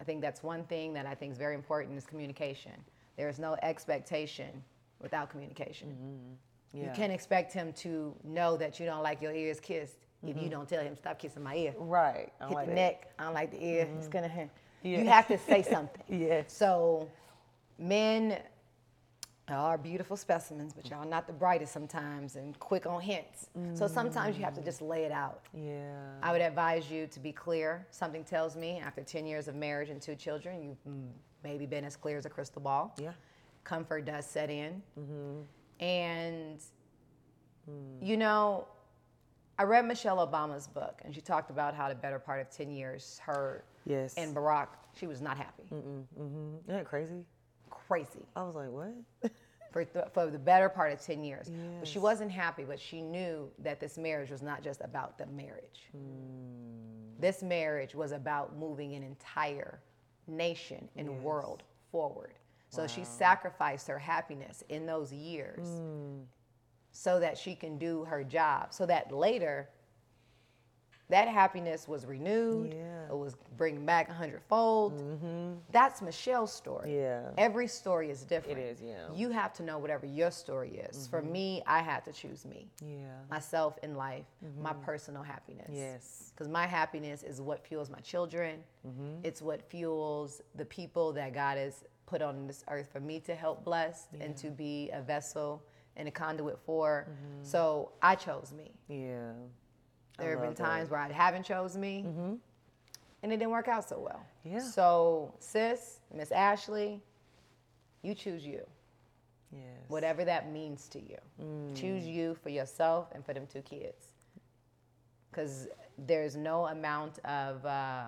I 0.00 0.04
think 0.04 0.20
that's 0.20 0.42
one 0.42 0.64
thing 0.64 0.92
that 0.94 1.06
I 1.06 1.14
think 1.14 1.32
is 1.32 1.38
very 1.38 1.54
important 1.54 1.96
is 1.98 2.06
communication. 2.06 2.72
There 3.16 3.28
is 3.28 3.38
no 3.38 3.56
expectation 3.62 4.62
without 5.00 5.30
communication. 5.30 5.88
Mm-hmm. 5.88 6.78
Yeah. 6.78 6.84
You 6.84 6.90
can't 6.94 7.12
expect 7.12 7.52
him 7.52 7.72
to 7.74 8.14
know 8.24 8.56
that 8.56 8.78
you 8.78 8.86
don't 8.86 9.02
like 9.02 9.22
your 9.22 9.32
ears 9.32 9.58
kissed 9.58 9.96
mm-hmm. 9.96 10.28
if 10.28 10.36
you 10.36 10.42
mm-hmm. 10.42 10.50
don't 10.50 10.68
tell 10.68 10.82
him 10.82 10.96
stop 10.96 11.18
kissing 11.18 11.42
my 11.42 11.56
ear. 11.56 11.74
Right. 11.78 12.32
Hit 12.40 12.50
like 12.50 12.66
the 12.66 12.70
that. 12.70 12.74
neck. 12.74 13.12
I 13.18 13.24
don't 13.24 13.34
like 13.34 13.50
the 13.50 13.64
ear. 13.64 13.86
Mm-hmm. 13.86 13.98
It's 13.98 14.08
gonna 14.08 14.28
hurt. 14.28 14.50
Yeah. 14.82 14.98
You 14.98 15.08
have 15.08 15.26
to 15.28 15.38
say 15.38 15.62
something. 15.62 16.02
yeah. 16.08 16.42
So 16.46 17.08
men 17.78 18.38
are 19.56 19.78
beautiful 19.78 20.16
specimens, 20.16 20.72
but 20.72 20.88
y'all 20.90 21.08
not 21.08 21.26
the 21.26 21.32
brightest 21.32 21.72
sometimes 21.72 22.36
and 22.36 22.58
quick 22.58 22.86
on 22.86 23.00
hints. 23.00 23.48
Mm. 23.58 23.76
So 23.76 23.86
sometimes 23.86 24.36
you 24.36 24.44
have 24.44 24.54
to 24.54 24.62
just 24.62 24.82
lay 24.82 25.04
it 25.04 25.12
out. 25.12 25.40
Yeah. 25.54 25.92
I 26.22 26.32
would 26.32 26.40
advise 26.40 26.90
you 26.90 27.06
to 27.06 27.20
be 27.20 27.32
clear. 27.32 27.86
Something 27.90 28.24
tells 28.24 28.56
me 28.56 28.80
after 28.84 29.02
10 29.02 29.26
years 29.26 29.48
of 29.48 29.54
marriage 29.54 29.90
and 29.90 30.00
two 30.00 30.14
children, 30.14 30.62
you've 30.62 30.94
maybe 31.42 31.66
been 31.66 31.84
as 31.84 31.96
clear 31.96 32.18
as 32.18 32.26
a 32.26 32.30
crystal 32.30 32.62
ball. 32.62 32.94
Yeah. 33.00 33.12
Comfort 33.64 34.04
does 34.04 34.26
set 34.26 34.50
in. 34.50 34.82
Mm-hmm. 34.98 35.84
And, 35.84 36.60
mm. 37.70 38.06
you 38.06 38.16
know, 38.16 38.66
I 39.58 39.64
read 39.64 39.86
Michelle 39.86 40.24
Obama's 40.24 40.68
book, 40.68 41.02
and 41.04 41.12
she 41.12 41.20
talked 41.20 41.50
about 41.50 41.74
how 41.74 41.88
the 41.88 41.94
better 41.96 42.20
part 42.20 42.40
of 42.40 42.48
10 42.48 42.70
years, 42.70 43.20
her 43.24 43.64
yes. 43.84 44.14
and 44.16 44.34
Barack, 44.34 44.68
she 44.94 45.08
was 45.08 45.20
not 45.20 45.36
happy. 45.36 45.64
Mm-mm, 45.72 46.04
mm-hmm. 46.18 46.56
Isn't 46.62 46.76
that 46.76 46.84
crazy? 46.84 47.24
Crazy. 47.88 48.26
I 48.36 48.42
was 48.42 48.54
like, 48.54 48.70
what? 48.70 49.32
for, 49.72 49.84
th- 49.84 50.04
for 50.12 50.26
the 50.26 50.38
better 50.38 50.68
part 50.68 50.92
of 50.92 51.00
10 51.00 51.24
years. 51.24 51.50
Yes. 51.50 51.60
But 51.80 51.88
she 51.88 51.98
wasn't 51.98 52.30
happy, 52.30 52.64
but 52.64 52.78
she 52.78 53.00
knew 53.00 53.50
that 53.58 53.80
this 53.80 53.98
marriage 53.98 54.30
was 54.30 54.42
not 54.42 54.62
just 54.62 54.80
about 54.82 55.18
the 55.18 55.26
marriage. 55.26 55.88
Mm. 55.96 57.18
This 57.18 57.42
marriage 57.42 57.94
was 57.94 58.12
about 58.12 58.56
moving 58.56 58.94
an 58.94 59.02
entire 59.02 59.80
nation 60.26 60.88
and 60.96 61.08
yes. 61.08 61.20
world 61.22 61.62
forward. 61.90 62.34
So 62.68 62.82
wow. 62.82 62.86
she 62.86 63.04
sacrificed 63.04 63.88
her 63.88 63.98
happiness 63.98 64.62
in 64.68 64.84
those 64.84 65.12
years 65.12 65.66
mm. 65.66 66.22
so 66.92 67.18
that 67.18 67.38
she 67.38 67.54
can 67.54 67.78
do 67.78 68.04
her 68.04 68.22
job, 68.22 68.74
so 68.74 68.84
that 68.86 69.10
later 69.10 69.70
that 71.10 71.28
happiness 71.28 71.88
was 71.88 72.04
renewed. 72.04 72.74
Yeah. 72.74 73.06
It 73.10 73.16
was 73.16 73.36
bringing 73.56 73.86
back 73.86 74.10
a 74.10 74.12
hundredfold. 74.12 75.00
Mm-hmm. 75.00 75.54
That's 75.72 76.02
Michelle's 76.02 76.52
story. 76.52 76.96
Yeah. 76.96 77.30
Every 77.38 77.66
story 77.66 78.10
is 78.10 78.24
different. 78.24 78.58
It 78.58 78.62
is, 78.62 78.82
yeah. 78.82 79.06
You 79.14 79.30
have 79.30 79.54
to 79.54 79.62
know 79.62 79.78
whatever 79.78 80.04
your 80.04 80.30
story 80.30 80.82
is. 80.90 80.96
Mm-hmm. 80.96 81.10
For 81.10 81.22
me, 81.22 81.62
I 81.66 81.80
had 81.80 82.04
to 82.04 82.12
choose 82.12 82.44
me. 82.44 82.68
Yeah. 82.82 83.06
Myself 83.30 83.78
in 83.82 83.94
life, 83.94 84.26
mm-hmm. 84.44 84.62
my 84.62 84.74
personal 84.74 85.22
happiness. 85.22 85.70
Yes. 85.72 86.32
Because 86.34 86.48
my 86.48 86.66
happiness 86.66 87.22
is 87.22 87.40
what 87.40 87.66
fuels 87.66 87.88
my 87.88 88.00
children. 88.00 88.60
Mm-hmm. 88.86 89.20
It's 89.24 89.40
what 89.40 89.62
fuels 89.70 90.42
the 90.56 90.66
people 90.66 91.12
that 91.14 91.32
God 91.32 91.56
has 91.56 91.84
put 92.04 92.20
on 92.20 92.46
this 92.46 92.64
earth 92.68 92.88
for 92.92 93.00
me 93.00 93.20
to 93.20 93.34
help 93.34 93.64
bless 93.64 94.08
yeah. 94.12 94.24
and 94.24 94.36
to 94.36 94.50
be 94.50 94.90
a 94.92 95.00
vessel 95.00 95.62
and 95.96 96.06
a 96.06 96.10
conduit 96.10 96.58
for. 96.64 97.06
Mm-hmm. 97.08 97.44
So 97.44 97.92
I 98.02 98.14
chose 98.14 98.52
me. 98.56 98.72
Yeah. 98.88 99.32
There 100.18 100.30
have 100.30 100.40
been 100.40 100.54
times 100.54 100.88
that. 100.88 100.94
where 100.94 101.00
I 101.00 101.12
haven't 101.12 101.44
chose 101.44 101.76
me, 101.76 102.04
mm-hmm. 102.06 102.34
and 103.22 103.32
it 103.32 103.36
didn't 103.36 103.50
work 103.50 103.68
out 103.68 103.88
so 103.88 104.00
well. 104.00 104.24
Yeah. 104.44 104.58
So, 104.60 105.32
sis, 105.38 106.00
Miss 106.12 106.32
Ashley, 106.32 107.00
you 108.02 108.14
choose 108.14 108.44
you. 108.44 108.62
Yes. 109.52 109.62
Whatever 109.88 110.24
that 110.24 110.52
means 110.52 110.88
to 110.88 110.98
you. 110.98 111.16
Mm. 111.42 111.74
Choose 111.74 112.04
you 112.06 112.36
for 112.42 112.50
yourself 112.50 113.08
and 113.14 113.24
for 113.24 113.32
them 113.32 113.46
two 113.50 113.62
kids. 113.62 114.08
Because 115.30 115.68
there's 116.06 116.36
no 116.36 116.66
amount 116.66 117.18
of 117.24 117.64
uh, 117.64 118.04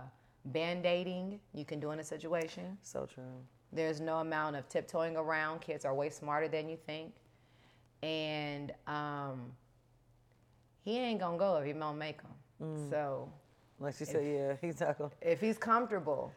band 0.47 0.87
aiding 0.87 1.41
you 1.55 1.65
can 1.65 1.81
do 1.81 1.93
in 1.93 2.01
a 2.01 2.05
situation. 2.05 2.77
So 2.83 3.07
true. 3.07 3.23
There's 3.73 4.01
no 4.01 4.19
amount 4.19 4.57
of 4.57 4.69
tiptoeing 4.69 5.17
around. 5.17 5.61
Kids 5.61 5.85
are 5.85 5.95
way 5.95 6.11
smarter 6.11 6.49
than 6.49 6.69
you 6.69 6.77
think. 6.77 7.13
And 8.03 8.73
um, 8.87 9.53
he 10.83 10.99
ain't 10.99 11.21
gonna 11.21 11.39
go 11.39 11.57
if 11.57 11.67
he 11.67 11.73
don't 11.73 11.99
make 11.99 12.23
them. 12.23 12.33
Mm. 12.63 12.91
So, 12.91 13.33
like 13.79 13.95
she 13.97 14.05
said, 14.05 14.25
yeah, 14.25 14.57
he's 14.61 14.81
not 14.81 14.99
gonna. 14.99 15.11
If 15.21 15.41
he's 15.41 15.59
comfortable 15.59 16.33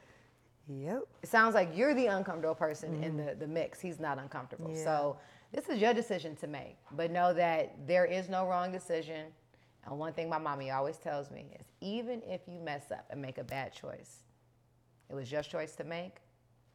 Yep. 0.67 1.03
It 1.21 1.29
sounds 1.29 1.55
like 1.55 1.75
you're 1.75 1.93
the 1.93 2.07
uncomfortable 2.07 2.55
person 2.55 3.03
in 3.03 3.17
the, 3.17 3.35
the 3.37 3.47
mix. 3.47 3.81
He's 3.81 3.99
not 3.99 4.17
uncomfortable. 4.17 4.71
Yeah. 4.73 4.83
So 4.83 5.17
this 5.51 5.67
is 5.69 5.79
your 5.79 5.93
decision 5.93 6.35
to 6.37 6.47
make. 6.47 6.77
But 6.91 7.11
know 7.11 7.33
that 7.33 7.75
there 7.85 8.05
is 8.05 8.29
no 8.29 8.47
wrong 8.47 8.71
decision. 8.71 9.27
And 9.85 9.99
one 9.99 10.13
thing 10.13 10.29
my 10.29 10.37
mommy 10.37 10.71
always 10.71 10.97
tells 10.97 11.31
me 11.31 11.47
is 11.59 11.65
even 11.81 12.21
if 12.25 12.41
you 12.47 12.59
mess 12.59 12.91
up 12.91 13.05
and 13.09 13.21
make 13.21 13.37
a 13.37 13.43
bad 13.43 13.73
choice, 13.73 14.23
it 15.09 15.15
was 15.15 15.31
your 15.31 15.41
choice 15.41 15.75
to 15.75 15.83
make. 15.83 16.17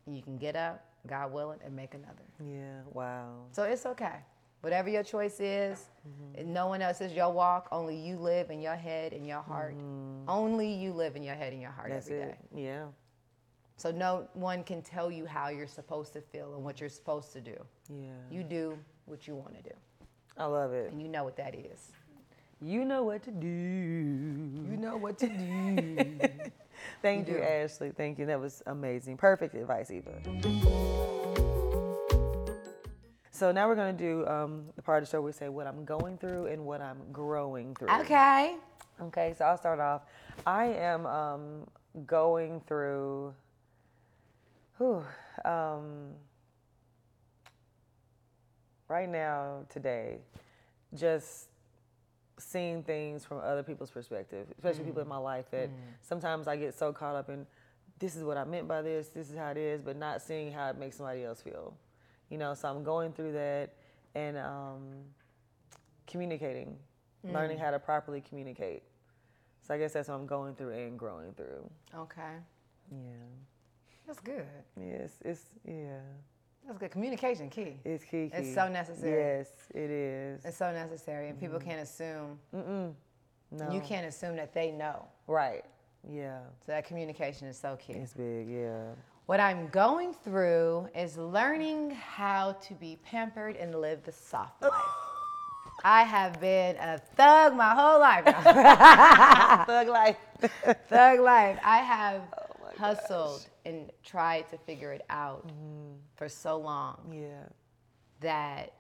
You 0.07 0.23
can 0.23 0.37
get 0.37 0.57
up, 0.57 0.85
God 1.07 1.33
willing, 1.33 1.59
and 1.65 1.75
make 1.75 1.95
another. 1.95 2.25
Yeah. 2.45 2.81
Wow. 2.93 3.47
So 3.53 3.63
it's 3.63 3.87
okay. 3.87 4.21
Whatever 4.61 4.89
your 4.89 5.05
choice 5.05 5.39
is, 5.41 5.79
mm-hmm. 6.07 6.41
and 6.41 6.53
no 6.53 6.67
one 6.67 6.83
else 6.83 7.01
is 7.01 7.13
your 7.13 7.33
walk. 7.33 7.69
Only 7.71 7.97
you 7.97 8.17
live 8.17 8.51
in 8.51 8.61
your 8.61 8.75
head 8.75 9.13
and 9.13 9.27
your 9.27 9.41
heart. 9.41 9.77
Mm-hmm. 9.77 10.29
Only 10.29 10.73
you 10.73 10.93
live 10.93 11.15
in 11.15 11.23
your 11.23 11.37
head 11.37 11.53
and 11.53 11.63
your 11.63 11.71
heart 11.71 11.91
That's 11.91 12.07
every 12.07 12.25
day. 12.25 12.31
it. 12.53 12.59
Yeah. 12.59 12.85
So 13.77 13.93
no 13.93 14.27
one 14.35 14.65
can 14.65 14.83
tell 14.83 15.11
you 15.13 15.25
how 15.27 15.49
you're 15.51 15.69
supposed 15.69 16.13
to 16.15 16.21
feel 16.21 16.55
and 16.57 16.65
what 16.65 16.81
you're 16.81 16.89
supposed 16.91 17.33
to 17.35 17.41
do. 17.41 17.55
Yeah. 17.89 18.09
You 18.31 18.43
do 18.43 18.77
what 19.07 19.29
you 19.29 19.37
want 19.37 19.57
to 19.57 19.63
do, 19.63 19.75
I 20.37 20.47
love 20.47 20.73
it. 20.73 20.91
and 20.91 21.01
you 21.01 21.07
know 21.09 21.23
what 21.23 21.37
that 21.37 21.55
is. 21.55 21.93
You 22.61 22.85
know 22.85 23.05
what 23.05 23.23
to 23.23 23.31
do. 23.31 23.47
You 23.47 24.77
know 24.77 24.97
what 24.97 25.17
to 25.21 25.29
do. 25.29 26.19
Thank 27.03 27.29
You 27.29 27.35
you, 27.35 27.41
do. 27.41 27.45
Ashley. 27.45 27.93
Thank 27.97 28.19
you. 28.19 28.27
That 28.27 28.41
was 28.41 28.63
amazing. 28.67 29.17
Perfect 29.17 29.55
advice, 29.55 29.93
Eva. 29.93 30.21
So 33.39 33.53
now 33.53 33.69
we're 33.69 33.77
going 33.77 33.97
to 33.97 34.05
do 34.05 34.27
um, 34.27 34.65
the 34.75 34.83
part 34.83 35.01
of 35.01 35.09
the 35.09 35.13
show 35.13 35.21
where 35.21 35.27
we 35.27 35.33
say 35.33 35.49
what 35.49 35.69
I'm 35.69 35.85
going 35.85 36.19
through 36.19 36.47
and 36.47 36.67
what 36.67 36.81
I'm 36.81 36.99
growing 37.13 37.73
through. 37.77 37.89
okay. 38.01 38.57
Okay, 39.01 39.33
so 39.39 39.45
I'll 39.45 39.57
start 39.57 39.79
off. 39.79 40.03
I 40.45 40.65
am 40.65 41.07
um, 41.07 41.67
going 42.05 42.61
through, 42.67 43.33
whew, 44.79 45.05
um, 45.45 46.15
right 48.89 49.09
now, 49.09 49.61
today, 49.69 50.19
just 50.93 51.47
seeing 52.41 52.83
things 52.83 53.25
from 53.25 53.39
other 53.39 53.63
people's 53.63 53.93
perspective, 53.93 54.49
especially 54.57 54.83
people 54.83 55.03
in 55.03 55.07
my 55.07 55.17
life 55.17 55.49
that 55.53 55.71
sometimes 56.03 56.49
I 56.49 56.57
get 56.57 56.77
so 56.77 56.93
caught 56.93 57.15
up 57.15 57.29
in 57.29 57.47
this 58.01 58.17
is 58.17 58.25
what 58.25 58.37
I 58.37 58.43
meant 58.43 58.67
by 58.67 58.83
this, 58.83 59.11
this 59.11 59.31
is 59.31 59.37
how 59.37 59.51
it 59.53 59.57
is, 59.57 59.81
but 59.81 59.97
not 59.97 60.23
seeing 60.23 60.51
how 60.51 60.71
it 60.71 60.77
makes 60.77 60.97
somebody 60.97 61.23
else 61.23 61.41
feel. 61.41 61.77
You 62.31 62.39
know, 62.39 62.55
so 62.55 62.69
I'm 62.69 62.83
going 62.85 63.13
through 63.13 63.33
that 63.33 63.71
and 64.15 64.37
um, 64.37 64.83
communicating, 66.07 66.77
learning 67.25 67.59
how 67.59 67.71
to 67.71 67.79
properly 67.79 68.21
communicate. 68.21 68.83
So 69.67 69.75
I 69.75 69.79
guess 69.79 69.93
that's 69.93 70.09
what 70.09 70.15
I'm 70.15 70.27
going 70.27 70.55
through 70.55 70.73
and 70.73 70.99
growing 70.99 71.33
through. 71.35 71.69
Okay. 71.95 72.37
Yeah. 72.91 72.99
That's 74.07 74.21
good. 74.21 74.47
Yes, 74.81 75.19
it's 75.23 75.43
yeah. 75.67 76.01
That's 76.67 76.79
good. 76.79 76.91
Communication 76.91 77.51
key. 77.51 77.77
It's 77.85 78.05
key. 78.05 78.31
It's 78.33 78.55
so 78.55 78.69
necessary. 78.69 79.39
Yes, 79.39 79.49
it 79.75 79.91
is. 79.91 80.45
It's 80.45 80.57
so 80.57 80.73
necessary, 80.73 81.29
and 81.29 81.39
people 81.39 81.59
can't 81.59 81.81
assume. 81.83 82.39
Mm-mm. 82.55 82.95
No. 83.51 83.71
You 83.71 83.81
can't 83.81 84.07
assume 84.07 84.37
that 84.37 84.55
they 84.55 84.71
know. 84.71 85.07
Right. 85.27 85.65
Yeah. 86.11 86.39
So 86.65 86.73
that 86.73 86.87
communication 86.87 87.49
is 87.49 87.59
so 87.59 87.77
key. 87.77 87.95
It's 87.95 88.15
big. 88.15 88.49
Yeah. 88.49 88.85
What 89.29 89.41
I'm 89.41 89.69
going 89.69 90.15
through 90.15 90.89
is 90.97 91.19
learning 91.19 91.91
how 91.91 92.53
to 92.63 92.73
be 92.73 92.97
pampered 93.05 93.57
and 93.57 93.79
live 93.79 94.03
the 94.05 94.11
soft 94.13 94.63
life. 94.63 94.73
I 95.85 96.05
have 96.05 96.41
been 96.41 96.77
a 96.77 96.97
thug 97.15 97.55
my 97.55 97.75
whole 97.75 98.01
life. 98.01 98.25
Thug 99.67 99.89
life. 99.89 100.17
thug 100.89 101.21
life. 101.21 101.59
I 101.63 101.77
have 101.79 102.23
Oh 102.33 102.45
Mm-hmm. 102.71 102.83
hustled 102.85 103.47
and 103.67 103.91
tried 104.03 104.49
to 104.49 104.57
figure 104.57 104.93
it 104.93 105.05
out 105.11 105.51
for 106.17 106.29
so 106.29 106.57
long 106.57 106.97
yeah. 107.13 107.43
that 108.21 108.73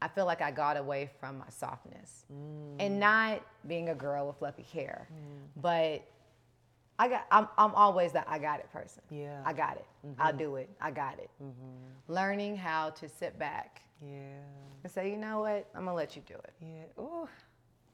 I 0.00 0.08
feel 0.08 0.24
like 0.26 0.42
I 0.42 0.50
got 0.50 0.76
away 0.76 1.10
from 1.20 1.38
my 1.38 1.48
softness. 1.48 2.24
Mm. 2.32 2.76
And 2.80 2.98
not 2.98 3.42
being 3.68 3.90
a 3.90 3.94
girl 3.94 4.26
with 4.26 4.36
fluffy 4.38 4.64
hair, 4.72 5.06
but 5.56 6.02
I 7.02 7.08
got 7.08 7.26
I'm 7.32 7.48
I'm 7.58 7.74
always 7.74 8.12
that 8.12 8.26
I 8.28 8.38
got 8.38 8.60
it 8.60 8.70
person. 8.72 9.02
Yeah. 9.10 9.42
I 9.44 9.52
got 9.52 9.76
it. 9.76 9.86
I'll 10.18 10.32
do 10.32 10.54
it. 10.56 10.70
I 10.80 10.90
got 10.92 11.18
it. 11.18 11.30
Learning 12.06 12.56
how 12.56 12.90
to 12.90 13.08
sit 13.08 13.38
back 13.38 13.82
Yeah. 14.00 14.38
and 14.84 14.92
say, 14.92 15.10
you 15.10 15.16
know 15.16 15.40
what? 15.40 15.68
I'm 15.74 15.84
gonna 15.84 15.96
let 15.96 16.14
you 16.14 16.22
do 16.26 16.34
it. 16.34 16.52
Yeah. 16.60 17.02
Ooh. 17.02 17.28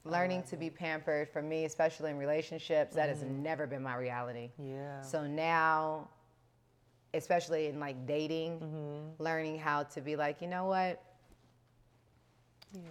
Learning 0.04 0.42
to 0.44 0.56
be 0.56 0.68
pampered 0.70 1.28
for 1.30 1.40
me, 1.42 1.64
especially 1.64 2.10
in 2.10 2.18
relationships, 2.18 2.94
that 2.96 3.08
has 3.08 3.22
never 3.22 3.66
been 3.66 3.82
my 3.82 3.96
reality. 3.96 4.50
Yeah. 4.62 5.00
So 5.02 5.26
now, 5.26 6.08
especially 7.14 7.66
in 7.68 7.80
like 7.80 8.06
dating, 8.06 8.60
Mm-hmm. 8.60 9.22
learning 9.22 9.58
how 9.58 9.84
to 9.84 10.00
be 10.02 10.16
like, 10.16 10.42
you 10.42 10.48
know 10.48 10.66
what? 10.66 11.02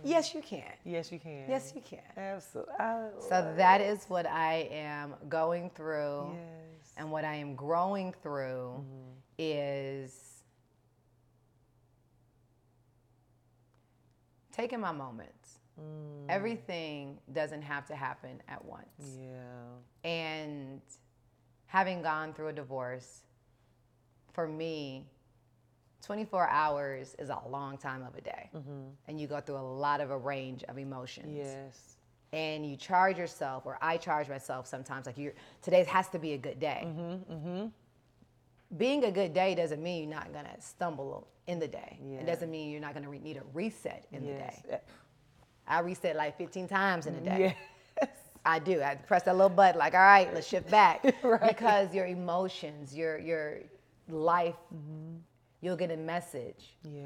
Yes, 0.04 0.34
you 0.34 0.42
can. 0.42 0.64
yes, 0.84 1.12
you 1.12 1.20
can. 1.20 1.46
Yes, 1.48 1.72
you 1.76 1.82
can. 1.82 2.00
Absolutely. 2.18 2.74
So 3.30 3.54
that 3.58 3.80
is 3.82 4.06
what 4.08 4.26
I 4.26 4.68
am 4.72 5.14
going 5.30 5.70
through. 5.70 6.32
Yes. 6.34 6.94
And 6.98 7.12
what 7.12 7.24
I 7.24 7.36
am 7.36 7.56
growing 7.56 8.12
through 8.24 8.84
Mm-hmm. 8.84 9.12
is 9.38 10.44
taking 14.52 14.80
my 14.80 14.92
moments. 14.92 15.60
Everything 16.28 17.20
doesn't 17.34 17.62
have 17.62 17.86
to 17.88 17.96
happen 17.96 18.42
at 18.48 18.66
once. 18.66 18.88
Yeah. 19.22 20.10
And 20.10 20.82
having 21.68 22.02
gone 22.02 22.34
through 22.34 22.48
a 22.48 22.54
divorce, 22.54 23.22
for 24.34 24.48
me, 24.48 25.06
24 26.04 26.50
hours 26.50 27.16
is 27.20 27.30
a 27.30 27.40
long 27.50 27.78
time 27.78 28.04
of 28.04 28.16
a 28.16 28.22
day. 28.22 28.50
And 29.08 29.20
you 29.20 29.28
go 29.28 29.40
through 29.42 29.58
a 29.58 29.68
lot 29.68 30.02
of 30.02 30.12
a 30.12 30.18
range 30.18 30.64
of 30.64 30.78
emotions. 30.78 31.36
Yes. 31.36 31.98
And 32.34 32.70
you 32.70 32.76
charge 32.76 33.18
yourself, 33.18 33.66
or 33.66 33.78
I 33.82 33.98
charge 33.98 34.28
myself 34.28 34.68
sometimes, 34.68 35.06
like 35.06 35.18
you 35.18 35.32
today 35.62 35.84
has 35.86 36.10
to 36.10 36.20
be 36.20 36.34
a 36.34 36.38
good 36.38 36.60
day. 36.60 36.84
Mm-hmm, 36.86 37.34
mm-hmm. 37.34 37.68
Being 38.78 39.06
a 39.06 39.12
good 39.12 39.34
day 39.34 39.56
doesn't 39.56 39.82
mean 39.82 40.10
you're 40.10 40.18
not 40.20 40.34
gonna 40.34 40.60
stumble 40.60 41.28
in 41.48 41.58
the 41.58 41.70
day. 41.70 41.98
Yeah. 42.04 42.20
It 42.20 42.26
doesn't 42.26 42.52
mean 42.52 42.70
you're 42.70 42.82
not 42.82 42.94
gonna 42.94 43.10
re- 43.10 43.20
need 43.20 43.38
a 43.38 43.44
reset 43.54 44.06
in 44.12 44.26
the 44.26 44.34
yes. 44.34 44.62
day. 44.70 44.80
I 45.68 45.80
reset 45.80 46.16
like 46.16 46.38
15 46.38 46.68
times 46.68 47.08
in 47.08 47.16
a 47.16 47.22
day. 47.22 47.56
Yes. 48.02 48.10
I 48.46 48.60
do. 48.60 48.82
I 48.82 48.96
press 48.96 49.24
that 49.24 49.36
little 49.36 49.50
button, 49.50 49.78
like, 49.78 49.94
all 49.94 50.00
right, 50.00 50.34
let's 50.34 50.48
shift 50.48 50.72
back. 50.72 51.04
Right. 51.24 51.50
Because 51.50 51.94
your 51.94 52.06
emotions, 52.06 52.96
your 52.96 53.20
your 53.20 53.60
life, 54.08 54.56
you'll 55.62 55.76
get 55.78 55.92
a 55.92 55.98
message, 55.98 56.76
Yeah. 56.84 57.06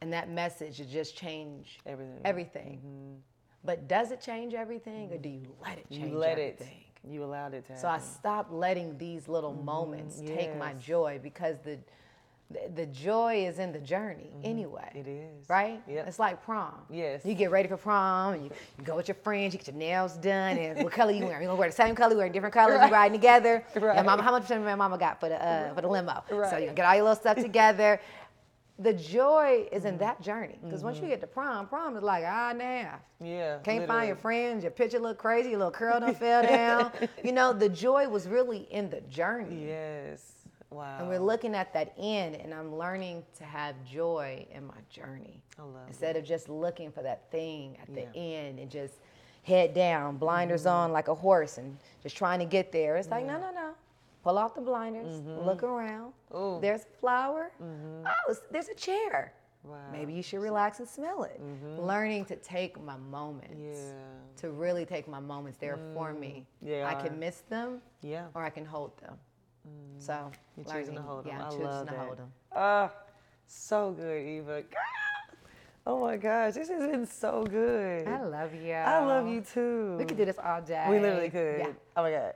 and 0.00 0.12
that 0.12 0.28
message 0.30 0.78
will 0.78 0.86
just 0.86 1.16
change 1.16 1.78
Everything. 1.86 2.20
everything. 2.24 2.78
Mm-hmm. 2.78 3.14
But 3.64 3.86
does 3.86 4.10
it 4.10 4.20
change 4.20 4.54
everything, 4.54 5.12
or 5.12 5.18
do 5.18 5.28
you 5.28 5.54
let 5.62 5.78
it 5.78 5.88
change 5.90 6.10
You 6.10 6.18
let 6.18 6.32
everything? 6.32 6.66
it. 6.68 7.10
You 7.10 7.24
allowed 7.24 7.54
it 7.54 7.66
to 7.66 7.76
So 7.78 7.88
I 7.88 7.98
stopped 7.98 8.52
letting 8.52 8.96
these 8.98 9.28
little 9.28 9.52
moments 9.52 10.16
mm-hmm. 10.16 10.34
take 10.34 10.56
my 10.56 10.72
joy 10.74 11.18
because 11.22 11.56
the, 11.64 11.78
the 12.74 12.86
joy 12.86 13.46
is 13.46 13.58
in 13.58 13.72
the 13.72 13.78
journey 13.78 14.30
anyway. 14.44 14.90
It 14.94 15.06
is. 15.08 15.48
Right? 15.48 15.82
Yep. 15.88 16.06
It's 16.08 16.18
like 16.18 16.42
prom. 16.44 16.74
Yes. 16.90 17.24
You 17.24 17.34
get 17.34 17.50
ready 17.50 17.68
for 17.68 17.76
prom 17.76 18.34
you, 18.36 18.50
you 18.78 18.84
go 18.84 18.96
with 18.96 19.08
your 19.08 19.14
friends, 19.16 19.54
you 19.54 19.58
get 19.58 19.68
your 19.68 19.76
nails 19.76 20.14
done, 20.16 20.56
and 20.58 20.82
what 20.84 20.92
color 20.92 21.12
you 21.12 21.24
wearing? 21.26 21.42
You're 21.42 21.50
gonna 21.50 21.58
wear 21.58 21.68
the 21.68 21.74
same 21.74 21.94
color, 21.94 22.16
wearing 22.16 22.32
different 22.32 22.54
colors, 22.54 22.80
you 22.84 22.90
riding 22.90 23.18
together. 23.18 23.64
Your 23.74 23.88
Right. 23.88 24.04
mama, 24.04 24.22
how 24.22 24.30
much 24.32 24.48
time 24.48 24.64
my 24.64 24.74
mama 24.74 24.98
got 24.98 25.20
for 25.20 25.28
the 25.28 25.36
uh, 25.44 25.74
for 25.74 25.80
the 25.82 25.88
limo? 25.88 26.22
Right. 26.30 26.50
So 26.50 26.56
Right. 26.56 26.62
you 26.68 26.72
get 26.72 26.84
all 26.86 26.94
your 26.94 27.04
little 27.04 27.16
stuff 27.20 27.36
together. 27.48 28.00
The 28.78 28.94
joy 28.94 29.68
is 29.70 29.80
Mm-hmm. 29.82 29.88
in 29.88 29.98
that 29.98 30.20
journey. 30.22 30.58
Because 30.64 30.82
once 30.82 30.98
you 30.98 31.06
get 31.06 31.20
to 31.20 31.26
prom, 31.26 31.66
prom 31.68 31.96
is 31.96 32.02
like 32.02 32.24
ah 32.26 32.28
hour 32.46 32.50
and 32.50 32.60
a 32.62 32.64
half. 32.64 33.00
Yeah. 33.20 33.58
Can't 33.62 33.86
find 33.86 34.06
your 34.08 34.16
friends, 34.16 34.64
your 34.64 34.72
picture 34.72 34.98
look 34.98 35.18
crazy, 35.18 35.50
your 35.50 35.58
little 35.58 35.70
curl 35.72 36.00
done 36.00 36.14
fell 36.24 36.42
down. 36.42 36.90
You 37.22 37.32
know, 37.32 37.52
the 37.52 37.68
joy 37.68 38.08
was 38.08 38.26
really 38.26 38.66
in 38.70 38.88
the 38.90 39.00
journey. 39.02 39.66
Yes. 39.68 40.31
Wow. 40.72 40.96
And 41.00 41.08
we're 41.08 41.18
looking 41.18 41.54
at 41.54 41.72
that 41.74 41.92
end, 41.98 42.36
and 42.36 42.52
I'm 42.54 42.74
learning 42.76 43.24
to 43.38 43.44
have 43.44 43.74
joy 43.84 44.46
in 44.50 44.66
my 44.66 44.74
journey. 44.88 45.42
I 45.58 45.62
Instead 45.88 46.16
of 46.16 46.24
just 46.24 46.48
looking 46.48 46.90
for 46.90 47.02
that 47.02 47.30
thing 47.30 47.76
at 47.80 47.92
the 47.94 48.00
Yeah. 48.02 48.06
Mm-hmm. 48.08 48.18
end 48.18 48.58
and 48.58 48.70
just 48.70 48.94
head 49.42 49.74
down, 49.74 50.16
blinders 50.16 50.66
on 50.66 50.92
like 50.92 51.08
a 51.08 51.14
horse 51.14 51.58
and 51.58 51.76
just 52.02 52.16
trying 52.16 52.38
to 52.38 52.44
get 52.44 52.72
there. 52.72 52.96
It's 52.96 53.08
like, 53.10 53.26
no, 53.26 53.38
no, 53.38 53.50
no. 53.52 53.70
Pull 54.22 54.38
off 54.38 54.54
the 54.54 54.60
blinders, 54.60 55.20
look 55.44 55.62
around. 55.64 56.12
Mm-hmm. 56.30 56.36
Ooh. 56.36 56.40
Mm-hmm. 56.40 56.60
There's 56.62 56.82
a 56.82 56.98
flower. 57.00 57.50
Oh, 57.60 58.34
there's 58.50 58.68
a 58.68 58.74
chair. 58.74 59.32
Wow. 59.64 59.76
Maybe 59.92 60.12
you 60.12 60.22
should 60.24 60.40
relax 60.40 60.78
and 60.80 60.88
smell 60.88 61.22
it. 61.24 61.40
Learning 61.78 62.24
to 62.26 62.36
take 62.36 62.80
my 62.82 62.96
moments 62.96 63.54
Yeah. 63.80 63.92
to 64.38 64.50
really 64.50 64.84
take 64.84 65.06
my 65.08 65.20
moments. 65.20 65.58
They're 65.58 65.78
for 65.94 66.12
me. 66.12 66.46
they 66.60 66.82
I 66.82 66.94
are. 66.94 67.02
can 67.02 67.18
miss 67.18 67.42
them 67.48 67.80
Yeah. 68.00 68.26
or 68.34 68.42
I 68.42 68.50
can 68.50 68.64
hold 68.64 68.96
them. 68.98 69.16
So 69.98 70.30
You're 70.56 70.66
choosing 70.66 70.96
to 70.96 71.02
hold 71.02 71.24
them. 71.24 71.34
Yeah, 71.38 71.46
I 71.46 71.50
love 71.50 71.86
to 71.86 71.92
that. 71.92 72.00
hold 72.00 72.18
them. 72.18 72.32
Ah, 72.54 72.90
so 73.46 73.92
good, 73.92 74.26
Eva. 74.26 74.62
Oh 75.86 76.00
my 76.00 76.16
gosh, 76.16 76.54
this 76.54 76.68
has 76.68 76.90
been 76.90 77.06
so 77.06 77.44
good. 77.44 78.06
I 78.06 78.22
love 78.22 78.54
you. 78.54 78.72
I 78.72 79.04
love 79.04 79.26
you 79.28 79.40
too. 79.40 79.96
We 79.98 80.04
could 80.04 80.16
do 80.16 80.24
this 80.24 80.38
all 80.38 80.60
day. 80.60 80.86
We 80.88 81.00
literally 81.00 81.30
could. 81.30 81.58
Yeah. 81.58 81.68
Oh 81.96 82.02
my 82.02 82.10
god. 82.10 82.34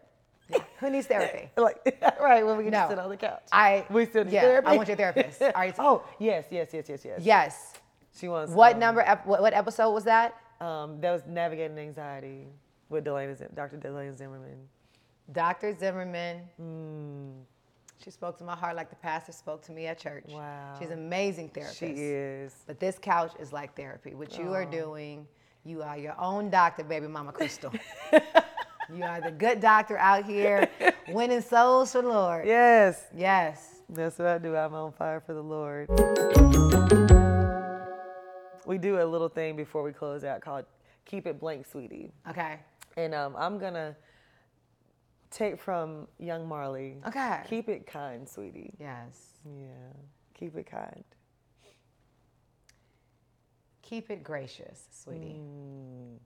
Who 0.78 0.90
needs 0.90 1.07
therapy? 1.07 1.48
like, 1.57 1.98
right, 2.20 2.44
when 2.44 2.57
we 2.57 2.65
can 2.65 2.73
No. 2.73 2.78
just 2.78 2.90
sit 2.90 2.98
on 2.98 3.09
the 3.09 3.16
couch. 3.16 3.43
I 3.51 3.85
we 3.90 4.07
still 4.07 4.24
need 4.24 4.32
yeah, 4.32 4.43
therapy. 4.43 4.66
I 4.69 4.77
want 4.77 4.89
your 4.89 4.97
therapist. 4.97 5.43
All 5.43 5.53
right. 5.55 5.74
oh, 5.78 6.05
yes, 6.19 6.44
yes, 6.51 6.69
yes, 6.73 6.86
yes, 6.89 7.05
yes. 7.05 7.20
Yes. 7.23 7.74
She 8.19 8.28
wants. 8.28 8.53
What 8.53 8.74
um, 8.74 8.81
number? 8.81 9.01
Ep- 9.01 9.27
what, 9.27 9.40
what 9.40 9.55
episode 9.55 9.90
was 9.93 10.05
that? 10.05 10.36
Um, 10.61 11.01
that 11.01 11.12
was 11.12 11.23
navigating 11.27 11.78
anxiety 11.78 12.47
with 12.89 13.05
Delaney, 13.05 13.35
Dr. 13.55 13.77
Delaney 13.77 14.15
Zimmerman. 14.16 14.69
Dr. 15.32 15.77
Zimmerman. 15.77 16.43
Mm, 16.61 17.32
She 18.03 18.11
spoke 18.11 18.39
to 18.39 18.44
my 18.44 18.55
heart 18.55 18.77
like 18.77 18.90
the 18.90 18.97
pastor 18.97 19.32
spoke 19.32 19.62
to 19.62 19.73
me 19.73 19.86
at 19.86 19.98
church. 19.98 20.24
Wow. 20.28 20.77
She's 20.78 20.90
an 20.90 20.98
amazing 20.98 21.48
therapist. 21.48 21.78
she 21.78 21.86
is. 21.97 22.55
But 22.66 22.78
this 22.78 22.98
couch 23.01 23.32
is 23.40 23.53
like 23.53 23.74
therapy. 23.77 24.15
What 24.15 24.39
you 24.39 24.53
are 24.53 24.65
doing, 24.65 25.27
you 25.65 25.82
are 25.82 25.97
your 25.98 26.15
own 26.20 26.51
doctor, 26.51 26.85
baby 26.85 27.09
mama 27.09 27.32
Crystal. 27.32 27.73
you 28.94 29.03
are 29.03 29.20
the 29.20 29.32
good 29.32 29.61
doctor 29.61 29.98
out 29.98 30.24
here 30.24 30.69
winning 31.09 31.40
souls 31.43 31.93
for 31.93 32.03
the 32.03 32.09
Lord. 32.09 32.47
Yes, 32.47 33.03
Yes. 33.16 33.81
that's 33.89 34.19
what 34.19 34.28
I 34.28 34.39
do. 34.39 34.55
I'm 34.55 34.74
on 34.74 34.93
fire 34.93 35.20
for 35.20 35.35
the 35.35 35.43
Lord. 35.43 35.89
We 38.66 38.78
do 38.78 39.01
a 39.01 39.05
little 39.07 39.28
thing 39.28 39.57
before 39.57 39.82
we 39.82 39.93
close 39.93 40.24
out 40.24 40.40
called 40.40 40.65
"Keep 41.05 41.27
It 41.28 41.39
Blank, 41.40 41.66
Sweetie," 41.66 42.12
Okay. 42.28 42.59
and 42.97 43.15
um, 43.15 43.35
I'm 43.39 43.59
gonna 43.59 43.94
take 45.31 45.59
from 45.59 46.09
Young 46.19 46.48
Marley. 46.48 46.98
Okay. 47.07 47.40
Keep 47.48 47.69
it 47.69 47.86
kind, 47.86 48.28
sweetie. 48.28 48.74
Yes. 48.78 49.19
Yeah, 49.44 49.93
keep 50.35 50.57
it 50.57 50.66
kind. 50.66 51.05
Keep 53.82 54.11
it 54.11 54.24
gracious, 54.24 54.82
sweetie. 54.90 55.39
Mm, 55.39 56.19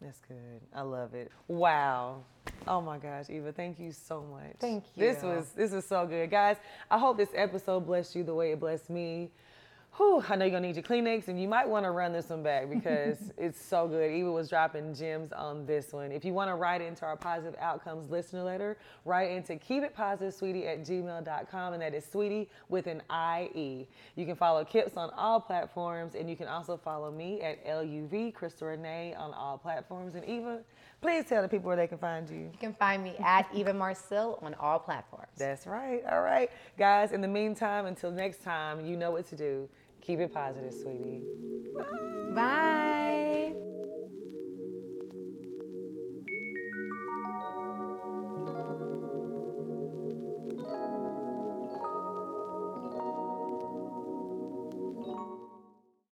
that's 0.00 0.20
good. 0.20 0.60
I 0.74 0.82
love 0.82 1.14
it. 1.14 1.32
Wow. 1.48 2.24
Oh 2.68 2.82
my 2.82 2.98
gosh, 2.98 3.30
Eva, 3.30 3.52
thank 3.52 3.78
you 3.78 3.92
so 3.92 4.22
much. 4.22 4.56
Thank 4.58 4.84
you. 4.94 5.00
This 5.00 5.22
was 5.22 5.52
this 5.56 5.72
was 5.72 5.86
so 5.86 6.06
good, 6.06 6.30
guys. 6.30 6.56
I 6.90 6.98
hope 6.98 7.16
this 7.16 7.30
episode 7.34 7.86
blessed 7.86 8.14
you 8.16 8.24
the 8.24 8.34
way 8.34 8.52
it 8.52 8.60
blessed 8.60 8.90
me. 8.90 9.30
Whew, 9.96 10.22
I 10.28 10.36
know 10.36 10.44
you're 10.44 10.52
gonna 10.52 10.66
need 10.66 10.76
your 10.76 10.82
Kleenex, 10.82 11.28
and 11.28 11.40
you 11.40 11.48
might 11.48 11.66
want 11.66 11.86
to 11.86 11.90
run 11.90 12.12
this 12.12 12.28
one 12.28 12.42
back 12.42 12.68
because 12.68 13.16
it's 13.38 13.64
so 13.64 13.88
good. 13.88 14.10
Eva 14.10 14.30
was 14.30 14.46
dropping 14.46 14.92
gems 14.94 15.32
on 15.32 15.64
this 15.64 15.90
one. 15.90 16.12
If 16.12 16.22
you 16.22 16.34
want 16.34 16.50
to 16.50 16.54
write 16.54 16.82
into 16.82 17.06
our 17.06 17.16
positive 17.16 17.54
outcomes 17.58 18.10
listener 18.10 18.42
letter, 18.42 18.76
write 19.06 19.30
into 19.30 19.56
keep 19.56 19.82
it 19.82 19.94
positive 19.94 20.34
sweetie 20.34 20.66
at 20.66 20.82
gmail.com, 20.82 21.72
and 21.72 21.80
that 21.80 21.94
is 21.94 22.04
sweetie 22.04 22.50
with 22.68 22.86
an 22.88 23.00
IE. 23.10 23.88
You 24.16 24.26
can 24.26 24.36
follow 24.36 24.66
Kips 24.66 24.98
on 24.98 25.08
all 25.16 25.40
platforms, 25.40 26.14
and 26.14 26.28
you 26.28 26.36
can 26.36 26.48
also 26.48 26.76
follow 26.76 27.10
me 27.10 27.40
at 27.40 27.64
LUV 27.64 28.34
Crystal 28.34 28.68
Renee 28.68 29.14
on 29.16 29.32
all 29.32 29.56
platforms. 29.56 30.14
And 30.14 30.26
Eva, 30.26 30.58
please 31.00 31.24
tell 31.24 31.40
the 31.40 31.48
people 31.48 31.68
where 31.68 31.76
they 31.76 31.86
can 31.86 31.96
find 31.96 32.28
you. 32.28 32.50
You 32.52 32.58
can 32.60 32.74
find 32.74 33.02
me 33.02 33.14
at 33.24 33.48
Eva 33.54 33.72
Marcille 33.72 34.38
on 34.42 34.52
all 34.54 34.78
platforms. 34.78 35.32
That's 35.38 35.66
right. 35.66 36.02
All 36.10 36.20
right. 36.20 36.50
Guys, 36.76 37.12
in 37.12 37.22
the 37.22 37.28
meantime, 37.28 37.86
until 37.86 38.10
next 38.10 38.42
time, 38.42 38.84
you 38.84 38.98
know 38.98 39.10
what 39.10 39.26
to 39.30 39.36
do. 39.36 39.66
Keep 40.06 40.20
it 40.20 40.32
positive, 40.32 40.72
sweetie. 40.72 41.22
Bye. 41.74 43.52
Bye. 43.52 43.54